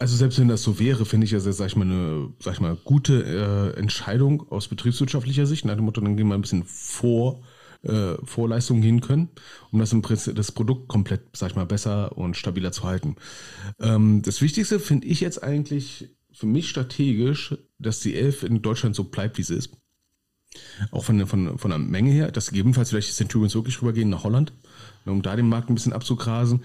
Also 0.04 0.16
selbst 0.16 0.38
wenn 0.38 0.48
das 0.48 0.62
so 0.62 0.78
wäre, 0.78 1.06
finde 1.06 1.24
ich 1.24 1.30
das 1.30 1.46
jetzt, 1.46 1.56
sag 1.56 1.68
ich 1.68 1.76
mal, 1.76 1.86
eine 1.86 2.28
sag 2.38 2.52
ich 2.52 2.60
mal, 2.60 2.76
gute 2.76 3.72
äh, 3.74 3.78
Entscheidung 3.80 4.46
aus 4.50 4.68
betriebswirtschaftlicher 4.68 5.46
Sicht. 5.46 5.64
Nach 5.64 5.76
dem 5.76 5.86
Motto, 5.86 6.02
dann 6.02 6.18
gehen 6.18 6.28
wir 6.28 6.34
ein 6.34 6.42
bisschen 6.42 6.64
vor 6.64 7.42
äh, 7.84 8.12
Vorleistungen 8.22 8.82
hin 8.82 9.00
können, 9.00 9.30
um 9.72 9.78
das, 9.78 9.94
im 9.94 10.02
Prinzip, 10.02 10.34
das 10.34 10.52
Produkt 10.52 10.88
komplett, 10.88 11.22
sag 11.32 11.52
ich 11.52 11.56
mal, 11.56 11.64
besser 11.64 12.18
und 12.18 12.36
stabiler 12.36 12.70
zu 12.70 12.82
halten. 12.82 13.16
Ähm, 13.80 14.20
das 14.20 14.42
Wichtigste 14.42 14.78
finde 14.78 15.06
ich 15.06 15.20
jetzt 15.20 15.42
eigentlich 15.42 16.10
für 16.30 16.46
mich 16.46 16.68
strategisch, 16.68 17.56
dass 17.78 18.00
die 18.00 18.14
Elf 18.14 18.42
in 18.42 18.60
Deutschland 18.60 18.94
so 18.94 19.04
bleibt, 19.04 19.38
wie 19.38 19.42
sie 19.42 19.54
ist. 19.54 19.70
Auch 20.90 21.04
von, 21.04 21.26
von, 21.26 21.56
von 21.56 21.70
der 21.70 21.78
Menge 21.78 22.10
her, 22.10 22.30
dass 22.30 22.50
gegebenenfalls 22.50 22.90
vielleicht 22.90 23.08
die 23.08 23.14
Centurions 23.14 23.54
wirklich 23.54 23.80
rübergehen 23.80 24.10
nach 24.10 24.24
Holland, 24.24 24.52
um 25.06 25.22
da 25.22 25.34
den 25.34 25.48
Markt 25.48 25.70
ein 25.70 25.74
bisschen 25.74 25.94
abzugrasen. 25.94 26.62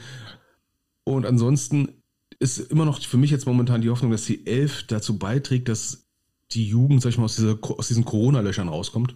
Und 1.05 1.25
ansonsten 1.25 1.98
ist 2.39 2.59
immer 2.59 2.85
noch 2.85 3.01
für 3.01 3.17
mich 3.17 3.31
jetzt 3.31 3.45
momentan 3.45 3.81
die 3.81 3.89
Hoffnung, 3.89 4.11
dass 4.11 4.25
die 4.25 4.47
Elf 4.47 4.83
dazu 4.87 5.17
beiträgt, 5.17 5.67
dass 5.67 6.05
die 6.51 6.67
Jugend, 6.67 7.01
sag 7.01 7.09
ich 7.09 7.17
mal, 7.17 7.25
aus, 7.25 7.35
dieser, 7.35 7.57
aus 7.61 7.87
diesen 7.89 8.05
Corona-Löchern 8.05 8.69
rauskommt 8.69 9.13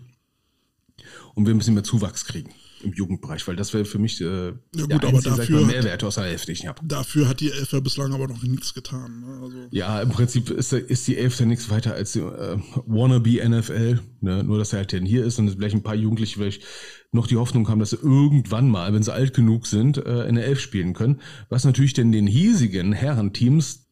und 1.34 1.46
wir 1.46 1.54
ein 1.54 1.58
bisschen 1.58 1.74
mehr 1.74 1.84
Zuwachs 1.84 2.26
kriegen 2.26 2.54
im 2.84 2.94
Jugendbereich, 2.94 3.48
weil 3.48 3.56
das 3.56 3.74
wäre 3.74 3.86
für 3.86 3.98
mich 3.98 4.20
äh, 4.22 4.48
ja, 4.48 4.52
gut, 4.52 4.90
der 4.90 5.10
einzige, 5.10 5.32
aber 5.32 5.38
dafür, 5.38 5.62
mal, 5.62 5.68
Mehrwert 5.68 6.04
aus 6.04 6.16
der 6.16 6.26
Elf, 6.26 6.46
den 6.46 6.54
ich 6.54 6.68
habe. 6.68 6.82
Dafür 6.86 7.28
hat 7.30 7.40
die 7.40 7.50
Elf 7.50 7.72
ja 7.72 7.80
bislang 7.80 8.14
aber 8.14 8.28
noch 8.28 8.44
nichts 8.44 8.74
getan. 8.74 9.22
Ne? 9.22 9.40
Also 9.42 9.58
ja, 9.72 10.02
im 10.02 10.10
Prinzip 10.10 10.50
ist, 10.50 10.74
ist 10.74 11.08
die 11.08 11.18
Elf 11.18 11.40
ja 11.40 11.46
nichts 11.46 11.70
weiter 11.70 11.94
als 11.94 12.12
die 12.12 12.20
äh, 12.20 12.58
Wannabe 12.86 13.48
NFL, 13.48 14.02
ne? 14.22 14.44
nur 14.44 14.58
dass 14.58 14.74
er 14.74 14.80
halt 14.80 14.92
hier 14.92 15.24
ist 15.24 15.40
und 15.40 15.50
vielleicht 15.50 15.76
ein 15.76 15.84
paar 15.84 15.96
Jugendliche 15.96 16.38
vielleicht 16.38 16.64
noch 17.14 17.28
die 17.28 17.38
Hoffnung 17.38 17.68
haben, 17.70 17.80
dass 17.80 17.92
sie 17.92 17.98
irgendwann 17.98 18.70
mal, 18.70 18.94
wenn 18.94 19.04
sie 19.04 19.14
alt 19.14 19.34
genug 19.34 19.68
sind, 19.68 19.98
äh, 19.98 20.28
in 20.28 20.36
der 20.36 20.46
Elf 20.46 20.60
spielen 20.60 20.94
können, 20.94 21.22
was 21.50 21.64
natürlich 21.64 21.94
denn 21.94 22.12
den 22.12 22.28
hiesigen 22.28 22.94
Herrenteams 22.94 23.86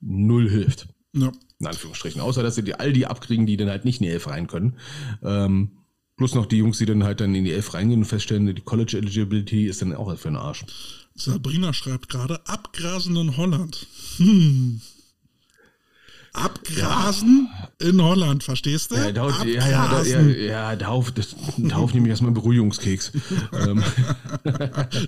null 0.00 0.50
hilft. 0.50 0.88
Ja. 1.12 1.32
In 1.58 1.66
Anführungsstrichen. 1.66 2.20
Außer, 2.20 2.42
dass 2.42 2.54
sie 2.54 2.64
die, 2.64 2.74
all 2.74 2.92
die 2.92 3.06
abkriegen, 3.06 3.46
die 3.46 3.56
dann 3.56 3.68
halt 3.68 3.84
nicht 3.84 4.00
in 4.00 4.06
die 4.06 4.12
Elf 4.12 4.26
rein 4.26 4.46
können. 4.46 4.76
Ähm, 5.22 5.72
Plus 6.20 6.34
noch 6.34 6.44
die 6.44 6.58
Jungs, 6.58 6.76
die 6.76 6.84
dann 6.84 7.02
halt 7.02 7.22
dann 7.22 7.34
in 7.34 7.44
die 7.44 7.52
Elf 7.52 7.72
reingehen 7.72 8.00
und 8.00 8.04
feststellen, 8.04 8.54
die 8.54 8.60
College 8.60 8.98
Eligibility 8.98 9.64
ist 9.64 9.80
dann 9.80 9.94
auch 9.94 10.14
für 10.18 10.28
den 10.28 10.36
Arsch. 10.36 10.66
Sabrina 11.14 11.72
schreibt 11.72 12.10
gerade, 12.10 12.46
abgrasen 12.46 13.16
in 13.16 13.38
Holland. 13.38 13.86
Hm. 14.18 14.82
Abgrasen 16.32 17.48
ja. 17.80 17.88
in 17.88 18.02
Holland, 18.02 18.44
verstehst 18.44 18.90
du? 18.90 18.94
Ja, 18.94 19.10
da, 19.10 19.28
ja, 19.44 19.68
ja, 19.68 19.88
da, 19.88 20.02
ja, 20.02 20.20
ja, 20.20 20.76
darauf, 20.76 21.10
das, 21.10 21.34
darauf 21.58 21.92
nehme 21.92 22.06
ich 22.06 22.10
erstmal 22.10 22.28
einen 22.28 22.34
Beruhigungskeks. 22.34 23.12
Ähm. 23.52 23.82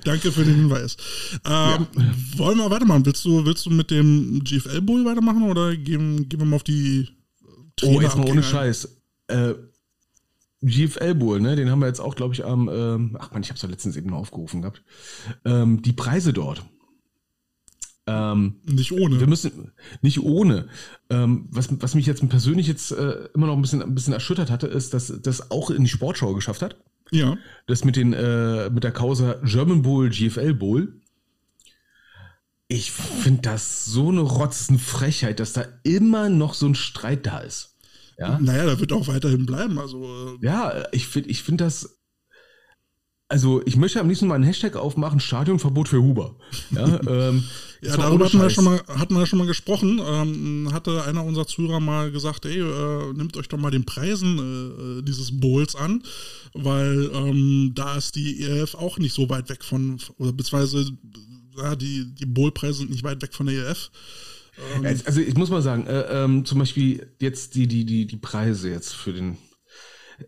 Danke 0.04 0.32
für 0.32 0.44
den 0.44 0.54
Hinweis. 0.54 0.96
Ähm. 1.44 1.86
Wollen 2.36 2.58
wir 2.58 2.70
weitermachen? 2.70 3.06
Willst 3.06 3.24
du, 3.24 3.44
willst 3.44 3.66
du 3.66 3.70
mit 3.70 3.90
dem 3.90 4.42
GFL 4.42 4.80
Bowl 4.80 5.04
weitermachen 5.04 5.44
oder 5.44 5.76
gehen, 5.76 6.28
gehen 6.28 6.40
wir 6.40 6.46
mal 6.46 6.56
auf 6.56 6.64
die 6.64 7.08
Trainer 7.76 7.96
Oh, 7.96 8.00
jetzt 8.00 8.16
mal 8.16 8.28
ohne 8.28 8.42
Scheiß. 8.42 8.88
Äh, 9.28 9.54
GFL 10.62 11.14
Bowl, 11.14 11.40
ne, 11.40 11.56
den 11.56 11.70
haben 11.70 11.80
wir 11.80 11.88
jetzt 11.88 12.00
auch, 12.00 12.14
glaube 12.14 12.34
ich, 12.34 12.44
am, 12.44 12.68
ähm, 12.68 13.16
ach 13.18 13.32
man, 13.32 13.42
ich 13.42 13.48
habe 13.48 13.56
es 13.56 13.62
ja 13.62 13.68
letztens 13.68 13.96
eben 13.96 14.10
mal 14.10 14.16
aufgerufen 14.16 14.62
gehabt. 14.62 14.82
Ähm, 15.44 15.82
die 15.82 15.92
Preise 15.92 16.32
dort. 16.32 16.64
Ähm, 18.12 18.56
nicht 18.64 18.92
ohne. 18.92 19.20
Wir 19.20 19.26
müssen 19.26 19.72
nicht 20.00 20.20
ohne. 20.20 20.68
Ähm, 21.10 21.46
was, 21.50 21.68
was 21.80 21.94
mich 21.94 22.06
jetzt 22.06 22.26
persönlich 22.28 22.66
jetzt 22.66 22.92
äh, 22.92 23.28
immer 23.34 23.46
noch 23.46 23.56
ein 23.56 23.62
bisschen, 23.62 23.82
ein 23.82 23.94
bisschen 23.94 24.12
erschüttert 24.12 24.50
hatte, 24.50 24.66
ist, 24.66 24.94
dass 24.94 25.12
das 25.22 25.50
auch 25.50 25.70
in 25.70 25.84
die 25.84 25.90
Sportschau 25.90 26.34
geschafft 26.34 26.62
hat. 26.62 26.76
Ja. 27.10 27.36
Das 27.66 27.84
mit 27.84 27.96
den 27.96 28.12
äh, 28.12 28.70
mit 28.70 28.84
der 28.84 28.92
Causa 28.92 29.36
German 29.44 29.82
Bowl, 29.82 30.08
GFL 30.08 30.54
Bowl. 30.54 31.00
Ich 32.68 32.90
finde 32.90 33.42
das 33.42 33.84
so 33.84 34.08
eine 34.08 34.22
Rotzenfrechheit, 34.22 35.40
dass 35.40 35.52
da 35.52 35.64
immer 35.82 36.30
noch 36.30 36.54
so 36.54 36.66
ein 36.66 36.74
Streit 36.74 37.26
da 37.26 37.40
ist. 37.40 37.76
Ja? 38.18 38.38
Naja, 38.40 38.64
da 38.64 38.80
wird 38.80 38.92
auch 38.92 39.08
weiterhin 39.08 39.46
bleiben. 39.46 39.78
Also, 39.78 40.36
äh, 40.40 40.46
ja, 40.46 40.84
ich 40.92 41.06
finde 41.06 41.30
ich 41.30 41.42
find 41.42 41.60
das. 41.60 41.98
Also, 43.32 43.62
ich 43.64 43.76
möchte 43.76 43.98
am 43.98 44.08
liebsten 44.08 44.26
mal 44.26 44.34
einen 44.34 44.44
Hashtag 44.44 44.76
aufmachen: 44.76 45.18
Stadionverbot 45.18 45.88
für 45.88 46.02
Huber. 46.02 46.36
Ja, 46.70 47.00
ähm, 47.06 47.44
ja 47.80 47.96
darüber 47.96 48.26
hatten 48.26 48.40
wir, 48.40 48.50
schon 48.50 48.64
mal, 48.64 48.80
hatten 48.86 49.14
wir 49.14 49.20
ja 49.20 49.26
schon 49.26 49.38
mal 49.38 49.46
gesprochen. 49.46 50.00
Ähm, 50.04 50.68
hatte 50.72 51.02
einer 51.04 51.24
unserer 51.24 51.46
Zuhörer 51.46 51.80
mal 51.80 52.12
gesagt: 52.12 52.44
Ey, 52.44 52.60
äh, 52.60 53.12
nehmt 53.14 53.36
euch 53.38 53.48
doch 53.48 53.58
mal 53.58 53.70
den 53.70 53.84
Preisen 53.84 54.38
äh, 54.38 54.98
äh 54.98 55.02
dieses 55.02 55.40
Bowls 55.40 55.74
an, 55.74 56.02
weil 56.52 57.10
ähm, 57.14 57.72
da 57.74 57.96
ist 57.96 58.16
die 58.16 58.42
ERF 58.42 58.74
auch 58.74 58.98
nicht 58.98 59.14
so 59.14 59.30
weit 59.30 59.48
weg 59.48 59.64
von, 59.64 59.98
oder 60.18 60.32
beziehungsweise 60.32 60.92
ja, 61.56 61.74
die, 61.74 62.14
die 62.14 62.26
Bowl-Preise 62.26 62.78
sind 62.78 62.90
nicht 62.90 63.04
weit 63.04 63.22
weg 63.22 63.34
von 63.34 63.46
der 63.46 63.64
ERF. 63.64 63.90
Ähm, 64.76 64.84
also 64.84 65.20
ich 65.20 65.34
muss 65.36 65.50
mal 65.50 65.62
sagen, 65.62 65.86
äh, 65.86 66.24
ähm, 66.24 66.44
zum 66.44 66.58
Beispiel 66.58 67.06
jetzt 67.18 67.54
die, 67.54 67.66
die, 67.66 67.84
die, 67.84 68.06
die 68.06 68.16
Preise 68.16 68.70
jetzt 68.70 68.94
für 68.94 69.12
den. 69.12 69.38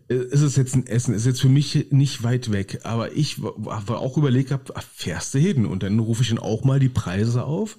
Ist 0.07 0.41
es 0.41 0.55
jetzt 0.55 0.75
ein 0.75 0.87
Essen? 0.87 1.13
Ist 1.13 1.25
jetzt 1.25 1.41
für 1.41 1.49
mich 1.49 1.91
nicht 1.91 2.23
weit 2.23 2.51
weg, 2.51 2.81
aber 2.83 3.13
ich 3.13 3.41
war 3.41 3.99
auch 3.99 4.17
überlegt 4.17 4.51
habe, 4.51 4.73
fährst 4.93 5.33
du 5.33 5.39
hin? 5.39 5.65
Und 5.65 5.83
dann 5.83 5.99
rufe 5.99 6.23
ich 6.23 6.29
dann 6.29 6.39
auch 6.39 6.63
mal 6.63 6.79
die 6.79 6.89
Preise 6.89 7.45
auf 7.45 7.77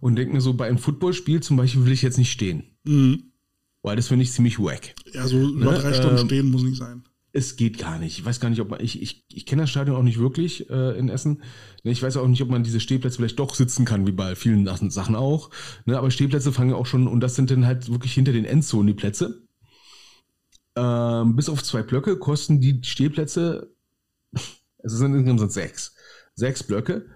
und 0.00 0.16
denke 0.16 0.32
mir 0.32 0.40
so, 0.40 0.54
bei 0.54 0.68
einem 0.68 0.78
Footballspiel 0.78 1.40
zum 1.40 1.56
Beispiel 1.56 1.84
will 1.84 1.92
ich 1.92 2.02
jetzt 2.02 2.18
nicht 2.18 2.32
stehen. 2.32 2.76
Mhm. 2.84 3.32
Weil 3.82 3.96
das 3.96 4.08
finde 4.08 4.24
ich 4.24 4.32
ziemlich 4.32 4.58
wack. 4.58 4.94
Ja, 5.12 5.26
so 5.26 5.38
über 5.38 5.72
ne? 5.72 5.78
drei 5.78 5.94
Stunden 5.94 6.18
ähm, 6.18 6.26
stehen 6.26 6.50
muss 6.50 6.62
nicht 6.62 6.78
sein 6.78 7.02
es 7.32 7.56
geht 7.56 7.78
gar 7.78 7.98
nicht. 7.98 8.18
Ich 8.18 8.24
weiß 8.24 8.40
gar 8.40 8.50
nicht, 8.50 8.60
ob 8.60 8.70
man, 8.70 8.80
ich, 8.80 9.00
ich, 9.00 9.24
ich 9.32 9.46
kenne 9.46 9.62
das 9.62 9.70
Stadion 9.70 9.96
auch 9.96 10.02
nicht 10.02 10.18
wirklich 10.18 10.68
äh, 10.68 10.98
in 10.98 11.08
Essen. 11.08 11.42
Ich 11.84 12.02
weiß 12.02 12.16
auch 12.16 12.26
nicht, 12.26 12.42
ob 12.42 12.50
man 12.50 12.64
diese 12.64 12.80
Stehplätze 12.80 13.16
vielleicht 13.16 13.38
doch 13.38 13.54
sitzen 13.54 13.84
kann, 13.84 14.06
wie 14.06 14.12
bei 14.12 14.34
vielen 14.34 14.66
Sachen 14.90 15.14
auch. 15.14 15.50
Ne, 15.84 15.96
aber 15.96 16.10
Stehplätze 16.10 16.52
fangen 16.52 16.70
ja 16.70 16.76
auch 16.76 16.86
schon, 16.86 17.06
und 17.06 17.20
das 17.20 17.36
sind 17.36 17.50
dann 17.50 17.66
halt 17.66 17.90
wirklich 17.90 18.12
hinter 18.12 18.32
den 18.32 18.44
Endzonen 18.44 18.88
die 18.88 18.94
Plätze. 18.94 19.46
Ähm, 20.76 21.36
bis 21.36 21.48
auf 21.48 21.62
zwei 21.62 21.82
Blöcke 21.82 22.18
kosten 22.18 22.60
die 22.60 22.80
Stehplätze, 22.84 23.74
es 24.78 24.92
sind 24.92 25.14
insgesamt 25.14 25.52
sechs. 25.52 25.94
Sechs 26.34 26.62
Blöcke. 26.62 27.06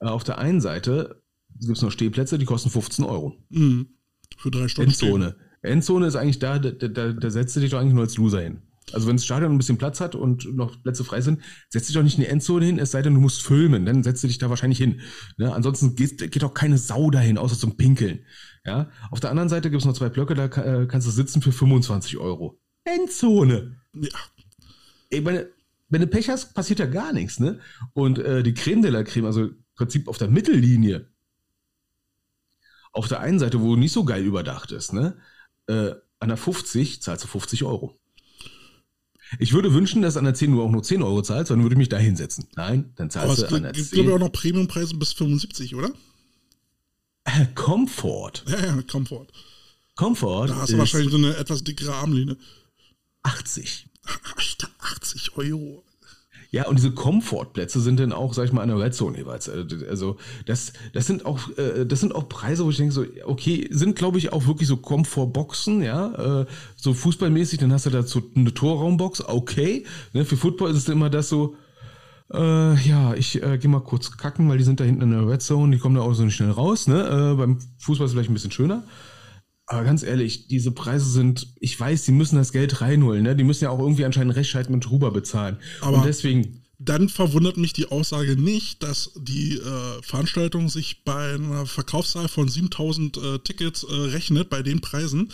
Äh, 0.00 0.06
auf 0.06 0.24
der 0.24 0.38
einen 0.38 0.60
Seite 0.60 1.22
gibt 1.60 1.76
es 1.76 1.82
noch 1.82 1.92
Stehplätze, 1.92 2.38
die 2.38 2.44
kosten 2.44 2.70
15 2.70 3.04
Euro. 3.04 3.36
Mhm. 3.50 3.88
Für 4.36 4.50
drei 4.50 4.68
Stunden. 4.68 4.90
Endzone. 4.90 5.36
Stehen. 5.36 5.72
Endzone 5.72 6.06
ist 6.06 6.16
eigentlich 6.16 6.40
da, 6.40 6.58
da, 6.58 6.70
da, 6.70 7.12
da 7.12 7.30
setzt 7.30 7.56
du 7.56 7.60
dich 7.60 7.70
doch 7.70 7.80
eigentlich 7.80 7.94
nur 7.94 8.02
als 8.02 8.16
Loser 8.16 8.40
hin. 8.40 8.62
Also 8.92 9.08
wenn 9.08 9.16
das 9.16 9.24
Stadion 9.24 9.50
ein 9.50 9.56
bisschen 9.56 9.78
Platz 9.78 10.00
hat 10.00 10.14
und 10.14 10.54
noch 10.54 10.82
Plätze 10.82 11.04
frei 11.04 11.22
sind, 11.22 11.40
setz 11.70 11.86
dich 11.86 11.94
doch 11.96 12.02
nicht 12.02 12.18
in 12.18 12.24
die 12.24 12.28
Endzone 12.28 12.66
hin, 12.66 12.78
es 12.78 12.90
sei 12.90 13.00
denn, 13.00 13.14
du 13.14 13.20
musst 13.20 13.42
filmen, 13.42 13.86
dann 13.86 14.02
setzt 14.02 14.22
du 14.22 14.28
dich 14.28 14.36
da 14.38 14.50
wahrscheinlich 14.50 14.78
hin. 14.78 15.00
Ne? 15.38 15.54
Ansonsten 15.54 15.96
geht, 15.96 16.18
geht 16.30 16.44
auch 16.44 16.52
keine 16.52 16.76
Sau 16.76 17.10
dahin, 17.10 17.38
außer 17.38 17.56
zum 17.56 17.78
Pinkeln. 17.78 18.20
Ja? 18.66 18.90
Auf 19.10 19.20
der 19.20 19.30
anderen 19.30 19.48
Seite 19.48 19.70
gibt 19.70 19.80
es 19.80 19.86
noch 19.86 19.94
zwei 19.94 20.10
Blöcke, 20.10 20.34
da 20.34 20.44
äh, 20.44 20.86
kannst 20.86 21.06
du 21.06 21.10
sitzen 21.10 21.40
für 21.40 21.52
25 21.52 22.18
Euro. 22.18 22.60
Endzone. 22.84 23.76
Ja. 23.94 24.08
Ey, 25.10 25.20
meine, 25.20 25.48
wenn 25.88 26.00
du 26.00 26.06
Pech 26.06 26.28
hast, 26.28 26.54
passiert 26.54 26.78
ja 26.78 26.86
gar 26.86 27.12
nichts, 27.12 27.40
ne? 27.40 27.60
Und 27.92 28.18
äh, 28.18 28.42
die 28.42 28.54
Creme 28.54 28.82
de 28.82 28.90
la 28.90 29.02
Creme, 29.02 29.26
also 29.26 29.44
im 29.44 29.64
Prinzip 29.74 30.08
auf 30.08 30.18
der 30.18 30.28
Mittellinie, 30.28 31.08
auf 32.92 33.08
der 33.08 33.20
einen 33.20 33.38
Seite, 33.38 33.60
wo 33.60 33.76
nicht 33.76 33.92
so 33.92 34.04
geil 34.04 34.24
überdacht 34.24 34.72
ist, 34.72 34.92
ne? 34.92 35.16
Äh, 35.66 35.92
an 36.20 36.28
der 36.28 36.36
50 36.36 37.02
zahlst 37.02 37.24
du 37.24 37.28
50 37.28 37.64
Euro. 37.64 37.98
Ich 39.38 39.52
würde 39.52 39.72
wünschen, 39.72 40.02
dass 40.02 40.16
an 40.16 40.24
der 40.24 40.34
10 40.34 40.52
Uhr 40.52 40.64
auch 40.64 40.70
nur 40.70 40.82
10 40.82 41.02
Euro 41.02 41.22
zahlst, 41.22 41.50
dann 41.50 41.62
würde 41.62 41.74
ich 41.74 41.78
mich 41.78 41.88
da 41.88 41.96
hinsetzen. 41.96 42.46
Nein, 42.56 42.92
dann 42.96 43.10
zahlst 43.10 43.40
Aber 43.40 43.48
du 43.48 43.56
an 43.56 43.62
der 43.64 43.72
10. 43.72 43.82
Es 43.82 43.90
gibt, 43.90 43.94
glaube 43.94 44.10
ich, 44.10 44.14
auch 44.14 44.20
noch 44.20 44.32
Premiumpreise 44.32 44.96
bis 44.96 45.12
75, 45.12 45.74
oder? 45.74 45.90
Äh, 47.24 47.46
Comfort. 47.54 48.44
Ja, 48.46 48.66
ja, 48.66 48.82
Comfort. 48.82 49.28
Comfort. 49.96 50.48
Da 50.48 50.56
hast 50.56 50.72
du 50.72 50.78
wahrscheinlich 50.78 51.10
so 51.10 51.16
eine 51.16 51.36
etwas 51.36 51.64
dickere 51.64 51.94
Armlehne. 51.94 52.36
80. 53.24 53.88
80 54.78 55.32
Euro. 55.36 55.82
Ja, 56.54 56.68
und 56.68 56.78
diese 56.78 56.92
Komfortplätze 56.92 57.80
sind 57.80 57.98
dann 57.98 58.12
auch, 58.12 58.32
sag 58.32 58.44
ich 58.44 58.52
mal, 58.52 58.62
an 58.62 58.68
der 58.68 58.78
Red 58.78 58.94
Zone 58.94 59.18
jeweils. 59.18 59.48
Also 59.48 60.18
das, 60.46 60.72
das 60.92 61.04
sind 61.04 61.26
auch, 61.26 61.40
äh, 61.58 61.84
das 61.84 61.98
sind 61.98 62.14
auch 62.14 62.28
Preise, 62.28 62.64
wo 62.64 62.70
ich 62.70 62.76
denke 62.76 62.92
so, 62.92 63.04
okay, 63.24 63.66
sind 63.72 63.96
glaube 63.96 64.18
ich 64.18 64.32
auch 64.32 64.46
wirklich 64.46 64.68
so 64.68 64.76
Komfortboxen, 64.76 65.82
ja, 65.82 66.42
äh, 66.42 66.46
so 66.76 66.94
fußballmäßig. 66.94 67.58
Dann 67.58 67.72
hast 67.72 67.86
du 67.86 67.90
dazu 67.90 68.30
eine 68.36 68.54
Torraumbox, 68.54 69.22
okay. 69.22 69.84
Ne, 70.12 70.24
für 70.24 70.36
Football 70.36 70.70
ist 70.70 70.76
es 70.76 70.88
immer 70.88 71.10
das 71.10 71.28
so, 71.28 71.56
äh, 72.32 72.74
ja, 72.88 73.14
ich 73.14 73.42
äh, 73.42 73.58
gehe 73.58 73.68
mal 73.68 73.80
kurz 73.80 74.16
kacken, 74.16 74.48
weil 74.48 74.58
die 74.58 74.64
sind 74.64 74.78
da 74.78 74.84
hinten 74.84 75.02
in 75.02 75.10
der 75.10 75.28
Red 75.28 75.42
Zone, 75.42 75.74
die 75.74 75.80
kommen 75.80 75.96
da 75.96 76.02
auch 76.02 76.14
so 76.14 76.24
nicht 76.24 76.36
schnell 76.36 76.52
raus. 76.52 76.86
Ne? 76.86 77.32
Äh, 77.32 77.34
beim 77.34 77.58
Fußball 77.78 78.04
ist 78.04 78.10
es 78.10 78.14
vielleicht 78.14 78.30
ein 78.30 78.34
bisschen 78.34 78.52
schöner. 78.52 78.84
Aber 79.66 79.84
ganz 79.84 80.02
ehrlich, 80.02 80.46
diese 80.48 80.72
Preise 80.72 81.08
sind, 81.10 81.46
ich 81.58 81.78
weiß, 81.78 82.04
die 82.04 82.12
müssen 82.12 82.36
das 82.36 82.52
Geld 82.52 82.80
reinholen, 82.82 83.22
ne? 83.22 83.34
Die 83.34 83.44
müssen 83.44 83.64
ja 83.64 83.70
auch 83.70 83.78
irgendwie 83.78 84.04
anscheinend 84.04 84.36
Rechtschheit 84.36 84.68
mit 84.70 84.90
Huber 84.90 85.10
bezahlen. 85.10 85.56
Aber- 85.80 85.98
Und 85.98 86.06
deswegen, 86.06 86.60
Dann 86.78 87.08
verwundert 87.08 87.56
mich 87.56 87.72
die 87.72 87.86
Aussage 87.86 88.36
nicht, 88.36 88.82
dass 88.82 89.12
die 89.16 89.54
äh, 89.56 90.02
Veranstaltung 90.02 90.68
sich 90.68 91.04
bei 91.04 91.34
einer 91.34 91.64
Verkaufszahl 91.66 92.28
von 92.28 92.48
7000 92.48 93.16
äh, 93.16 93.38
Tickets 93.38 93.84
äh, 93.84 93.94
rechnet, 93.94 94.50
bei 94.50 94.62
den 94.62 94.80
Preisen. 94.80 95.30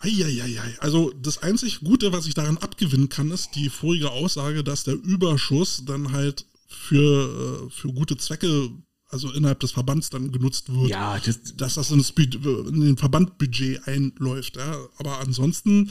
Eieiei. 0.00 0.76
Also 0.80 1.12
das 1.22 1.42
einzig 1.42 1.80
Gute, 1.80 2.12
was 2.12 2.26
ich 2.26 2.34
daran 2.34 2.58
abgewinnen 2.58 3.08
kann, 3.08 3.30
ist 3.30 3.50
die 3.54 3.68
vorige 3.68 4.10
Aussage, 4.10 4.62
dass 4.62 4.84
der 4.84 4.94
Überschuss 4.94 5.82
dann 5.86 6.12
halt 6.12 6.44
für, 6.68 7.66
äh, 7.66 7.70
für 7.70 7.88
gute 7.88 8.16
Zwecke, 8.16 8.68
also 9.10 9.32
innerhalb 9.32 9.60
des 9.60 9.72
Verbands 9.72 10.10
dann 10.10 10.32
genutzt 10.32 10.72
wird. 10.72 10.90
ja, 10.90 11.18
das, 11.24 11.56
dass 11.56 11.74
das 11.74 11.90
in, 11.90 11.98
das, 11.98 12.12
Bud- 12.12 12.34
in 12.34 12.80
den 12.80 12.96
Verbandbudget 12.96 13.88
einläuft. 13.88 14.56
Ja. 14.56 14.76
Aber 14.98 15.20
ansonsten, 15.20 15.90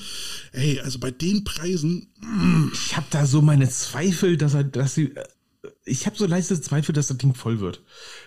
ey, 0.52 0.80
also 0.80 1.00
bei 1.00 1.12
den 1.12 1.44
Preisen, 1.44 2.08
ich 2.74 2.96
habe 2.96 3.08
da 3.10 3.26
so 3.26 3.42
meine 3.42 3.68
Zweifel, 3.70 4.38
dass 4.38 4.54
er, 4.54 4.64
dass 4.64 4.94
sie, 4.94 5.14
ich 5.84 6.06
habe 6.06 6.16
so 6.16 6.28
leiste 6.28 6.60
Zweifel, 6.62 6.94
dass 6.94 7.08
das 7.08 7.18
Ding 7.18 7.34
voll 7.34 7.60
wird. 7.60 7.82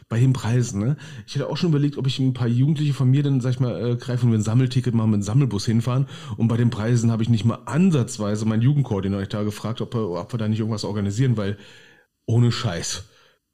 Bei 0.08 0.18
den 0.18 0.32
Preisen, 0.32 0.80
ne? 0.80 0.96
Ich 1.26 1.34
hätte 1.36 1.48
auch 1.48 1.56
schon 1.56 1.70
überlegt, 1.70 1.96
ob 1.96 2.06
ich 2.06 2.18
ein 2.18 2.34
paar 2.34 2.48
Jugendliche 2.48 2.92
von 2.92 3.08
mir 3.08 3.22
dann, 3.22 3.40
sag 3.40 3.52
ich 3.52 3.60
mal, 3.60 3.92
äh, 3.92 3.96
greifen 3.96 4.26
und 4.26 4.32
wir 4.32 4.38
ein 4.38 4.42
Sammelticket 4.42 4.92
machen, 4.92 5.10
mit 5.10 5.18
einem 5.18 5.22
Sammelbus 5.22 5.66
hinfahren. 5.66 6.06
Und 6.36 6.48
bei 6.48 6.56
den 6.56 6.70
Preisen 6.70 7.12
habe 7.12 7.22
ich 7.22 7.28
nicht 7.28 7.44
mal 7.44 7.62
ansatzweise 7.66 8.44
meinen 8.44 8.62
Jugendkoordinator 8.62 9.40
da 9.40 9.42
gefragt, 9.44 9.80
ob, 9.80 9.94
ob 9.94 10.32
wir 10.34 10.38
da 10.38 10.48
nicht 10.48 10.58
irgendwas 10.58 10.84
organisieren, 10.84 11.36
weil 11.36 11.56
ohne 12.26 12.50
Scheiß. 12.50 13.04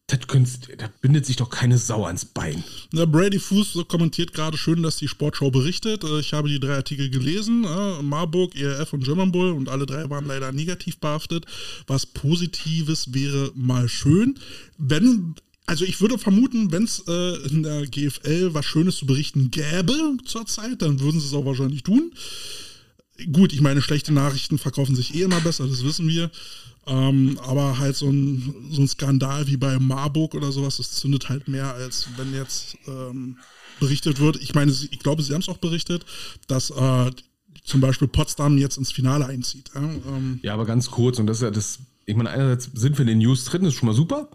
Das, 0.09 0.21
das 0.21 0.91
bindet 1.01 1.27
sich 1.27 1.35
doch 1.35 1.51
keine 1.51 1.79
Sau 1.79 2.05
ans 2.07 2.25
Bein. 2.25 2.63
Na, 2.93 3.07
Brady 3.07 3.41
Fuß 3.41 3.77
kommentiert 3.89 4.33
gerade 4.33 4.57
schön, 4.57 4.85
dass 4.85 4.99
die 4.99 5.09
Sportschau 5.09 5.51
berichtet. 5.51 6.05
Äh, 6.05 6.21
Ich 6.21 6.33
habe 6.33 6.49
die 6.49 6.61
drei 6.61 6.77
Artikel 6.77 7.11
gelesen, 7.11 7.65
äh, 7.65 8.03
Marburg, 8.03 8.55
ERF 8.55 8.93
und 8.93 9.03
German 9.03 9.33
Bull 9.33 9.51
und 9.51 9.69
alle 9.69 9.85
drei 9.85 10.09
waren 10.09 10.27
leider 10.27 10.53
negativ 10.53 10.99
behaftet. 10.99 11.45
Was 11.89 12.07
Positives 12.07 13.15
wäre 13.15 13.51
mal 13.57 13.89
schön. 13.89 14.39
Wenn, 14.79 15.35
also 15.67 15.85
ich 15.85 16.01
würde 16.01 16.19
vermuten, 16.19 16.71
wenn 16.71 16.85
es 16.85 17.03
äh, 17.09 17.49
in 17.49 17.65
der 17.65 17.89
GFL 17.89 18.55
was 18.55 18.65
Schönes 18.65 18.99
zu 18.99 19.07
berichten 19.07 19.51
gäbe 19.51 20.19
zurzeit, 20.25 20.83
dann 20.83 21.01
würden 21.01 21.21
sie 21.21 21.27
es 21.27 21.35
auch 21.35 21.47
wahrscheinlich 21.47 21.83
tun. 21.83 22.13
Gut, 23.33 23.53
ich 23.53 23.61
meine, 23.61 23.83
schlechte 23.83 24.13
Nachrichten 24.13 24.59
verkaufen 24.59 24.95
sich 24.95 25.17
eh 25.17 25.23
immer 25.23 25.41
besser, 25.41 25.67
das 25.67 25.83
wissen 25.83 26.07
wir. 26.07 26.31
Ähm, 26.87 27.39
aber 27.43 27.79
halt 27.79 27.97
so 27.97 28.09
ein, 28.09 28.55
so 28.71 28.83
ein 28.83 28.89
Skandal 28.89 29.47
wie 29.49 29.57
bei 29.57 29.79
Marburg 29.79 30.35
oder 30.35 30.53
sowas, 30.53 30.77
das 30.77 30.93
zündet 30.93 31.29
halt 31.29 31.49
mehr, 31.49 31.75
als 31.75 32.09
wenn 32.17 32.33
jetzt 32.33 32.77
ähm, 32.87 33.39
berichtet 33.81 34.21
wird. 34.21 34.37
Ich 34.37 34.55
meine, 34.55 34.71
ich 34.71 34.99
glaube, 35.01 35.23
sie 35.23 35.35
haben 35.35 35.41
es 35.41 35.49
auch 35.49 35.59
berichtet, 35.59 36.07
dass 36.47 36.71
äh, 36.71 37.11
zum 37.65 37.81
Beispiel 37.81 38.09
Potsdam 38.09 38.57
jetzt 38.59 38.79
ins 38.79 38.93
Finale 38.93 39.27
einzieht. 39.27 39.71
Ja? 39.75 39.83
Ähm, 39.83 40.39
Ja, 40.43 40.55
aber 40.55 40.65
ganz 40.65 40.91
kurz, 40.91 41.19
und 41.19 41.27
das 41.27 41.39
ist 41.39 41.43
ja 41.43 41.51
das, 41.51 41.81
ich 42.05 42.15
meine, 42.15 42.31
einerseits 42.31 42.71
sind 42.75 42.97
wir 42.97 43.03
in 43.03 43.09
den 43.09 43.19
News 43.19 43.45
drin, 43.45 43.65
ist 43.65 43.75
schon 43.75 43.89
mal 43.89 43.95
super. 43.95 44.31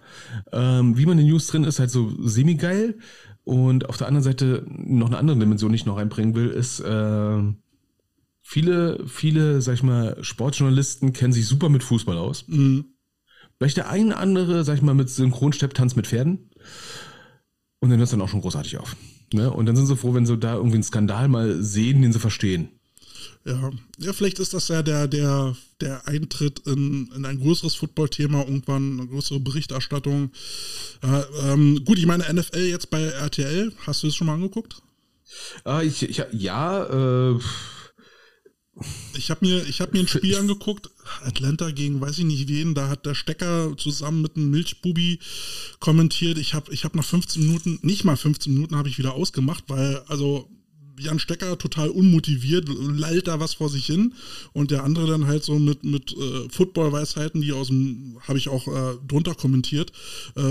Ähm, 0.52 0.97
wie 0.97 1.06
man 1.06 1.18
in 1.18 1.26
den 1.26 1.32
News 1.32 1.47
drin 1.47 1.64
ist, 1.64 1.80
halt 1.80 1.89
so 1.89 2.14
semi-geil. 2.22 2.97
Und 3.43 3.89
auf 3.89 3.97
der 3.97 4.08
anderen 4.08 4.24
Seite 4.24 4.66
noch 4.68 5.08
eine 5.08 5.18
andere 5.18 5.39
Dimension, 5.39 5.72
die 5.72 5.78
ich 5.78 5.86
noch 5.86 5.97
einbringen 5.97 6.36
will, 6.36 6.49
ist, 6.49 6.80
äh, 6.82 7.41
viele, 8.52 9.08
viele, 9.08 9.62
sag 9.62 9.76
ich 9.76 9.84
mal, 9.84 10.22
Sportjournalisten 10.22 11.14
kennen 11.14 11.32
sich 11.32 11.47
super 11.47 11.70
mit 11.70 11.84
Fußball 11.84 12.18
aus. 12.18 12.43
Vielleicht 13.58 13.78
der 13.78 13.89
eine 13.89 14.18
andere, 14.18 14.66
sag 14.66 14.76
ich 14.76 14.82
mal, 14.82 14.93
mit 14.93 15.10
Synchronstepptanz 15.10 15.95
mit 15.95 16.06
Pferden. 16.06 16.49
Und 17.80 17.89
dann 17.89 17.97
hört 17.97 18.08
es 18.08 18.12
dann 18.12 18.22
auch 18.22 18.28
schon 18.28 18.41
großartig 18.41 18.78
auf. 18.78 18.97
Ne? 19.32 19.49
Und 19.49 19.68
dann 19.68 19.78
sind 19.78 19.86
sie 19.86 19.95
froh, 19.95 20.14
wenn 20.14 20.26
sie 20.26 20.38
da 20.38 20.56
irgendwie 20.56 20.76
einen 20.76 20.84
Skandal 20.84 21.30
mal 21.30 21.64
sehen, 21.64 22.02
den 22.02 22.12
sie 22.12 22.20
verstehen. 22.20 22.68
Ja, 23.45 23.72
ja, 23.97 24.12
vielleicht 24.12 24.39
ist 24.39 24.54
das 24.54 24.68
ja 24.68 24.84
der, 24.84 25.08
der, 25.08 25.56
der 25.80 26.06
Eintritt 26.08 26.60
in, 26.68 27.10
in 27.16 27.26
ein 27.26 27.39
größeres 27.39 27.76
Football-Thema, 27.76 28.39
irgendwann 28.39 28.99
eine 28.99 29.08
größere 29.08 29.39
Berichterstattung. 29.39 30.32
Äh, 31.02 31.22
ähm, 31.47 31.86
gut, 31.86 31.97
ich 31.97 32.06
meine, 32.06 32.26
NFL 32.32 32.66
jetzt 32.66 32.89
bei 32.89 33.02
RTL, 33.02 33.72
hast 33.88 34.04
du 34.04 34.08
das 34.08 34.16
schon 34.16 34.28
mal 34.28 34.34
angeguckt? 34.34 34.82
Ah, 35.64 35.82
ich, 35.82 36.04
ich, 36.04 36.22
ja, 36.34 36.84
äh, 36.84 37.39
Ich 39.17 39.30
habe 39.30 39.45
mir, 39.45 39.67
ich 39.67 39.82
hab 39.82 39.93
mir 39.93 39.99
ein 39.99 40.07
Spiel 40.07 40.36
angeguckt, 40.36 40.89
Atlanta 41.24 41.72
gegen 41.72 41.99
weiß 41.99 42.19
ich 42.19 42.26
nicht 42.26 42.47
wen, 42.47 42.74
da 42.74 42.88
hat 42.88 43.05
der 43.05 43.15
Stecker 43.15 43.76
zusammen 43.78 44.22
mit 44.22 44.36
einem 44.36 44.49
Milchbubi 44.49 45.19
kommentiert. 45.80 46.38
Ich 46.38 46.53
habe 46.53 46.74
ich 46.74 46.86
hab 46.86 46.95
nach 46.95 47.03
15 47.03 47.41
Minuten, 47.45 47.80
nicht 47.82 48.05
mal 48.05 48.17
15 48.17 48.53
Minuten 48.53 48.76
habe 48.76 48.89
ich 48.89 48.97
wieder 48.97 49.13
ausgemacht, 49.13 49.65
weil 49.67 50.01
also 50.07 50.49
Jan 50.97 51.19
Stecker 51.19 51.57
total 51.57 51.89
unmotiviert, 51.89 52.69
lallt 52.69 53.28
da 53.28 53.39
was 53.39 53.55
vor 53.55 53.69
sich 53.69 53.86
hin 53.86 54.13
und 54.53 54.72
der 54.72 54.84
andere 54.84 55.07
dann 55.07 55.28
halt 55.28 55.43
so 55.43 55.57
mit, 55.57 55.84
mit 55.84 56.15
äh, 56.15 56.49
Football-Weisheiten, 56.49 57.41
die 57.41 57.51
aus 57.51 57.67
dem, 57.67 58.17
habe 58.28 58.38
ich 58.38 58.49
auch 58.49 58.67
äh, 58.67 58.97
drunter 59.07 59.34
kommentiert, 59.34 59.91
äh, 60.36 60.41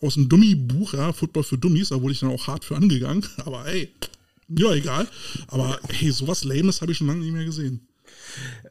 aus 0.00 0.14
dem 0.14 0.28
Dummy-Buch, 0.28 0.94
ja, 0.94 1.12
Football 1.12 1.42
für 1.42 1.58
Dummies, 1.58 1.88
da 1.88 2.00
wurde 2.00 2.12
ich 2.12 2.20
dann 2.20 2.30
auch 2.30 2.46
hart 2.46 2.64
für 2.64 2.76
angegangen, 2.76 3.26
aber 3.44 3.66
ey, 3.66 3.92
ja, 4.58 4.72
egal. 4.72 5.08
Aber 5.48 5.78
hey, 5.88 6.10
sowas 6.10 6.44
Lames 6.44 6.80
habe 6.80 6.92
ich 6.92 6.98
schon 6.98 7.06
lange 7.06 7.20
nicht 7.20 7.32
mehr 7.32 7.44
gesehen. 7.44 7.86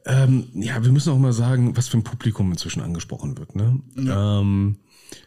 Ähm, 0.04 0.48
ja, 0.54 0.82
wir 0.82 0.92
müssen 0.92 1.12
auch 1.12 1.18
mal 1.18 1.32
sagen, 1.32 1.76
was 1.76 1.88
für 1.88 1.98
ein 1.98 2.04
Publikum 2.04 2.50
inzwischen 2.50 2.82
angesprochen 2.82 3.38
wird. 3.38 3.54
Ne? 3.54 3.80
Ähm, 3.96 4.78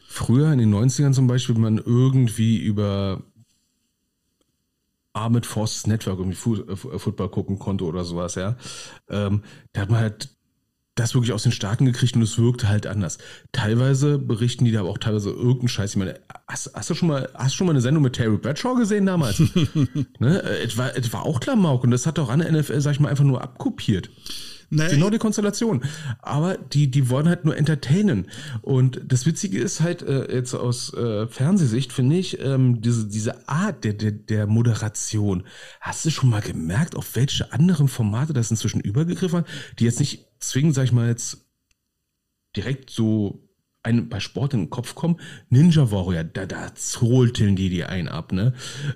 früher 0.08 0.51
in 0.51 0.60
den 0.60 0.74
90ern 0.74 1.14
zum 1.14 1.28
Beispiel, 1.28 1.56
wenn 1.56 1.62
man 1.62 1.78
irgendwie 1.78 2.58
über 2.58 3.24
Armored 5.14 5.45
Forces 5.45 5.88
Network 5.88 6.20
irgendwie 6.20 6.36
Fu 6.36 6.56
äh, 6.56 6.76
Football 6.76 7.30
gucken 7.30 7.58
konnte 7.58 7.86
oder 7.86 8.03
sowas, 8.03 8.36
ja, 8.36 8.58
ähm, 9.10 9.43
da 9.72 9.82
hat 9.82 9.89
man 9.89 10.01
halt 10.01 10.35
das 10.96 11.14
wirklich 11.14 11.34
aus 11.34 11.43
den 11.43 11.52
Staaten 11.52 11.86
gekriegt 11.86 12.16
und 12.16 12.22
es 12.22 12.38
wirkte 12.38 12.70
halt 12.70 12.88
anders. 12.88 13.18
Teilweise 13.52 14.18
berichten 14.18 14.64
die 14.64 14.72
da 14.72 14.80
aber 14.80 14.89
auch 14.89 14.98
teilweise 14.98 15.30
irgendeinen 15.30 15.68
Scheiß. 15.68 15.91
Ich 15.91 15.98
meine, 15.98 16.20
hast, 16.48 16.72
hast 16.74 16.89
du 16.89 16.96
schon 16.96 17.10
mal, 17.10 17.30
hast 17.34 17.54
du 17.54 17.58
schon 17.58 17.68
mal 17.68 17.74
eine 17.74 17.82
Sendung 17.82 18.02
mit 18.02 18.14
Terry 18.14 18.38
Bradshaw 18.38 18.76
gesehen 18.76 19.06
damals? 19.06 19.39
ne? 20.20 20.41
Äh, 20.41 20.64
Es 20.64 20.78
war, 20.78 20.96
es 20.96 21.12
war 21.12 21.26
auch 21.26 21.41
Klamauk 21.41 21.84
und 21.84 21.91
das 21.91 22.06
hat 22.06 22.18
doch 22.18 22.30
an 22.30 22.39
der 22.39 22.52
NFL, 22.52 22.80
sag 22.80 22.93
ich 22.93 23.00
mal, 23.02 23.10
einfach 23.10 23.26
nur 23.26 23.41
abkopiert. 23.41 24.10
Naja, 24.70 24.89
Genau 24.89 25.10
die 25.10 25.18
Konstellation. 25.18 25.84
Aber 26.22 26.58
die, 26.58 26.89
die 26.89 27.10
wollen 27.10 27.28
halt 27.28 27.46
nur 27.46 27.56
entertainen. 27.58 28.28
Und 28.62 29.02
das 29.06 29.26
Witzige 29.26 29.60
ist 29.60 29.82
halt, 29.82 30.02
äh, 30.02 30.34
jetzt 30.34 30.54
aus 30.54 30.93
äh, 30.93 31.28
Fernsehsicht, 31.28 31.93
finde 31.93 32.16
ich, 32.16 32.39
ähm, 32.39 32.82
diese, 32.82 33.08
diese 33.08 33.48
Art 33.48 33.84
der, 33.84 33.93
der, 33.93 34.12
der 34.12 34.48
Moderation. 34.48 35.43
Hast 35.82 36.06
du 36.06 36.10
schon 36.10 36.30
mal 36.30 36.41
gemerkt, 36.41 36.96
auf 36.96 37.16
welche 37.16 37.52
anderen 37.54 37.88
Formate 37.88 38.34
das 38.34 38.50
inzwischen 38.50 38.80
übergegriffen 38.80 39.39
hat, 39.39 39.48
die 39.80 39.86
jetzt 39.86 40.00
nicht 40.00 40.25
zwingend, 40.40 40.76
sag 40.76 40.86
ich 40.86 40.92
mal, 40.92 41.08
jetzt 41.10 41.38
direkt 42.56 42.90
so 42.90 43.42
einem 43.86 44.10
bei 44.10 44.20
Sport 44.20 44.54
in 44.54 44.62
den 44.62 44.70
Kopf 44.70 44.96
kommen. 44.96 45.18
Ninja 45.50 45.92
Warrior, 45.92 46.24
da, 46.24 46.46
da 46.46 46.74
zollteln 46.74 47.56
die 47.56 47.70
die 47.70 47.84
ein 47.84 48.08
ab, 48.08 48.32
ne? 48.32 48.54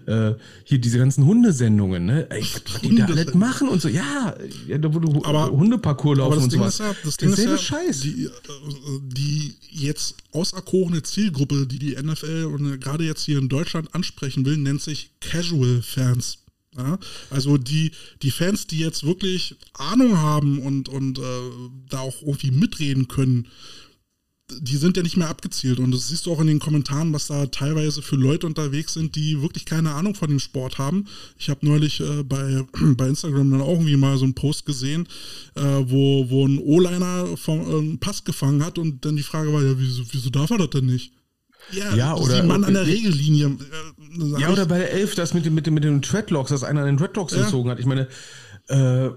Äh, 0.07 0.33
hier 0.63 0.79
diese 0.79 0.97
ganzen 0.97 1.25
Hundesendungen, 1.25 2.05
ne? 2.05 2.29
Ey, 2.31 2.41
was, 2.41 2.63
was 2.73 2.81
die 2.81 2.95
da 2.95 3.05
alles 3.05 3.33
machen 3.35 3.69
und 3.69 3.81
so, 3.81 3.87
ja, 3.87 4.35
ja 4.67 4.77
da 4.77 4.93
wo 4.93 4.99
du 4.99 5.23
Aber- 5.23 5.51
Hundeparcours 5.51 6.17
laufen 6.17 6.33
aber 6.33 6.35
das 6.35 6.43
und 6.45 6.53
Ding 6.53 6.59
sowas. 6.59 6.73
ist 6.73 6.79
ja, 6.79 6.95
das 7.03 7.17
Ding 7.17 7.29
ist 7.29 7.37
Derselbe 7.37 7.51
ja, 7.51 7.57
Scheiß. 7.61 7.99
Die, 8.01 8.29
die 9.03 9.55
jetzt 9.69 10.15
auserkorene 10.31 11.03
Zielgruppe, 11.03 11.67
die 11.67 11.79
die 11.79 11.95
NFL 11.95 12.45
und 12.45 12.81
gerade 12.81 13.03
jetzt 13.03 13.23
hier 13.23 13.37
in 13.37 13.47
Deutschland 13.49 13.93
ansprechen 13.93 14.45
will, 14.45 14.57
nennt 14.57 14.81
sich 14.81 15.11
Casual 15.19 15.81
Fans. 15.83 16.39
Ja? 16.77 16.99
Also 17.29 17.57
die, 17.57 17.91
die 18.21 18.31
Fans, 18.31 18.67
die 18.67 18.79
jetzt 18.79 19.03
wirklich 19.03 19.55
Ahnung 19.73 20.17
haben 20.17 20.59
und, 20.59 20.89
und 20.89 21.19
äh, 21.19 21.21
da 21.89 21.99
auch 21.99 22.21
irgendwie 22.21 22.51
mitreden 22.51 23.07
können, 23.07 23.47
die 24.51 24.77
sind 24.77 24.97
ja 24.97 25.03
nicht 25.03 25.17
mehr 25.17 25.29
abgezielt. 25.29 25.79
Und 25.79 25.91
das 25.91 26.07
siehst 26.07 26.25
du 26.25 26.33
auch 26.33 26.41
in 26.41 26.47
den 26.47 26.59
Kommentaren, 26.59 27.13
was 27.13 27.27
da 27.27 27.45
teilweise 27.47 28.01
für 28.01 28.15
Leute 28.15 28.47
unterwegs 28.47 28.93
sind, 28.93 29.15
die 29.15 29.41
wirklich 29.41 29.65
keine 29.65 29.93
Ahnung 29.93 30.15
von 30.15 30.29
dem 30.29 30.39
Sport 30.39 30.77
haben. 30.77 31.05
Ich 31.37 31.49
habe 31.49 31.65
neulich 31.65 31.99
äh, 31.99 32.23
bei, 32.23 32.65
bei 32.95 33.07
Instagram 33.07 33.51
dann 33.51 33.61
auch 33.61 33.73
irgendwie 33.73 33.97
mal 33.97 34.17
so 34.17 34.25
einen 34.25 34.33
Post 34.33 34.65
gesehen, 34.65 35.07
äh, 35.55 35.61
wo, 35.61 36.29
wo 36.29 36.47
ein 36.47 36.59
O-Liner 36.59 37.37
vom 37.37 37.59
äh, 37.59 37.77
einen 37.77 37.99
Pass 37.99 38.23
gefangen 38.23 38.63
hat 38.63 38.77
und 38.77 39.05
dann 39.05 39.15
die 39.15 39.23
Frage 39.23 39.53
war, 39.53 39.63
ja, 39.63 39.77
wieso, 39.77 40.03
wieso 40.11 40.29
darf 40.29 40.49
er 40.51 40.57
das 40.57 40.71
denn 40.71 40.85
nicht? 40.85 41.13
Ja, 41.71 41.93
Ja, 41.95 42.15
oder- 42.15 42.37
ein 42.37 42.47
Mann 42.47 42.63
an 42.63 42.73
der 42.73 42.85
Regellinie. 42.87 43.47
Äh, 43.47 44.41
Ja, 44.41 44.49
oder 44.49 44.65
bei 44.65 44.79
der 44.79 44.91
Elf, 44.91 45.15
das 45.15 45.33
mit, 45.33 45.45
dem- 45.45 45.53
mit, 45.55 45.69
mit 45.69 45.83
den 45.83 46.01
Dreadlocks, 46.01 46.49
dass 46.49 46.63
einer 46.63 46.85
den 46.85 46.97
Dreadlocks 46.97 47.33
Ja. 47.35 47.43
gezogen 47.43 47.69
hat. 47.69 47.79
Ich 47.79 47.85
meine, 47.85 48.07
äh, 48.69 49.07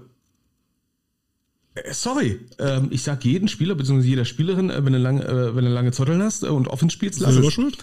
äh, 1.75 1.91
sorry, 1.91 2.39
ähm, 2.59 2.87
ich 2.91 3.01
sag 3.01 3.25
jeden 3.25 3.47
Spieler, 3.47 3.73
beziehungsweise 3.75 4.07
jeder 4.09 4.25
Spielerin, 4.25 4.69
äh, 4.69 4.85
wenn 4.85 4.93
du 4.93 4.99
lange, 4.99 5.23
äh, 5.25 5.55
wenn 5.55 5.65
du 5.65 5.71
lange 5.71 5.91
Zotteln 5.91 6.21
hast 6.21 6.43
äh, 6.43 6.47
und 6.47 6.67
offen 6.67 6.89
spielst, 6.91 7.19
lass 7.21 7.35
es. 7.35 7.53
schuld. 7.53 7.77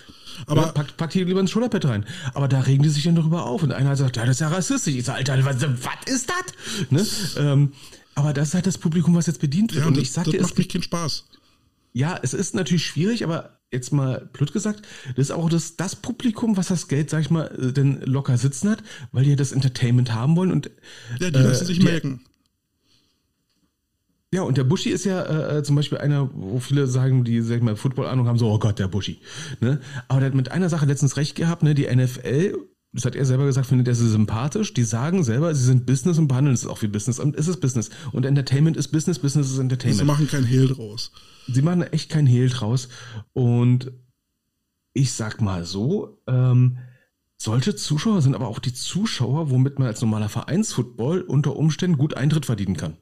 Aber 0.47 0.63
Aber 0.63 0.73
pack, 0.73 0.97
pack 0.97 1.11
die 1.11 1.25
lieber 1.25 1.41
ins 1.41 1.51
Schulterpad 1.51 1.85
rein. 1.87 2.07
Aber 2.35 2.47
da 2.49 2.61
regen 2.61 2.83
die 2.85 2.89
sich 2.89 3.03
dann 3.03 3.17
darüber 3.17 3.45
auf. 3.47 3.63
Und 3.63 3.73
einer 3.73 3.97
sagt, 3.97 4.17
ja, 4.17 4.23
das 4.25 4.37
ist 4.37 4.41
ja 4.41 4.49
rassistisch. 4.49 4.95
Ich 4.95 5.05
sag, 5.05 5.17
Alter, 5.17 5.45
was, 5.45 5.57
was 5.61 6.15
ist 6.15 6.31
das? 6.31 6.91
Ne? 6.91 7.07
Ähm, 7.37 7.73
aber 8.15 8.33
das 8.33 8.49
ist 8.49 8.55
halt 8.55 8.67
das 8.67 8.79
Publikum, 8.79 9.15
was 9.17 9.27
jetzt 9.27 9.41
bedient 9.41 9.75
wird. 9.75 9.83
ja, 9.83 9.89
und 9.89 9.97
das, 9.97 10.03
ich 10.05 10.13
sag 10.13 10.25
das 10.25 10.33
dir, 10.33 10.41
es 10.41 10.47
macht 10.47 10.59
mich 10.59 10.69
keinen 10.69 10.83
Spaß. 10.83 11.25
ja, 11.93 12.19
es 12.23 12.33
ist 12.33 12.55
natürlich 12.55 12.87
schwierig, 12.87 13.25
aber 13.25 13.60
jetzt 13.73 13.93
mal 13.93 14.29
blöd 14.33 14.53
gesagt, 14.53 14.83
das 15.17 15.27
ist 15.27 15.31
auch 15.31 15.49
das, 15.49 15.77
das 15.77 15.97
Publikum, 15.97 16.57
was 16.57 16.69
das 16.69 16.89
Geld, 16.89 17.11
sag 17.11 17.21
ich 17.21 17.31
mal, 17.31 17.47
äh, 17.47 17.73
denn 17.73 18.01
locker 18.03 18.37
sitzen 18.37 18.71
hat, 18.71 18.83
weil 19.13 19.25
die 19.25 19.31
ja 19.31 19.37
das 19.37 19.53
Entertainment 19.53 20.13
haben 20.15 20.37
wollen 20.37 20.53
und 20.53 20.71
Ja, 21.19 21.31
die 21.31 21.39
lassen 21.39 21.67
sich 21.67 21.79
die- 21.79 21.85
merken. 21.85 22.21
Ja, 24.33 24.43
und 24.43 24.57
der 24.57 24.63
Buschi 24.65 24.91
ist 24.91 25.05
ja 25.05 25.23
äh, 25.23 25.59
äh, 25.59 25.63
zum 25.65 25.75
Beispiel 25.75 25.99
einer, 25.99 26.31
wo 26.33 26.61
viele 26.61 26.87
sagen, 26.87 27.25
die, 27.25 27.41
sag 27.41 27.57
ich 27.57 27.63
mal, 27.63 27.75
Football-Ahnung 27.75 28.29
haben, 28.29 28.39
so, 28.39 28.49
oh 28.49 28.61
Gott, 28.61 28.79
der 28.79 28.87
Buschi. 28.87 29.21
Ne? 29.61 29.81
Aber 30.07 30.21
der 30.21 30.29
hat 30.29 30.37
mit 30.37 30.53
einer 30.53 30.69
Sache 30.69 30.87
letztens 30.87 31.17
recht 31.17 31.35
gehabt, 31.35 31.65
ne? 31.65 31.75
Die 31.75 31.87
NFL, 31.93 32.57
das 32.93 33.05
hat 33.05 33.15
er 33.15 33.25
selber 33.25 33.45
gesagt, 33.47 33.67
findet 33.69 33.87
er 33.89 33.95
sie 33.95 34.09
sympathisch. 34.09 34.75
Die 34.75 34.83
sagen 34.85 35.23
selber, 35.23 35.55
sie 35.55 35.65
sind 35.65 35.87
Business 35.87 36.19
und 36.19 36.27
behandeln 36.29 36.55
es 36.55 36.67
auch 36.67 36.83
wie 36.83 36.89
Business. 36.89 37.19
Und 37.21 37.37
es 37.37 37.47
ist 37.49 37.61
Business. 37.61 37.91
Und 38.13 38.27
Entertainment 38.27 38.77
ist 38.77 38.89
Business, 38.89 39.19
Business 39.21 39.47
ist 39.49 39.55
Sie 39.55 39.61
Entertainment. 39.61 40.07
machen 40.07 40.27
kein 40.29 40.45
Hehl 40.45 40.69
draus. 40.69 41.13
Sie 41.47 41.63
machen 41.63 41.83
echt 41.83 42.11
kein 42.11 42.27
Hehl 42.27 42.49
draus. 42.49 42.89
Und 43.33 43.93
ich 44.93 45.13
sag 45.13 45.41
mal 45.41 45.65
so, 45.65 46.19
ähm, 46.27 46.79
solche 47.37 47.77
Zuschauer 47.77 48.23
sind 48.23 48.35
aber 48.35 48.49
auch 48.49 48.59
die 48.59 48.75
Zuschauer, 48.75 49.51
womit 49.51 49.79
man 49.79 49.87
als 49.89 50.01
normaler 50.01 50.29
Vereinsfootball 50.29 51.23
unter 51.23 51.55
Umständen 51.57 51.97
gut 51.97 52.15
Eintritt 52.15 52.45
verdienen 52.47 52.77
kann. 52.77 52.97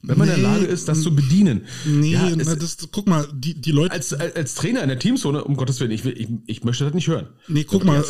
Wenn 0.00 0.16
man 0.16 0.28
in 0.28 0.36
Nee, 0.36 0.40
der 0.42 0.50
Lage 0.52 0.64
ist, 0.64 0.86
das 0.86 1.02
zu 1.02 1.12
bedienen. 1.14 1.62
Nee, 1.84 2.12
Ja, 2.12 2.30
na, 2.36 2.40
es- 2.40 2.56
das, 2.58 2.88
guck 2.92 3.08
mal, 3.08 3.26
die, 3.34 3.60
die 3.60 3.72
Leute. 3.72 3.90
als, 3.92 4.14
als, 4.14 4.54
Trainer 4.54 4.80
in 4.84 4.88
der 4.88 5.00
Teamzone, 5.00 5.42
um 5.42 5.56
Gottes 5.56 5.80
Willen, 5.80 5.90
ich, 5.90 6.04
will, 6.04 6.14
ich, 6.16 6.28
ich 6.46 6.62
möchte 6.62 6.84
das 6.84 6.94
nicht 6.94 7.08
hören. 7.08 7.26
Nee, 7.48 7.64
guck 7.64 7.84
mal, 7.84 8.04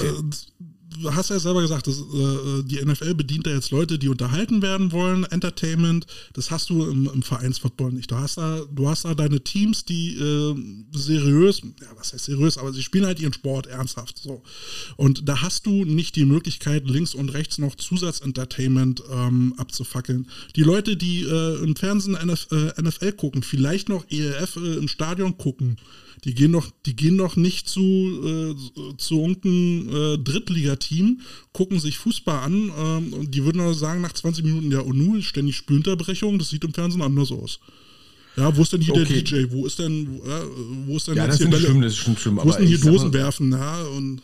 du 1.02 1.14
hast 1.14 1.30
ja 1.30 1.38
selber 1.38 1.62
gesagt, 1.62 1.86
dass, 1.86 1.98
äh, 1.98 2.62
die 2.64 2.84
NFL 2.84 3.14
bedient 3.14 3.46
ja 3.46 3.54
jetzt 3.54 3.70
Leute, 3.70 3.98
die 3.98 4.08
unterhalten 4.08 4.62
werden 4.62 4.92
wollen, 4.92 5.24
Entertainment. 5.24 6.06
Das 6.32 6.50
hast 6.50 6.70
du 6.70 6.84
im, 6.84 7.10
im 7.12 7.22
Vereinsfootball 7.22 7.92
nicht. 7.92 8.10
Du 8.10 8.16
hast 8.16 8.38
da, 8.38 8.60
du 8.70 8.88
hast 8.88 9.04
da 9.04 9.14
deine 9.14 9.40
Teams, 9.40 9.84
die 9.84 10.14
äh, 10.16 10.54
seriös, 10.92 11.62
ja, 11.62 11.88
was 11.96 12.12
heißt 12.12 12.24
seriös, 12.24 12.58
aber 12.58 12.72
sie 12.72 12.82
spielen 12.82 13.06
halt 13.06 13.20
ihren 13.20 13.32
Sport 13.32 13.66
ernsthaft. 13.66 14.18
So. 14.18 14.42
Und 14.96 15.28
da 15.28 15.42
hast 15.42 15.66
du 15.66 15.84
nicht 15.84 16.16
die 16.16 16.24
Möglichkeit, 16.24 16.88
links 16.88 17.14
und 17.14 17.30
rechts 17.30 17.58
noch 17.58 17.74
Zusatzentertainment 17.74 19.02
ähm, 19.10 19.54
abzufackeln. 19.56 20.28
Die 20.56 20.62
Leute, 20.62 20.96
die 20.96 21.22
äh, 21.22 21.62
im 21.62 21.76
Fernsehen 21.76 22.14
NF, 22.14 22.48
äh, 22.50 22.82
NFL 22.82 23.12
gucken, 23.12 23.42
vielleicht 23.42 23.88
noch 23.88 24.04
ELF 24.10 24.56
äh, 24.56 24.76
im 24.76 24.88
Stadion 24.88 25.38
gucken, 25.38 25.76
die 26.24 26.34
gehen 26.34 26.52
doch, 26.52 26.70
die 26.86 26.96
gehen 26.96 27.18
doch 27.18 27.36
nicht 27.36 27.68
zu, 27.68 27.80
äh, 27.80 28.96
zu 28.96 29.20
irgendeinem 29.20 29.88
äh, 29.88 30.18
Drittligateam, 30.18 30.87
gucken 31.52 31.78
sich 31.80 31.98
Fußball 31.98 32.40
an 32.44 32.70
ähm, 32.78 33.12
und 33.14 33.34
die 33.34 33.44
würden 33.44 33.58
doch 33.58 33.72
sagen 33.74 34.00
nach 34.00 34.12
20 34.12 34.44
Minuten, 34.44 34.70
ja, 34.72 34.80
und 34.80 34.96
nun 34.98 35.22
ständig 35.22 35.56
Spielunterbrechung, 35.56 36.38
das 36.38 36.50
sieht 36.50 36.64
im 36.64 36.74
Fernsehen 36.74 37.02
anders 37.02 37.30
aus. 37.32 37.60
Ja, 38.36 38.56
wo 38.56 38.62
ist 38.62 38.72
denn 38.72 38.80
hier 38.80 38.94
Okay. 38.94 39.22
der 39.22 39.22
DJ? 39.46 39.52
Wo 39.52 39.66
ist 39.66 39.78
denn, 39.78 40.20
äh, 40.24 40.86
wo 40.86 40.96
ist 40.96 41.08
denn 41.08 41.16
Ja, 41.16 41.24
jetzt 41.24 41.32
das 41.34 41.38
hier 41.38 41.50
Bälle? 41.50 41.62
schlimm, 41.66 41.80
das 41.80 41.92
ist 41.92 41.98
schon 41.98 42.16
schlimm. 42.16 42.38
wo 42.42 42.48
ist 42.50 42.58
denn 42.58 42.66
hier 42.68 42.78
Dosen 42.80 43.12
werfen? 43.12 43.50
Ja, 43.52 43.82
und 43.96 44.22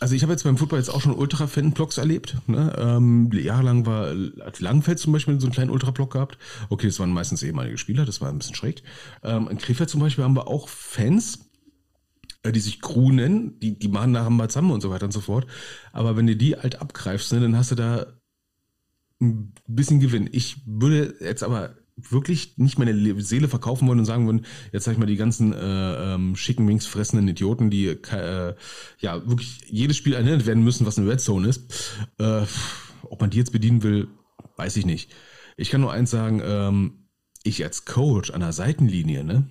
Also 0.00 0.14
ich 0.14 0.22
habe 0.22 0.32
jetzt 0.32 0.44
beim 0.44 0.56
Football 0.56 0.78
jetzt 0.78 0.90
auch 0.90 1.00
schon 1.00 1.12
Ultra-Fan-Blocks 1.14 1.98
erlebt. 1.98 2.36
Ne? 2.46 2.72
Ähm, 2.78 3.30
jahrelang 3.32 3.84
war 3.86 4.14
hat 4.44 4.60
Langenfeld 4.60 4.98
zum 5.00 5.12
Beispiel 5.12 5.40
so 5.40 5.46
einen 5.46 5.54
kleinen 5.54 5.70
Ultra-Block 5.70 6.12
gehabt. 6.12 6.38
Okay, 6.68 6.86
das 6.86 7.00
waren 7.00 7.10
meistens 7.10 7.42
ehemalige 7.42 7.78
Spieler, 7.78 8.04
das 8.04 8.20
war 8.20 8.28
ein 8.28 8.38
bisschen 8.38 8.54
schräg. 8.54 8.82
Ähm, 9.24 9.48
in 9.50 9.58
Krefeld 9.58 9.90
zum 9.90 10.00
Beispiel 10.00 10.22
haben 10.24 10.36
wir 10.36 10.46
auch 10.46 10.68
Fans, 10.68 11.47
die 12.44 12.60
sich 12.60 12.80
Crew 12.80 13.10
nennen, 13.10 13.58
die, 13.60 13.78
die 13.78 13.88
machen 13.88 14.12
mal 14.12 14.48
zusammen 14.48 14.70
und 14.70 14.80
so 14.80 14.90
weiter 14.90 15.06
und 15.06 15.12
so 15.12 15.20
fort. 15.20 15.46
Aber 15.92 16.16
wenn 16.16 16.26
du 16.26 16.36
die 16.36 16.56
halt 16.56 16.80
abgreifst, 16.80 17.32
ne, 17.32 17.40
dann 17.40 17.56
hast 17.56 17.70
du 17.70 17.74
da 17.74 18.06
ein 19.20 19.52
bisschen 19.66 20.00
Gewinn. 20.00 20.28
Ich 20.30 20.62
würde 20.64 21.16
jetzt 21.20 21.42
aber 21.42 21.74
wirklich 21.96 22.56
nicht 22.56 22.78
meine 22.78 22.92
Le- 22.92 23.20
Seele 23.20 23.48
verkaufen 23.48 23.88
wollen 23.88 23.98
und 23.98 24.04
sagen 24.04 24.26
wollen, 24.28 24.46
jetzt 24.72 24.84
sag 24.84 24.92
ich 24.92 24.98
mal, 24.98 25.06
die 25.06 25.16
ganzen 25.16 25.52
äh, 25.52 26.14
ähm, 26.14 26.36
schicken 26.36 26.68
Wings 26.68 26.86
fressenden 26.86 27.26
Idioten, 27.26 27.70
die 27.70 27.88
äh, 27.88 28.54
ja 29.00 29.28
wirklich 29.28 29.62
jedes 29.68 29.96
Spiel 29.96 30.12
erinnert 30.12 30.46
werden 30.46 30.62
müssen, 30.62 30.86
was 30.86 30.96
eine 30.96 31.10
Red 31.10 31.20
Zone 31.20 31.48
ist. 31.48 31.96
Äh, 32.18 32.42
ob 33.02 33.20
man 33.20 33.30
die 33.30 33.38
jetzt 33.38 33.52
bedienen 33.52 33.82
will, 33.82 34.08
weiß 34.56 34.76
ich 34.76 34.86
nicht. 34.86 35.10
Ich 35.56 35.70
kann 35.70 35.80
nur 35.80 35.92
eins 35.92 36.12
sagen, 36.12 36.40
ähm, 36.44 37.08
ich 37.42 37.64
als 37.64 37.84
Coach 37.84 38.30
an 38.30 38.40
der 38.40 38.52
Seitenlinie, 38.52 39.24
ne, 39.24 39.48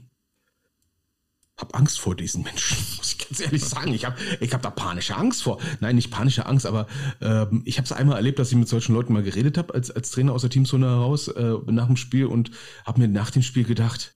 hab 1.57 1.75
Angst 1.75 1.99
vor 1.99 2.15
diesen 2.15 2.43
Menschen, 2.43 2.77
muss 2.97 3.13
ich 3.13 3.17
ganz 3.17 3.39
ehrlich 3.39 3.65
sagen. 3.65 3.93
Ich 3.93 4.05
habe 4.05 4.15
ich 4.39 4.53
hab 4.53 4.61
da 4.61 4.69
panische 4.69 5.15
Angst 5.15 5.43
vor. 5.43 5.59
Nein, 5.79 5.95
nicht 5.95 6.11
panische 6.11 6.45
Angst, 6.45 6.65
aber 6.65 6.87
ähm, 7.19 7.63
ich 7.65 7.77
habe 7.77 7.85
es 7.85 7.91
einmal 7.91 8.17
erlebt, 8.17 8.39
dass 8.39 8.51
ich 8.51 8.57
mit 8.57 8.69
solchen 8.69 8.93
Leuten 8.93 9.13
mal 9.13 9.23
geredet 9.23 9.57
habe, 9.57 9.73
als, 9.73 9.91
als 9.91 10.11
Trainer 10.11 10.33
aus 10.33 10.41
der 10.41 10.51
Teamzone 10.51 10.85
heraus, 10.85 11.27
äh, 11.27 11.55
nach 11.65 11.87
dem 11.87 11.97
Spiel 11.97 12.27
und 12.27 12.51
habe 12.85 13.01
mir 13.01 13.07
nach 13.07 13.31
dem 13.31 13.41
Spiel 13.41 13.63
gedacht, 13.63 14.15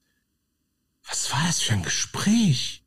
was 1.08 1.32
war 1.32 1.44
das 1.48 1.62
für 1.62 1.74
ein 1.74 1.84
Gespräch? 1.84 2.81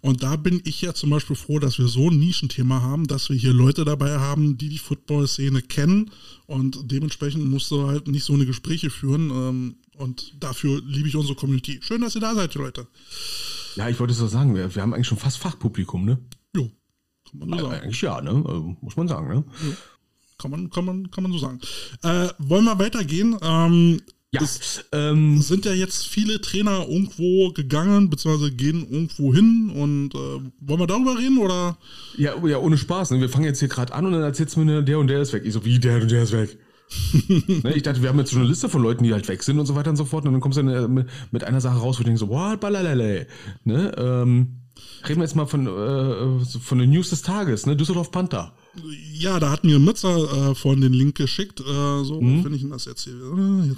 Und 0.00 0.22
da 0.22 0.36
bin 0.36 0.60
ich 0.64 0.82
ja 0.82 0.94
zum 0.94 1.10
Beispiel 1.10 1.36
froh, 1.36 1.58
dass 1.58 1.78
wir 1.78 1.88
so 1.88 2.10
ein 2.10 2.18
Nischenthema 2.18 2.82
haben, 2.82 3.06
dass 3.06 3.28
wir 3.28 3.36
hier 3.36 3.52
Leute 3.52 3.84
dabei 3.84 4.18
haben, 4.18 4.58
die 4.58 4.68
die 4.68 4.78
Football-Szene 4.78 5.62
kennen 5.62 6.10
und 6.46 6.90
dementsprechend 6.90 7.48
musst 7.48 7.70
du 7.70 7.86
halt 7.86 8.08
nicht 8.08 8.24
so 8.24 8.34
eine 8.34 8.46
Gespräche 8.46 8.90
führen 8.90 9.30
ähm, 9.30 9.76
und 9.96 10.34
dafür 10.42 10.82
liebe 10.84 11.08
ich 11.08 11.16
unsere 11.16 11.36
Community. 11.36 11.80
Schön, 11.82 12.00
dass 12.00 12.14
ihr 12.14 12.20
da 12.20 12.34
seid, 12.34 12.54
Leute. 12.54 12.86
Ja, 13.76 13.88
ich 13.88 13.98
wollte 14.00 14.12
es 14.12 14.18
so 14.18 14.26
sagen, 14.26 14.54
wir, 14.54 14.74
wir 14.74 14.82
haben 14.82 14.94
eigentlich 14.94 15.06
schon 15.06 15.18
fast 15.18 15.38
Fachpublikum, 15.38 16.04
ne? 16.04 16.18
Jo, 16.54 16.70
kann 17.30 17.48
man 17.48 17.58
so 17.58 17.66
sagen. 17.66 17.82
Eigentlich 17.82 18.02
ja, 18.02 18.20
ne? 18.20 18.30
Also, 18.46 18.76
muss 18.80 18.96
man 18.96 19.08
sagen, 19.08 19.28
ne? 19.28 19.44
Kann 20.38 20.50
man, 20.50 20.70
kann 20.70 20.84
man, 20.84 21.10
kann 21.10 21.22
man 21.22 21.32
so 21.32 21.38
sagen. 21.38 21.60
Äh, 22.02 22.28
wollen 22.38 22.64
wir 22.64 22.78
weitergehen? 22.78 23.36
Ähm, 23.42 24.00
Ja, 24.36 24.42
Es 24.42 24.84
ähm, 24.92 25.40
sind 25.40 25.64
ja 25.64 25.72
jetzt 25.72 26.06
viele 26.06 26.40
Trainer 26.40 26.86
irgendwo 26.88 27.50
gegangen, 27.52 28.10
beziehungsweise 28.10 28.52
gehen 28.52 28.86
irgendwo 28.90 29.34
hin 29.34 29.70
und 29.74 30.14
äh, 30.14 30.18
wollen 30.60 30.80
wir 30.80 30.86
darüber 30.86 31.18
reden 31.18 31.38
oder? 31.38 31.78
ja, 32.16 32.34
ja, 32.46 32.58
ohne 32.58 32.78
Spaß. 32.78 33.10
Ne? 33.10 33.20
Wir 33.20 33.28
fangen 33.28 33.44
jetzt 33.44 33.60
hier 33.60 33.68
gerade 33.68 33.94
an 33.94 34.06
und 34.06 34.12
dann 34.12 34.22
erzählst 34.22 34.56
du 34.56 34.60
mir, 34.60 34.82
der 34.82 34.98
und 34.98 35.08
der 35.08 35.20
ist 35.22 35.32
weg. 35.32 35.42
Ich 35.44 35.52
so, 35.52 35.64
wie 35.64 35.78
der 35.78 36.02
und 36.02 36.10
der 36.10 36.22
ist 36.22 36.32
weg? 36.32 36.58
ne, 37.28 37.74
ich 37.74 37.82
dachte, 37.82 38.02
wir 38.02 38.08
haben 38.08 38.18
jetzt 38.18 38.30
schon 38.30 38.40
eine 38.40 38.48
Liste 38.48 38.68
von 38.68 38.82
Leuten, 38.82 39.02
die 39.04 39.12
halt 39.12 39.26
weg 39.28 39.42
sind 39.42 39.58
und 39.58 39.66
so 39.66 39.74
weiter 39.74 39.90
und 39.90 39.96
so 39.96 40.04
fort. 40.04 40.24
Und 40.24 40.32
dann 40.32 40.40
kommst 40.40 40.58
du 40.58 40.62
dann 40.62 40.92
mit, 40.92 41.08
mit 41.30 41.44
einer 41.44 41.60
Sache 41.60 41.78
raus, 41.78 41.96
wo 41.98 42.02
du 42.02 42.04
denkst 42.04 42.20
so, 42.20 42.28
what, 42.28 42.60
balalale. 42.60 43.26
Ne, 43.64 43.92
ähm, 43.96 44.60
reden 45.08 45.20
wir 45.20 45.24
jetzt 45.24 45.36
mal 45.36 45.46
von, 45.46 45.66
äh, 45.66 46.44
von 46.44 46.78
den 46.78 46.90
News 46.90 47.10
des 47.10 47.22
Tages, 47.22 47.66
ne? 47.66 47.76
Düsseldorf 47.76 48.10
Panther. 48.10 48.54
Ja, 49.12 49.40
da 49.40 49.50
hat 49.50 49.64
mir 49.64 49.78
Mützer 49.78 50.50
äh, 50.50 50.54
von 50.54 50.80
den 50.80 50.92
Link 50.92 51.16
geschickt. 51.16 51.60
Äh, 51.60 51.64
so, 52.04 52.20
wenn 52.20 52.54
ich 52.54 52.62
denn 52.62 52.70
das. 52.70 52.86
Äh, 52.86 52.90
jetzt 52.90 53.06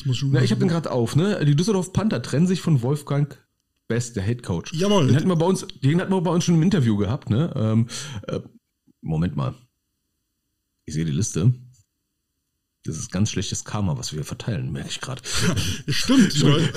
muss 0.07 0.17
ich 0.17 0.23
Mhm. 0.23 0.31
Na, 0.33 0.43
ich 0.43 0.51
habe 0.51 0.61
den 0.61 0.69
gerade 0.69 0.91
auf, 0.91 1.17
ne? 1.17 1.45
Die 1.45 1.57
Düsseldorf 1.57 1.93
Panther 1.93 2.23
trennen 2.23 2.47
sich 2.47 2.61
von 2.61 2.83
Wolfgang 2.83 3.37
Best, 3.89 4.17
der 4.17 4.23
Head 4.23 4.43
Coach. 4.43 4.75
Jawohl. 4.75 5.07
Den 5.07 5.17
hatten 5.17 5.29
wir 5.29 5.37
bei 5.37 5.47
uns, 5.47 5.67
den 5.83 6.01
hatten 6.01 6.13
wir 6.13 6.21
bei 6.21 6.31
uns 6.31 6.45
schon 6.45 6.57
im 6.57 6.63
Interview 6.63 6.97
gehabt, 6.97 7.31
ne? 7.31 7.53
Ähm, 7.57 7.87
äh, 8.27 8.41
Moment 9.01 9.37
mal. 9.37 9.55
Ich 10.85 10.95
sehe 10.95 11.05
die 11.05 11.13
Liste. 11.13 11.55
Das 12.89 12.97
ist 12.97 13.13
ganz 13.13 13.31
schlechtes 13.31 13.65
Karma, 13.65 13.99
was 13.99 14.15
wir 14.15 14.25
verteilen, 14.25 14.73
merke 14.73 14.89
ich 14.89 15.01
gerade. 15.01 15.21
Stimmt. 15.89 16.35
die 16.35 16.41
Leute- 16.41 16.73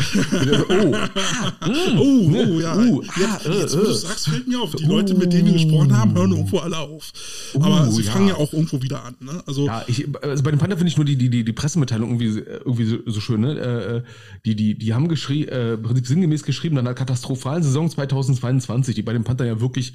oh, 0.69 0.95
Oh, 1.97 2.31
oh, 2.31 2.59
ja. 2.59 2.75
Uh, 2.75 3.01
jetzt, 3.01 3.17
ah, 3.19 3.39
äh, 3.49 3.59
jetzt, 3.59 3.77
wo 3.77 3.81
du 3.81 3.89
äh. 3.89 3.93
sagst, 3.93 4.29
fällt 4.29 4.47
mir 4.47 4.59
auf. 4.59 4.75
Die 4.75 4.85
Leute, 4.85 5.13
mit 5.15 5.31
denen 5.31 5.45
wir 5.47 5.53
gesprochen 5.53 5.95
haben, 5.95 6.13
hören 6.13 6.31
irgendwo 6.31 6.57
alle 6.59 6.77
auf. 6.77 7.11
Aber 7.55 7.87
Uh, 7.87 7.91
sie 7.91 8.03
ja. 8.03 8.11
fangen 8.11 8.27
ja 8.27 8.35
auch 8.35 8.51
irgendwo 8.51 8.81
wieder 8.81 9.03
an. 9.05 9.15
Ne? 9.21 9.41
Also, 9.47 9.65
Ja, 9.65 9.83
ich, 9.87 10.05
also 10.21 10.43
bei 10.43 10.51
den 10.51 10.59
Panther 10.59 10.77
finde 10.77 10.89
ich 10.89 10.97
nur 10.97 11.05
die, 11.05 11.15
die, 11.15 11.29
die, 11.29 11.43
die 11.45 11.53
Pressemitteilung 11.53 12.09
irgendwie, 12.19 12.39
irgendwie 12.41 12.85
so, 12.85 12.97
so 13.05 13.21
schön, 13.21 13.41
ne? 13.41 13.57
Äh, 13.57 13.97
äh, 13.97 14.03
die, 14.45 14.55
die, 14.55 14.77
die 14.77 14.93
haben 14.93 15.07
geschrieben, 15.07 15.49
äh, 15.49 15.77
sinngemäß 16.03 16.43
geschrieben, 16.43 16.75
nach 16.75 16.81
einer 16.81 16.93
katastrophalen 16.93 17.63
Saison 17.63 17.89
2022, 17.89 18.95
die 18.95 19.01
bei 19.01 19.13
den 19.13 19.23
Panther 19.23 19.45
ja 19.45 19.61
wirklich 19.61 19.93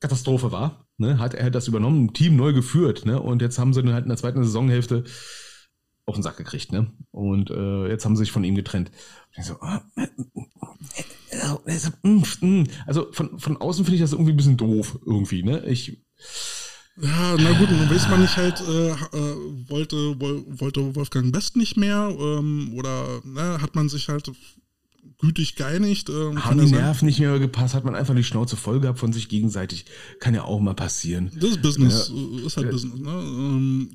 Katastrophe 0.00 0.50
war, 0.52 0.86
ne? 0.96 1.18
Hat 1.18 1.34
er 1.34 1.50
das 1.50 1.68
übernommen, 1.68 2.12
Team 2.12 2.36
neu 2.36 2.52
geführt, 2.52 3.04
ne? 3.06 3.20
Und 3.20 3.42
jetzt 3.42 3.58
haben 3.58 3.72
sie 3.74 3.82
dann 3.82 3.92
halt 3.92 4.04
in 4.04 4.08
der 4.10 4.18
zweiten 4.18 4.42
Saisonhälfte 4.42 5.04
auf 6.06 6.14
den 6.14 6.22
Sack 6.22 6.38
gekriegt, 6.38 6.72
ne? 6.72 6.90
Und 7.10 7.50
äh, 7.50 7.88
jetzt 7.88 8.04
haben 8.04 8.16
sie 8.16 8.20
sich 8.20 8.32
von 8.32 8.42
ihm 8.44 8.54
getrennt. 8.54 8.90
Ah, 9.60 9.80
äh, 9.96 10.06
äh, 11.30 11.76
äh, 12.42 12.64
also 12.86 13.12
von, 13.12 13.38
von 13.38 13.56
außen 13.58 13.84
finde 13.84 13.96
ich 13.96 14.00
das 14.02 14.12
irgendwie 14.12 14.32
ein 14.32 14.36
bisschen 14.36 14.56
doof, 14.56 14.98
irgendwie, 15.06 15.42
ne? 15.42 15.64
Ich, 15.66 16.02
ja, 17.00 17.36
na 17.38 17.52
gut, 17.58 17.70
nun 17.70 17.88
weiß 17.90 18.08
man 18.08 18.20
nicht 18.20 18.36
halt, 18.36 18.60
äh, 18.60 18.90
äh, 18.90 19.68
wollte, 19.68 19.96
woll- 20.20 20.44
wollte 20.48 20.94
Wolfgang 20.96 21.32
Best 21.32 21.56
nicht 21.56 21.76
mehr 21.76 22.14
ähm, 22.18 22.72
oder 22.74 23.20
ne, 23.24 23.58
hat 23.62 23.74
man 23.74 23.88
sich 23.88 24.08
halt 24.08 24.30
gütig 25.20 25.56
geeinigt. 25.56 26.08
Ähm, 26.08 26.44
haben 26.44 26.58
ja 26.58 26.64
die. 26.64 26.72
Nerven 26.72 27.06
nicht 27.06 27.20
mehr 27.20 27.38
gepasst, 27.38 27.74
hat 27.74 27.84
man 27.84 27.94
einfach 27.94 28.14
die 28.14 28.24
Schnauze 28.24 28.56
voll 28.56 28.80
gehabt 28.80 28.98
von 28.98 29.12
sich 29.12 29.28
gegenseitig. 29.28 29.84
Kann 30.18 30.34
ja 30.34 30.44
auch 30.44 30.60
mal 30.60 30.74
passieren. 30.74 31.30
Das 31.34 31.50
ist 31.50 31.62
Business, 31.62 32.10
äh, 32.10 32.46
ist 32.46 32.56
halt 32.56 32.70
Business. 32.70 32.98
Ne? 32.98 33.10
Ähm, 33.10 33.90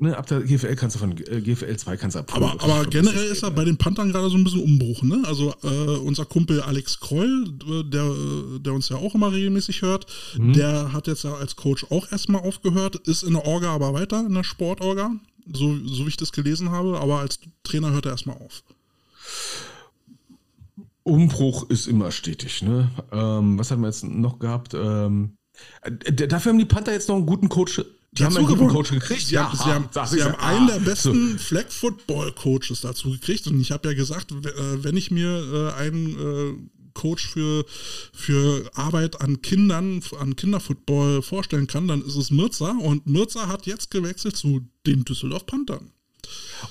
Ne, 0.00 0.16
ab 0.16 0.28
der 0.28 0.42
GFL 0.42 0.76
kannst 0.76 0.94
du 0.94 1.00
von 1.00 1.10
äh, 1.26 1.40
GFL 1.40 1.76
2 1.76 1.96
kannst 1.96 2.14
du 2.14 2.20
ab. 2.20 2.32
aber 2.32 2.52
aber 2.62 2.84
generell 2.86 3.26
ist 3.26 3.42
er 3.42 3.50
bei 3.50 3.64
den 3.64 3.76
Panthern 3.76 4.12
gerade 4.12 4.30
so 4.30 4.36
ein 4.36 4.44
bisschen 4.44 4.62
Umbruch. 4.62 5.02
Ne? 5.02 5.24
Also 5.26 5.52
äh, 5.64 5.96
unser 5.98 6.24
Kumpel 6.24 6.60
Alex 6.60 7.00
Kroll, 7.00 7.52
äh, 7.68 7.82
der, 7.82 8.04
äh, 8.04 8.60
der 8.60 8.74
uns 8.74 8.88
ja 8.90 8.96
auch 8.96 9.16
immer 9.16 9.32
regelmäßig 9.32 9.82
hört, 9.82 10.06
der 10.36 10.92
hat 10.92 11.08
jetzt 11.08 11.24
ja 11.24 11.34
als 11.34 11.56
Coach 11.56 11.84
auch 11.90 12.12
erstmal 12.12 12.42
aufgehört, 12.42 12.94
ist 13.08 13.24
in 13.24 13.32
der 13.32 13.44
Orga 13.44 13.74
aber 13.74 13.92
weiter, 13.92 14.24
in 14.24 14.34
der 14.34 14.44
Sportorga, 14.44 15.16
so, 15.52 15.76
so 15.84 16.04
wie 16.04 16.10
ich 16.10 16.16
das 16.16 16.30
gelesen 16.30 16.70
habe, 16.70 17.00
aber 17.00 17.18
als 17.18 17.40
Trainer 17.64 17.90
hört 17.90 18.06
er 18.06 18.12
erstmal 18.12 18.36
auf. 18.36 18.62
Umbruch 21.08 21.68
ist 21.70 21.86
immer 21.86 22.10
stetig, 22.10 22.62
ne? 22.62 22.90
Ähm, 23.12 23.58
was 23.58 23.70
haben 23.70 23.80
wir 23.80 23.88
jetzt 23.88 24.04
noch 24.04 24.38
gehabt? 24.38 24.74
Ähm, 24.74 25.36
äh, 25.82 26.12
dafür 26.12 26.52
haben 26.52 26.58
die 26.58 26.64
Panther 26.64 26.92
jetzt 26.92 27.08
noch 27.08 27.16
einen 27.16 27.26
guten 27.26 27.48
Coach. 27.48 27.82
Die 28.12 28.24
haben 28.24 28.36
einen 28.36 28.46
guten 28.46 28.68
Coach 28.68 28.90
gekriegt. 28.90 29.26
Sie 29.26 29.38
haben, 29.38 29.56
sie 29.56 29.64
haben, 29.64 29.88
sie 30.06 30.22
haben 30.22 30.34
einen 30.36 30.66
der 30.66 30.80
besten 30.80 31.32
so. 31.32 31.38
Flag 31.38 31.68
Football 31.68 32.32
Coaches 32.32 32.80
dazu 32.80 33.10
gekriegt. 33.10 33.46
Und 33.46 33.60
ich 33.60 33.70
habe 33.70 33.88
ja 33.88 33.94
gesagt, 33.94 34.32
äh, 34.32 34.84
wenn 34.84 34.96
ich 34.96 35.10
mir 35.10 35.72
äh, 35.76 35.80
einen 35.80 36.70
Coach 36.98 37.28
für, 37.28 37.64
für 38.12 38.68
Arbeit 38.74 39.20
an 39.20 39.40
Kindern, 39.40 40.02
an 40.18 40.34
Kinderfootball 40.34 41.22
vorstellen 41.22 41.68
kann, 41.68 41.86
dann 41.86 42.02
ist 42.02 42.16
es 42.16 42.30
Mirza. 42.30 42.72
Und 42.72 43.06
Mirza 43.06 43.46
hat 43.46 43.66
jetzt 43.66 43.90
gewechselt 43.90 44.36
zu 44.36 44.62
den 44.84 45.04
Düsseldorf 45.04 45.46
Panthern. 45.46 45.92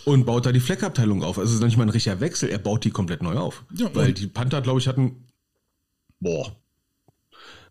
Und 0.06 0.26
baut 0.26 0.46
da 0.46 0.52
die 0.52 0.60
Fleckabteilung 0.60 1.24
auf. 1.24 1.38
Also 1.38 1.50
es 1.50 1.60
ist 1.60 1.66
nicht 1.66 1.78
mal 1.78 1.84
ein 1.84 1.90
richtiger 1.90 2.20
Wechsel, 2.20 2.50
er 2.50 2.60
baut 2.60 2.84
die 2.84 2.92
komplett 2.92 3.24
neu 3.24 3.38
auf. 3.38 3.64
Ja, 3.76 3.94
Weil 3.94 4.14
die 4.14 4.28
Panther, 4.28 4.62
glaube 4.62 4.80
ich, 4.80 4.88
hatten. 4.88 5.28
Boah. 6.20 6.56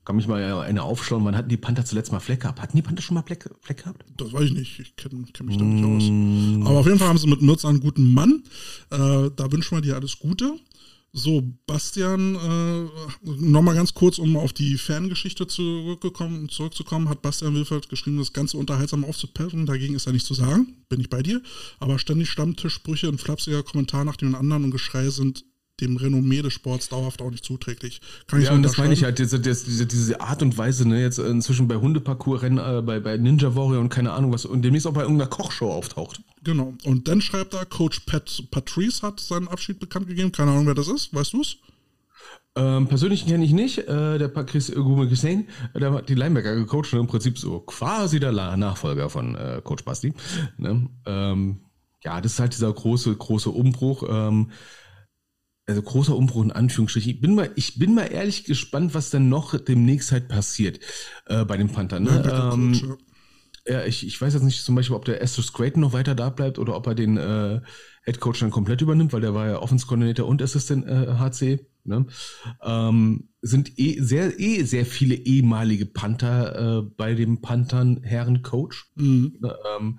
Kann 0.04 0.14
mich 0.14 0.28
mal 0.28 0.60
eine 0.60 0.82
aufschauen, 0.84 1.24
wann 1.24 1.36
hatten 1.36 1.48
die 1.48 1.56
Panther 1.56 1.84
zuletzt 1.84 2.12
mal 2.12 2.20
Fleck 2.20 2.40
gehabt? 2.40 2.62
Hatten 2.62 2.76
die 2.76 2.82
Panther 2.82 3.02
schon 3.02 3.16
mal 3.16 3.22
Fleck, 3.22 3.50
Fleck 3.60 3.78
gehabt? 3.78 4.04
Das 4.16 4.32
weiß 4.32 4.44
ich 4.44 4.52
nicht. 4.52 4.78
Ich 4.78 4.94
kenne 4.94 5.24
kenn 5.32 5.46
mich 5.46 5.56
da 5.56 5.64
nicht 5.64 5.84
aus. 5.84 6.04
Mm. 6.08 6.64
Aber 6.64 6.78
auf 6.78 6.86
jeden 6.86 6.98
Fall 7.00 7.08
haben 7.08 7.18
sie 7.18 7.26
mit 7.26 7.42
Mirz 7.42 7.64
einen 7.64 7.80
guten 7.80 8.14
Mann. 8.14 8.44
Äh, 8.90 9.30
da 9.34 9.50
wünschen 9.50 9.76
wir 9.76 9.82
dir 9.82 9.96
alles 9.96 10.20
Gute. 10.20 10.54
So, 11.18 11.42
Bastian, 11.66 12.34
äh, 12.34 12.88
nochmal 13.24 13.74
ganz 13.74 13.94
kurz, 13.94 14.18
um 14.18 14.36
auf 14.36 14.52
die 14.52 14.76
Fangeschichte 14.76 15.46
zurückgekommen, 15.46 16.50
zurückzukommen, 16.50 17.08
hat 17.08 17.22
Bastian 17.22 17.54
Wilfert 17.54 17.88
geschrieben, 17.88 18.18
das 18.18 18.34
Ganze 18.34 18.58
unterhaltsam 18.58 19.02
aufzupeppen. 19.02 19.64
Dagegen 19.64 19.94
ist 19.94 20.04
ja 20.04 20.12
nichts 20.12 20.28
zu 20.28 20.34
sagen, 20.34 20.84
bin 20.90 21.00
ich 21.00 21.08
bei 21.08 21.22
dir. 21.22 21.40
Aber 21.80 21.98
ständig 21.98 22.28
Stammtischsprüche, 22.28 23.08
ein 23.08 23.16
flapsiger 23.16 23.62
Kommentar 23.62 24.04
nach 24.04 24.16
den 24.16 24.34
anderen 24.34 24.64
und 24.64 24.72
Geschrei 24.72 25.08
sind 25.08 25.46
dem 25.80 25.96
Renommee 25.96 26.42
des 26.42 26.54
Sports 26.54 26.88
dauerhaft 26.88 27.20
auch 27.20 27.30
nicht 27.30 27.44
zuträglich. 27.44 28.00
Kann 28.26 28.42
ja, 28.42 28.52
und 28.52 28.62
das 28.62 28.78
meine 28.78 28.94
ich 28.94 29.04
halt, 29.04 29.18
diese, 29.18 29.40
diese, 29.40 29.86
diese 29.86 30.20
Art 30.20 30.42
und 30.42 30.56
Weise, 30.56 30.88
ne, 30.88 31.00
jetzt 31.00 31.18
inzwischen 31.18 31.68
bei 31.68 31.76
Hundeparcours-Rennen, 31.76 32.58
äh, 32.58 32.82
bei, 32.82 33.00
bei 33.00 33.16
Ninja 33.16 33.54
Warrior 33.54 33.80
und 33.80 33.90
keine 33.90 34.12
Ahnung 34.12 34.32
was, 34.32 34.46
und 34.46 34.62
demnächst 34.62 34.86
auch 34.86 34.94
bei 34.94 35.02
irgendeiner 35.02 35.28
Kochshow 35.28 35.70
auftaucht. 35.72 36.20
Genau. 36.42 36.74
Und 36.84 37.08
dann 37.08 37.20
schreibt 37.20 37.54
er, 37.54 37.66
Coach 37.66 38.00
Pat 38.00 38.44
Patrice 38.50 39.02
hat 39.02 39.20
seinen 39.20 39.48
Abschied 39.48 39.80
bekannt 39.80 40.06
gegeben. 40.06 40.32
Keine 40.32 40.52
Ahnung, 40.52 40.66
wer 40.66 40.74
das 40.74 40.88
ist. 40.88 41.12
Weißt 41.14 41.32
du 41.32 41.40
es? 41.40 41.56
Ähm, 42.54 42.86
persönlich 42.86 43.26
kenne 43.26 43.44
ich 43.44 43.52
nicht. 43.52 43.78
Äh, 43.78 44.18
der 44.18 44.28
Patrice 44.28 44.72
Gume-Hussein, 44.72 45.48
der 45.74 45.92
hat 45.92 46.08
die 46.08 46.14
Linebacker 46.14 46.54
gecoacht 46.54 46.92
und 46.94 47.00
im 47.00 47.06
Prinzip 47.06 47.38
so 47.38 47.60
quasi 47.60 48.18
der 48.18 48.32
Nachfolger 48.32 49.10
von 49.10 49.34
äh, 49.34 49.60
Coach 49.62 49.84
Basti. 49.84 50.14
Ne? 50.56 50.88
Ähm, 51.04 51.60
ja, 52.02 52.20
das 52.20 52.32
ist 52.32 52.40
halt 52.40 52.54
dieser 52.54 52.72
große, 52.72 53.14
große 53.14 53.50
Umbruch. 53.50 54.04
Ähm, 54.08 54.50
also 55.66 55.82
großer 55.82 56.16
Umbruch 56.16 56.44
in 56.44 56.52
Anführungsstrichen. 56.52 57.10
Ich 57.10 57.20
bin 57.20 57.34
mal, 57.34 57.50
ich 57.56 57.78
bin 57.78 57.94
mal 57.94 58.04
ehrlich 58.04 58.44
gespannt, 58.44 58.94
was 58.94 59.10
dann 59.10 59.28
noch 59.28 59.58
demnächst 59.58 60.12
halt 60.12 60.28
passiert 60.28 60.78
äh, 61.26 61.44
bei 61.44 61.56
den 61.56 61.68
Panthern. 61.68 62.04
Ne? 62.04 62.22
Ja, 62.24 62.52
ähm, 62.52 62.96
ja, 63.66 63.84
ich, 63.84 64.06
ich 64.06 64.20
weiß 64.20 64.34
jetzt 64.34 64.44
nicht 64.44 64.62
zum 64.62 64.76
Beispiel, 64.76 64.94
ob 64.94 65.04
der 65.04 65.20
Estes 65.20 65.52
Creighton 65.52 65.80
noch 65.80 65.92
weiter 65.92 66.14
da 66.14 66.30
bleibt 66.30 66.60
oder 66.60 66.76
ob 66.76 66.86
er 66.86 66.94
den 66.94 67.16
äh, 67.16 67.60
Head 68.04 68.20
Coach 68.20 68.40
dann 68.40 68.50
komplett 68.50 68.80
übernimmt, 68.80 69.12
weil 69.12 69.20
der 69.20 69.34
war 69.34 69.48
ja 69.48 69.58
Offense 69.60 69.86
Coordinator 69.86 70.28
und 70.28 70.40
Assistant 70.40 70.86
äh, 70.86 71.14
HC. 71.18 71.66
Ne? 71.82 72.06
Ähm, 72.62 73.28
sind 73.42 73.78
eh 73.78 74.00
sehr, 74.00 74.38
eh 74.38 74.62
sehr 74.62 74.86
viele 74.86 75.16
ehemalige 75.16 75.86
Panther 75.86 76.78
äh, 76.78 76.82
bei 76.96 77.14
dem 77.14 77.40
Panthern 77.40 78.02
Herren 78.02 78.42
Coach. 78.42 78.86
Mhm. 78.94 79.38
Ähm, 79.78 79.98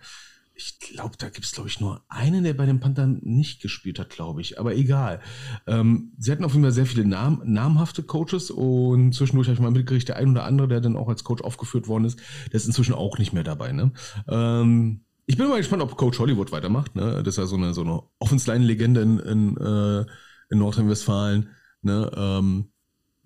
ich 0.57 0.79
glaube, 0.79 1.15
da 1.19 1.29
gibt 1.29 1.45
es, 1.45 1.51
glaube 1.51 1.69
ich, 1.69 1.79
nur 1.79 2.03
einen, 2.09 2.43
der 2.43 2.55
bei 2.55 2.65
den 2.65 2.79
Panthern 2.79 3.19
nicht 3.21 3.61
gespielt 3.61 3.99
hat, 3.99 4.09
glaube 4.09 4.41
ich. 4.41 4.59
Aber 4.59 4.75
egal. 4.75 5.19
Ähm, 5.67 6.13
sie 6.17 6.31
hatten 6.31 6.43
auf 6.43 6.53
jeden 6.53 6.63
Fall 6.63 6.71
sehr 6.71 6.87
viele 6.87 7.05
Nam 7.05 7.43
namhafte 7.45 8.01
Coaches 8.01 8.49
und 8.49 9.13
zwischendurch 9.13 9.47
habe 9.47 9.53
ich 9.53 9.61
mal 9.61 9.69
mitgekriegt, 9.69 10.09
der 10.09 10.15
ein 10.15 10.31
oder 10.31 10.45
andere, 10.45 10.67
der 10.67 10.81
dann 10.81 10.97
auch 10.97 11.09
als 11.09 11.23
Coach 11.23 11.43
aufgeführt 11.43 11.87
worden 11.87 12.05
ist, 12.05 12.19
der 12.47 12.55
ist 12.55 12.65
inzwischen 12.65 12.95
auch 12.95 13.19
nicht 13.19 13.33
mehr 13.33 13.43
dabei. 13.43 13.71
Ne? 13.71 13.91
Ähm, 14.27 15.01
ich 15.27 15.37
bin 15.37 15.47
mal 15.47 15.57
gespannt, 15.57 15.83
ob 15.83 15.95
Coach 15.95 16.17
Hollywood 16.17 16.51
weitermacht. 16.51 16.95
Ne? 16.95 17.21
Das 17.23 17.35
ist 17.35 17.37
ja 17.37 17.45
so 17.45 17.55
eine, 17.55 17.75
so 17.75 17.81
eine 17.81 18.01
Offense-Line-Legende 18.17 19.01
in, 19.01 19.19
in, 19.19 19.57
äh, 19.57 20.05
in 20.49 20.57
Nordrhein-Westfalen. 20.57 21.49
Ne? 21.83 22.11
Ähm, 22.15 22.71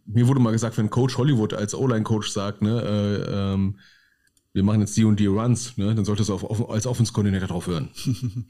mir 0.06 0.28
wurde 0.28 0.42
mal 0.42 0.52
gesagt, 0.52 0.78
wenn 0.78 0.90
Coach 0.90 1.18
Hollywood 1.18 1.54
als 1.54 1.76
O-Line-Coach 1.76 2.30
sagt, 2.30 2.62
ne, 2.62 2.82
äh, 2.82 3.54
ähm, 3.54 3.78
wir 4.54 4.64
machen 4.64 4.82
jetzt 4.82 4.98
die 4.98 5.06
und 5.06 5.20
die 5.20 5.28
Runs, 5.28 5.78
ne, 5.78 5.96
dann 5.96 6.06
solltest 6.06 6.30
du 6.30 6.34
auf, 6.34 6.44
auf, 6.44 6.70
als 6.70 6.86
Offense-Koordinator 6.86 7.48
drauf 7.48 7.68
hören. 7.68 7.90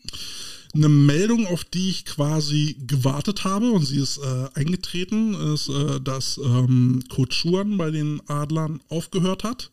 Eine 0.74 0.90
Meldung, 0.90 1.48
auf 1.48 1.66
die 1.66 1.90
ich 1.90 2.06
quasi 2.06 2.78
gewartet 2.88 3.44
habe 3.44 3.72
und 3.72 3.86
sie 3.86 4.00
ist 4.00 4.20
äh, 4.20 4.48
eingetreten, 4.54 5.34
ist, 5.54 5.68
äh, 5.68 6.00
dass 6.00 6.40
ähm, 6.44 7.04
Coach 7.10 7.38
Schuan 7.38 7.78
bei 7.78 7.92
den 7.92 8.22
Adlern 8.28 8.80
aufgehört 8.88 9.44
hat. 9.44 9.70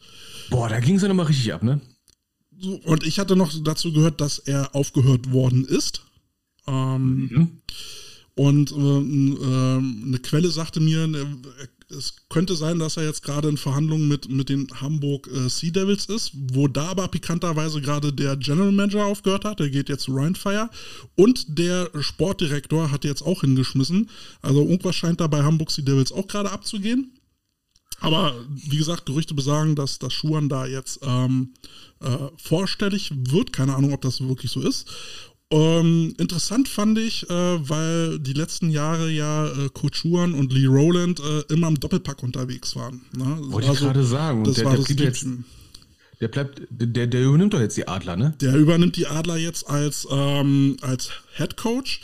Boah, 0.51 0.69
da 0.69 0.81
ging 0.81 0.97
es 0.97 1.03
ja 1.03 1.09
nochmal 1.09 1.27
richtig 1.27 1.53
ab, 1.55 1.63
ne? 1.63 1.81
So, 2.59 2.75
und 2.85 3.07
ich 3.07 3.21
hatte 3.21 3.37
noch 3.37 3.53
dazu 3.63 3.93
gehört, 3.93 4.21
dass 4.21 4.41
er 4.41 4.75
aufgehört 4.75 5.31
worden 5.31 5.65
ist. 5.65 6.03
Ähm, 6.67 7.29
mhm. 7.31 7.49
Und 8.35 8.73
äh, 8.73 8.75
äh, 8.75 9.79
eine 9.79 10.19
Quelle 10.19 10.51
sagte 10.51 10.81
mir, 10.81 11.07
es 11.91 12.15
könnte 12.29 12.55
sein, 12.55 12.79
dass 12.79 12.97
er 12.97 13.05
jetzt 13.05 13.23
gerade 13.23 13.49
in 13.49 13.57
Verhandlungen 13.57 14.09
mit, 14.09 14.29
mit 14.29 14.49
den 14.49 14.69
Hamburg 14.81 15.27
äh, 15.29 15.49
Sea 15.49 15.71
Devils 15.71 16.07
ist, 16.07 16.33
wo 16.35 16.69
da 16.69 16.89
aber 16.89 17.09
pikanterweise 17.09 17.81
gerade 17.81 18.13
der 18.13 18.37
General 18.37 18.73
Manager 18.73 19.07
aufgehört 19.07 19.45
hat. 19.45 19.61
Der 19.61 19.71
geht 19.71 19.89
jetzt 19.89 20.05
zu 20.05 20.15
Rheinfire. 20.15 20.69
Und 21.17 21.59
der 21.59 21.91
Sportdirektor 22.01 22.91
hat 22.91 23.05
jetzt 23.05 23.23
auch 23.23 23.41
hingeschmissen. 23.41 24.11
Also 24.43 24.63
irgendwas 24.63 24.97
scheint 24.97 25.21
da 25.21 25.27
bei 25.27 25.43
Hamburg 25.43 25.71
Sea 25.71 25.85
Devils 25.85 26.13
auch 26.13 26.29
gerade 26.29 26.51
abzugehen. 26.51 27.13
Aber 28.01 28.35
wie 28.49 28.77
gesagt, 28.77 29.07
Gerüchte 29.07 29.35
besagen, 29.35 29.75
dass 29.75 29.99
das 29.99 30.13
Schuhan 30.13 30.49
da 30.49 30.67
jetzt 30.67 31.01
ähm, 31.03 31.55
äh, 32.01 32.29
vorstellig 32.37 33.11
wird. 33.15 33.53
Keine 33.53 33.75
Ahnung, 33.75 33.93
ob 33.93 34.03
das 34.03 34.21
wirklich 34.21 34.53
so 34.53 34.61
ist. 34.61 34.87
Ähm, 35.51 36.15
interessant 36.19 36.69
fand 36.69 36.99
ich, 36.99 37.29
äh, 37.31 37.33
weil 37.33 38.19
die 38.19 38.35
letzten 38.35 38.69
Jahre 38.69 39.11
ja 39.11 39.47
äh, 39.47 39.71
Couturen 39.73 40.35
und 40.35 40.53
Lee 40.53 40.67
Rowland 40.67 41.21
äh, 41.21 41.53
immer 41.53 41.69
im 41.69 41.81
Doppelpack 41.81 42.23
unterwegs 42.23 42.77
waren. 42.77 43.01
Ne? 43.17 43.39
Wollte 43.51 43.73
ich 43.73 43.79
gerade 43.79 44.05
sagen. 44.05 44.45
Das 44.45 44.57
der, 44.57 44.67
war 44.67 44.73
der 44.77 44.85
das 44.85 44.89
jetzt, 44.91 45.27
der 46.21 46.29
bleibt, 46.29 46.63
der, 46.71 47.07
der 47.07 47.23
übernimmt 47.23 47.55
doch 47.55 47.61
jetzt 47.61 47.77
die 47.77 47.89
Adler, 47.89 48.17
ne? 48.17 48.35
Der 48.41 48.57
übernimmt 48.57 48.97
die 48.97 49.07
Adler 49.07 49.37
jetzt 49.37 49.71
als, 49.71 50.07
ähm, 50.11 50.77
als 50.83 51.11
Head 51.37 51.57
Coach. 51.57 52.01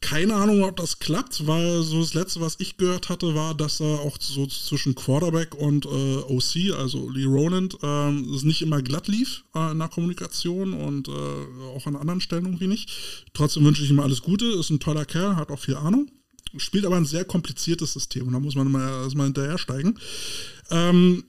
Keine 0.00 0.36
Ahnung, 0.36 0.62
ob 0.62 0.76
das 0.76 1.00
klappt, 1.00 1.46
weil 1.48 1.82
so 1.82 2.00
das 2.00 2.14
letzte, 2.14 2.40
was 2.40 2.56
ich 2.60 2.76
gehört 2.76 3.08
hatte, 3.08 3.34
war, 3.34 3.54
dass 3.54 3.80
er 3.80 4.00
auch 4.00 4.16
so 4.20 4.46
zwischen 4.46 4.94
Quarterback 4.94 5.56
und 5.56 5.86
äh, 5.86 5.88
OC, 5.88 6.78
also 6.78 7.10
Lee 7.10 7.24
Roland, 7.24 7.76
ähm, 7.82 8.32
es 8.32 8.44
nicht 8.44 8.62
immer 8.62 8.80
glatt 8.80 9.08
lief 9.08 9.44
äh, 9.56 9.72
in 9.72 9.78
der 9.80 9.88
Kommunikation 9.88 10.72
und 10.72 11.08
äh, 11.08 11.10
auch 11.74 11.86
an 11.86 11.96
anderen 11.96 12.20
Stellen 12.20 12.44
irgendwie 12.44 12.68
nicht. 12.68 12.90
Trotzdem 13.34 13.64
wünsche 13.64 13.82
ich 13.82 13.90
ihm 13.90 13.98
alles 13.98 14.22
Gute, 14.22 14.46
ist 14.46 14.70
ein 14.70 14.80
toller 14.80 15.04
Kerl, 15.04 15.34
hat 15.34 15.50
auch 15.50 15.58
viel 15.58 15.74
Ahnung, 15.74 16.08
spielt 16.56 16.86
aber 16.86 16.96
ein 16.96 17.04
sehr 17.04 17.24
kompliziertes 17.24 17.92
System 17.92 18.28
und 18.28 18.34
da 18.34 18.40
muss 18.40 18.54
man 18.54 18.70
mal 18.70 19.02
erstmal 19.02 19.26
hinterher 19.26 19.58
steigen. 19.58 19.98
Ähm, 20.70 21.24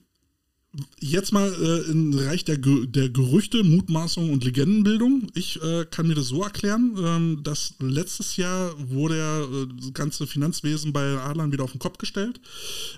Jetzt 0.99 1.31
mal 1.31 1.51
äh, 1.51 1.89
im 1.89 2.11
Bereich 2.11 2.45
der, 2.45 2.57
der 2.57 3.09
Gerüchte, 3.09 3.63
Mutmaßung 3.63 4.31
und 4.31 4.43
Legendenbildung. 4.43 5.27
Ich 5.33 5.59
äh, 5.63 5.85
kann 5.89 6.07
mir 6.07 6.13
das 6.13 6.27
so 6.27 6.43
erklären, 6.43 6.95
ähm, 6.99 7.39
dass 7.41 7.73
letztes 7.79 8.37
Jahr 8.37 8.75
wurde 8.77 9.17
ja 9.17 9.41
äh, 9.41 9.67
das 9.79 9.93
ganze 9.93 10.27
Finanzwesen 10.27 10.93
bei 10.93 11.17
Adlern 11.17 11.51
wieder 11.51 11.63
auf 11.63 11.71
den 11.71 11.79
Kopf 11.79 11.97
gestellt. 11.97 12.39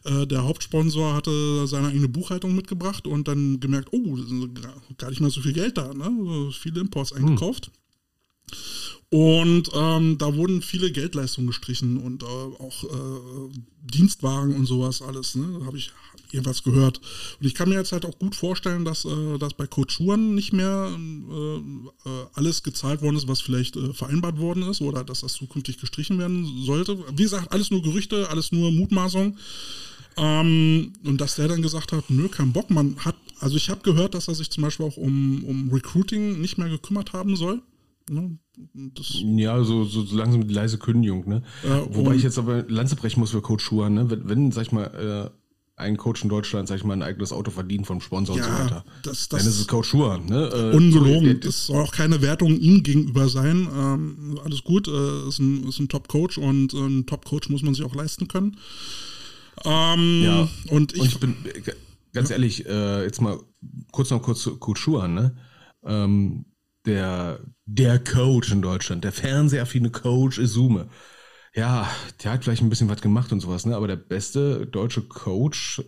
Äh, 0.03 0.27
der 0.27 0.43
Hauptsponsor 0.43 1.13
hatte 1.13 1.65
seine 1.65 1.87
eigene 1.87 2.09
Buchhaltung 2.09 2.55
mitgebracht 2.55 3.07
und 3.07 3.29
dann 3.29 3.61
gemerkt, 3.61 3.87
oh, 3.93 4.17
gar 4.97 5.09
nicht 5.09 5.21
mehr 5.21 5.29
so 5.29 5.39
viel 5.39 5.53
Geld 5.53 5.77
da, 5.77 5.93
ne? 5.93 6.51
viele 6.51 6.81
Imports 6.81 7.13
eingekauft. 7.13 7.67
Hm. 7.67 7.73
Und 9.13 9.69
ähm, 9.73 10.17
da 10.17 10.35
wurden 10.35 10.61
viele 10.61 10.89
Geldleistungen 10.89 11.47
gestrichen 11.47 11.97
und 11.97 12.23
äh, 12.23 12.25
auch 12.25 12.83
äh, 12.85 13.59
Dienstwagen 13.81 14.55
und 14.55 14.65
sowas 14.65 15.01
alles. 15.01 15.35
Ne? 15.35 15.57
Da 15.59 15.65
habe 15.65 15.77
ich 15.77 15.91
jedenfalls 16.33 16.63
gehört. 16.63 16.99
Und 17.39 17.45
ich 17.45 17.55
kann 17.55 17.69
mir 17.69 17.75
jetzt 17.75 17.91
halt 17.91 18.05
auch 18.05 18.17
gut 18.17 18.35
vorstellen, 18.35 18.85
dass, 18.85 19.05
äh, 19.05 19.37
dass 19.37 19.53
bei 19.53 19.67
Couturen 19.67 20.35
nicht 20.35 20.53
mehr 20.53 20.89
äh, 20.91 21.55
äh, 21.57 22.25
alles 22.33 22.63
gezahlt 22.63 23.01
worden 23.01 23.17
ist, 23.17 23.27
was 23.27 23.41
vielleicht 23.41 23.75
äh, 23.75 23.93
vereinbart 23.93 24.39
worden 24.39 24.63
ist 24.63 24.81
oder 24.81 25.03
dass 25.03 25.21
das 25.21 25.33
zukünftig 25.33 25.79
gestrichen 25.79 26.19
werden 26.19 26.45
sollte. 26.63 26.97
Wie 27.15 27.23
gesagt, 27.23 27.51
alles 27.51 27.71
nur 27.71 27.81
Gerüchte, 27.81 28.29
alles 28.29 28.51
nur 28.51 28.71
Mutmaßung. 28.71 29.37
Ähm, 30.17 30.93
und 31.05 31.21
dass 31.21 31.35
der 31.35 31.47
dann 31.47 31.61
gesagt 31.61 31.91
hat, 31.93 32.09
nö, 32.09 32.27
kein 32.27 32.51
Bock. 32.51 32.69
Man 32.69 32.97
hat, 32.97 33.15
also 33.39 33.55
ich 33.55 33.69
habe 33.69 33.81
gehört, 33.81 34.13
dass 34.13 34.27
er 34.27 34.35
sich 34.35 34.49
zum 34.49 34.63
Beispiel 34.63 34.85
auch 34.85 34.97
um, 34.97 35.43
um 35.45 35.69
Recruiting 35.71 36.41
nicht 36.41 36.57
mehr 36.57 36.69
gekümmert 36.69 37.13
haben 37.13 37.35
soll. 37.35 37.61
Ne? 38.09 38.37
ja, 39.37 39.63
so, 39.63 39.85
so, 39.85 40.03
so 40.03 40.17
langsam 40.17 40.47
die 40.47 40.53
leise 40.53 40.77
Kündigung, 40.77 41.27
ne? 41.29 41.43
Äh, 41.63 41.95
Wobei 41.95 42.15
ich 42.15 42.23
jetzt 42.23 42.37
aber 42.37 42.63
Lanze 42.67 42.95
brechen 42.95 43.19
muss 43.19 43.31
für 43.31 43.41
Coach 43.41 43.63
Schuhan, 43.63 43.93
ne? 43.93 44.09
Wenn, 44.09 44.27
wenn, 44.27 44.51
sag 44.51 44.63
ich 44.63 44.71
mal, 44.71 45.31
äh, 45.31 45.40
ein 45.81 45.97
Coach 45.97 46.23
in 46.23 46.29
Deutschland, 46.29 46.67
sag 46.67 46.77
ich 46.77 46.83
mal, 46.83 46.93
ein 46.93 47.03
eigenes 47.03 47.31
Auto 47.33 47.51
verdient 47.51 47.85
vom 47.85 47.99
Sponsor 48.01 48.35
und 48.35 48.43
so 48.43 48.49
Ja, 48.49 48.63
weiter. 48.63 48.85
das, 49.03 49.27
Dann 49.29 49.39
ist 49.41 49.47
es 49.47 49.57
das 49.57 49.67
Coach 49.67 49.89
Schuhan, 49.89 50.25
ne? 50.27 50.47
Äh, 50.53 50.75
ungelogen. 50.75 51.23
der- 51.25 51.33
Das 51.35 51.65
soll 51.67 51.81
auch 51.83 51.91
keine 51.91 52.21
Wertung 52.21 52.57
ihm 52.57 52.83
gegenüber 52.83 53.27
sein. 53.27 53.67
Ähm, 53.75 54.39
alles 54.45 54.63
gut, 54.63 54.87
äh, 54.87 55.27
ist 55.27 55.39
ein, 55.39 55.67
ist 55.67 55.79
ein 55.79 55.89
Top-Coach 55.89 56.37
und 56.37 56.73
äh, 56.73 56.77
ein 56.77 57.05
Top-Coach 57.05 57.49
muss 57.49 57.61
man 57.63 57.73
sich 57.73 57.83
auch 57.83 57.95
leisten 57.95 58.27
können. 58.27 58.57
Ähm, 59.65 60.21
Ja. 60.23 60.49
Und 60.69 60.93
ich, 60.93 61.01
Und 61.01 61.07
ich 61.07 61.19
bin 61.19 61.35
äh, 61.45 61.61
ganz 62.13 62.29
ehrlich, 62.29 62.65
äh, 62.65 63.03
jetzt 63.03 63.21
mal 63.21 63.39
kurz 63.91 64.09
noch 64.09 64.21
kurz 64.21 64.41
zu 64.41 64.57
Coach 64.57 64.81
Schuhan, 64.81 65.13
ne? 65.13 65.35
Ähm, 65.83 66.45
der, 66.85 67.39
der 67.65 67.99
Coach 68.03 68.51
in 68.51 68.61
Deutschland, 68.61 69.03
der 69.03 69.11
fernsehaffine 69.11 69.91
Coach 69.91 70.37
Izume. 70.39 70.87
Ja, 71.53 71.89
der 72.23 72.31
hat 72.31 72.43
vielleicht 72.43 72.61
ein 72.61 72.69
bisschen 72.69 72.89
was 72.89 73.01
gemacht 73.01 73.31
und 73.31 73.41
sowas, 73.41 73.65
ne? 73.65 73.75
Aber 73.75 73.87
der 73.87 73.97
beste 73.97 74.65
deutsche 74.67 75.01
Coach 75.01 75.81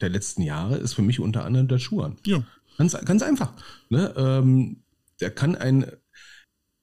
der 0.00 0.10
letzten 0.10 0.42
Jahre 0.42 0.76
ist 0.76 0.94
für 0.94 1.02
mich 1.02 1.20
unter 1.20 1.44
anderem 1.44 1.68
der 1.68 1.78
Schuhan. 1.78 2.18
ja, 2.26 2.44
Ganz, 2.78 2.96
ganz 3.04 3.22
einfach. 3.22 3.52
Ne? 3.90 4.12
Ähm, 4.16 4.82
der 5.20 5.30
kann 5.30 5.54
ein. 5.56 5.86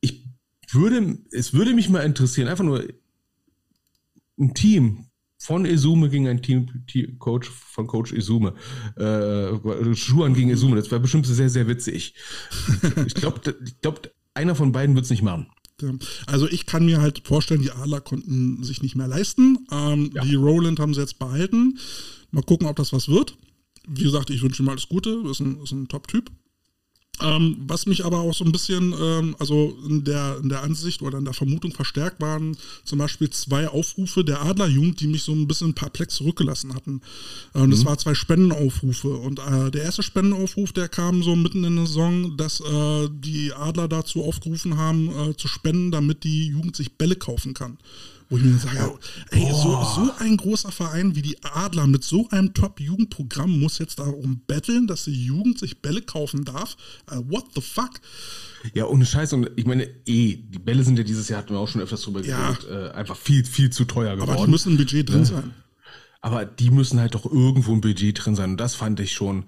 Ich 0.01 0.25
würde, 0.71 1.17
es 1.31 1.53
würde 1.53 1.73
mich 1.73 1.89
mal 1.89 2.01
interessieren, 2.01 2.47
einfach 2.47 2.63
nur 2.63 2.83
ein 4.39 4.53
Team 4.53 5.05
von 5.41 5.65
Izume 5.65 6.09
gegen 6.09 6.27
ein 6.27 6.41
Team, 6.41 6.85
Team 6.87 7.17
Coach 7.17 7.49
von 7.49 7.87
Coach 7.87 8.13
Izume. 8.13 8.53
Äh, 8.97 9.95
Schuhan 9.95 10.33
gegen 10.33 10.49
Izume, 10.49 10.75
das 10.75 10.91
wäre 10.91 11.01
bestimmt 11.01 11.25
sehr, 11.25 11.49
sehr 11.49 11.67
witzig. 11.67 12.13
ich 13.05 13.15
glaube, 13.15 13.55
ich 13.65 13.81
glaub, 13.81 14.09
einer 14.33 14.55
von 14.55 14.71
beiden 14.71 14.95
wird 14.95 15.05
es 15.05 15.11
nicht 15.11 15.23
machen. 15.23 15.47
Also 16.25 16.47
ich 16.49 16.65
kann 16.65 16.85
mir 16.85 17.01
halt 17.01 17.21
vorstellen, 17.27 17.61
die 17.61 17.71
Adler 17.71 18.01
konnten 18.01 18.63
sich 18.63 18.81
nicht 18.81 18.95
mehr 18.95 19.07
leisten. 19.07 19.67
Ähm, 19.71 20.11
Ja. 20.13 20.23
Die 20.23 20.35
Roland 20.35 20.79
haben 20.79 20.93
sie 20.93 21.01
jetzt 21.01 21.19
behalten. 21.19 21.77
Mal 22.31 22.43
gucken, 22.43 22.67
ob 22.67 22.75
das 22.75 22.93
was 22.93 23.07
wird. 23.09 23.37
Wie 23.87 24.03
gesagt, 24.03 24.29
ich 24.29 24.41
wünsche 24.41 24.61
ihm 24.61 24.69
alles 24.69 24.87
Gute. 24.87 25.23
Ist 25.29 25.39
ein, 25.39 25.61
ist 25.63 25.71
ein 25.71 25.87
Top-Typ. 25.87 26.31
Ähm, 27.21 27.57
was 27.67 27.85
mich 27.85 28.05
aber 28.05 28.19
auch 28.19 28.33
so 28.33 28.45
ein 28.45 28.51
bisschen, 28.51 28.93
ähm, 28.99 29.35
also 29.39 29.77
in 29.87 30.03
der, 30.03 30.37
in 30.41 30.49
der 30.49 30.63
Ansicht 30.63 31.01
oder 31.01 31.17
in 31.17 31.25
der 31.25 31.33
Vermutung 31.33 31.73
verstärkt 31.73 32.21
waren, 32.21 32.55
zum 32.83 32.99
Beispiel 32.99 33.29
zwei 33.29 33.67
Aufrufe 33.67 34.23
der 34.23 34.43
Adlerjugend, 34.43 34.99
die 35.01 35.07
mich 35.07 35.23
so 35.23 35.33
ein 35.33 35.47
bisschen 35.47 35.73
perplex 35.73 36.15
zurückgelassen 36.15 36.73
hatten. 36.75 37.01
Äh, 37.53 37.59
und 37.59 37.71
das 37.71 37.85
war 37.85 37.97
zwei 37.97 38.13
Spendenaufrufe. 38.13 39.09
Und 39.09 39.39
äh, 39.39 39.71
der 39.71 39.83
erste 39.83 40.03
Spendenaufruf, 40.03 40.71
der 40.71 40.87
kam 40.87 41.23
so 41.23 41.35
mitten 41.35 41.63
in 41.63 41.75
der 41.75 41.87
Saison, 41.87 42.37
dass 42.37 42.61
äh, 42.61 43.09
die 43.11 43.53
Adler 43.53 43.87
dazu 43.87 44.23
aufgerufen 44.23 44.77
haben, 44.77 45.09
äh, 45.09 45.35
zu 45.35 45.47
spenden, 45.47 45.91
damit 45.91 46.23
die 46.23 46.47
Jugend 46.47 46.75
sich 46.75 46.93
Bälle 46.97 47.15
kaufen 47.15 47.53
kann. 47.53 47.77
Wo 48.29 48.37
ich 48.37 48.43
mir 48.43 48.57
sage, 48.59 48.99
ey, 49.31 49.47
so, 49.51 49.83
so 49.83 50.11
ein 50.19 50.37
großer 50.37 50.71
Verein 50.71 51.15
wie 51.15 51.23
die 51.23 51.43
Adler 51.43 51.87
mit 51.87 52.03
so 52.03 52.29
einem 52.29 52.53
Top-Jugendprogramm 52.53 53.59
muss 53.59 53.79
jetzt 53.79 53.97
darum 53.97 54.41
betteln, 54.45 54.85
dass 54.85 55.05
die 55.05 55.25
Jugend 55.25 55.57
sich 55.57 55.81
Bälle 55.81 56.03
kaufen 56.03 56.45
darf. 56.45 56.77
Äh, 57.09 57.15
what 57.27 57.45
the 57.55 57.61
fuck? 57.61 57.89
Ja, 58.75 58.85
ohne 58.85 59.05
Scheiß. 59.05 59.33
Und 59.33 59.49
ich 59.55 59.65
meine, 59.65 59.85
eh, 60.05 60.35
die 60.37 60.59
Bälle 60.59 60.83
sind 60.83 60.97
ja 60.97 61.03
dieses 61.03 61.27
Jahr, 61.27 61.39
hatten 61.39 61.53
wir 61.55 61.59
auch 61.59 61.67
schon 61.67 61.81
öfters 61.81 62.01
drüber 62.03 62.23
Ja. 62.23 62.51
geredet, 62.51 62.69
äh, 62.69 62.95
einfach 62.95 63.17
viel, 63.17 63.43
viel 63.45 63.71
zu 63.71 63.85
teuer 63.85 64.15
geworden. 64.15 64.31
Aber 64.31 64.45
die 64.45 64.51
müssen 64.51 64.71
im 64.73 64.77
Budget 64.77 65.09
drin 65.09 65.25
sein. 65.25 65.53
Aber 66.21 66.45
die 66.45 66.69
müssen 66.69 66.99
halt 66.99 67.15
doch 67.15 67.25
irgendwo 67.25 67.73
im 67.73 67.81
Budget 67.81 68.23
drin 68.23 68.35
sein. 68.35 68.51
Und 68.51 68.57
das 68.57 68.75
fand 68.75 68.99
ich 68.99 69.11
schon. 69.13 69.45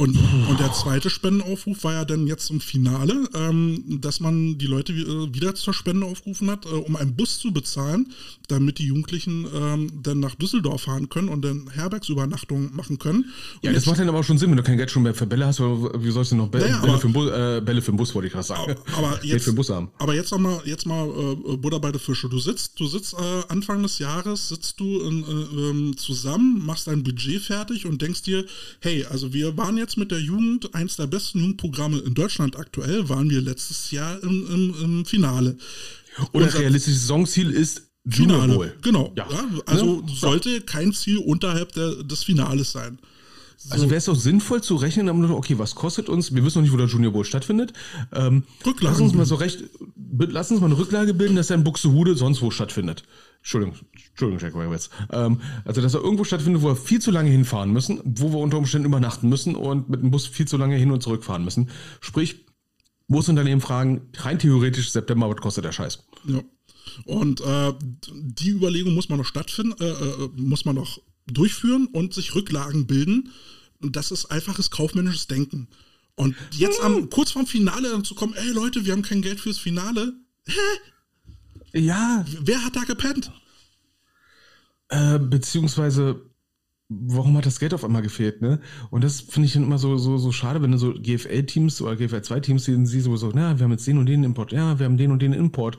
Und, 0.00 0.16
und 0.48 0.58
der 0.58 0.72
zweite 0.72 1.10
Spendenaufruf 1.10 1.84
war 1.84 1.92
ja 1.92 2.04
dann 2.06 2.26
jetzt 2.26 2.48
im 2.50 2.58
Finale, 2.62 3.28
ähm, 3.34 4.00
dass 4.00 4.18
man 4.18 4.56
die 4.56 4.64
Leute 4.66 4.94
äh, 4.94 5.34
wieder 5.34 5.54
zur 5.54 5.74
Spende 5.74 6.06
aufgerufen 6.06 6.50
hat, 6.50 6.64
äh, 6.64 6.68
um 6.70 6.96
einen 6.96 7.14
Bus 7.16 7.38
zu 7.38 7.52
bezahlen, 7.52 8.10
damit 8.48 8.78
die 8.78 8.86
Jugendlichen 8.86 9.46
ähm, 9.54 9.90
dann 10.02 10.20
nach 10.20 10.34
Düsseldorf 10.36 10.80
fahren 10.84 11.10
können 11.10 11.28
und 11.28 11.42
dann 11.44 11.68
Herbergsübernachtung 11.70 12.74
machen 12.74 12.98
können. 12.98 13.24
Und 13.56 13.62
Ja, 13.62 13.72
das 13.74 13.84
macht 13.84 13.98
dann 14.00 14.08
aber 14.08 14.20
auch 14.20 14.24
schon 14.24 14.38
Sinn, 14.38 14.48
wenn 14.48 14.56
du 14.56 14.62
kein 14.62 14.78
Geld 14.78 14.90
schon 14.90 15.02
mehr 15.02 15.12
für 15.12 15.26
Bälle 15.26 15.44
hast, 15.46 15.60
weil 15.60 16.02
wie 16.02 16.10
sollst 16.10 16.32
du 16.32 16.36
noch 16.36 16.48
Bälle, 16.48 16.64
Naja, 16.64 16.80
Bälle, 16.80 16.92
aber- 16.94 17.00
für, 17.02 17.08
den 17.08 17.12
Bus, 17.12 17.30
äh, 17.30 17.60
Bälle 17.62 17.82
für 17.82 17.92
den 17.92 17.96
Bus, 17.98 18.14
wollte 18.14 18.28
ich 18.28 18.32
gerade 18.32 18.46
sagen. 18.46 18.76
aber 18.96 19.10
Geld 19.20 19.24
jetzt, 19.24 19.44
für 19.44 19.50
den 19.50 19.56
Bus 19.56 19.68
haben. 19.68 19.90
aber 19.98 20.14
jetzt 20.14 20.30
noch 20.32 20.38
mal, 20.38 20.62
jetzt 20.64 20.86
mal 20.86 21.06
äh, 21.08 21.56
Butter 21.58 21.78
bei 21.78 21.92
der 21.92 22.00
Fische. 22.00 22.30
Du 22.30 22.38
sitzt, 22.38 22.80
du 22.80 22.86
sitzt 22.86 23.12
äh, 23.12 23.42
Anfang 23.48 23.82
des 23.82 23.98
Jahres, 23.98 24.48
sitzt 24.48 24.80
du 24.80 25.00
in, 25.02 25.24
äh, 25.24 25.26
ähm, 25.70 25.96
zusammen, 25.98 26.64
machst 26.64 26.86
dein 26.86 27.02
Budget 27.02 27.42
fertig 27.42 27.84
und 27.84 28.00
denkst 28.00 28.22
dir, 28.22 28.46
hey, 28.80 29.04
also 29.04 29.34
wir 29.34 29.54
waren 29.58 29.76
jetzt 29.76 29.89
mit 29.96 30.10
der 30.10 30.20
Jugend, 30.20 30.74
eins 30.74 30.96
der 30.96 31.06
besten 31.06 31.40
Jugendprogramme 31.40 31.98
in 31.98 32.14
Deutschland 32.14 32.56
aktuell, 32.56 33.08
waren 33.08 33.30
wir 33.30 33.40
letztes 33.40 33.90
Jahr 33.90 34.22
im, 34.22 34.46
im, 34.52 34.74
im 34.82 35.04
Finale. 35.06 35.56
Oder 36.32 36.46
unser- 36.46 36.58
realistisches 36.60 37.02
Saisonziel 37.02 37.50
ist 37.50 37.82
Junior 38.04 38.40
Finale, 38.42 38.54
Bowl. 38.54 38.74
genau. 38.82 39.12
Ja. 39.16 39.26
Ja. 39.30 39.44
also 39.66 40.00
Ne? 40.00 40.02
sollte 40.14 40.60
kein 40.62 40.92
Ziel 40.92 41.18
unterhalb 41.18 41.72
der, 41.72 42.02
des 42.02 42.24
Finales 42.24 42.72
sein. 42.72 42.98
Also 43.68 43.90
wäre 43.90 43.98
es 43.98 44.06
doch 44.06 44.14
sinnvoll 44.16 44.62
zu 44.62 44.76
rechnen, 44.76 45.06
okay, 45.32 45.58
was 45.58 45.74
kostet 45.74 46.08
uns? 46.08 46.34
Wir 46.34 46.42
wissen 46.42 46.58
noch 46.58 46.62
nicht, 46.62 46.72
wo 46.72 46.78
der 46.78 46.86
Junior 46.86 47.12
Bowl 47.12 47.26
stattfindet. 47.26 47.74
Ähm, 48.10 48.44
Rücklagen 48.64 48.80
lass 48.90 49.00
uns 49.02 49.12
mal 49.12 49.26
so 49.26 49.34
recht, 49.34 49.64
lass 50.18 50.50
uns 50.50 50.60
mal 50.60 50.66
eine 50.66 50.78
Rücklage 50.78 51.12
bilden, 51.12 51.36
dass 51.36 51.50
er 51.50 51.56
in 51.56 51.64
Buxtehude 51.64 52.14
sonst 52.16 52.40
wo 52.40 52.50
stattfindet. 52.50 53.02
Entschuldigung, 53.40 53.74
Entschuldigung, 54.10 54.38
Jack 54.38 54.54
Rabbits. 54.54 54.90
Ähm, 55.10 55.40
also, 55.64 55.80
dass 55.80 55.94
er 55.94 56.02
irgendwo 56.02 56.24
stattfindet, 56.24 56.62
wo 56.62 56.68
wir 56.68 56.76
viel 56.76 57.00
zu 57.00 57.10
lange 57.10 57.30
hinfahren 57.30 57.72
müssen, 57.72 58.00
wo 58.04 58.32
wir 58.32 58.38
unter 58.38 58.58
Umständen 58.58 58.86
übernachten 58.86 59.28
müssen 59.28 59.54
und 59.54 59.88
mit 59.88 60.02
dem 60.02 60.10
Bus 60.10 60.26
viel 60.26 60.46
zu 60.46 60.58
lange 60.58 60.76
hin 60.76 60.90
und 60.90 61.02
zurück 61.02 61.24
fahren 61.24 61.44
müssen. 61.44 61.70
Sprich, 62.00 62.44
muss 63.08 63.28
Unternehmen 63.28 63.60
fragen, 63.60 64.08
rein 64.18 64.38
theoretisch 64.38 64.90
September, 64.92 65.28
was 65.28 65.38
kostet 65.38 65.64
der 65.64 65.72
Scheiß? 65.72 66.06
Ja. 66.26 66.42
Und 67.04 67.40
äh, 67.40 67.72
die 68.12 68.50
Überlegung 68.50 68.94
muss 68.94 69.08
man 69.08 69.18
noch 69.18 69.24
stattfinden, 69.24 69.74
äh, 69.80 69.88
äh, 69.88 70.28
muss 70.36 70.64
man 70.64 70.76
noch 70.76 71.00
durchführen 71.26 71.86
und 71.86 72.14
sich 72.14 72.34
Rücklagen 72.34 72.86
bilden. 72.86 73.30
Und 73.80 73.96
das 73.96 74.10
ist 74.10 74.26
einfaches 74.26 74.70
kaufmännisches 74.70 75.26
Denken. 75.26 75.68
Und 76.14 76.36
jetzt 76.52 76.82
am, 76.82 77.08
kurz 77.08 77.30
vorm 77.30 77.46
Finale 77.46 77.90
dann 77.90 78.04
zu 78.04 78.14
kommen, 78.14 78.34
ey 78.34 78.50
Leute, 78.50 78.84
wir 78.84 78.92
haben 78.92 79.02
kein 79.02 79.22
Geld 79.22 79.40
fürs 79.40 79.58
Finale. 79.58 80.12
Ja, 81.72 82.24
Wer 82.40 82.64
hat 82.64 82.76
da 82.76 82.82
gepennt? 82.84 83.32
Äh, 84.88 85.18
beziehungsweise, 85.18 86.30
warum 86.88 87.36
hat 87.36 87.46
das 87.46 87.60
Geld 87.60 87.74
auf 87.74 87.84
einmal 87.84 88.02
gefehlt, 88.02 88.42
ne? 88.42 88.60
Und 88.90 89.04
das 89.04 89.20
finde 89.20 89.46
ich 89.46 89.52
dann 89.52 89.62
immer 89.62 89.78
so, 89.78 89.96
so, 89.96 90.18
so 90.18 90.32
schade, 90.32 90.62
wenn 90.62 90.72
du 90.72 90.78
so 90.78 90.92
GFL-Teams 90.92 91.80
oder 91.82 91.94
GFL-2-Teams 91.96 92.64
sehen, 92.64 92.86
sie 92.86 93.00
sowieso, 93.00 93.30
na, 93.32 93.58
wir 93.58 93.64
haben 93.64 93.70
jetzt 93.70 93.86
den 93.86 93.98
und 93.98 94.06
den 94.06 94.24
Import, 94.24 94.52
ja, 94.52 94.78
wir 94.78 94.86
haben 94.86 94.96
den 94.96 95.12
und 95.12 95.22
den 95.22 95.32
Import. 95.32 95.78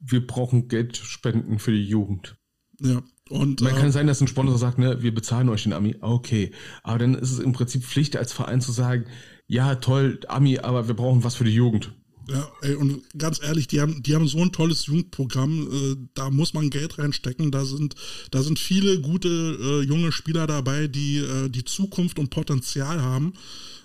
Wir 0.00 0.26
brauchen 0.26 0.66
Geldspenden 0.66 1.60
für 1.60 1.70
die 1.70 1.84
Jugend. 1.84 2.36
Ja. 2.80 3.02
Und 3.30 3.60
Man 3.60 3.76
äh, 3.76 3.78
kann 3.78 3.92
sein, 3.92 4.08
dass 4.08 4.20
ein 4.20 4.26
Sponsor 4.26 4.58
sagt, 4.58 4.78
ne, 4.78 5.02
wir 5.02 5.14
bezahlen 5.14 5.48
euch 5.48 5.62
den 5.62 5.72
Ami. 5.72 5.96
Okay. 6.00 6.50
Aber 6.82 6.98
dann 6.98 7.14
ist 7.14 7.30
es 7.30 7.38
im 7.38 7.52
Prinzip 7.52 7.84
Pflicht 7.84 8.16
als 8.16 8.32
Verein 8.32 8.60
zu 8.60 8.72
sagen, 8.72 9.06
ja, 9.46 9.76
toll, 9.76 10.20
Ami, 10.28 10.58
aber 10.58 10.88
wir 10.88 10.94
brauchen 10.94 11.24
was 11.24 11.36
für 11.36 11.44
die 11.44 11.54
Jugend. 11.54 11.94
Ja, 12.32 12.50
ey, 12.62 12.74
und 12.76 13.02
ganz 13.18 13.42
ehrlich, 13.42 13.66
die 13.66 13.80
haben, 13.80 14.02
die 14.02 14.14
haben 14.14 14.26
so 14.26 14.38
ein 14.38 14.52
tolles 14.52 14.86
Jugendprogramm, 14.86 15.68
äh, 15.70 15.96
da 16.14 16.30
muss 16.30 16.54
man 16.54 16.70
Geld 16.70 16.98
reinstecken. 16.98 17.50
Da 17.50 17.64
sind, 17.64 17.94
da 18.30 18.42
sind 18.42 18.58
viele 18.58 19.00
gute 19.00 19.28
äh, 19.28 19.80
junge 19.82 20.12
Spieler 20.12 20.46
dabei, 20.46 20.88
die 20.88 21.18
äh, 21.18 21.50
die 21.50 21.64
Zukunft 21.64 22.18
und 22.18 22.30
Potenzial 22.30 23.02
haben. 23.02 23.34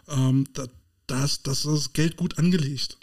Ähm, 0.07 0.45
da, 0.53 0.65
das, 1.07 1.43
das 1.43 1.65
ist 1.65 1.93
Geld 1.93 2.15
gut 2.15 2.37
angelegt. 2.37 2.97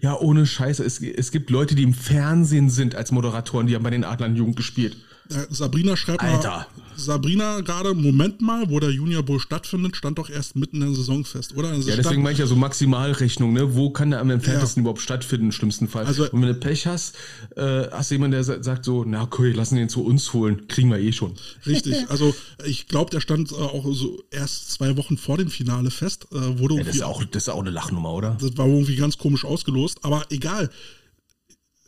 Ja, 0.00 0.18
ohne 0.18 0.46
Scheiße. 0.46 0.84
Es, 0.84 1.00
es 1.00 1.30
gibt 1.30 1.50
Leute, 1.50 1.74
die 1.74 1.82
im 1.82 1.94
Fernsehen 1.94 2.70
sind 2.70 2.94
als 2.94 3.12
Moderatoren, 3.12 3.66
die 3.66 3.74
haben 3.74 3.82
bei 3.82 3.90
den 3.90 4.04
Adlern 4.04 4.36
Jugend 4.36 4.56
gespielt. 4.56 4.96
Äh, 5.30 5.46
Sabrina 5.50 5.96
schreibt 5.96 6.20
Alter. 6.22 6.48
mal, 6.50 6.66
Sabrina 6.96 7.60
gerade, 7.60 7.94
Moment 7.94 8.40
mal, 8.42 8.68
wo 8.68 8.80
der 8.80 8.90
Junior 8.90 9.22
Bowl 9.22 9.38
stattfindet, 9.40 9.96
stand 9.96 10.18
doch 10.18 10.28
erst 10.28 10.56
mitten 10.56 10.76
in 10.82 10.88
der 10.88 10.94
Saison 10.96 11.24
fest, 11.24 11.56
oder? 11.56 11.68
Also 11.68 11.88
Ja, 11.88 11.96
deswegen 11.96 12.22
meine 12.22 12.32
ich 12.34 12.38
ja 12.40 12.46
so 12.46 12.56
Maximalrechnung, 12.56 13.52
ne? 13.52 13.74
Wo 13.74 13.90
kann 13.90 14.10
der 14.10 14.20
am 14.20 14.30
entferntesten 14.30 14.82
überhaupt 14.82 15.00
stattfinden, 15.00 15.46
im 15.46 15.52
schlimmsten 15.52 15.88
Fall? 15.88 16.04
Also- 16.06 16.24
und 16.30 16.42
wenn 16.42 16.48
du 16.48 16.54
Pech 16.54 16.86
hast, 16.86 17.14
äh, 17.56 17.84
hast 17.90 18.10
du 18.10 18.16
jemanden, 18.16 18.32
der 18.32 18.44
sa- 18.44 18.62
sagt 18.62 18.84
so, 18.84 19.04
na 19.06 19.22
okay, 19.22 19.52
lassen 19.52 19.76
den 19.76 19.88
zu 19.88 20.04
uns 20.04 20.32
holen, 20.32 20.66
kriegen 20.68 20.90
wir 20.90 20.98
eh 20.98 21.12
schon. 21.12 21.32
Richtig, 21.66 22.10
also 22.10 22.34
ich 22.66 22.88
glaube, 22.88 23.10
der 23.10 23.20
stand 23.20 23.52
äh, 23.52 23.54
auch 23.54 23.86
so 23.94 24.22
erst 24.30 24.72
zwei 24.72 24.96
Wochen 24.96 25.16
vor 25.16 25.38
dem 25.38 25.48
Finale 25.48 25.90
fest. 25.90 26.26
Äh, 26.32 26.58
wurde 26.58 26.74
Ja, 26.76 26.84
das, 26.84 26.96
ist 26.96 27.02
auch, 27.04 27.24
das 27.24 27.44
ist 27.44 27.48
auch 27.48 27.60
eine 27.60 27.70
Lachnummer, 27.70 28.12
oder? 28.12 28.36
Das 28.40 28.56
war 28.58 28.66
irgendwie 28.66 28.96
ganz 28.96 29.16
komisch 29.18 29.44
ausgelost, 29.72 30.04
aber 30.04 30.26
egal. 30.30 30.70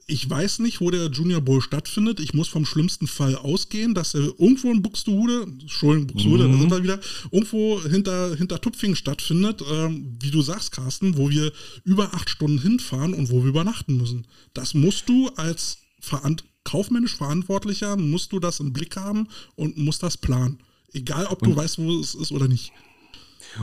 Ich 0.06 0.28
weiß 0.28 0.58
nicht, 0.58 0.82
wo 0.82 0.90
der 0.90 1.06
Junior 1.06 1.40
Bowl 1.40 1.62
stattfindet. 1.62 2.20
Ich 2.20 2.34
muss 2.34 2.48
vom 2.48 2.66
schlimmsten 2.66 3.06
Fall 3.06 3.36
ausgehen, 3.36 3.94
dass 3.94 4.12
er 4.12 4.20
irgendwo 4.38 4.70
in 4.70 4.82
Buxtehude, 4.82 5.44
Entschuldigung, 5.44 6.08
Buxtehude, 6.08 6.46
da 6.46 6.58
sind 6.58 6.70
wir 6.70 6.82
wieder, 6.82 7.00
irgendwo 7.30 7.80
hinter, 7.80 8.36
hinter 8.36 8.60
Tupfingen 8.60 8.96
stattfindet, 8.96 9.62
ähm, 9.72 10.18
wie 10.20 10.30
du 10.30 10.42
sagst, 10.42 10.72
Carsten, 10.72 11.16
wo 11.16 11.30
wir 11.30 11.52
über 11.84 12.12
acht 12.12 12.28
Stunden 12.28 12.60
hinfahren 12.60 13.14
und 13.14 13.30
wo 13.30 13.42
wir 13.42 13.48
übernachten 13.48 13.96
müssen. 13.96 14.26
Das 14.52 14.74
musst 14.74 15.08
du 15.08 15.30
als 15.36 15.78
verant 16.00 16.44
kaufmännisch 16.64 17.16
Verantwortlicher, 17.16 17.96
musst 17.96 18.32
du 18.32 18.40
das 18.40 18.60
im 18.60 18.74
Blick 18.74 18.96
haben 18.96 19.28
und 19.54 19.78
musst 19.78 20.02
das 20.02 20.18
planen. 20.18 20.58
Egal, 20.92 21.26
ob 21.26 21.42
du 21.42 21.56
weißt, 21.56 21.78
wo 21.78 21.98
es 21.98 22.14
ist 22.14 22.30
oder 22.30 22.46
nicht. 22.46 22.72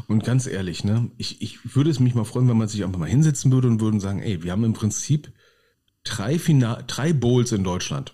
Und 0.07 0.23
ganz 0.23 0.47
ehrlich, 0.47 0.83
ne, 0.83 1.11
ich, 1.17 1.41
ich 1.41 1.75
würde 1.75 1.89
es 1.89 1.99
mich 1.99 2.15
mal 2.15 2.23
freuen, 2.23 2.47
wenn 2.47 2.57
man 2.57 2.67
sich 2.67 2.83
einfach 2.83 2.99
mal 2.99 3.09
hinsetzen 3.09 3.51
würde 3.51 3.67
und 3.67 3.81
würden 3.81 3.99
sagen, 3.99 4.21
ey, 4.21 4.43
wir 4.43 4.51
haben 4.51 4.63
im 4.63 4.73
Prinzip 4.73 5.31
drei, 6.03 6.39
Final, 6.39 6.83
drei 6.87 7.13
Bowls 7.13 7.51
in 7.51 7.63
Deutschland. 7.63 8.13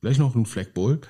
Vielleicht 0.00 0.20
noch 0.20 0.34
ein 0.34 0.46
Flag 0.46 0.72
Bowl, 0.74 1.00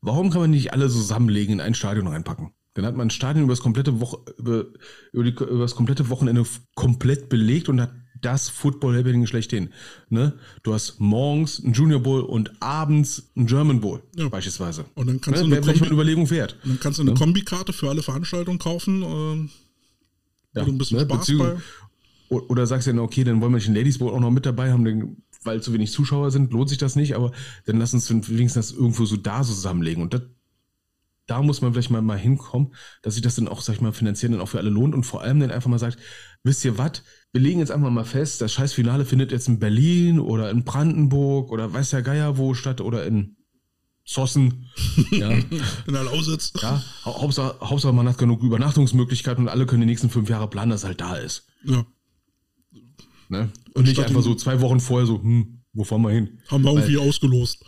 warum 0.00 0.30
kann 0.30 0.42
man 0.42 0.50
nicht 0.50 0.72
alle 0.72 0.88
zusammenlegen 0.88 1.54
in 1.54 1.60
ein 1.60 1.74
Stadion 1.74 2.06
reinpacken? 2.06 2.50
Dann 2.74 2.84
hat 2.84 2.96
man 2.96 3.06
ein 3.06 3.10
Stadion 3.10 3.44
über 3.44 3.52
das 3.52 3.62
komplette, 3.62 4.00
Woche, 4.00 4.18
über, 4.36 4.66
über, 5.12 5.24
die, 5.24 5.30
über 5.30 5.60
das 5.60 5.76
komplette 5.76 6.10
Wochenende 6.10 6.44
komplett 6.74 7.28
belegt 7.28 7.68
und 7.68 7.80
hat 7.80 7.92
das 8.24 8.48
Football-Happening 8.48 9.26
schlechthin. 9.26 9.70
Ne? 10.08 10.32
Du 10.62 10.72
hast 10.74 11.00
morgens 11.00 11.58
ein 11.62 11.72
Junior 11.72 12.00
Bowl 12.00 12.22
und 12.22 12.52
abends 12.60 13.30
ein 13.36 13.46
German 13.46 13.80
Bowl 13.80 14.02
Ja. 14.16 14.28
beispielsweise. 14.28 14.84
Und 14.94 15.06
dann 15.08 15.20
kannst 15.20 15.42
ne? 15.42 15.48
du 15.48 15.56
eine 15.56 15.66
Kombi- 15.78 15.90
Überlegung 15.92 16.30
wert. 16.30 16.56
Und 16.64 16.70
dann 16.70 16.80
kannst 16.80 16.98
du 16.98 17.02
eine 17.02 17.14
Kombikarte 17.14 17.72
für 17.72 17.88
alle 17.88 18.02
Veranstaltungen 18.02 18.58
kaufen. 18.58 19.02
Äh, 19.02 19.06
wo 20.60 20.64
du 20.64 20.72
ein 20.72 20.78
bisschen 20.78 20.98
ne? 20.98 21.04
Spaß 21.04 21.18
Beziehung- 21.18 21.38
bei. 21.40 21.56
Oder 22.48 22.66
sagst 22.66 22.86
du 22.86 22.90
dann, 22.92 22.98
okay, 23.00 23.22
dann 23.22 23.40
wollen 23.40 23.52
wir 23.52 23.60
den 23.60 23.74
Ladies 23.74 23.98
Bowl 23.98 24.12
auch 24.12 24.18
noch 24.18 24.30
mit 24.30 24.44
dabei 24.46 24.72
haben, 24.72 24.84
denn, 24.84 25.18
weil 25.44 25.62
zu 25.62 25.72
wenig 25.72 25.92
Zuschauer 25.92 26.30
sind, 26.32 26.52
lohnt 26.52 26.68
sich 26.68 26.78
das 26.78 26.96
nicht, 26.96 27.14
aber 27.14 27.30
dann 27.66 27.76
lass 27.78 27.94
uns 27.94 28.10
wenigstens 28.10 28.54
das 28.54 28.72
irgendwo 28.76 29.04
so 29.04 29.16
da 29.16 29.42
zusammenlegen. 29.42 30.02
Und 30.02 30.14
das, 30.14 30.22
da 31.26 31.40
muss 31.42 31.60
man 31.62 31.72
vielleicht 31.72 31.90
mal, 31.90 32.02
mal 32.02 32.18
hinkommen, 32.18 32.74
dass 33.02 33.14
sich 33.14 33.22
das 33.22 33.36
dann 33.36 33.48
auch, 33.48 33.60
sag 33.62 33.74
ich 33.76 33.80
mal, 33.80 33.92
finanziell 33.92 34.30
dann 34.32 34.40
auch 34.40 34.48
für 34.48 34.58
alle 34.58 34.70
lohnt 34.70 34.94
und 34.94 35.04
vor 35.04 35.22
allem 35.22 35.40
dann 35.40 35.50
einfach 35.50 35.70
mal 35.70 35.78
sagt, 35.78 35.98
wisst 36.42 36.64
ihr 36.64 36.76
was, 36.76 37.02
wir 37.32 37.40
legen 37.40 37.60
jetzt 37.60 37.70
einfach 37.72 37.90
mal 37.90 38.04
fest, 38.04 38.40
das 38.40 38.52
Scheißfinale 38.52 39.04
findet 39.04 39.32
jetzt 39.32 39.48
in 39.48 39.58
Berlin 39.58 40.20
oder 40.20 40.50
in 40.50 40.64
Brandenburg 40.64 41.50
oder 41.50 41.72
weiß 41.72 41.90
der 41.90 42.02
Geier 42.02 42.36
wo 42.38 42.54
statt 42.54 42.80
oder 42.80 43.06
in 43.06 43.36
Zossen. 44.04 44.66
Ja, 45.12 45.30
In 45.30 45.92
der 45.92 46.04
Lausitz. 46.04 46.52
ja. 46.60 46.82
Hau- 47.04 47.22
Hauptsache, 47.22 47.58
Hauptsache 47.60 47.92
man 47.94 48.06
hat 48.08 48.18
genug 48.18 48.42
Übernachtungsmöglichkeiten 48.42 49.44
und 49.44 49.48
alle 49.48 49.64
können 49.66 49.80
die 49.80 49.86
nächsten 49.86 50.10
fünf 50.10 50.28
Jahre 50.28 50.48
planen, 50.48 50.70
dass 50.70 50.80
es 50.82 50.86
halt 50.86 51.00
da 51.00 51.16
ist. 51.16 51.46
Ja. 51.64 51.86
Ne? 53.28 53.48
Und 53.74 53.84
nicht 53.84 53.94
statt 53.94 54.08
einfach 54.08 54.22
so 54.22 54.34
zwei 54.34 54.60
Wochen 54.60 54.80
vorher 54.80 55.06
so, 55.06 55.22
hm, 55.22 55.60
wo 55.72 55.84
fahren 55.84 56.02
wir 56.02 56.10
hin? 56.10 56.38
Haben 56.48 56.64
wir 56.64 56.72
irgendwie 56.72 56.98
ausgelost. 56.98 57.64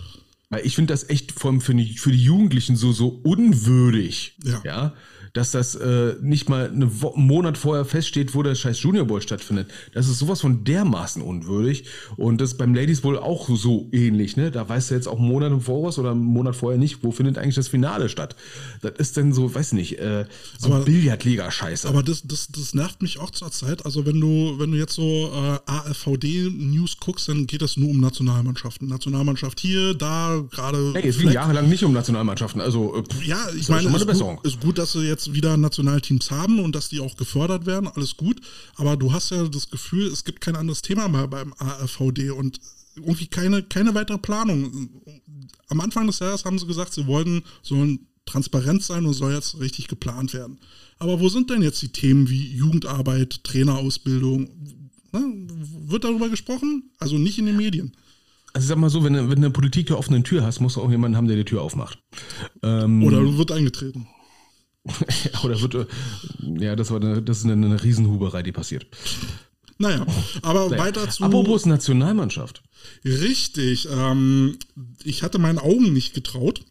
Weil 0.49 0.65
ich 0.65 0.75
finde 0.77 0.93
das 0.93 1.09
echt 1.09 1.33
vor 1.33 1.51
allem 1.51 1.61
für 1.61 1.75
die, 1.75 1.99
für 1.99 2.13
die 2.13 2.23
Jugendlichen 2.23 2.77
so, 2.77 2.93
so 2.93 3.09
unwürdig. 3.09 4.37
Ja. 4.65 4.95
Dass 5.37 5.51
das 5.51 5.75
äh, 5.75 6.15
nicht 6.23 6.49
mal 6.49 6.71
Wo 6.75 7.13
einen 7.13 7.27
Monat 7.27 7.59
vorher 7.59 7.85
feststeht, 7.85 8.35
wo 8.35 8.43
der 8.43 8.55
scheiß 8.55 8.81
Junior 8.83 9.05
Bowl 9.05 9.21
stattfindet. 9.21 9.69
Das 9.93 10.09
ist 10.09 10.19
sowas 10.19 10.41
von 10.41 10.65
dermaßen 10.65 11.21
unwürdig. 11.21 11.85
Und 12.17 12.41
das 12.41 12.53
ist 12.53 12.57
beim 12.59 12.75
Ladies 12.75 13.03
Bowl 13.03 13.19
auch 13.19 13.47
so 13.55 13.89
ähnlich, 13.93 14.39
ne? 14.39 14.51
Da 14.51 14.67
weißt 14.67 14.91
du 14.91 14.95
jetzt 14.95 15.07
auch 15.09 15.19
einen 15.19 15.29
Monat 15.29 15.53
im 15.53 15.61
Voraus 15.61 15.99
oder 15.99 16.13
einen 16.13 16.25
Monat 16.25 16.57
vorher 16.57 16.79
nicht, 16.79 17.05
wo 17.05 17.11
findet 17.13 17.37
eigentlich 17.37 17.55
das 17.55 17.69
Finale 17.69 18.09
statt. 18.09 18.35
Das 18.81 18.93
ist 18.99 19.19
dann 19.19 19.35
so, 19.35 19.55
weiß 19.55 19.73
nicht, 19.73 19.99
äh, 19.99 20.25
so 20.59 20.73
Aber- 20.73 20.85
Billardliga-Scheiße. 20.87 21.87
Aber 21.87 22.03
das, 22.03 22.23
das, 22.25 22.49
das 22.49 22.73
nervt 22.73 23.03
mich 23.03 23.19
auch 23.19 23.31
zur 23.31 23.51
Zeit. 23.51 23.85
Also 23.85 24.07
wenn 24.07 24.19
du, 24.19 24.55
wenn 24.59 24.73
du 24.73 24.79
jetzt 24.79 24.95
so 24.95 25.03
äh, 25.35 25.59
AFVD-News 25.71 26.97
guckst, 27.01 27.29
dann 27.29 27.47
geht 27.47 27.63
es 27.63 27.77
nur 27.77 27.91
um 27.91 28.01
Nationalmannschaften. 28.01 28.89
Nationalmannschaft 28.89 29.61
hier, 29.61 29.95
da, 29.95 30.43
gerade. 30.51 30.93
Hey, 30.95 31.09
es 31.09 31.19
ging 31.19 31.31
jahrelang 31.31 31.69
nicht 31.69 31.85
um 31.85 31.93
Nationalmannschaften. 31.93 32.61
Also, 32.61 32.97
äh, 32.97 33.03
pff, 33.03 33.25
Ja, 33.27 33.39
ich 33.55 33.61
ist 33.61 33.69
meine, 33.69 33.89
ist 33.95 34.07
Besserung. 34.07 34.37
gut, 34.37 34.47
ist 34.47 34.61
gut, 34.61 34.79
dass 34.79 34.93
sie 34.93 35.01
jetzt 35.07 35.26
wieder 35.35 35.57
Nationalteams 35.57 36.31
haben 36.31 36.61
und 36.61 36.75
dass 36.77 36.89
die 36.89 37.01
auch 37.01 37.17
gefördert 37.17 37.67
werden, 37.67 37.89
alles 37.89 38.17
gut. 38.17 38.41
Aber 38.77 38.97
du 38.97 39.13
hast 39.13 39.31
ja 39.31 39.47
das 39.49 39.71
Gefühl, 39.71 40.07
es 40.07 40.25
gibt 40.25 40.41
kein 40.41 40.57
anderes 40.57 40.83
Thema 40.83 41.09
mehr 41.09 41.29
beim 41.29 41.53
AFVD 41.59 42.31
und 42.31 42.61
irgendwie 42.97 43.27
keine, 43.27 43.63
keine 43.63 43.95
weitere 43.95 44.19
Planung. 44.19 44.89
Am 45.69 45.81
Anfang 45.81 46.07
des 46.07 46.19
Jahres 46.21 46.45
haben 46.45 46.59
sie 46.59 46.67
gesagt, 46.67 46.95
sie 46.95 47.07
wollten 47.07 47.43
sollen 47.63 48.07
transparent 48.25 48.83
sein 48.83 49.05
und 49.07 49.13
soll 49.15 49.33
jetzt 49.35 49.61
richtig 49.61 49.87
geplant 49.89 50.33
werden. 50.35 50.59
Aber 50.99 51.21
wo 51.21 51.29
sind 51.29 51.51
denn 51.51 51.63
jetzt 51.63 51.83
die 51.83 51.91
Themen 51.93 52.29
wie 52.31 52.55
Jugendarbeit, 52.57 53.45
Trainerausbildung? 53.45 54.49
Ne? 55.13 55.47
Wird 55.89 56.05
darüber 56.05 56.29
gesprochen? 56.29 56.91
Also 56.99 57.19
nicht 57.19 57.39
in 57.39 57.47
den 57.47 57.57
Medien. 57.57 57.93
Also 58.53 58.65
ich 58.65 58.69
sag 58.71 58.79
mal 58.79 58.89
so, 58.91 59.05
wenn, 59.05 59.13
du- 59.13 59.21
wenn 59.29 59.41
du 59.41 59.47
eine 59.47 59.51
Politik 59.51 59.89
der 59.89 59.99
offenen 59.99 60.25
Tür 60.25 60.43
hast, 60.43 60.61
musst 60.61 60.77
du 60.77 60.81
auch 60.81 60.91
jemanden 60.91 61.17
haben, 61.17 61.29
der 61.29 61.37
die 61.37 61.45
Tür 61.45 61.61
aufmacht. 61.63 61.99
Ähm, 62.63 63.03
Oder 63.05 63.37
wird 63.37 63.53
eingetreten. 63.53 64.09
oder 65.45 65.61
wird, 65.61 65.89
ja, 66.41 66.77
das 66.77 66.91
war 66.91 67.01
eine, 67.01 67.23
das 67.23 67.39
ist 67.39 67.45
eine, 67.45 67.67
eine 67.67 67.83
Riesenhuberei, 67.83 68.43
die 68.43 68.53
passiert. 68.53 68.87
Naja, 69.79 70.07
aber 70.43 70.71
Naja. 70.71 70.83
weiter 70.83 71.11
zu. 71.11 71.25
Apropos 71.25 71.67
Nationalmannschaft. 71.67 72.63
Richtig. 73.05 73.89
Ähm, 73.91 74.59
ich 75.05 75.23
hatte 75.23 75.39
meinen 75.39 75.59
Augen 75.59 75.93
nicht 75.93 76.15
getraut. 76.15 76.65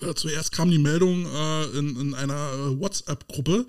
Äh, 0.00 0.14
zuerst 0.14 0.52
kam 0.52 0.70
die 0.70 0.78
Meldung 0.78 1.26
äh, 1.26 1.64
in, 1.76 1.96
in 1.96 2.14
einer 2.14 2.78
WhatsApp-Gruppe, 2.78 3.66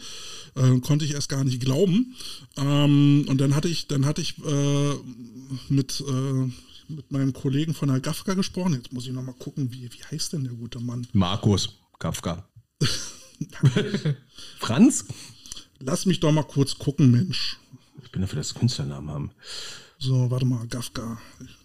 äh, 0.56 0.80
konnte 0.80 1.06
ich 1.06 1.14
erst 1.14 1.30
gar 1.30 1.44
nicht 1.44 1.60
glauben. 1.60 2.16
Ähm, 2.58 3.26
und 3.28 3.42
dann 3.42 3.56
hatte 3.56 3.68
ich, 3.68 3.88
dann 3.88 4.06
hatte 4.06 4.22
ich 4.22 4.38
äh, 4.46 4.94
mit, 5.70 6.04
äh, 6.08 6.52
mit 6.88 7.12
meinem 7.12 7.34
Kollegen 7.34 7.74
von 7.74 7.90
der 7.90 8.00
GAFKA 8.00 8.36
gesprochen. 8.36 8.74
Jetzt 8.74 8.94
muss 8.94 9.08
ich 9.08 9.14
nochmal 9.14 9.36
gucken, 9.36 9.72
wie, 9.72 9.90
wie 9.92 10.04
heißt 10.12 10.34
denn 10.34 10.44
der 10.44 10.54
gute 10.54 10.80
Mann? 10.80 11.08
Markus 11.14 11.80
Kafka. 11.98 12.48
Franz? 14.60 15.06
Lass 15.80 16.06
mich 16.06 16.20
doch 16.20 16.32
mal 16.32 16.44
kurz 16.44 16.78
gucken, 16.78 17.12
Mensch. 17.12 17.58
Ich 18.04 18.12
bin 18.12 18.22
dafür, 18.22 18.38
dass 18.38 18.54
Künstlernamen 18.54 19.10
haben. 19.10 19.32
So, 20.04 20.32
warte 20.32 20.48
mal, 20.48 20.66
GAFKA. 20.66 21.20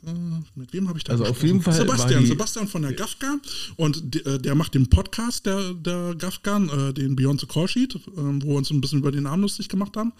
Äh, 0.06 0.10
mit 0.54 0.70
wem 0.74 0.88
habe 0.88 0.98
ich 0.98 1.04
da 1.04 1.12
Also 1.12 1.24
auf 1.24 1.30
gesprochen? 1.30 1.46
jeden 1.46 1.62
Fall 1.62 1.72
Sebastian, 1.72 2.26
Sebastian 2.26 2.68
von 2.68 2.82
der 2.82 2.92
GAFKA 2.92 3.38
und 3.76 4.14
der, 4.14 4.26
äh, 4.26 4.38
der 4.38 4.54
macht 4.54 4.74
den 4.74 4.90
Podcast 4.90 5.46
der, 5.46 5.72
der 5.72 6.14
GAFKA, 6.14 6.88
äh, 6.88 6.92
den 6.92 7.16
Beyond 7.16 7.40
the 7.40 7.46
Call 7.46 7.66
Sheet, 7.66 7.98
ähm, 8.16 8.42
wo 8.42 8.48
wir 8.48 8.56
uns 8.56 8.70
ein 8.70 8.82
bisschen 8.82 8.98
über 8.98 9.10
den 9.10 9.22
Namen 9.22 9.40
lustig 9.42 9.70
gemacht 9.70 9.96
haben. 9.96 10.12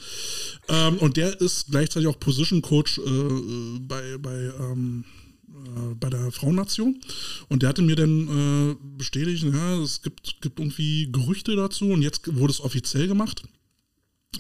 Ähm, 0.69 0.97
und 0.97 1.19
der 1.19 1.39
ist 1.43 1.67
gleichzeitig 1.71 2.09
auch 2.09 2.19
Position 2.19 2.63
Coach 2.63 2.97
äh, 2.99 3.03
äh, 3.03 3.79
bei, 3.81 4.17
bei, 4.17 4.51
ähm, 4.61 5.05
äh, 5.49 5.95
bei 5.95 6.11
der 6.11 6.31
Frauennation. 6.33 7.01
Und 7.49 7.63
der 7.63 7.69
hatte 7.71 7.83
mir 7.83 7.97
dann 7.97 8.29
äh, 8.73 8.77
bestätigt, 8.97 9.45
ja, 9.45 9.81
es 9.81 10.03
gibt, 10.03 10.41
gibt 10.41 10.59
irgendwie 10.59 11.11
Gerüchte 11.11 11.57
dazu 11.57 11.87
und 11.87 12.03
jetzt 12.03 12.23
wurde 12.37 12.53
es 12.53 12.61
offiziell 12.61 13.09
gemacht, 13.09 13.43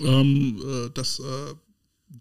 ähm, 0.00 0.60
äh, 0.62 0.90
dass 0.94 1.18
äh, 1.18 1.54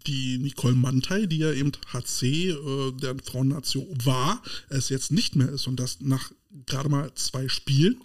die 0.06 0.38
Nicole 0.38 0.74
Mantei, 0.74 1.26
die 1.26 1.38
ja 1.38 1.52
eben 1.52 1.72
HC 1.92 2.50
äh, 2.50 2.92
der 2.92 3.16
Frauennation 3.24 3.86
war, 4.04 4.42
es 4.68 4.88
jetzt 4.88 5.12
nicht 5.12 5.36
mehr 5.36 5.48
ist 5.48 5.66
und 5.66 5.78
das 5.78 5.98
nach 6.00 6.32
gerade 6.66 6.88
mal 6.88 7.12
zwei 7.14 7.48
Spielen 7.48 8.00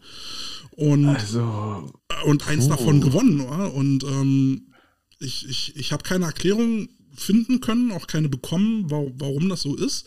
und, 0.72 1.08
Also, 1.08 1.94
und 2.26 2.48
eins 2.48 2.66
puh. 2.66 2.72
davon 2.72 3.02
gewonnen. 3.02 3.42
Oder? 3.42 3.74
Und 3.74 4.04
ähm, 4.04 4.74
ich, 5.20 5.48
ich, 5.48 5.76
ich 5.76 5.92
habe 5.92 6.04
keine 6.04 6.26
Erklärung 6.26 6.90
finden 7.16 7.62
können, 7.62 7.92
auch 7.92 8.08
keine 8.08 8.30
bekommen, 8.30 8.90
warum 8.90 9.50
das 9.50 9.62
so 9.62 9.76
ist. 9.76 10.06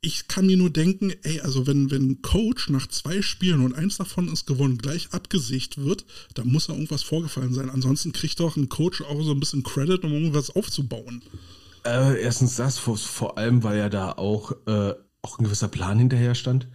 Ich 0.00 0.28
kann 0.28 0.46
mir 0.46 0.56
nur 0.56 0.70
denken, 0.70 1.12
ey, 1.22 1.40
also 1.40 1.66
wenn, 1.66 1.90
ein 1.90 2.22
Coach 2.22 2.68
nach 2.70 2.86
zwei 2.86 3.20
Spielen 3.20 3.64
und 3.64 3.74
eins 3.74 3.96
davon 3.96 4.28
ist 4.32 4.46
gewonnen, 4.46 4.78
gleich 4.78 5.12
abgesägt 5.12 5.78
wird, 5.78 6.04
dann 6.34 6.46
muss 6.48 6.66
da 6.68 6.72
irgendwas 6.74 7.02
vorgefallen 7.02 7.52
sein. 7.52 7.68
Ansonsten 7.68 8.12
kriegt 8.12 8.38
doch 8.38 8.56
ein 8.56 8.68
Coach 8.68 9.02
auch 9.02 9.20
so 9.22 9.32
ein 9.32 9.40
bisschen 9.40 9.64
Credit, 9.64 10.04
um 10.04 10.12
irgendwas 10.12 10.50
aufzubauen. 10.50 11.24
äh, 11.84 12.20
erstens 12.22 12.56
das, 12.56 12.78
vor, 12.78 12.96
vor 12.96 13.38
allem, 13.38 13.62
weil 13.64 13.78
ja 13.78 13.88
da 13.88 14.12
auch, 14.12 14.52
äh, 14.66 14.94
auch 15.22 15.38
ein 15.38 15.44
gewisser 15.44 15.68
Plan 15.68 15.98
hinterher 15.98 16.34
stand. 16.36 16.68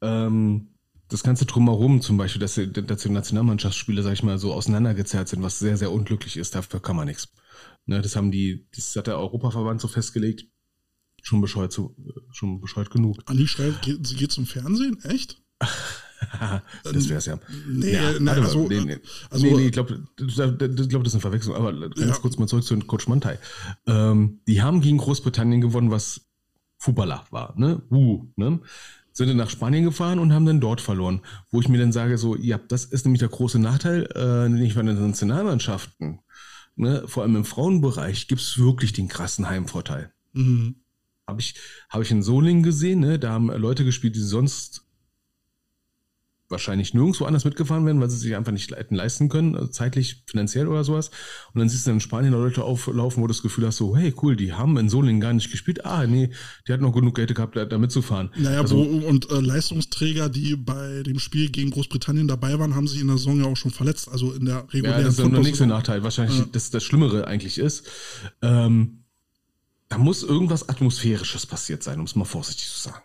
Ähm, 0.00 0.74
das 1.08 1.22
ganze 1.22 1.46
Drumherum 1.46 2.00
zum 2.00 2.16
Beispiel, 2.16 2.40
dass 2.40 2.54
die, 2.54 2.72
dass 2.72 3.02
die 3.02 3.10
Nationalmannschaftsspiele, 3.10 4.02
sag 4.02 4.12
ich 4.14 4.22
mal, 4.24 4.38
so 4.38 4.52
auseinandergezerrt 4.52 5.28
sind, 5.28 5.42
was 5.42 5.58
sehr, 5.60 5.76
sehr 5.76 5.92
unglücklich 5.92 6.36
ist, 6.36 6.54
dafür 6.56 6.80
kann 6.80 6.96
man 6.96 7.06
nichts. 7.06 7.28
Ne, 7.86 8.00
das 8.02 8.16
haben 8.16 8.32
die, 8.32 8.66
das 8.74 8.96
hat 8.96 9.06
der 9.06 9.18
Europaverband 9.18 9.80
so 9.80 9.88
festgelegt. 9.88 10.46
Schon 11.26 11.40
bescheuert, 11.40 11.72
zu, 11.72 11.92
schon 12.30 12.60
bescheuert 12.60 12.92
genug. 12.92 13.18
Anni 13.26 13.48
schreibt, 13.48 13.82
geht, 13.82 14.06
sie 14.06 14.14
geht 14.14 14.30
zum 14.30 14.46
Fernsehen? 14.46 15.02
Echt? 15.02 15.42
das 16.84 17.08
wär's 17.08 17.26
ja. 17.26 17.40
Nee, 17.68 17.94
ja, 17.94 18.12
nee, 18.12 18.26
warte 18.26 18.40
mal, 18.40 18.40
also, 18.42 18.68
nee, 18.68 18.80
nee. 18.84 18.98
also- 19.28 19.44
nee, 19.44 19.54
nee, 19.54 19.66
ich 19.66 19.72
glaube, 19.72 20.04
glaub, 20.14 21.02
das 21.02 21.08
ist 21.08 21.14
eine 21.14 21.20
Verwechslung. 21.20 21.56
Aber 21.56 21.72
ganz 21.72 21.98
Ja. 21.98 22.12
kurz 22.18 22.38
mal 22.38 22.46
zurück 22.46 22.62
zu 22.62 22.78
Coach 22.78 23.08
Mantai. 23.08 23.40
Ähm, 23.88 24.38
die 24.46 24.62
haben 24.62 24.80
gegen 24.80 24.98
Großbritannien 24.98 25.60
gewonnen, 25.60 25.90
was 25.90 26.20
Fubala 26.78 27.26
war, 27.32 27.54
ne? 27.58 27.82
Uh, 27.90 28.24
ne? 28.36 28.60
Sind 29.12 29.26
dann 29.26 29.36
nach 29.36 29.50
Spanien 29.50 29.82
gefahren 29.82 30.20
und 30.20 30.32
haben 30.32 30.46
dann 30.46 30.60
dort 30.60 30.80
verloren. 30.80 31.22
Wo 31.50 31.60
ich 31.60 31.68
mir 31.68 31.78
dann 31.78 31.90
sage, 31.90 32.18
so, 32.18 32.36
ja, 32.36 32.56
das 32.56 32.84
ist 32.84 33.04
nämlich 33.04 33.18
der 33.18 33.30
große 33.30 33.58
Nachteil, 33.58 34.08
äh, 34.14 34.48
nicht 34.48 34.76
bei 34.76 34.82
den 34.82 34.94
Nationalmannschaften. 35.08 36.20
Ne? 36.76 37.02
Vor 37.06 37.24
allem 37.24 37.34
im 37.34 37.44
Frauenbereich 37.44 38.28
gibt's 38.28 38.58
wirklich 38.58 38.92
den 38.92 39.08
krassen 39.08 39.48
Heimvorteil. 39.48 40.12
Mhm. 40.34 40.76
Habe 41.26 41.40
ich, 41.40 41.54
hab 41.88 42.02
ich 42.02 42.10
in 42.10 42.22
Solingen 42.22 42.62
gesehen, 42.62 43.00
ne? 43.00 43.18
da 43.18 43.32
haben 43.32 43.48
Leute 43.48 43.84
gespielt, 43.84 44.14
die 44.14 44.20
sonst 44.20 44.82
wahrscheinlich 46.48 46.94
nirgendwo 46.94 47.24
anders 47.24 47.44
mitgefahren 47.44 47.84
werden, 47.84 48.00
weil 48.00 48.08
sie 48.08 48.18
sich 48.18 48.36
einfach 48.36 48.52
nicht 48.52 48.70
hätten 48.70 48.94
leisten 48.94 49.28
können, 49.28 49.56
also 49.56 49.66
zeitlich, 49.66 50.22
finanziell 50.26 50.68
oder 50.68 50.84
sowas. 50.84 51.10
Und 51.52 51.58
dann 51.58 51.68
siehst 51.68 51.86
du 51.86 51.90
in 51.90 51.98
Spanien 52.00 52.32
Leute 52.32 52.62
auflaufen, 52.62 53.20
wo 53.20 53.26
du 53.26 53.32
das 53.32 53.42
Gefühl 53.42 53.66
hast, 53.66 53.78
so, 53.78 53.96
hey, 53.96 54.14
cool, 54.22 54.36
die 54.36 54.52
haben 54.52 54.76
in 54.76 54.88
Solingen 54.88 55.20
gar 55.20 55.32
nicht 55.32 55.50
gespielt. 55.50 55.84
Ah, 55.84 56.06
nee, 56.06 56.30
die 56.68 56.72
hatten 56.72 56.84
noch 56.84 56.92
genug 56.92 57.16
Geld 57.16 57.34
gehabt, 57.34 57.56
da, 57.56 57.78
mitzufahren. 57.78 58.30
Naja, 58.36 58.60
also, 58.60 58.76
wo, 58.76 59.08
und 59.08 59.28
äh, 59.28 59.40
Leistungsträger, 59.40 60.28
die 60.28 60.54
bei 60.54 61.02
dem 61.02 61.18
Spiel 61.18 61.50
gegen 61.50 61.70
Großbritannien 61.72 62.28
dabei 62.28 62.56
waren, 62.60 62.76
haben 62.76 62.86
sich 62.86 63.00
in 63.00 63.08
der 63.08 63.18
Saison 63.18 63.40
ja 63.40 63.46
auch 63.46 63.56
schon 63.56 63.72
verletzt. 63.72 64.08
Also 64.08 64.32
in 64.32 64.44
der 64.44 64.54
ja, 64.54 64.60
regulären 64.60 65.02
das 65.04 65.14
ist 65.14 65.20
dann 65.20 65.32
der 65.32 65.42
nächste. 65.42 65.66
Nachteil. 65.66 66.04
Wahrscheinlich, 66.04 66.38
Ja. 66.38 66.46
dass 66.52 66.70
das 66.70 66.84
Schlimmere 66.84 67.26
eigentlich 67.26 67.58
ist. 67.58 67.84
Ähm, 68.40 69.02
da 69.88 69.98
muss 69.98 70.22
irgendwas 70.22 70.68
Atmosphärisches 70.68 71.46
passiert 71.46 71.82
sein, 71.82 71.98
um 71.98 72.06
es 72.06 72.16
mal 72.16 72.24
vorsichtig 72.24 72.68
zu 72.68 72.80
sagen. 72.80 73.02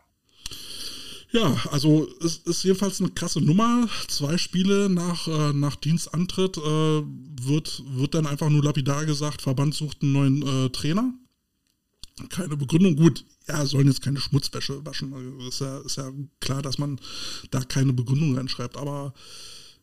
Ja, 1.31 1.55
also 1.71 2.09
es 2.21 2.37
ist 2.39 2.63
jedenfalls 2.63 2.99
eine 2.99 3.11
krasse 3.11 3.39
Nummer. 3.39 3.87
Zwei 4.09 4.37
Spiele 4.37 4.89
nach, 4.89 5.27
äh, 5.27 5.53
nach 5.53 5.77
Dienstantritt 5.77 6.57
äh, 6.57 6.61
wird, 6.61 7.83
wird 7.87 8.13
dann 8.15 8.27
einfach 8.27 8.49
nur 8.49 8.63
lapidar 8.63 9.05
gesagt, 9.05 9.41
Verband 9.41 9.73
sucht 9.73 10.01
einen 10.01 10.11
neuen 10.11 10.65
äh, 10.65 10.69
Trainer. 10.71 11.13
Keine 12.29 12.57
Begründung. 12.57 12.97
Gut, 12.97 13.23
ja, 13.47 13.65
sollen 13.65 13.87
jetzt 13.87 14.01
keine 14.01 14.19
Schmutzwäsche 14.19 14.85
waschen. 14.85 15.13
Also 15.13 15.47
ist, 15.47 15.61
ja, 15.61 15.77
ist 15.79 15.95
ja 15.95 16.11
klar, 16.41 16.61
dass 16.61 16.77
man 16.77 16.99
da 17.49 17.61
keine 17.61 17.93
Begründung 17.93 18.37
reinschreibt. 18.37 18.75
Aber 18.75 19.13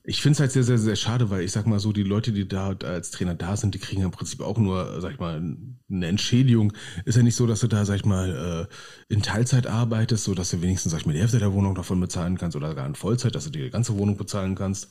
Ich 0.09 0.23
finde 0.23 0.33
es 0.33 0.41
halt 0.41 0.53
sehr, 0.53 0.65
sehr, 0.65 0.79
sehr 0.79 0.97
schade, 0.97 1.29
weil 1.29 1.43
ich 1.43 1.53
sag 1.53 1.67
mal 1.67 1.81
so, 1.81 1.93
die 1.93 2.03
Leute, 2.03 2.33
die 2.33 2.49
da 2.49 2.75
als 2.83 3.11
Trainer 3.11 3.35
da 3.35 3.59
sind, 3.59 3.75
die 3.75 3.79
kriegen 3.79 4.01
im 4.01 4.11
Prinzip 4.11 4.41
auch 4.41 4.57
nur, 4.57 5.03
sag 5.03 5.13
ich 5.13 5.19
mal, 5.19 5.55
eine 5.91 6.07
Entschädigung. 6.07 6.73
Ist 7.05 7.17
ja 7.17 7.23
nicht 7.23 7.35
so, 7.37 7.47
dass 7.47 7.61
du 7.61 7.67
da, 7.67 7.85
sag 7.85 7.97
ich 7.97 8.05
mal, 8.07 8.69
äh, 9.11 9.13
in 9.13 9.21
Teilzeit 9.21 9.67
arbeitest, 9.67 10.25
so 10.25 10.33
dass 10.33 10.49
du 10.49 10.63
wenigstens, 10.63 10.93
sag 10.93 11.01
ich 11.01 11.07
mal, 11.07 11.13
die 11.13 11.19
Hälfte 11.19 11.39
der 11.39 11.53
Wohnung 11.53 11.75
davon 11.75 12.01
bezahlen 12.01 12.39
kannst 12.39 12.57
oder 12.57 12.75
gar 12.75 12.87
in 12.87 12.95
Vollzeit, 12.95 13.35
dass 13.35 13.45
du 13.45 13.51
dir 13.51 13.65
die 13.65 13.71
ganze 13.71 13.99
Wohnung 13.99 14.17
bezahlen 14.17 14.55
kannst. 14.55 14.89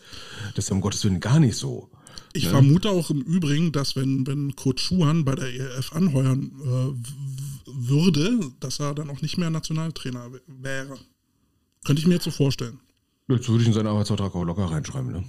Das 0.54 0.66
ist 0.66 0.70
ja 0.70 0.76
um 0.76 0.82
Gottes 0.82 1.04
Willen 1.04 1.20
gar 1.20 1.40
nicht 1.40 1.56
so. 1.56 1.90
ich 2.34 2.48
vermute 2.48 2.92
auch 2.92 3.10
im 3.10 3.22
Übrigen, 3.22 3.72
dass 3.72 3.96
wenn, 3.96 4.28
wenn 4.28 4.56
Coach 4.56 4.84
Schuhan 4.84 5.26
bei 5.26 5.34
der 5.34 5.52
ERF 5.52 5.94
anheuern 5.94 6.52
äh, 6.62 7.66
würde, 7.66 8.40
dass 8.60 8.80
er 8.80 8.94
dann 8.94 9.10
auch 9.10 9.24
nicht 9.24 9.40
mehr 9.40 9.50
Nationaltrainer 9.50 10.30
wäre. 10.46 11.00
Könnte 11.86 12.02
ich 12.02 12.08
mir 12.08 12.14
jetzt 12.14 12.26
so 12.26 12.32
vorstellen. 12.32 12.80
Jetzt 13.30 13.50
würde 13.50 13.62
ich 13.62 13.68
in 13.68 13.74
seinen 13.74 13.88
Arbeitsvertrag 13.88 14.34
auch 14.34 14.44
locker 14.46 14.72
reinschreiben, 14.72 15.12
ne? 15.12 15.24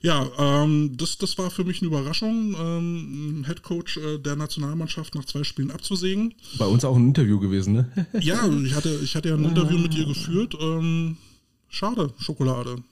Ja, 0.00 0.26
ähm, 0.38 0.96
das, 0.96 1.18
das 1.18 1.36
war 1.36 1.50
für 1.50 1.64
mich 1.64 1.82
eine 1.82 1.88
Überraschung, 1.88 2.56
ähm, 2.58 3.44
Headcoach 3.46 3.98
äh, 3.98 4.18
der 4.18 4.36
Nationalmannschaft 4.36 5.14
nach 5.14 5.26
zwei 5.26 5.44
Spielen 5.44 5.70
abzusägen. 5.70 6.34
Bei 6.58 6.64
uns 6.66 6.82
auch 6.84 6.96
ein 6.96 7.08
Interview 7.08 7.38
gewesen, 7.38 7.74
ne? 7.74 8.08
Ja, 8.20 8.48
ich 8.48 8.74
hatte, 8.74 8.98
ich 9.02 9.14
hatte 9.16 9.28
ja 9.28 9.34
ein 9.34 9.44
Interview 9.44 9.78
mit 9.78 9.94
ihr 9.94 10.06
geführt. 10.06 10.56
Ähm, 10.58 11.18
schade, 11.68 12.10
Schokolade. 12.18 12.82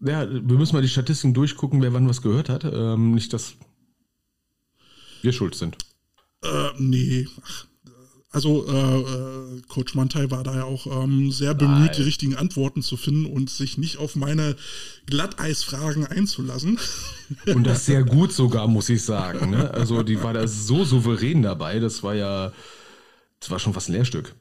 Ja, 0.00 0.30
wir 0.30 0.58
müssen 0.58 0.74
mal 0.74 0.82
die 0.82 0.88
Statistiken 0.88 1.32
durchgucken, 1.32 1.80
wer 1.80 1.94
wann 1.94 2.08
was 2.08 2.20
gehört 2.20 2.50
hat. 2.50 2.64
Ähm, 2.64 3.14
nicht, 3.14 3.32
dass 3.32 3.54
wir 5.22 5.32
schuld 5.32 5.54
sind. 5.54 5.78
Äh, 6.42 6.70
nee. 6.78 7.26
Ach, 7.42 7.66
Also 8.36 8.66
äh, 8.68 9.00
äh, 9.00 9.62
Coach 9.66 9.94
Mantai 9.94 10.30
war 10.30 10.44
da 10.44 10.56
ja 10.56 10.64
auch 10.64 10.86
ähm, 11.04 11.32
sehr 11.32 11.54
bemüht, 11.54 11.96
die 11.96 12.02
richtigen 12.02 12.36
Antworten 12.36 12.82
zu 12.82 12.98
finden 12.98 13.24
und 13.24 13.48
sich 13.48 13.78
nicht 13.78 13.96
auf 13.96 14.14
meine 14.14 14.56
Glatteisfragen 15.06 16.06
einzulassen. 16.06 16.78
Und 17.46 17.66
das 17.66 17.86
sehr 17.86 18.02
gut 18.04 18.34
sogar, 18.34 18.68
muss 18.68 18.90
ich 18.90 19.02
sagen. 19.02 19.52
Ne? 19.52 19.70
Also 19.72 20.02
die 20.02 20.22
war 20.22 20.34
da 20.34 20.46
so 20.46 20.84
souverän 20.84 21.40
dabei, 21.40 21.78
das 21.78 22.02
war 22.02 22.14
ja, 22.14 22.52
das 23.40 23.50
war 23.50 23.58
schon 23.58 23.72
fast 23.72 23.88
ein 23.88 23.92
Lehrstück. 23.94 24.34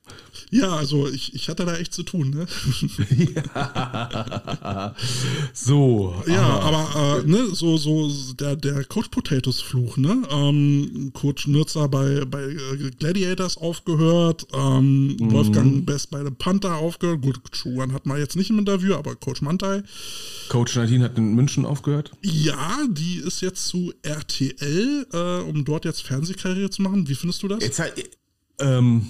Ja, 0.51 0.75
also 0.75 1.07
ich, 1.07 1.33
ich 1.33 1.49
hatte 1.49 1.65
da 1.65 1.75
echt 1.77 1.93
zu 1.93 2.03
tun. 2.03 2.29
Ne? 2.29 2.45
So. 5.53 6.15
Ja, 6.27 6.59
aber 6.59 7.23
äh, 7.23 7.27
ne, 7.27 7.47
so, 7.53 7.77
so 7.77 8.11
der, 8.33 8.55
der 8.55 8.83
Coach 8.85 9.09
Potatoes 9.09 9.61
Fluch, 9.61 9.97
ne? 9.97 10.23
Ähm, 10.29 11.11
Coach 11.13 11.47
Nürzer 11.47 11.87
bei, 11.87 12.25
bei 12.25 12.43
äh, 12.43 12.91
Gladiators 12.97 13.57
aufgehört, 13.57 14.47
ähm, 14.53 15.17
Wolfgang 15.19 15.85
Best 15.85 16.11
bei 16.11 16.23
den 16.23 16.35
Panther 16.35 16.75
aufgehört. 16.75 17.21
Gut, 17.21 17.39
Schuhan 17.51 17.93
hat 17.93 18.05
man 18.05 18.17
jetzt 18.17 18.35
nicht 18.35 18.49
im 18.49 18.59
Interview, 18.59 18.95
aber 18.95 19.15
Coach 19.15 19.41
Mantai. 19.41 19.83
Coach 20.49 20.75
Nadine 20.75 21.05
hat 21.05 21.17
in 21.17 21.33
München 21.33 21.65
aufgehört. 21.65 22.11
Ja, 22.21 22.79
die 22.89 23.17
ist 23.17 23.41
jetzt 23.41 23.67
zu 23.67 23.93
RTL, 24.03 25.07
äh, 25.11 25.49
um 25.49 25.65
dort 25.65 25.85
jetzt 25.85 26.03
Fernsehkarriere 26.03 26.69
zu 26.69 26.81
machen. 26.81 27.07
Wie 27.07 27.15
findest 27.15 27.43
du 27.43 27.47
das? 27.47 27.63
Jetzt 27.63 27.79
halt, 27.79 27.93
ähm, 28.59 29.07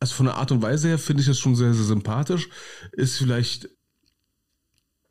also 0.00 0.14
von 0.14 0.26
der 0.26 0.36
Art 0.36 0.50
und 0.50 0.62
Weise 0.62 0.88
her 0.88 0.98
finde 0.98 1.20
ich 1.20 1.28
das 1.28 1.38
schon 1.38 1.54
sehr, 1.54 1.74
sehr 1.74 1.84
sympathisch. 1.84 2.48
Ist 2.92 3.18
vielleicht. 3.18 3.68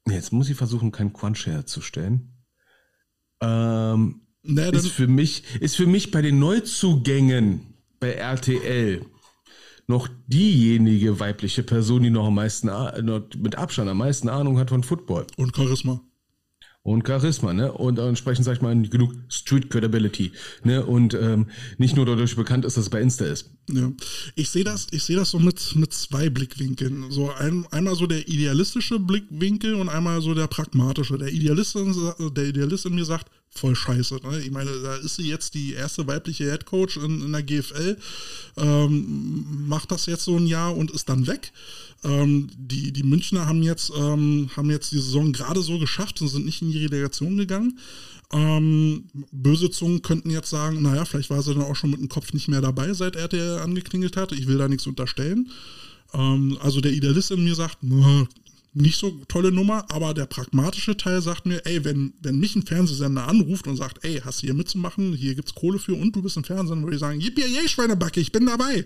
Jetzt 0.08 0.34
muss 0.34 0.50
ich 0.50 0.58
versuchen, 0.58 0.92
keinen 0.92 1.14
Quatsch 1.14 1.46
herzustellen. 1.46 2.34
Ähm, 3.42 4.22
naja, 4.42 4.72
ist 4.72 4.88
für 4.88 5.08
mich, 5.08 5.44
ist 5.62 5.76
für 5.76 5.86
mich 5.86 6.10
bei 6.10 6.22
den 6.24 6.40
Neuzugängen 6.40 7.76
bei 8.00 8.14
RTL 8.14 9.06
noch 9.86 10.08
diejenige 10.28 11.20
weibliche 11.20 11.64
Person, 11.64 12.04
die 12.04 12.10
noch 12.10 12.28
am 12.28 12.36
meisten, 12.36 12.70
mit 13.38 13.56
Abstand 13.56 13.90
am 13.90 13.98
meisten 13.98 14.30
Ahnung 14.30 14.58
hat 14.58 14.70
von 14.70 14.84
Football. 14.84 15.28
und 15.38 15.56
Charisma. 15.56 16.02
Und 16.82 17.06
Charisma, 17.06 17.54
ne? 17.54 17.72
Und 17.74 18.00
entsprechend, 18.00 18.46
sag 18.46 18.56
ich 18.56 18.62
mal, 18.62 18.76
genug 18.82 19.14
Street 19.28 19.70
Credibility, 19.70 20.32
ne? 20.64 20.86
Und 20.86 21.14
ähm, 21.14 21.48
nicht 21.78 21.96
nur 21.96 22.06
dadurch 22.06 22.36
bekannt 22.36 22.64
ist, 22.64 22.78
dass 22.78 22.86
es 22.86 22.90
bei 22.90 23.02
Insta 23.02 23.26
ist. 23.26 23.52
Ja. 23.70 23.92
Ich 24.36 24.50
sehe 24.50 24.64
das, 24.64 24.88
ich 24.92 25.04
sehe 25.04 25.18
das 25.18 25.32
so 25.32 25.40
mit, 25.40 25.76
mit 25.76 25.94
zwei 25.94 26.30
Blickwinkeln. 26.30 27.12
So 27.12 27.32
ein, 27.32 27.66
einmal 27.72 27.96
so 27.96 28.08
der 28.08 28.28
idealistische 28.28 28.98
Blickwinkel 28.98 29.76
und 29.76 29.90
einmal 29.90 30.22
so 30.22 30.34
der 30.34 30.48
pragmatische. 30.48 31.18
Der 31.18 31.32
Idealist, 31.32 31.76
der 31.76 32.46
Idealist 32.46 32.86
in 32.86 32.96
mir 32.96 33.06
sagt, 33.06 33.30
voll 33.52 33.76
scheiße. 33.76 34.20
Ne? 34.24 34.40
Ich 34.40 34.52
meine, 34.52 34.72
da 34.82 34.96
ist 34.96 35.16
sie 35.16 35.28
jetzt 35.28 35.54
die 35.54 35.74
erste 35.74 36.08
weibliche 36.08 36.50
Headcoach 36.50 36.98
in, 36.98 37.22
in 37.22 37.32
der 37.32 37.44
GFL, 37.44 37.98
ähm, 38.58 39.68
macht 39.68 39.92
das 39.92 40.06
jetzt 40.06 40.24
so 40.24 40.38
ein 40.38 40.48
Jahr 40.48 40.76
und 40.76 40.92
ist 40.92 41.10
dann 41.10 41.28
weg. 41.28 41.52
Ähm, 42.04 42.50
die, 42.56 42.94
die 42.94 43.04
Münchner 43.04 43.46
haben 43.46 43.62
jetzt, 43.62 43.92
ähm, 43.96 44.50
haben 44.56 44.70
jetzt 44.70 44.92
die 44.92 45.00
Saison 45.00 45.34
gerade 45.34 45.62
so 45.62 45.80
geschafft 45.80 46.22
und 46.22 46.30
sind 46.30 46.46
nicht 46.46 46.62
in 46.62 46.72
die 46.72 46.86
Relegation 46.86 47.38
gegangen. 47.38 47.80
Ähm, 48.32 49.06
böse 49.32 49.72
Zungen 49.72 50.02
könnten 50.02 50.30
jetzt 50.30 50.50
sagen, 50.50 50.82
naja, 50.82 51.04
vielleicht 51.04 51.32
war 51.32 51.42
sie 51.42 51.54
dann 51.54 51.64
auch 51.64 51.76
schon 51.76 51.90
mit 51.90 52.00
dem 52.00 52.10
Kopf 52.10 52.32
nicht 52.32 52.48
mehr 52.48 52.62
dabei, 52.62 52.94
seit 52.94 53.16
RTL 53.16 53.60
angeklingelt 53.60 54.18
hat. 54.18 54.32
Ich 54.32 54.48
will 54.48 54.58
da 54.58 54.68
nichts 54.68 54.86
unterstellen. 54.86 55.50
Ähm, 56.14 56.58
also 56.62 56.80
der 56.80 56.92
Idealist 56.92 57.32
in 57.32 57.44
mir 57.44 57.56
sagt, 57.56 57.80
"Na, 57.82 58.28
nicht 58.74 59.00
so 59.00 59.12
tolle 59.28 59.52
Nummer, 59.52 59.86
aber 59.90 60.14
der 60.14 60.26
pragmatische 60.26 60.96
Teil 60.96 61.22
sagt 61.22 61.46
mir, 61.46 61.66
ey, 61.66 61.84
wenn, 61.84 62.14
wenn 62.22 62.40
mich 62.40 62.56
ein 62.56 62.66
Fernsehsender 62.66 63.28
anruft 63.28 63.68
und 63.68 63.78
sagt, 63.78 64.04
ey, 64.04 64.22
hast 64.24 64.42
du 64.42 64.48
hier 64.48 64.54
mitzumachen, 64.54 65.14
hier 65.14 65.36
gibt's 65.36 65.56
Kohle 65.56 65.80
für 65.80 65.96
und 65.96 66.16
du 66.16 66.22
bist 66.22 66.38
im 66.38 66.44
Fernsehen, 66.44 66.84
würde 66.84 66.96
ich 66.96 67.00
sagen, 67.00 67.20
yippie, 67.20 67.42
yay, 67.42 67.68
Schweinebacke, 67.68 68.20
ich 68.20 68.32
bin 68.32 68.46
dabei. 68.46 68.86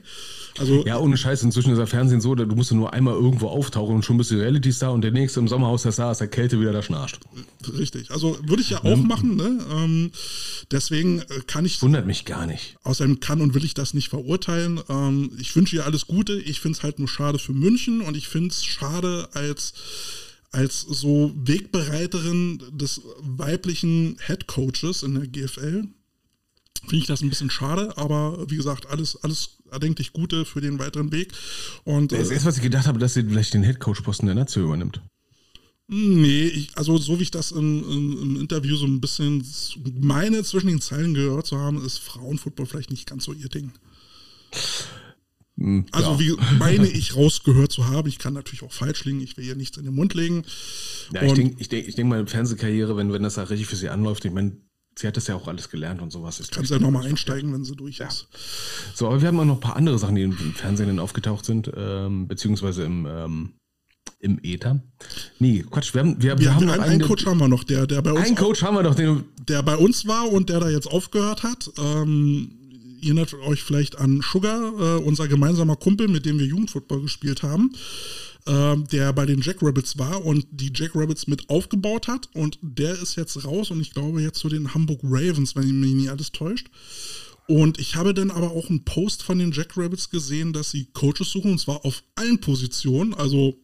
Also, 0.58 0.86
Ja, 0.86 1.00
ohne 1.00 1.18
Scheiß, 1.18 1.44
inzwischen 1.44 1.72
ist 1.72 1.78
der 1.78 1.88
Fernsehen 1.88 2.22
so, 2.22 2.34
du 2.36 2.46
musst 2.56 2.72
nur 2.72 2.94
einmal 2.94 3.16
irgendwo 3.16 3.48
auftauchen 3.48 3.96
und 3.96 4.06
schon 4.06 4.18
bist 4.18 4.32
du 4.32 4.36
Reality-Star 4.36 4.94
und 4.94 5.02
der 5.02 5.12
nächste 5.12 5.40
im 5.40 5.48
Sommerhaus 5.48 5.84
der 5.84 5.92
Star 5.92 6.12
ist 6.12 6.20
der 6.20 6.28
Kälte 6.28 6.60
wieder 6.60 6.72
da 6.72 6.82
schnarcht. 6.82 7.20
richtig. 7.78 8.12
Also 8.12 8.38
würde 8.44 8.62
ich 8.62 8.70
ja 8.70 8.84
auch 8.84 8.98
machen, 8.98 9.36
ne? 9.36 9.60
Ähm, 9.72 10.12
deswegen 10.72 11.20
äh, 11.20 11.42
kann 11.46 11.66
ich 11.66 11.82
Wundert 11.82 12.06
mich 12.06 12.26
gar 12.26 12.46
nicht. 12.46 12.78
Außerdem 12.84 13.20
kann 13.20 13.42
und 13.42 13.54
will 13.54 13.66
ich 13.66 13.74
das 13.74 13.94
nicht 13.94 14.10
verurteilen. 14.10 14.80
Ähm, 14.90 15.32
ich 15.40 15.56
wünsche 15.56 15.76
ihr 15.76 15.86
alles 15.86 16.08
Gute. 16.08 16.40
Ich 16.40 16.60
finde 16.60 16.78
es 16.78 16.84
halt 16.84 17.00
nur 17.00 17.08
schade 17.08 17.40
für 17.40 17.54
München 17.54 18.02
und 18.02 18.16
ich 18.16 18.28
finde 18.28 18.50
es 18.50 18.64
schade 18.64 19.28
als, 19.34 19.73
als 20.52 20.82
so 20.82 21.32
Wegbereiterin 21.36 22.62
des 22.72 23.02
weiblichen 23.20 24.18
Head 24.26 24.48
Coaches 24.48 25.04
in 25.04 25.16
der 25.16 25.28
GFL. 25.28 25.88
Finde 26.82 26.98
ich 26.98 27.08
das 27.08 27.22
ein 27.22 27.30
bisschen 27.30 27.50
schade, 27.50 27.98
aber 27.98 28.50
wie 28.50 28.58
gesagt, 28.58 28.88
alles, 28.88 29.16
alles 29.24 29.58
erdenklich 29.72 30.14
Gute 30.14 30.46
für 30.46 30.62
den 30.62 30.80
weiteren 30.80 31.12
Weg. 31.12 31.34
Und 31.86 32.12
Das 32.12 32.30
äh, 32.30 32.34
erste, 32.34 32.50
was 32.50 32.58
ich 32.58 32.64
gedacht 32.64 32.88
habe, 32.88 33.00
dass 33.00 33.14
sie 33.16 33.24
vielleicht 33.24 33.54
den 33.54 33.64
Headcoach-Posten 33.64 34.28
der 34.28 34.36
Nazio 34.36 34.64
übernimmt. 34.64 35.02
Nee, 35.88 36.46
ich, 36.46 36.78
also 36.78 36.98
so 36.98 37.20
wie 37.20 37.24
ich 37.24 37.32
das 37.32 37.52
im, 37.52 37.84
im, 37.84 38.22
im 38.22 38.42
Interview 38.42 38.76
so 38.76 38.86
ein 38.86 39.02
bisschen 39.02 39.46
meine 40.00 40.44
zwischen 40.44 40.68
den 40.68 40.82
Zeilen 40.82 41.14
gehört 41.14 41.48
zu 41.48 41.58
haben, 41.58 41.84
ist 41.84 42.00
Frauenfootball 42.00 42.66
vielleicht 42.66 42.92
nicht 42.92 43.08
ganz 43.08 43.26
so 43.26 43.34
ihr 43.34 43.50
Ding. 43.50 43.72
Hm, 45.58 45.86
Also 45.92 46.14
ja. 46.14 46.20
wie 46.20 46.36
meine 46.58 46.88
ich 46.88 47.16
rausgehört 47.16 47.72
zu 47.72 47.88
haben, 47.88 48.08
ich 48.08 48.18
kann 48.20 48.34
natürlich 48.34 48.64
auch 48.64 48.72
falsch 48.74 49.06
liegen, 49.06 49.22
ich 49.22 49.38
will 49.38 49.46
ihr 49.46 49.56
nichts 49.56 49.78
in 49.78 49.86
den 49.86 49.94
Mund 49.96 50.14
legen. 50.16 50.44
Ja, 51.14 51.22
ich 51.22 51.30
Und- 51.30 51.38
denke, 51.38 51.56
ich 51.60 51.70
denk, 51.70 51.88
ich 51.88 51.96
denk 51.96 52.10
mal, 52.10 52.26
Fernsehkarriere, 52.26 52.98
wenn, 52.98 53.14
wenn 53.14 53.24
das 53.24 53.36
da 53.36 53.44
richtig 53.44 53.68
für 53.68 53.76
sie 53.76 53.90
anläuft, 53.90 54.26
ich 54.26 54.32
meine, 54.32 54.58
sie 54.98 55.08
hat 55.08 55.16
das 55.18 55.28
ja 55.28 55.36
auch 55.36 55.48
alles 55.48 55.70
gelernt 55.70 56.02
und 56.02 56.12
sowas. 56.12 56.40
Ist 56.40 56.52
Kannst 56.52 56.72
ja 56.72 56.80
nochmal 56.80 57.06
einsteigen, 57.06 57.54
wenn 57.54 57.64
sie 57.66 57.76
durch 57.76 58.00
ist. 58.00 58.28
So, 58.96 59.08
aber 59.08 59.22
wir 59.22 59.28
haben 59.28 59.40
auch 59.40 59.46
noch 59.46 59.56
ein 59.56 59.60
paar 59.62 59.76
andere 59.76 59.98
Sachen, 60.00 60.16
die 60.16 60.24
im 60.24 60.34
Fernsehen 60.56 60.88
dann 60.88 61.00
aufgetaucht 61.00 61.46
sind, 61.46 61.72
ähm, 61.76 62.28
beziehungsweise 62.28 62.84
im, 62.84 63.06
ähm, 63.10 63.54
im 64.20 64.40
Äther. 64.44 64.82
Nee, 65.40 65.64
Quatsch, 65.70 65.94
wir 65.94 66.02
haben, 66.02 66.16
wir, 66.22 66.32
wir, 66.32 66.40
Wir 66.40 66.56
haben 66.56 66.66
noch 66.66 66.74
einen, 66.74 66.84
einen 66.84 67.02
Coach 67.02 67.26
haben 67.26 67.40
wir 67.40 67.48
noch, 67.48 67.64
der, 67.64 67.86
der 67.88 68.02
bei 68.02 68.12
uns 68.14 68.26
einen 68.26 68.36
Coach 68.36 68.62
haben 68.64 68.76
wir 68.76 68.84
doch, 68.84 68.96
den, 68.96 69.24
der 69.48 69.62
bei 69.64 69.76
uns 69.76 70.08
war 70.08 70.32
und 70.32 70.50
der 70.50 70.60
da 70.62 70.70
jetzt 70.70 70.88
aufgehört 70.88 71.44
hat. 71.44 71.70
Ähm, 71.78 72.60
erinnert 73.04 73.34
euch 73.34 73.64
vielleicht 73.64 73.98
an 73.98 74.22
Sugar, 74.22 74.74
äh, 74.80 75.04
unser 75.04 75.28
gemeinsamer 75.28 75.76
Kumpel, 75.76 76.08
mit 76.08 76.26
dem 76.26 76.40
wir 76.40 76.46
Jugendfootball 76.46 77.02
gespielt 77.02 77.44
haben, 77.44 77.72
ähm, 78.48 78.88
der 78.92 79.14
bei 79.14 79.26
den 79.26 79.42
Jackrabbits 79.42 79.98
war 79.98 80.26
und 80.26 80.46
die 80.52 80.72
Jackrabbits 80.74 81.28
mit 81.28 81.50
aufgebaut 81.50 82.08
hat. 82.08 82.30
Und 82.34 82.58
der 82.62 82.94
ist 82.94 83.16
jetzt 83.16 83.44
raus 83.46 83.72
und 83.72 83.82
ich 83.82 83.92
glaube 83.92 84.22
jetzt 84.22 84.40
zu 84.40 84.50
den 84.50 84.74
Hamburg 84.74 85.02
Ravens, 85.04 85.56
wenn 85.56 85.80
mich 85.80 85.94
nicht 85.94 86.10
alles 86.10 86.32
täuscht. 86.32 86.70
Und 87.48 87.78
ich 87.78 87.96
habe 87.96 88.14
dann 88.14 88.32
aber 88.32 88.52
auch 88.52 88.70
einen 88.70 88.86
Post 88.86 89.22
von 89.22 89.38
den 89.38 89.52
Jackrabbits 89.52 90.10
gesehen, 90.10 90.54
dass 90.54 90.72
sie 90.72 90.86
Coaches 90.94 91.30
suchen 91.30 91.52
und 91.52 91.60
zwar 91.60 91.86
auf 91.86 92.04
allen 92.16 92.40
Positionen. 92.40 93.14
Also 93.14 93.60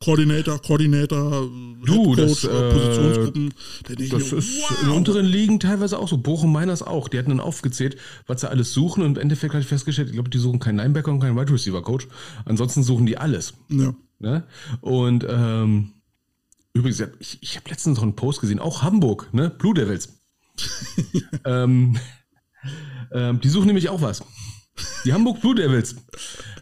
Coordinator, 0.00 0.60
Coordinator, 0.60 1.48
Du, 1.84 2.14
das, 2.14 2.42
Headcoach, 2.42 2.54
äh, 2.54 2.72
Positionsgruppen. 2.72 3.54
Ich 3.98 4.10
Das 4.10 4.32
mir, 4.32 4.38
ist 4.38 4.70
in 4.82 4.88
wow. 4.88 4.96
unteren 4.96 5.24
Ligen 5.24 5.60
teilweise 5.60 5.98
auch 5.98 6.08
so. 6.08 6.18
Bochum 6.18 6.52
Miners 6.52 6.82
auch. 6.82 7.08
Die 7.08 7.18
hatten 7.18 7.30
dann 7.30 7.40
aufgezählt, 7.40 7.96
was 8.26 8.42
sie 8.42 8.50
alles 8.50 8.72
suchen. 8.72 9.02
Und 9.02 9.16
im 9.16 9.22
Endeffekt 9.22 9.54
habe 9.54 9.62
ich 9.62 9.68
festgestellt, 9.68 10.08
ich 10.08 10.14
glaube, 10.14 10.30
die 10.30 10.38
suchen 10.38 10.58
keinen 10.58 10.76
Linebacker 10.76 11.10
und 11.10 11.20
keinen 11.20 11.36
Wide 11.36 11.52
Receiver 11.52 11.82
Coach. 11.82 12.08
Ansonsten 12.44 12.82
suchen 12.82 13.06
die 13.06 13.16
alles. 13.16 13.54
Ja. 13.68 13.94
Ne? 14.18 14.44
Und 14.80 15.26
ähm, 15.28 15.92
übrigens, 16.72 17.02
ich, 17.18 17.38
ich 17.40 17.56
habe 17.56 17.68
letztens 17.70 17.96
noch 17.96 18.02
einen 18.02 18.16
Post 18.16 18.40
gesehen, 18.40 18.58
auch 18.58 18.82
Hamburg, 18.82 19.28
ne? 19.32 19.50
Blue 19.50 19.74
Devils. 19.74 20.20
ähm, 21.44 21.98
ähm, 23.12 23.40
die 23.40 23.48
suchen 23.48 23.66
nämlich 23.66 23.88
auch 23.88 24.02
was. 24.02 24.22
Die 25.04 25.12
Hamburg 25.12 25.40
Blue 25.40 25.54
Devils. 25.54 25.96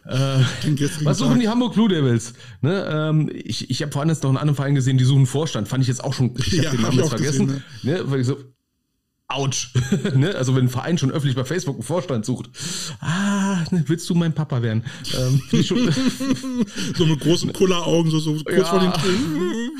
Äh, 0.05 0.39
Den 0.65 0.77
was 1.05 1.19
suchen 1.19 1.39
die 1.39 1.47
Hamburg 1.47 1.75
Blue 1.75 1.87
Devils? 1.87 2.33
Ne, 2.59 2.85
ähm, 2.91 3.31
ich 3.33 3.69
ich 3.69 3.81
habe 3.81 3.89
vorhin 3.93 4.09
jetzt 4.09 4.21
noch 4.23 4.31
einen 4.31 4.37
anderen 4.37 4.57
Verein 4.57 4.75
gesehen, 4.75 4.97
die 4.97 5.05
suchen 5.05 5.25
Vorstand. 5.25 5.69
Fand 5.69 5.81
ich 5.81 5.87
jetzt 5.87 6.03
auch 6.03 6.11
schon, 6.13 6.33
ich 6.37 6.47
Ja, 6.51 6.65
habe 6.65 6.75
den 6.75 6.85
hab 6.85 6.89
Namen 6.89 6.99
jetzt 6.99 7.09
vergessen. 7.09 7.47
gesehen, 7.47 7.63
ne? 7.83 8.01
weil 8.07 8.19
ich 8.19 8.27
so, 8.27 8.37
ouch. 9.33 9.67
ne? 10.15 10.35
Also 10.35 10.55
wenn 10.55 10.65
ein 10.65 10.69
Verein 10.69 10.97
schon 10.97 11.11
öffentlich 11.11 11.35
bei 11.35 11.43
Facebook 11.43 11.75
einen 11.75 11.83
Vorstand 11.83 12.25
sucht, 12.25 12.49
ah, 13.01 13.63
ne, 13.71 13.83
willst 13.87 14.09
du 14.09 14.15
mein 14.15 14.33
Papa 14.33 14.61
werden? 14.61 14.83
Ähm, 15.17 15.41
So 16.95 17.05
mit 17.05 17.19
großen 17.19 17.51
Kulleraugen, 17.53 18.11
so, 18.11 18.19
so 18.19 18.33
kurz 18.43 18.57
Ja. 18.57 18.65
vor 18.65 18.79
den 18.79 18.93
Tränen. 18.93 19.71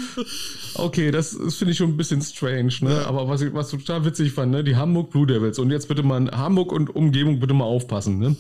Okay, 0.76 1.12
das, 1.12 1.38
das 1.38 1.56
finde 1.56 1.72
ich 1.72 1.78
schon 1.78 1.90
ein 1.92 1.98
bisschen 1.98 2.22
strange, 2.22 2.74
ne? 2.82 3.06
Aber 3.06 3.28
was 3.28 3.42
ich 3.42 3.54
was 3.54 3.70
total 3.70 4.06
witzig 4.06 4.32
fand, 4.34 4.52
ne? 4.52 4.64
Die 4.64 4.76
Hamburg 4.76 5.12
Blue 5.12 5.28
Devils. 5.28 5.60
Und 5.60 5.70
jetzt 5.72 5.88
bitte 5.88 6.02
mal 6.04 6.30
Hamburg 6.32 6.72
und 6.72 6.96
Umgebung 6.96 7.40
bitte 7.40 7.54
mal 7.54 7.66
aufpassen, 7.66 8.18
ne? 8.18 8.36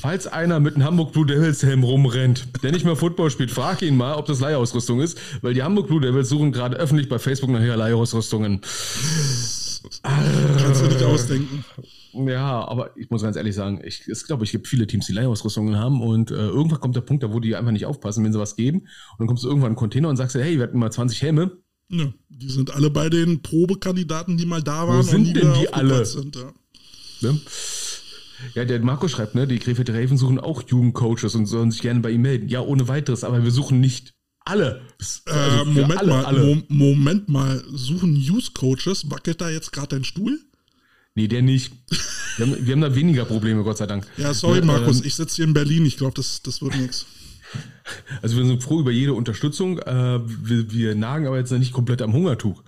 Falls 0.00 0.26
einer 0.26 0.58
mit 0.60 0.74
einem 0.74 0.84
Hamburg 0.84 1.12
Blue 1.12 1.26
Devils 1.26 1.62
Helm 1.62 1.84
rumrennt, 1.84 2.48
der 2.62 2.72
nicht 2.72 2.84
mehr 2.84 2.96
Football 2.96 3.30
spielt, 3.30 3.50
frag 3.50 3.82
ihn 3.82 3.96
mal, 3.96 4.14
ob 4.14 4.26
das 4.26 4.40
Leihausrüstung 4.40 5.00
ist, 5.00 5.18
weil 5.42 5.54
die 5.54 5.62
Hamburg 5.62 5.86
Blue 5.86 6.00
Devils 6.00 6.28
suchen 6.28 6.52
gerade 6.52 6.76
öffentlich 6.76 7.08
bei 7.08 7.18
Facebook 7.18 7.50
nach 7.50 7.60
Leihausrüstungen. 7.60 8.60
Kannst 10.58 10.82
du 10.82 10.86
nicht 10.86 11.02
ausdenken. 11.02 11.64
Ja, 12.12 12.66
aber 12.66 12.96
ich 12.96 13.10
muss 13.10 13.22
ganz 13.22 13.36
ehrlich 13.36 13.54
sagen, 13.54 13.80
ich, 13.84 14.08
es 14.08 14.26
glaube, 14.26 14.44
ich 14.44 14.52
gibt 14.52 14.68
viele 14.68 14.86
Teams, 14.86 15.06
die 15.06 15.12
Leihausrüstungen 15.12 15.76
haben 15.76 16.00
und 16.00 16.30
äh, 16.30 16.34
irgendwann 16.34 16.80
kommt 16.80 16.96
der 16.96 17.02
Punkt, 17.02 17.22
da 17.22 17.32
wo 17.32 17.40
die 17.40 17.56
einfach 17.56 17.72
nicht 17.72 17.86
aufpassen, 17.86 18.24
wenn 18.24 18.32
sie 18.32 18.38
was 18.38 18.56
geben. 18.56 18.80
Und 18.80 18.88
dann 19.18 19.26
kommst 19.26 19.44
du 19.44 19.48
irgendwann 19.48 19.68
in 19.68 19.72
einen 19.72 19.76
Container 19.76 20.08
und 20.08 20.16
sagst, 20.16 20.34
hey, 20.36 20.56
wir 20.56 20.62
hatten 20.62 20.78
mal 20.78 20.90
20 20.90 21.20
Helme. 21.22 21.58
Ja, 21.88 22.12
die 22.28 22.48
sind 22.48 22.74
alle 22.74 22.90
bei 22.90 23.10
den 23.10 23.42
Probekandidaten, 23.42 24.36
die 24.36 24.46
mal 24.46 24.62
da 24.62 24.88
waren. 24.88 25.02
sind 25.02 25.28
und 25.28 25.36
denn 25.36 25.54
die 25.60 25.72
alle? 25.72 26.04
Sind, 26.04 26.36
ja. 26.36 26.52
Ne? 27.20 27.40
Ja, 28.54 28.64
der 28.64 28.80
Marco 28.80 29.08
schreibt, 29.08 29.34
ne, 29.34 29.46
die 29.46 29.58
Krefeld 29.58 29.90
Raven 29.90 30.18
suchen 30.18 30.38
auch 30.38 30.62
Jugendcoaches 30.66 31.34
und 31.34 31.46
sollen 31.46 31.70
sich 31.70 31.80
gerne 31.80 32.00
bei 32.00 32.10
ihm 32.10 32.22
melden. 32.22 32.48
Ja, 32.48 32.60
ohne 32.60 32.88
weiteres, 32.88 33.24
aber 33.24 33.42
wir 33.44 33.50
suchen 33.50 33.80
nicht 33.80 34.15
alle. 34.46 34.80
Äh, 35.26 35.30
Also 35.30 35.64
Moment 35.66 35.98
alle, 35.98 36.08
mal, 36.08 36.24
alle. 36.24 36.40
Mo 36.44 36.62
Moment 36.68 37.28
mal, 37.28 37.62
suchen 37.72 38.14
News 38.14 38.54
Coaches, 38.54 39.10
wackelt 39.10 39.40
da 39.40 39.50
jetzt 39.50 39.72
gerade 39.72 39.88
dein 39.88 40.04
Stuhl? 40.04 40.40
Nee, 41.14 41.28
der 41.28 41.42
nicht. 41.42 41.72
Wir 42.36 42.46
haben, 42.46 42.66
wir 42.66 42.72
haben 42.72 42.80
da 42.80 42.94
weniger 42.94 43.24
Probleme, 43.24 43.62
Gott 43.64 43.78
sei 43.78 43.86
Dank. 43.86 44.06
Ja, 44.16 44.34
sorry 44.34 44.60
Ne, 44.60 44.66
Markus, 44.66 45.00
ähm, 45.00 45.06
ich 45.06 45.14
sitze 45.14 45.36
hier 45.36 45.44
in 45.46 45.54
Berlin, 45.54 45.86
ich 45.86 45.96
glaube, 45.96 46.14
das, 46.14 46.42
das 46.42 46.62
wird 46.62 46.76
nichts. 46.76 47.06
Also 48.20 48.36
wir 48.36 48.44
sind 48.44 48.60
froh 48.60 48.80
über 48.80 48.90
jede 48.90 49.14
Unterstützung. 49.14 49.78
Äh, 49.78 50.18
wir, 50.26 50.72
wir 50.72 50.94
nagen 50.96 51.28
aber 51.28 51.38
jetzt 51.38 51.52
nicht 51.52 51.72
komplett 51.72 52.02
am 52.02 52.12
Hungertuch. 52.12 52.64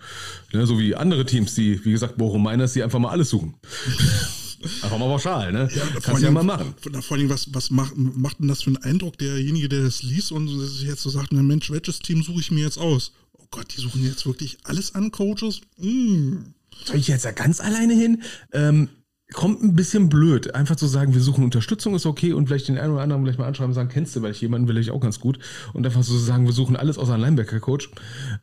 Ne, 0.53 0.65
so 0.65 0.79
wie 0.79 0.95
andere 0.95 1.27
Teams, 1.27 1.57
die, 1.57 1.85
wie 1.85 1.91
gesagt, 1.91 2.17
Bochum 2.19 2.45
Miners, 2.45 2.75
die 2.75 2.85
einfach 2.85 3.01
mal 3.01 3.11
alles 3.11 3.31
suchen. 3.31 3.55
einfach 4.83 4.99
mal 4.99 5.07
pauschal, 5.07 5.53
ne? 5.53 5.69
Kannst 6.03 6.23
du 6.23 6.27
ja 6.27 6.31
mal 6.31 6.45
machen. 6.45 6.75
Vor 7.01 7.17
allem, 7.17 7.29
was, 7.29 7.53
was 7.55 7.71
macht, 7.71 7.97
macht 7.97 8.41
denn 8.41 8.49
das 8.49 8.63
für 8.63 8.69
einen 8.69 8.79
Eindruck, 8.79 9.19
derjenige, 9.19 9.69
der 9.69 9.83
das 9.83 10.03
liest 10.03 10.33
und 10.33 10.49
sich 10.49 10.83
jetzt 10.83 11.03
so 11.03 11.11
sagt, 11.11 11.33
na 11.33 11.43
Mensch, 11.43 11.71
welches 11.71 12.01
Team 12.01 12.23
suche 12.23 12.41
ich 12.41 12.51
mir 12.51 12.65
jetzt 12.65 12.79
aus? 12.79 13.13
Oh 13.33 13.47
Gott, 13.51 13.75
die 13.77 13.81
suchen 13.81 14.05
jetzt 14.05 14.27
wirklich 14.27 14.59
alles 14.65 14.95
an 14.95 15.11
Coaches? 15.11 15.61
Mm. 15.79 16.37
Soll 16.85 16.97
ich 16.97 17.09
jetzt 17.09 17.25
da 17.25 17.33
ganz 17.33 17.61
alleine 17.61 17.95
hin? 17.95 18.23
Ähm, 18.53 18.89
kommt 19.33 19.63
ein 19.63 19.75
bisschen 19.75 20.09
blöd. 20.09 20.55
Einfach 20.55 20.77
zu 20.77 20.87
sagen, 20.87 21.15
wir 21.15 21.21
suchen 21.21 21.45
Unterstützung 21.45 21.95
ist 21.95 22.07
okay 22.07 22.33
und 22.33 22.47
vielleicht 22.47 22.69
den 22.69 22.79
einen 22.79 22.93
oder 22.93 23.03
anderen 23.03 23.23
vielleicht 23.23 23.39
mal 23.39 23.47
anschreiben 23.47 23.71
und 23.71 23.75
sagen, 23.75 23.89
kennst 23.89 24.17
du, 24.17 24.23
weil 24.23 24.33
ich 24.33 24.41
jemanden 24.41 24.69
will 24.69 24.79
ich 24.79 24.91
auch 24.91 25.01
ganz 25.01 25.21
gut. 25.21 25.39
Und 25.75 25.85
einfach 25.85 26.03
so 26.03 26.15
zu 26.15 26.19
sagen, 26.19 26.47
wir 26.47 26.53
suchen 26.53 26.77
alles 26.77 26.99
außer 26.99 27.15
einen 27.15 27.23
Linebacker-Coach. 27.23 27.91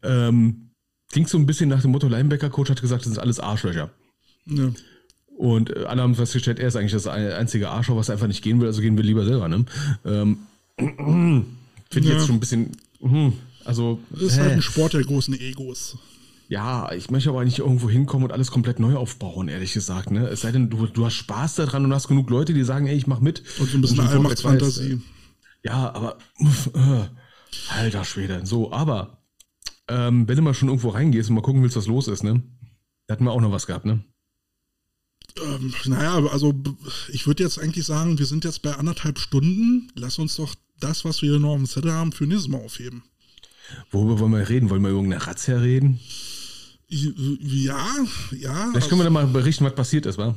Ähm, 0.03 0.71
klingt 1.11 1.29
so 1.29 1.37
ein 1.37 1.45
bisschen 1.45 1.69
nach 1.69 1.81
dem 1.81 1.91
Motto, 1.91 2.07
Linebacker-Coach 2.07 2.69
hat 2.69 2.81
gesagt, 2.81 3.05
das 3.05 3.13
sind 3.13 3.21
alles 3.21 3.39
Arschlöcher. 3.39 3.91
Ja. 4.45 4.71
Und 5.37 5.75
äh, 5.75 5.83
alle 5.85 6.01
haben 6.01 6.15
festgestellt, 6.15 6.59
er 6.59 6.67
ist 6.69 6.75
eigentlich 6.75 6.93
das 6.93 7.07
ein- 7.07 7.31
einzige 7.33 7.69
Arschloch, 7.69 7.97
was 7.97 8.09
einfach 8.09 8.27
nicht 8.27 8.41
gehen 8.41 8.59
will, 8.61 8.67
also 8.67 8.81
gehen 8.81 8.95
wir 8.97 9.03
lieber 9.03 9.25
selber. 9.25 9.47
Ne? 9.49 9.65
Ähm, 10.05 10.37
Finde 10.77 11.45
ich 11.93 12.05
Ja. 12.05 12.13
jetzt 12.13 12.25
schon 12.27 12.35
ein 12.35 12.39
bisschen. 12.39 12.71
hm, 13.01 13.33
Also, 13.63 13.99
Das 14.11 14.21
ist 14.21 14.37
hä? 14.37 14.41
halt 14.41 14.51
ein 14.53 14.61
Sport 14.61 14.93
der 14.93 15.03
großen 15.03 15.33
Egos. 15.39 15.97
Ja, 16.47 16.91
ich 16.91 17.09
möchte 17.09 17.29
aber 17.29 17.43
nicht 17.43 17.57
irgendwo 17.59 17.89
hinkommen 17.89 18.25
und 18.25 18.31
alles 18.31 18.51
komplett 18.51 18.79
neu 18.79 18.95
aufbauen, 18.95 19.47
ehrlich 19.47 19.73
gesagt. 19.73 20.11
Ne? 20.11 20.27
Es 20.27 20.41
sei 20.41 20.51
denn, 20.51 20.69
du, 20.69 20.85
du 20.85 21.05
hast 21.05 21.15
Spaß 21.15 21.55
daran 21.55 21.83
und 21.85 21.93
hast 21.93 22.07
genug 22.07 22.29
Leute, 22.29 22.53
die 22.53 22.63
sagen, 22.63 22.85
ey, 22.85 22.95
ich 22.95 23.07
mach 23.07 23.19
mit. 23.19 23.41
Und 23.59 23.67
so 23.69 23.77
ein 23.77 23.81
bisschen 23.81 23.99
Allmachtsfantasie. 24.01 25.01
Ja, 25.63 25.91
aber 25.95 26.17
äh, 26.75 27.05
alter 27.75 28.03
Schwede. 28.05 28.41
So, 28.45 28.71
aber 28.71 29.17
ähm, 29.87 30.27
wenn 30.27 30.35
du 30.35 30.43
mal 30.43 30.53
schon 30.53 30.69
irgendwo 30.69 30.89
reingehst 30.89 31.29
und 31.29 31.35
mal 31.35 31.41
gucken 31.41 31.63
willst, 31.63 31.75
was 31.75 31.87
los 31.87 32.07
ist, 32.07 32.23
ne? 32.23 32.43
Da 33.07 33.13
hatten 33.13 33.23
wir 33.23 33.31
auch 33.31 33.41
noch 33.41 33.51
was 33.51 33.65
gehabt, 33.65 33.85
ne? 33.85 34.03
Ähm, 35.41 35.73
naja, 35.85 36.25
also 36.27 36.53
ich 37.09 37.27
würde 37.27 37.43
jetzt 37.43 37.59
eigentlich 37.59 37.85
sagen, 37.85 38.17
wir 38.17 38.25
sind 38.25 38.45
jetzt 38.45 38.61
bei 38.61 38.73
anderthalb 38.73 39.19
Stunden. 39.19 39.91
Lass 39.95 40.17
uns 40.19 40.35
doch 40.37 40.55
das, 40.79 41.05
was 41.05 41.21
wir 41.21 41.39
noch 41.39 41.49
auf 41.49 41.57
dem 41.57 41.67
Zettel 41.67 41.91
haben, 41.91 42.11
für 42.11 42.25
nächstes 42.25 42.47
Mal 42.47 42.63
aufheben. 42.63 43.03
Worüber 43.91 44.19
wollen 44.19 44.33
wir 44.33 44.47
reden? 44.47 44.69
Wollen 44.69 44.81
wir 44.81 44.89
über 44.89 44.99
irgendeine 44.99 45.25
Razzia 45.25 45.57
reden? 45.57 45.99
Ja, 46.87 47.87
ja. 48.31 48.69
Vielleicht 48.71 48.89
können 48.89 48.99
wir 49.01 49.05
dann 49.05 49.13
mal 49.13 49.27
berichten, 49.27 49.65
was 49.65 49.75
passiert 49.75 50.05
ist, 50.05 50.17
wa? 50.17 50.35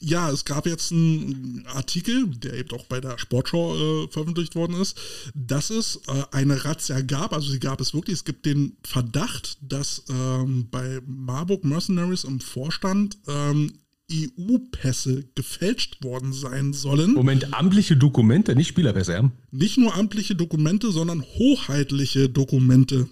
Ja, 0.00 0.30
es 0.30 0.44
gab 0.44 0.66
jetzt 0.66 0.90
einen 0.90 1.66
Artikel, 1.68 2.26
der 2.28 2.54
eben 2.54 2.70
auch 2.72 2.84
bei 2.86 3.00
der 3.00 3.18
Sportschau 3.18 3.74
äh, 4.04 4.08
veröffentlicht 4.08 4.54
worden 4.56 4.80
ist, 4.80 4.98
dass 5.34 5.70
es 5.70 6.00
äh, 6.08 6.24
eine 6.32 6.64
Razzia 6.64 7.00
gab, 7.00 7.32
also 7.32 7.50
sie 7.50 7.60
gab 7.60 7.80
es 7.80 7.94
wirklich. 7.94 8.16
Es 8.16 8.24
gibt 8.24 8.44
den 8.44 8.76
Verdacht, 8.82 9.58
dass 9.60 10.02
ähm, 10.08 10.68
bei 10.70 11.00
Marburg 11.06 11.64
Mercenaries 11.64 12.24
im 12.24 12.40
Vorstand 12.40 13.18
ähm, 13.28 13.72
EU-Pässe 14.12 15.24
gefälscht 15.34 16.02
worden 16.04 16.32
sein 16.32 16.72
sollen. 16.72 17.14
Moment, 17.14 17.54
amtliche 17.54 17.96
Dokumente, 17.96 18.54
nicht 18.54 18.68
Spielerpässe, 18.68 19.12
ja? 19.12 19.32
Nicht 19.50 19.78
nur 19.78 19.94
amtliche 19.94 20.34
Dokumente, 20.34 20.90
sondern 20.92 21.22
hoheitliche 21.22 22.28
Dokumente. 22.28 23.08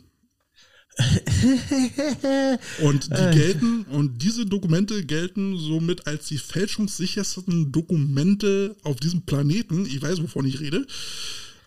Und 2.82 3.04
die 3.06 3.30
gelten, 3.38 3.84
und 3.84 4.22
diese 4.22 4.44
Dokumente 4.44 5.06
gelten 5.06 5.56
somit 5.56 6.06
als 6.06 6.28
die 6.28 6.36
fälschungssichersten 6.36 7.72
Dokumente 7.72 8.76
auf 8.82 9.00
diesem 9.00 9.22
Planeten. 9.22 9.86
Ich 9.86 10.02
weiß, 10.02 10.22
wovon 10.22 10.44
ich 10.44 10.60
rede. 10.60 10.86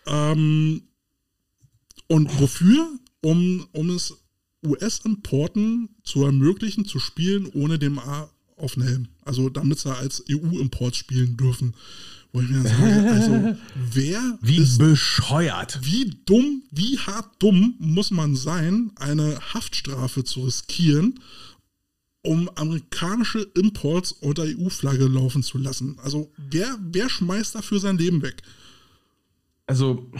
Ähm, 0.06 0.82
und 2.06 2.40
wofür? 2.40 2.88
Um, 3.20 3.66
um 3.72 3.90
es 3.90 4.14
US-Importen 4.64 5.88
zu 6.04 6.24
ermöglichen, 6.24 6.84
zu 6.84 7.00
spielen 7.00 7.46
ohne 7.46 7.80
dem 7.80 7.98
A 7.98 8.30
auf 8.56 8.74
den 8.74 8.84
Helm. 8.84 9.08
Also 9.26 9.48
damit 9.50 9.78
sie 9.78 9.94
als 9.94 10.24
EU-Import 10.30 10.96
spielen 10.96 11.36
dürfen. 11.36 11.74
Wo 12.32 12.40
ich 12.40 12.48
mir 12.48 12.62
dann 12.62 12.66
sage, 12.66 13.10
also 13.12 13.58
wer 13.92 14.38
Wie 14.42 14.56
ist 14.58 14.78
bescheuert. 14.78 15.78
wie 15.82 16.10
dumm, 16.26 16.62
wie 16.70 16.98
hart 16.98 17.30
dumm 17.38 17.74
muss 17.78 18.10
man 18.10 18.36
sein, 18.36 18.92
eine 18.96 19.38
Haftstrafe 19.54 20.24
zu 20.24 20.44
riskieren, 20.44 21.20
um 22.22 22.48
amerikanische 22.56 23.40
Imports 23.54 24.12
unter 24.12 24.42
EU-Flagge 24.42 25.06
laufen 25.06 25.42
zu 25.42 25.58
lassen? 25.58 25.98
Also 26.02 26.32
wer, 26.36 26.78
wer 26.80 27.08
schmeißt 27.08 27.54
dafür 27.54 27.78
sein 27.80 27.98
Leben 27.98 28.22
weg? 28.22 28.42
Also, 29.66 30.10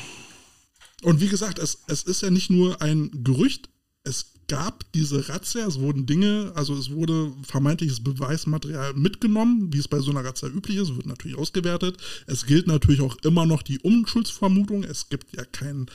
Und 1.03 1.21
wie 1.21 1.29
gesagt, 1.29 1.59
es, 1.59 1.79
es 1.87 2.03
ist 2.03 2.23
ja 2.23 2.31
nicht 2.31 2.51
nur 2.51 2.81
ein 2.83 3.11
Gerücht, 3.25 3.69
es 4.05 4.33
gab 4.49 4.85
diese 4.93 5.29
Razzia, 5.29 5.67
es 5.67 5.81
wurden 5.81 6.07
Dinge, 6.07 6.53
also 6.55 6.75
es 6.75 6.91
wurde 6.91 7.33
vermeintliches 7.43 8.03
Beweismaterial 8.03 8.95
mitgenommen, 8.95 9.73
wie 9.73 9.79
es 9.79 9.89
bei 9.89 9.99
so 10.01 10.11
einer 10.11 10.25
Razzia 10.25 10.49
üblich 10.49 10.77
ist, 10.77 10.95
wird 10.97 11.07
natürlich 11.07 11.37
ausgewertet. 11.37 11.97
Es 12.27 12.47
gilt 12.47 12.67
natürlich 12.67 13.01
auch 13.01 13.17
immer 13.25 13.47
noch 13.47 13.63
die 13.63 13.79
Unschuldsvermutung. 13.81 14.85
Es 14.85 15.09
gibt 15.09 15.37
ja 15.37 15.45
keinen, 15.45 15.87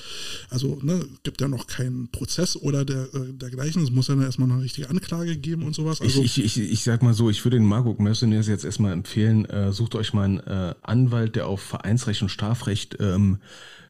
also 0.49 0.79
ne, 0.81 1.05
gibt 1.23 1.41
ja 1.41 1.47
noch 1.47 1.67
keinen 1.67 2.09
Prozess 2.09 2.55
oder 2.55 2.83
der, 2.83 3.13
äh, 3.13 3.33
dergleichen. 3.33 3.83
Es 3.83 3.91
muss 3.91 4.07
ja 4.07 4.21
erstmal 4.21 4.51
eine 4.51 4.61
richtige 4.61 4.89
Anklage 4.89 5.37
geben 5.37 5.63
und 5.63 5.73
sowas. 5.73 6.01
Also 6.01 6.21
ich, 6.21 6.37
ich, 6.37 6.57
ich, 6.57 6.71
ich 6.71 6.83
sag 6.83 7.03
mal 7.03 7.13
so, 7.13 7.29
ich 7.29 7.43
würde 7.45 7.57
den 7.57 7.65
Marburg 7.65 7.99
Mercenaries 7.99 8.47
jetzt 8.47 8.65
erstmal 8.65 8.93
empfehlen, 8.93 9.45
äh, 9.45 9.71
sucht 9.71 9.95
euch 9.95 10.13
mal 10.13 10.23
einen 10.23 10.39
äh, 10.39 10.75
Anwalt, 10.81 11.35
der 11.35 11.47
auf 11.47 11.61
Vereinsrecht 11.61 12.21
und 12.21 12.29
Strafrecht 12.29 12.97
ähm, 12.99 13.37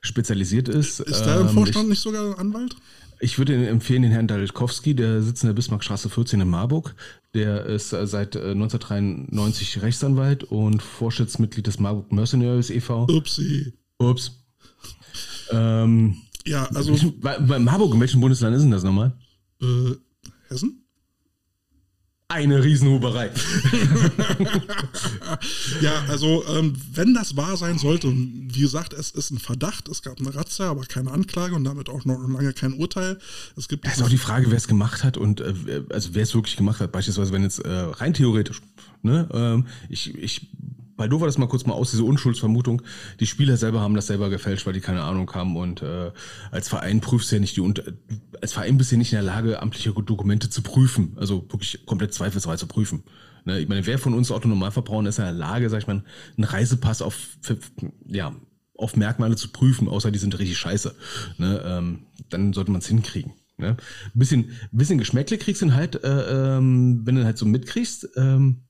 spezialisiert 0.01 0.67
ist. 0.67 0.99
ist 0.99 1.21
da 1.21 1.39
im 1.41 1.47
Ähm, 1.47 1.53
Vorstand 1.53 1.89
nicht 1.89 2.01
sogar 2.01 2.25
ein 2.25 2.33
Anwalt? 2.39 2.75
Ich 3.23 3.38
würde 3.38 3.68
empfehlen, 3.68 4.02
den 4.02 4.11
Herrn 4.11 4.27
Dalkowski, 4.27 4.95
der 4.95 5.22
sitzt 5.22 5.43
in 5.43 5.48
der 5.48 5.53
Bismarckstraße 5.53 6.10
14 6.10 6.41
in 6.41 6.49
Marburg. 6.49 6.95
Der 7.35 7.65
ist 7.68 7.93
äh, 7.93 8.07
seit 8.07 8.35
äh, 8.35 8.52
1993 8.52 9.81
Rechtsanwalt 9.84 10.43
und 10.43 10.81
Vorstandsmitglied 10.81 11.68
des 11.68 11.80
Marburg 11.80 12.11
Mercenaries 12.11 12.72
e.V. 12.72 13.03
Upsi. 13.06 13.73
Ups. 13.99 14.43
Ähm, 15.52 16.15
Ja, 16.45 16.65
also 16.73 16.95
bei- 17.22 17.38
Beim 17.38 17.64
Marburg, 17.64 17.93
in 17.93 17.99
welchem 17.99 18.22
Bundesland 18.22 18.56
ist 18.56 18.64
denn 18.64 18.72
das 18.72 18.84
nochmal? 18.84 19.14
äh, 19.61 19.91
Hessen? 20.49 20.80
Eine 22.31 22.63
Riesenhuberei. 22.63 23.29
Ja, 25.81 26.03
also 26.07 26.43
ähm, 26.47 26.73
wenn 26.93 27.13
das 27.13 27.35
wahr 27.35 27.57
sein 27.57 27.77
sollte, 27.77 28.07
und 28.07 28.49
wie 28.53 28.61
gesagt, 28.61 28.93
es 28.93 29.11
ist 29.11 29.31
ein 29.31 29.39
Verdacht, 29.39 29.87
es 29.87 30.01
gab 30.01 30.19
eine 30.19 30.33
Razzia, 30.33 30.69
aber 30.69 30.83
keine 30.85 31.11
Anklage 31.11 31.55
und 31.55 31.63
damit 31.63 31.89
auch 31.89 32.05
noch 32.05 32.19
lange 32.27 32.53
kein 32.53 32.73
Urteil. 32.73 33.17
Es 33.57 33.67
gibt 33.67 33.85
Das 33.85 33.97
ist 33.97 34.03
auch 34.03 34.09
die 34.09 34.17
Frage, 34.17 34.49
wer 34.49 34.57
es 34.57 34.67
gemacht 34.67 35.03
hat 35.03 35.17
und 35.17 35.41
äh, 35.41 35.53
wer- 35.65 35.83
also 35.89 36.09
wer 36.13 36.23
es 36.23 36.33
wirklich 36.35 36.55
gemacht 36.57 36.79
hat. 36.79 36.91
Beispielsweise, 36.91 37.31
wenn 37.33 37.43
jetzt 37.43 37.59
äh, 37.59 37.69
rein 37.69 38.13
theoretisch, 38.13 38.61
ne, 39.01 39.27
ähm, 39.33 39.65
ich, 39.89 40.13
ich 40.15 40.47
Baldover 41.01 41.25
das 41.25 41.39
mal 41.39 41.47
kurz 41.47 41.65
mal 41.65 41.73
aus, 41.73 41.89
diese 41.89 42.03
Unschuldsvermutung, 42.03 42.83
die 43.19 43.25
Spieler 43.25 43.57
selber 43.57 43.81
haben 43.81 43.95
das 43.95 44.05
selber 44.05 44.29
gefälscht, 44.29 44.67
weil 44.67 44.73
die 44.73 44.81
keine 44.81 45.01
Ahnung 45.01 45.31
haben 45.33 45.57
und 45.57 45.81
äh, 45.81 46.11
als 46.51 46.69
Verein 46.69 47.01
prüfst 47.01 47.31
du 47.31 47.37
ja 47.37 47.39
nicht 47.39 47.57
die 47.57 47.61
und 47.61 47.83
als 48.39 48.53
Verein 48.53 48.77
bist 48.77 48.91
du 48.91 48.95
ja 48.95 48.99
nicht 48.99 49.11
in 49.11 49.17
der 49.17 49.23
Lage, 49.23 49.61
amtliche 49.61 49.91
Dokumente 49.91 50.51
zu 50.51 50.61
prüfen, 50.61 51.13
also 51.19 51.41
wirklich 51.49 51.87
komplett 51.87 52.13
zweifelsfrei 52.13 52.55
zu 52.55 52.67
prüfen. 52.67 53.03
Ne, 53.45 53.59
ich 53.59 53.67
meine, 53.67 53.83
wer 53.87 53.97
von 53.97 54.13
uns 54.13 54.31
Autonormalverbrauchern 54.31 55.07
ist 55.07 55.17
in 55.17 55.25
der 55.25 55.33
Lage, 55.33 55.71
sag 55.71 55.79
ich 55.79 55.87
mal, 55.87 56.03
einen 56.37 56.43
Reisepass 56.43 57.01
auf 57.01 57.17
ja, 58.05 58.35
auf 58.77 58.95
Merkmale 58.95 59.35
zu 59.35 59.51
prüfen, 59.51 59.87
außer 59.87 60.11
die 60.11 60.19
sind 60.19 60.37
richtig 60.37 60.59
scheiße. 60.59 60.95
Ne, 61.39 61.63
ähm, 61.65 62.05
dann 62.29 62.53
sollte 62.53 62.69
man 62.69 62.81
es 62.81 62.87
hinkriegen. 62.87 63.33
Ne? 63.57 63.77
Bisschen, 64.13 64.51
bisschen 64.71 64.97
Geschmäckle 64.97 65.37
kriegst 65.37 65.61
du 65.61 65.73
halt, 65.73 66.03
äh, 66.03 66.57
ähm, 66.57 67.01
wenn 67.05 67.15
du 67.15 67.23
halt 67.23 67.37
so 67.37 67.45
mitkriegst, 67.45 68.09
ähm, 68.17 68.63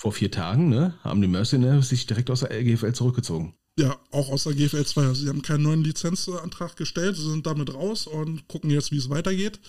vor 0.00 0.12
vier 0.12 0.30
Tagen, 0.30 0.70
ne, 0.70 0.94
haben 1.04 1.20
die 1.20 1.28
Mercenaries 1.28 1.90
sich 1.90 2.06
direkt 2.06 2.30
aus 2.30 2.40
der 2.40 2.64
GFL 2.64 2.94
zurückgezogen. 2.94 3.54
Ja, 3.78 3.98
auch 4.10 4.30
aus 4.30 4.44
der 4.44 4.54
GFL 4.54 4.86
2. 4.86 5.02
Also 5.02 5.22
sie 5.22 5.28
haben 5.28 5.42
keinen 5.42 5.62
neuen 5.62 5.84
Lizenzantrag 5.84 6.74
gestellt, 6.76 7.16
sie 7.16 7.30
sind 7.30 7.46
damit 7.46 7.74
raus 7.74 8.06
und 8.06 8.48
gucken 8.48 8.70
jetzt, 8.70 8.92
wie 8.92 8.96
es 8.96 9.10
weitergeht. 9.10 9.60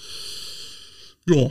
Ja, 1.27 1.49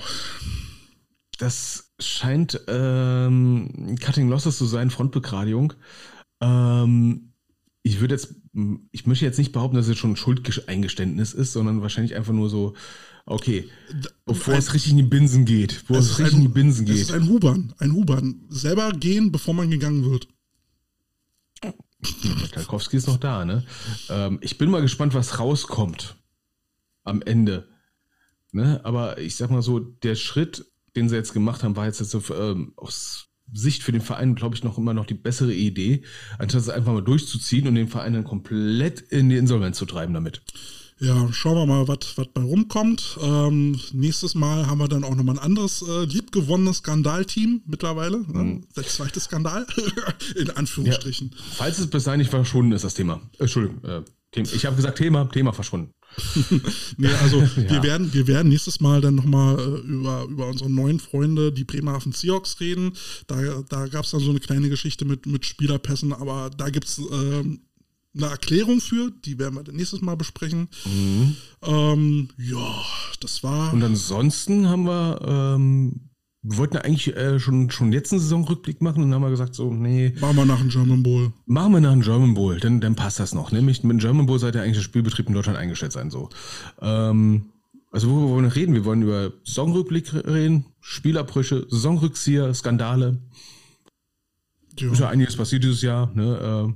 Das 1.38 1.92
scheint 2.00 2.58
ähm, 2.68 3.96
Cutting 4.00 4.30
Losses 4.30 4.56
zu 4.56 4.64
sein, 4.64 4.88
Frontbegradigung. 4.90 5.74
Ähm, 6.40 7.34
ich 7.82 8.00
würde 8.00 8.14
jetzt, 8.14 8.34
ich 8.92 9.06
möchte 9.06 9.26
jetzt 9.26 9.38
nicht 9.38 9.52
behaupten, 9.52 9.76
dass 9.76 9.88
es 9.88 9.98
schon 9.98 10.12
ein 10.12 10.16
Schuldeingeständnis 10.16 11.34
ist, 11.34 11.52
sondern 11.52 11.82
wahrscheinlich 11.82 12.14
einfach 12.14 12.32
nur 12.32 12.48
so, 12.48 12.74
okay, 13.30 13.68
bevor 14.26 14.54
es 14.54 14.74
richtig 14.74 14.92
in 14.92 14.98
die 14.98 15.02
Binsen 15.04 15.44
geht, 15.44 15.84
wo 15.88 15.96
es, 15.96 16.10
ist 16.10 16.18
richtig 16.18 16.36
in 16.36 16.42
die 16.42 16.48
Binsen 16.48 16.86
es 16.86 16.92
geht. 16.92 17.00
ist 17.02 17.12
ein 17.12 17.28
Hubern, 17.28 17.72
ein 17.78 17.92
Hubern. 17.92 18.42
Selber 18.48 18.92
gehen, 18.92 19.32
bevor 19.32 19.54
man 19.54 19.70
gegangen 19.70 20.04
wird. 20.04 20.28
Kalkowski 22.52 22.96
ist 22.96 23.06
noch 23.06 23.18
da, 23.18 23.44
ne? 23.44 23.64
Ähm, 24.08 24.38
ich 24.40 24.58
bin 24.58 24.70
mal 24.70 24.82
gespannt, 24.82 25.14
was 25.14 25.38
rauskommt 25.38 26.16
am 27.04 27.22
Ende. 27.22 27.68
Ne? 28.52 28.80
Aber 28.84 29.18
ich 29.18 29.36
sag 29.36 29.50
mal 29.50 29.62
so, 29.62 29.78
der 29.78 30.14
Schritt, 30.14 30.66
den 30.96 31.08
sie 31.08 31.16
jetzt 31.16 31.32
gemacht 31.32 31.62
haben, 31.62 31.76
war 31.76 31.86
jetzt, 31.86 32.00
jetzt 32.00 32.10
so, 32.10 32.22
ähm, 32.34 32.72
aus 32.76 33.28
Sicht 33.52 33.82
für 33.82 33.92
den 33.92 34.00
Verein, 34.00 34.34
glaube 34.34 34.54
ich, 34.54 34.64
noch 34.64 34.78
immer 34.78 34.94
noch 34.94 35.06
die 35.06 35.14
bessere 35.14 35.52
Idee, 35.52 36.04
anstatt 36.38 36.62
es 36.62 36.68
einfach 36.68 36.92
mal 36.92 37.02
durchzuziehen 37.02 37.66
und 37.68 37.74
den 37.74 37.88
Verein 37.88 38.14
dann 38.14 38.24
komplett 38.24 39.00
in 39.00 39.28
die 39.28 39.36
Insolvenz 39.36 39.76
zu 39.76 39.86
treiben 39.86 40.14
damit. 40.14 40.42
Ja, 41.00 41.32
schauen 41.32 41.56
wir 41.56 41.66
mal, 41.66 41.88
was 41.88 41.98
bei 42.34 42.42
rumkommt. 42.42 43.18
Ähm, 43.22 43.80
nächstes 43.92 44.34
Mal 44.34 44.66
haben 44.66 44.78
wir 44.78 44.88
dann 44.88 45.02
auch 45.02 45.14
nochmal 45.14 45.36
ein 45.36 45.42
anderes 45.44 45.82
äh, 45.82 46.04
liebgewonnenes 46.04 46.78
Skandalteam 46.78 47.62
mittlerweile. 47.66 48.20
Ne? 48.30 48.60
Der 48.76 48.84
zweite 48.86 49.18
Skandal, 49.18 49.66
in 50.36 50.50
Anführungsstrichen. 50.50 51.34
Falls 51.56 51.78
es 51.78 51.86
bis 51.88 52.04
dahin 52.04 52.18
nicht 52.20 52.30
verschwunden 52.30 52.72
ist, 52.72 52.84
das 52.84 52.92
Thema. 52.94 53.20
Äh, 53.38 53.42
Entschuldigung, 53.44 53.82
äh, 53.84 54.02
Thema. 54.30 54.48
ich 54.52 54.66
habe 54.66 54.76
gesagt 54.76 54.98
Thema, 54.98 55.24
Thema 55.30 55.52
verschwunden. 55.54 55.92
Nee, 56.96 57.08
also 57.22 57.40
wir, 57.56 57.64
Ja. 57.76 57.82
werden, 57.82 58.12
wir 58.12 58.26
werden 58.26 58.48
nächstes 58.48 58.80
Mal 58.80 59.00
dann 59.00 59.14
nochmal 59.14 59.58
äh, 59.58 59.78
über, 59.88 60.24
über 60.28 60.48
unsere 60.48 60.68
neuen 60.68 60.98
Freunde, 61.00 61.50
die 61.52 61.64
Bremerhaven 61.64 62.12
Seahawks, 62.12 62.60
reden. 62.60 62.92
Da, 63.26 63.62
da 63.68 63.86
gab 63.86 64.04
es 64.04 64.10
dann 64.10 64.20
so 64.20 64.30
eine 64.30 64.40
kleine 64.40 64.68
Geschichte 64.68 65.04
mit, 65.04 65.24
mit 65.26 65.46
Spielerpässen, 65.46 66.12
aber 66.12 66.50
da 66.50 66.68
gibt 66.68 66.88
es 66.88 66.98
ähm, 66.98 67.60
eine 68.14 68.26
Erklärung 68.26 68.80
für, 68.80 69.12
die 69.24 69.38
werden 69.38 69.54
wir 69.54 69.62
dann 69.62 69.76
nächstes 69.76 70.00
Mal 70.00 70.16
besprechen. 70.16 70.68
Ähm, 71.62 72.28
ja, 72.38 72.82
das 73.20 73.42
war. 73.42 73.72
Und 73.72 73.82
ansonsten 73.82 74.68
haben 74.68 74.84
wir, 74.84 75.20
ähm, 75.26 76.10
wir 76.42 76.58
wollten 76.58 76.74
ja 76.76 76.80
eigentlich 76.82 77.14
äh, 77.16 77.38
schon, 77.38 77.70
schon 77.70 77.92
jetzt 77.92 78.12
einen 78.12 78.20
Saisonrückblick 78.20 78.80
machen 78.80 79.02
und 79.04 79.14
haben 79.14 79.22
wir 79.22 79.30
gesagt, 79.30 79.54
so, 79.54 79.72
nee, 79.72 80.14
Machen 80.20 80.36
wir 80.36 80.44
nach 80.44 80.58
dem 80.58 80.70
German 80.70 81.02
Bowl. 81.02 81.32
machen 81.46 81.72
wir 81.72 81.80
nach 81.80 81.92
dem 81.92 82.00
German 82.02 82.34
Bowl, 82.34 82.58
dann, 82.58 82.80
dann 82.80 82.96
passt 82.96 83.20
das 83.20 83.34
noch. 83.34 83.52
Nämlich 83.52 83.82
mit 83.84 83.92
dem 83.92 83.98
German 84.00 84.26
Bowl 84.26 84.38
sollte 84.38 84.58
ja 84.58 84.64
eigentlich 84.64 84.78
der 84.78 84.82
Spielbetrieb 84.84 85.28
in 85.28 85.34
Deutschland 85.34 85.58
eingestellt 85.58 85.92
sein. 85.92 86.10
So. 86.10 86.30
Ähm, 86.80 87.50
also 87.92 88.08
worüber 88.10 88.30
wollen 88.30 88.44
wir 88.44 88.56
reden? 88.56 88.74
Wir 88.74 88.84
wollen 88.84 89.02
über 89.02 89.32
Saisonrückblick 89.44 90.12
reden, 90.14 90.66
Spielabbrüche, 90.80 91.66
Saisonrückzieher, 91.68 92.54
Skandale. 92.54 93.20
Ja. 94.78 94.92
Ist 94.92 95.00
ja 95.00 95.08
einiges 95.08 95.36
passiert 95.36 95.62
dieses 95.64 95.82
Jahr. 95.82 96.10
Ne? 96.14 96.74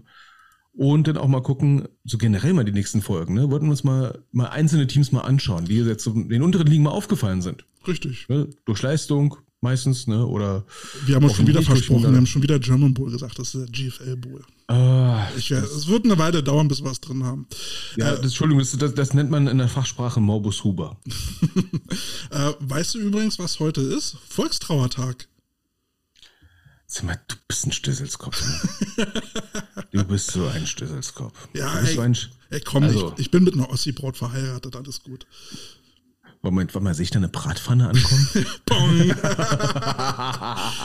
Und 0.76 1.06
dann 1.06 1.16
auch 1.18 1.28
mal 1.28 1.40
gucken, 1.42 1.86
so 2.04 2.18
generell 2.18 2.52
mal 2.52 2.64
die 2.64 2.72
nächsten 2.72 3.00
Folgen. 3.00 3.34
Ne? 3.34 3.48
Wollten 3.50 3.66
wir 3.66 3.70
uns 3.70 3.84
mal, 3.84 4.18
mal 4.32 4.46
einzelne 4.46 4.88
Teams 4.88 5.12
mal 5.12 5.20
anschauen, 5.20 5.66
die 5.66 5.76
jetzt 5.76 6.04
den 6.06 6.42
unteren 6.42 6.66
Ligen 6.66 6.82
mal 6.82 6.90
aufgefallen 6.90 7.42
sind. 7.42 7.64
Richtig. 7.86 8.28
Ne? 8.28 8.48
Durch 8.64 8.82
Leistung 8.82 9.36
meistens, 9.60 10.06
ne? 10.06 10.26
Oder 10.26 10.64
Wir 11.06 11.16
haben 11.16 11.24
uns 11.24 11.34
schon 11.34 11.46
wieder 11.46 11.62
versprochen, 11.62 12.10
wir 12.10 12.16
haben 12.16 12.26
schon 12.26 12.42
wieder 12.42 12.58
German 12.58 12.92
Bowl 12.92 13.10
gesagt, 13.10 13.38
das 13.38 13.54
ist 13.54 13.60
der 13.62 13.70
GFL 13.70 14.16
Bowl. 14.16 14.42
Ah, 14.68 15.26
Ich 15.36 15.50
wär, 15.50 15.62
es 15.62 15.88
wird 15.88 16.04
eine 16.04 16.18
Weile 16.18 16.42
dauern, 16.42 16.68
bis 16.68 16.82
wir 16.84 16.90
es 16.90 17.00
drin 17.00 17.24
haben. 17.24 17.46
ja, 17.96 18.10
das, 18.12 18.20
Entschuldigung, 18.22 18.60
das, 18.60 18.76
das, 18.76 18.94
das 18.94 19.14
nennt 19.14 19.30
man 19.30 19.46
in 19.46 19.58
der 19.58 19.68
Fachsprache 19.68 20.20
Morbus 20.20 20.62
Huber. 20.64 21.00
Äh, 22.30 22.52
weißt 22.58 22.94
du 22.94 22.98
übrigens, 22.98 23.38
was 23.38 23.60
heute 23.60 23.80
ist? 23.80 24.16
Volkstrauertag. 24.28 25.28
Sag 26.86 27.04
mal, 27.04 27.20
du 27.28 27.36
bist 27.46 27.66
ein 27.66 27.72
Stösselskopf. 27.72 28.42
Ne? 28.96 29.06
du 29.94 30.04
bist 30.04 30.30
so 30.32 30.46
ein 30.46 30.66
Stösselskopf. 30.66 31.48
Ja, 31.54 31.78
ey, 31.80 31.94
so 31.94 32.00
ein, 32.02 32.14
Sch- 32.14 32.28
ey 32.50 32.60
komm, 32.60 32.84
Also- 32.84 33.12
ich, 33.14 33.20
ich 33.26 33.30
bin 33.30 33.44
mit 33.44 33.54
einer 33.54 33.70
Ossi-Braut 33.70 34.16
verheiratet, 34.16 34.76
alles 34.76 35.02
gut. 35.02 35.26
Moment, 36.42 36.74
warte 36.74 36.84
mal, 36.84 36.94
sehe 36.94 37.04
ich 37.04 37.10
da 37.10 37.18
eine 37.18 37.28
Bratpfanne 37.28 37.88
ankommen? 37.88 38.28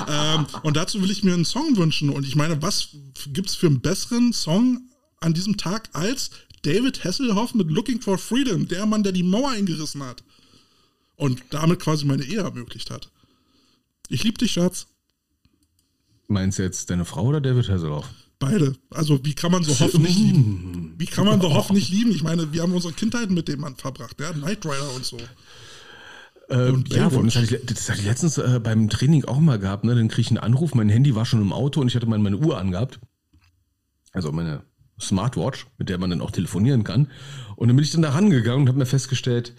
Ähm, 0.08 0.46
und 0.64 0.78
dazu 0.78 1.02
will 1.02 1.12
ich 1.12 1.24
mir 1.24 1.34
einen 1.34 1.46
Song 1.46 1.76
wünschen. 1.78 2.10
Und 2.10 2.26
ich 2.26 2.36
meine, 2.36 2.62
was 2.62 2.90
gibt's 3.28 3.56
für 3.56 3.68
einen 3.68 3.82
besseren 3.82 4.34
Song 4.34 4.82
an 5.20 5.34
diesem 5.34 5.58
Tag 5.58 5.90
als 5.94 6.32
David 6.62 7.04
Hasselhoff 7.04 7.54
mit 7.54 7.70
Looking 7.70 8.02
for 8.02 8.18
Freedom, 8.18 8.68
der 8.68 8.86
Mann, 8.86 9.04
der 9.04 9.12
die 9.12 9.24
Mauer 9.24 9.52
eingerissen 9.52 10.04
hat. 10.04 10.24
Und 11.16 11.42
damit 11.50 11.80
quasi 11.82 12.06
meine 12.06 12.24
Ehe 12.24 12.40
ermöglicht 12.40 12.90
hat. 12.90 13.10
Ich 14.08 14.24
lieb 14.24 14.38
dich, 14.38 14.54
Schatz. 14.54 14.88
Meinst 16.28 16.60
du 16.60 16.64
jetzt 16.64 16.90
deine 16.90 17.06
Frau 17.06 17.24
oder 17.26 17.42
David 17.42 17.68
Hasselhoff? 17.70 18.08
Beide. 18.40 18.76
Also, 18.90 19.24
wie 19.26 19.36
kann 19.36 19.52
man 19.52 19.64
so 19.64 19.78
Hoff 19.78 19.94
nicht 19.98 20.18
lieben? 20.18 20.96
Wie 20.98 21.06
kann 21.06 21.26
man 21.26 21.42
so 21.42 21.54
Hoff 21.54 21.72
nicht 21.72 21.90
lieben? 21.90 22.12
Ich 22.12 22.24
meine, 22.24 22.54
wir 22.54 22.62
haben 22.62 22.74
unsere 22.74 22.94
Kindheit 22.94 23.30
mit 23.30 23.50
dem 23.50 23.60
Mann 23.60 23.76
verbracht, 23.76 24.20
ja? 24.20 24.32
Knight 24.32 24.66
Rider 24.66 24.96
und 24.96 25.06
so. 25.06 25.18
Ähm, 26.50 26.76
Und 26.76 26.94
ja, 26.94 27.10
das 27.10 27.36
hatte 27.36 27.56
ich, 27.56 27.66
das 27.66 27.90
hatte 27.90 28.00
ich 28.00 28.08
letztens 28.08 28.38
äh, 28.38 28.60
beim 28.64 28.90
Training 28.90 29.26
auch 29.26 29.40
mal 29.40 29.60
gehabt. 29.60 29.84
Ne? 29.84 29.94
Dann 29.94 30.08
kriege 30.08 30.22
ich 30.22 30.30
einen 30.30 30.40
Anruf, 30.40 30.74
mein 30.74 30.90
Handy 30.90 31.16
war 31.16 31.26
schon 31.26 31.42
im 31.42 31.54
Auto 31.54 31.80
und 31.82 31.90
ich 31.90 31.96
hatte 31.96 32.08
meine, 32.08 32.24
meine 32.24 32.38
Uhr 32.38 32.58
angehabt. 32.58 33.00
Also 34.14 34.32
meine 34.32 34.64
Smartwatch, 35.00 35.68
mit 35.78 35.90
der 35.90 35.98
man 35.98 36.10
dann 36.10 36.22
auch 36.22 36.32
telefonieren 36.32 36.84
kann. 36.84 37.08
Und 37.56 37.68
dann 37.68 37.76
bin 37.76 37.84
ich 37.84 37.92
dann 37.92 38.02
da 38.02 38.12
rangegangen 38.12 38.62
und 38.62 38.68
habe 38.68 38.80
mir 38.80 38.86
festgestellt, 38.86 39.54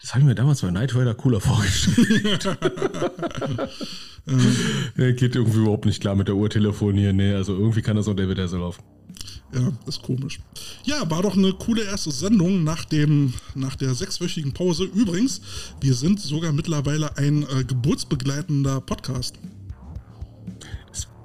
das 0.00 0.10
habe 0.10 0.20
ich 0.20 0.26
mir 0.26 0.34
damals 0.34 0.62
bei 0.62 0.70
Night 0.70 0.94
Rider 0.94 1.14
cooler 1.14 1.40
vorgestellt. 1.40 2.48
Der 4.96 5.12
geht 5.12 5.34
irgendwie 5.36 5.60
überhaupt 5.60 5.84
nicht 5.84 6.00
klar 6.00 6.14
mit 6.14 6.28
der 6.28 6.36
Uhr 6.36 6.48
telefonieren. 6.48 7.16
Nee, 7.16 7.34
also 7.34 7.54
irgendwie 7.54 7.82
kann 7.82 7.96
das 7.96 8.08
auch 8.08 8.14
David 8.14 8.38
Hasselhoff. 8.38 8.78
Ja, 9.52 9.72
ist 9.86 10.02
komisch. 10.02 10.38
Ja, 10.84 11.10
war 11.10 11.22
doch 11.22 11.36
eine 11.36 11.52
coole 11.52 11.82
erste 11.82 12.12
Sendung 12.12 12.62
nach, 12.62 12.84
dem, 12.84 13.34
nach 13.54 13.74
der 13.74 13.94
sechswöchigen 13.94 14.52
Pause. 14.52 14.84
Übrigens, 14.84 15.40
wir 15.80 15.94
sind 15.94 16.20
sogar 16.20 16.52
mittlerweile 16.52 17.16
ein 17.16 17.42
äh, 17.42 17.64
geburtsbegleitender 17.64 18.80
Podcast. 18.80 19.34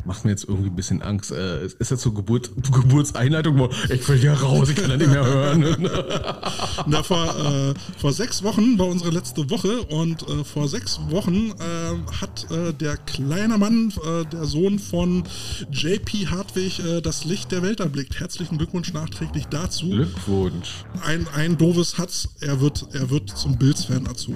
Macht 0.05 0.23
mir 0.23 0.31
jetzt 0.31 0.47
irgendwie 0.47 0.69
ein 0.69 0.75
bisschen 0.75 1.01
Angst. 1.01 1.31
Äh, 1.31 1.65
ist 1.65 1.91
das 1.91 2.01
so 2.01 2.11
Geburt, 2.11 2.51
Geburtseinleitung? 2.71 3.69
Ich 3.89 4.07
will 4.07 4.17
hier 4.17 4.33
raus, 4.33 4.69
ich 4.69 4.75
kann 4.75 4.89
das 4.89 4.99
nicht 4.99 5.09
mehr 5.09 5.25
hören. 5.25 5.63
Na, 6.85 7.01
vor, 7.01 7.25
äh, 7.25 7.73
vor 7.97 8.13
sechs 8.13 8.43
Wochen 8.43 8.77
war 8.77 8.85
unsere 8.87 9.09
letzte 9.09 9.49
Woche 9.49 9.81
und 9.83 10.21
äh, 10.29 10.43
vor 10.43 10.67
sechs 10.67 10.99
Wochen 11.09 11.51
äh, 11.51 12.13
hat 12.21 12.49
äh, 12.51 12.71
der 12.73 12.97
kleine 12.97 13.57
Mann, 13.57 13.91
äh, 14.05 14.25
der 14.25 14.45
Sohn 14.45 14.77
von 14.77 15.23
JP 15.71 16.27
Hartwig, 16.27 16.79
äh, 16.79 17.01
das 17.01 17.25
Licht 17.25 17.51
der 17.51 17.63
Welt 17.63 17.79
erblickt. 17.79 18.19
Herzlichen 18.19 18.59
Glückwunsch 18.59 18.93
nachträglich 18.93 19.47
dazu. 19.47 19.89
Glückwunsch. 19.89 20.85
Ein, 21.03 21.27
ein 21.33 21.57
doofes 21.57 21.97
Hatz, 21.97 22.29
er 22.41 22.61
wird, 22.61 22.87
er 22.93 23.09
wird 23.09 23.29
zum 23.29 23.57
Bills-Fan 23.57 24.03
dazu. 24.03 24.35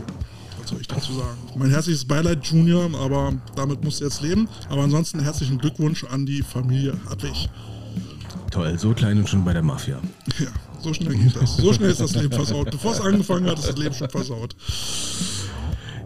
Soll 0.70 0.82
ich 0.82 0.88
dazu 0.88 1.14
sagen? 1.14 1.38
Mein 1.56 1.72
herzliches 1.72 2.06
Beileid, 2.06 2.46
Junior, 2.46 2.92
aber 3.02 3.34
damit 3.56 3.84
musst 3.84 4.02
du 4.02 4.04
jetzt 4.06 4.22
leben. 4.22 4.48
Aber 4.70 4.84
ansonsten 4.84 5.20
herzlichen 5.20 5.58
Glückwunsch 5.58 6.04
an 6.04 6.28
die 6.28 6.44
Familie 6.44 6.94
Hartwig. 7.10 7.50
Toll, 8.52 8.78
so 8.78 8.94
klein 8.94 9.18
und 9.18 9.28
schon 9.28 9.44
bei 9.44 9.54
der 9.54 9.64
Mafia. 9.64 10.00
Ja, 10.40 10.48
So 10.80 10.94
schnell 10.94 11.16
geht 11.16 11.36
das. 11.36 11.58
So 11.58 11.74
schnell 11.74 11.90
ist 11.90 12.02
das 12.02 12.14
Leben 12.16 12.32
versaut. 12.32 12.70
Bevor 12.70 12.92
es 12.92 13.02
angefangen 13.02 13.50
hat, 13.50 13.58
ist 13.58 13.68
das 13.68 13.78
Leben 13.78 13.96
schon 13.96 14.10
versaut. 14.12 14.56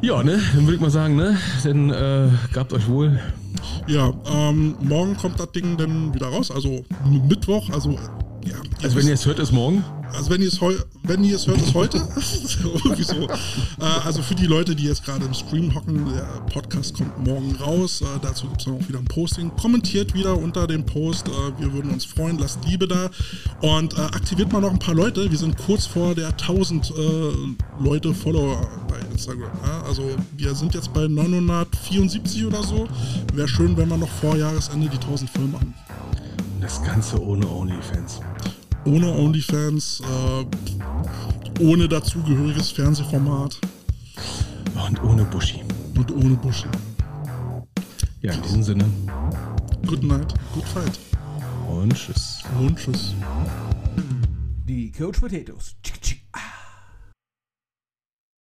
Ja, 0.01 0.23
ne? 0.23 0.39
Dann 0.53 0.63
würde 0.63 0.75
ich 0.75 0.81
mal 0.81 0.89
sagen, 0.89 1.17
ne? 1.17 1.37
Dann 1.63 1.89
äh, 1.89 2.29
gabt 2.53 2.71
euch 2.71 2.87
wohl. 2.87 3.19
Ja, 3.87 4.13
ähm, 4.25 4.75
morgen 4.79 5.17
kommt 5.17 5.41
das 5.41 5.51
Ding 5.51 5.75
dann 5.75 6.13
wieder 6.13 6.27
raus. 6.27 6.51
Also 6.51 6.85
Mittwoch, 7.05 7.69
also 7.69 7.99
ja. 8.47 8.55
Also 8.81 8.95
wenn 8.95 9.07
ihr 9.07 9.13
es 9.13 9.25
hört, 9.25 9.39
ist 9.39 9.51
morgen. 9.51 9.83
Also 10.13 10.29
wenn 10.29 10.41
ihr 10.41 10.47
es 10.47 10.61
wenn 10.61 11.23
ihr 11.23 11.35
es 11.35 11.47
hört, 11.47 11.57
ist 11.59 11.73
heute. 11.73 11.97
Irgendwie 12.63 13.03
so. 13.03 13.27
Äh, 13.27 13.83
also 14.05 14.21
für 14.21 14.35
die 14.35 14.45
Leute, 14.45 14.75
die 14.75 14.83
jetzt 14.83 15.03
gerade 15.03 15.25
im 15.25 15.33
Stream 15.33 15.73
hocken, 15.73 16.05
der 16.13 16.23
Podcast 16.51 16.95
kommt 16.95 17.25
morgen 17.25 17.55
raus. 17.55 18.01
Äh, 18.01 18.05
dazu 18.21 18.47
gibt 18.47 18.61
es 18.61 18.65
dann 18.65 18.75
auch 18.75 18.87
wieder 18.87 18.99
ein 18.99 19.05
Posting. 19.05 19.51
Kommentiert 19.55 20.13
wieder 20.13 20.37
unter 20.37 20.67
dem 20.67 20.85
Post. 20.85 21.27
Äh, 21.27 21.31
wir 21.59 21.73
würden 21.73 21.91
uns 21.91 22.05
freuen. 22.05 22.37
Lasst 22.37 22.59
Liebe 22.65 22.87
da. 22.87 23.09
Und 23.61 23.97
aktiviert 23.97 24.51
mal 24.51 24.61
noch 24.61 24.71
ein 24.71 24.79
paar 24.79 24.95
Leute. 24.95 25.29
Wir 25.31 25.37
sind 25.37 25.57
kurz 25.57 25.85
vor 25.85 26.13
der 26.13 26.27
1000 26.27 26.91
äh, 26.91 27.83
Leute 27.83 28.13
Follower 28.13 28.67
bei 28.87 28.99
Instagram. 29.11 29.51
Also 29.87 30.03
wir 30.37 30.53
sind 30.53 30.73
jetzt 30.75 30.93
bei 30.93 31.07
974 31.07 32.45
oder 32.45 32.61
so. 32.63 32.87
Wäre 33.33 33.47
schön, 33.47 33.75
wenn 33.77 33.89
wir 33.89 33.97
noch 33.97 34.09
vor 34.09 34.35
Jahresende 34.35 34.89
die 34.89 34.97
1000 34.97 35.29
voll 35.29 35.47
machen. 35.47 35.73
Das 36.63 36.81
Ganze 36.81 37.21
ohne 37.21 37.45
OnlyFans 37.45 38.21
ohne 38.85 39.11
OnlyFans, 39.11 40.01
äh, 40.01 41.63
ohne 41.63 41.87
dazugehöriges 41.87 42.71
Fernsehformat. 42.71 43.59
Und 44.87 45.03
ohne 45.03 45.23
Buschi. 45.25 45.61
Und 45.95 46.11
ohne 46.11 46.35
Buschi. 46.35 46.67
Ja, 48.21 48.33
in 48.33 48.41
diesem 48.41 48.63
Sinne. 48.63 48.85
Good 49.85 50.03
night, 50.03 50.33
good 50.53 50.65
fight. 50.65 50.99
Und 51.69 51.93
tschüss. 51.93 52.43
Und 52.59 52.77
tschüss. 52.77 53.13
Die 54.65 54.91
Coach 54.91 55.19
Potatoes. 55.19 55.75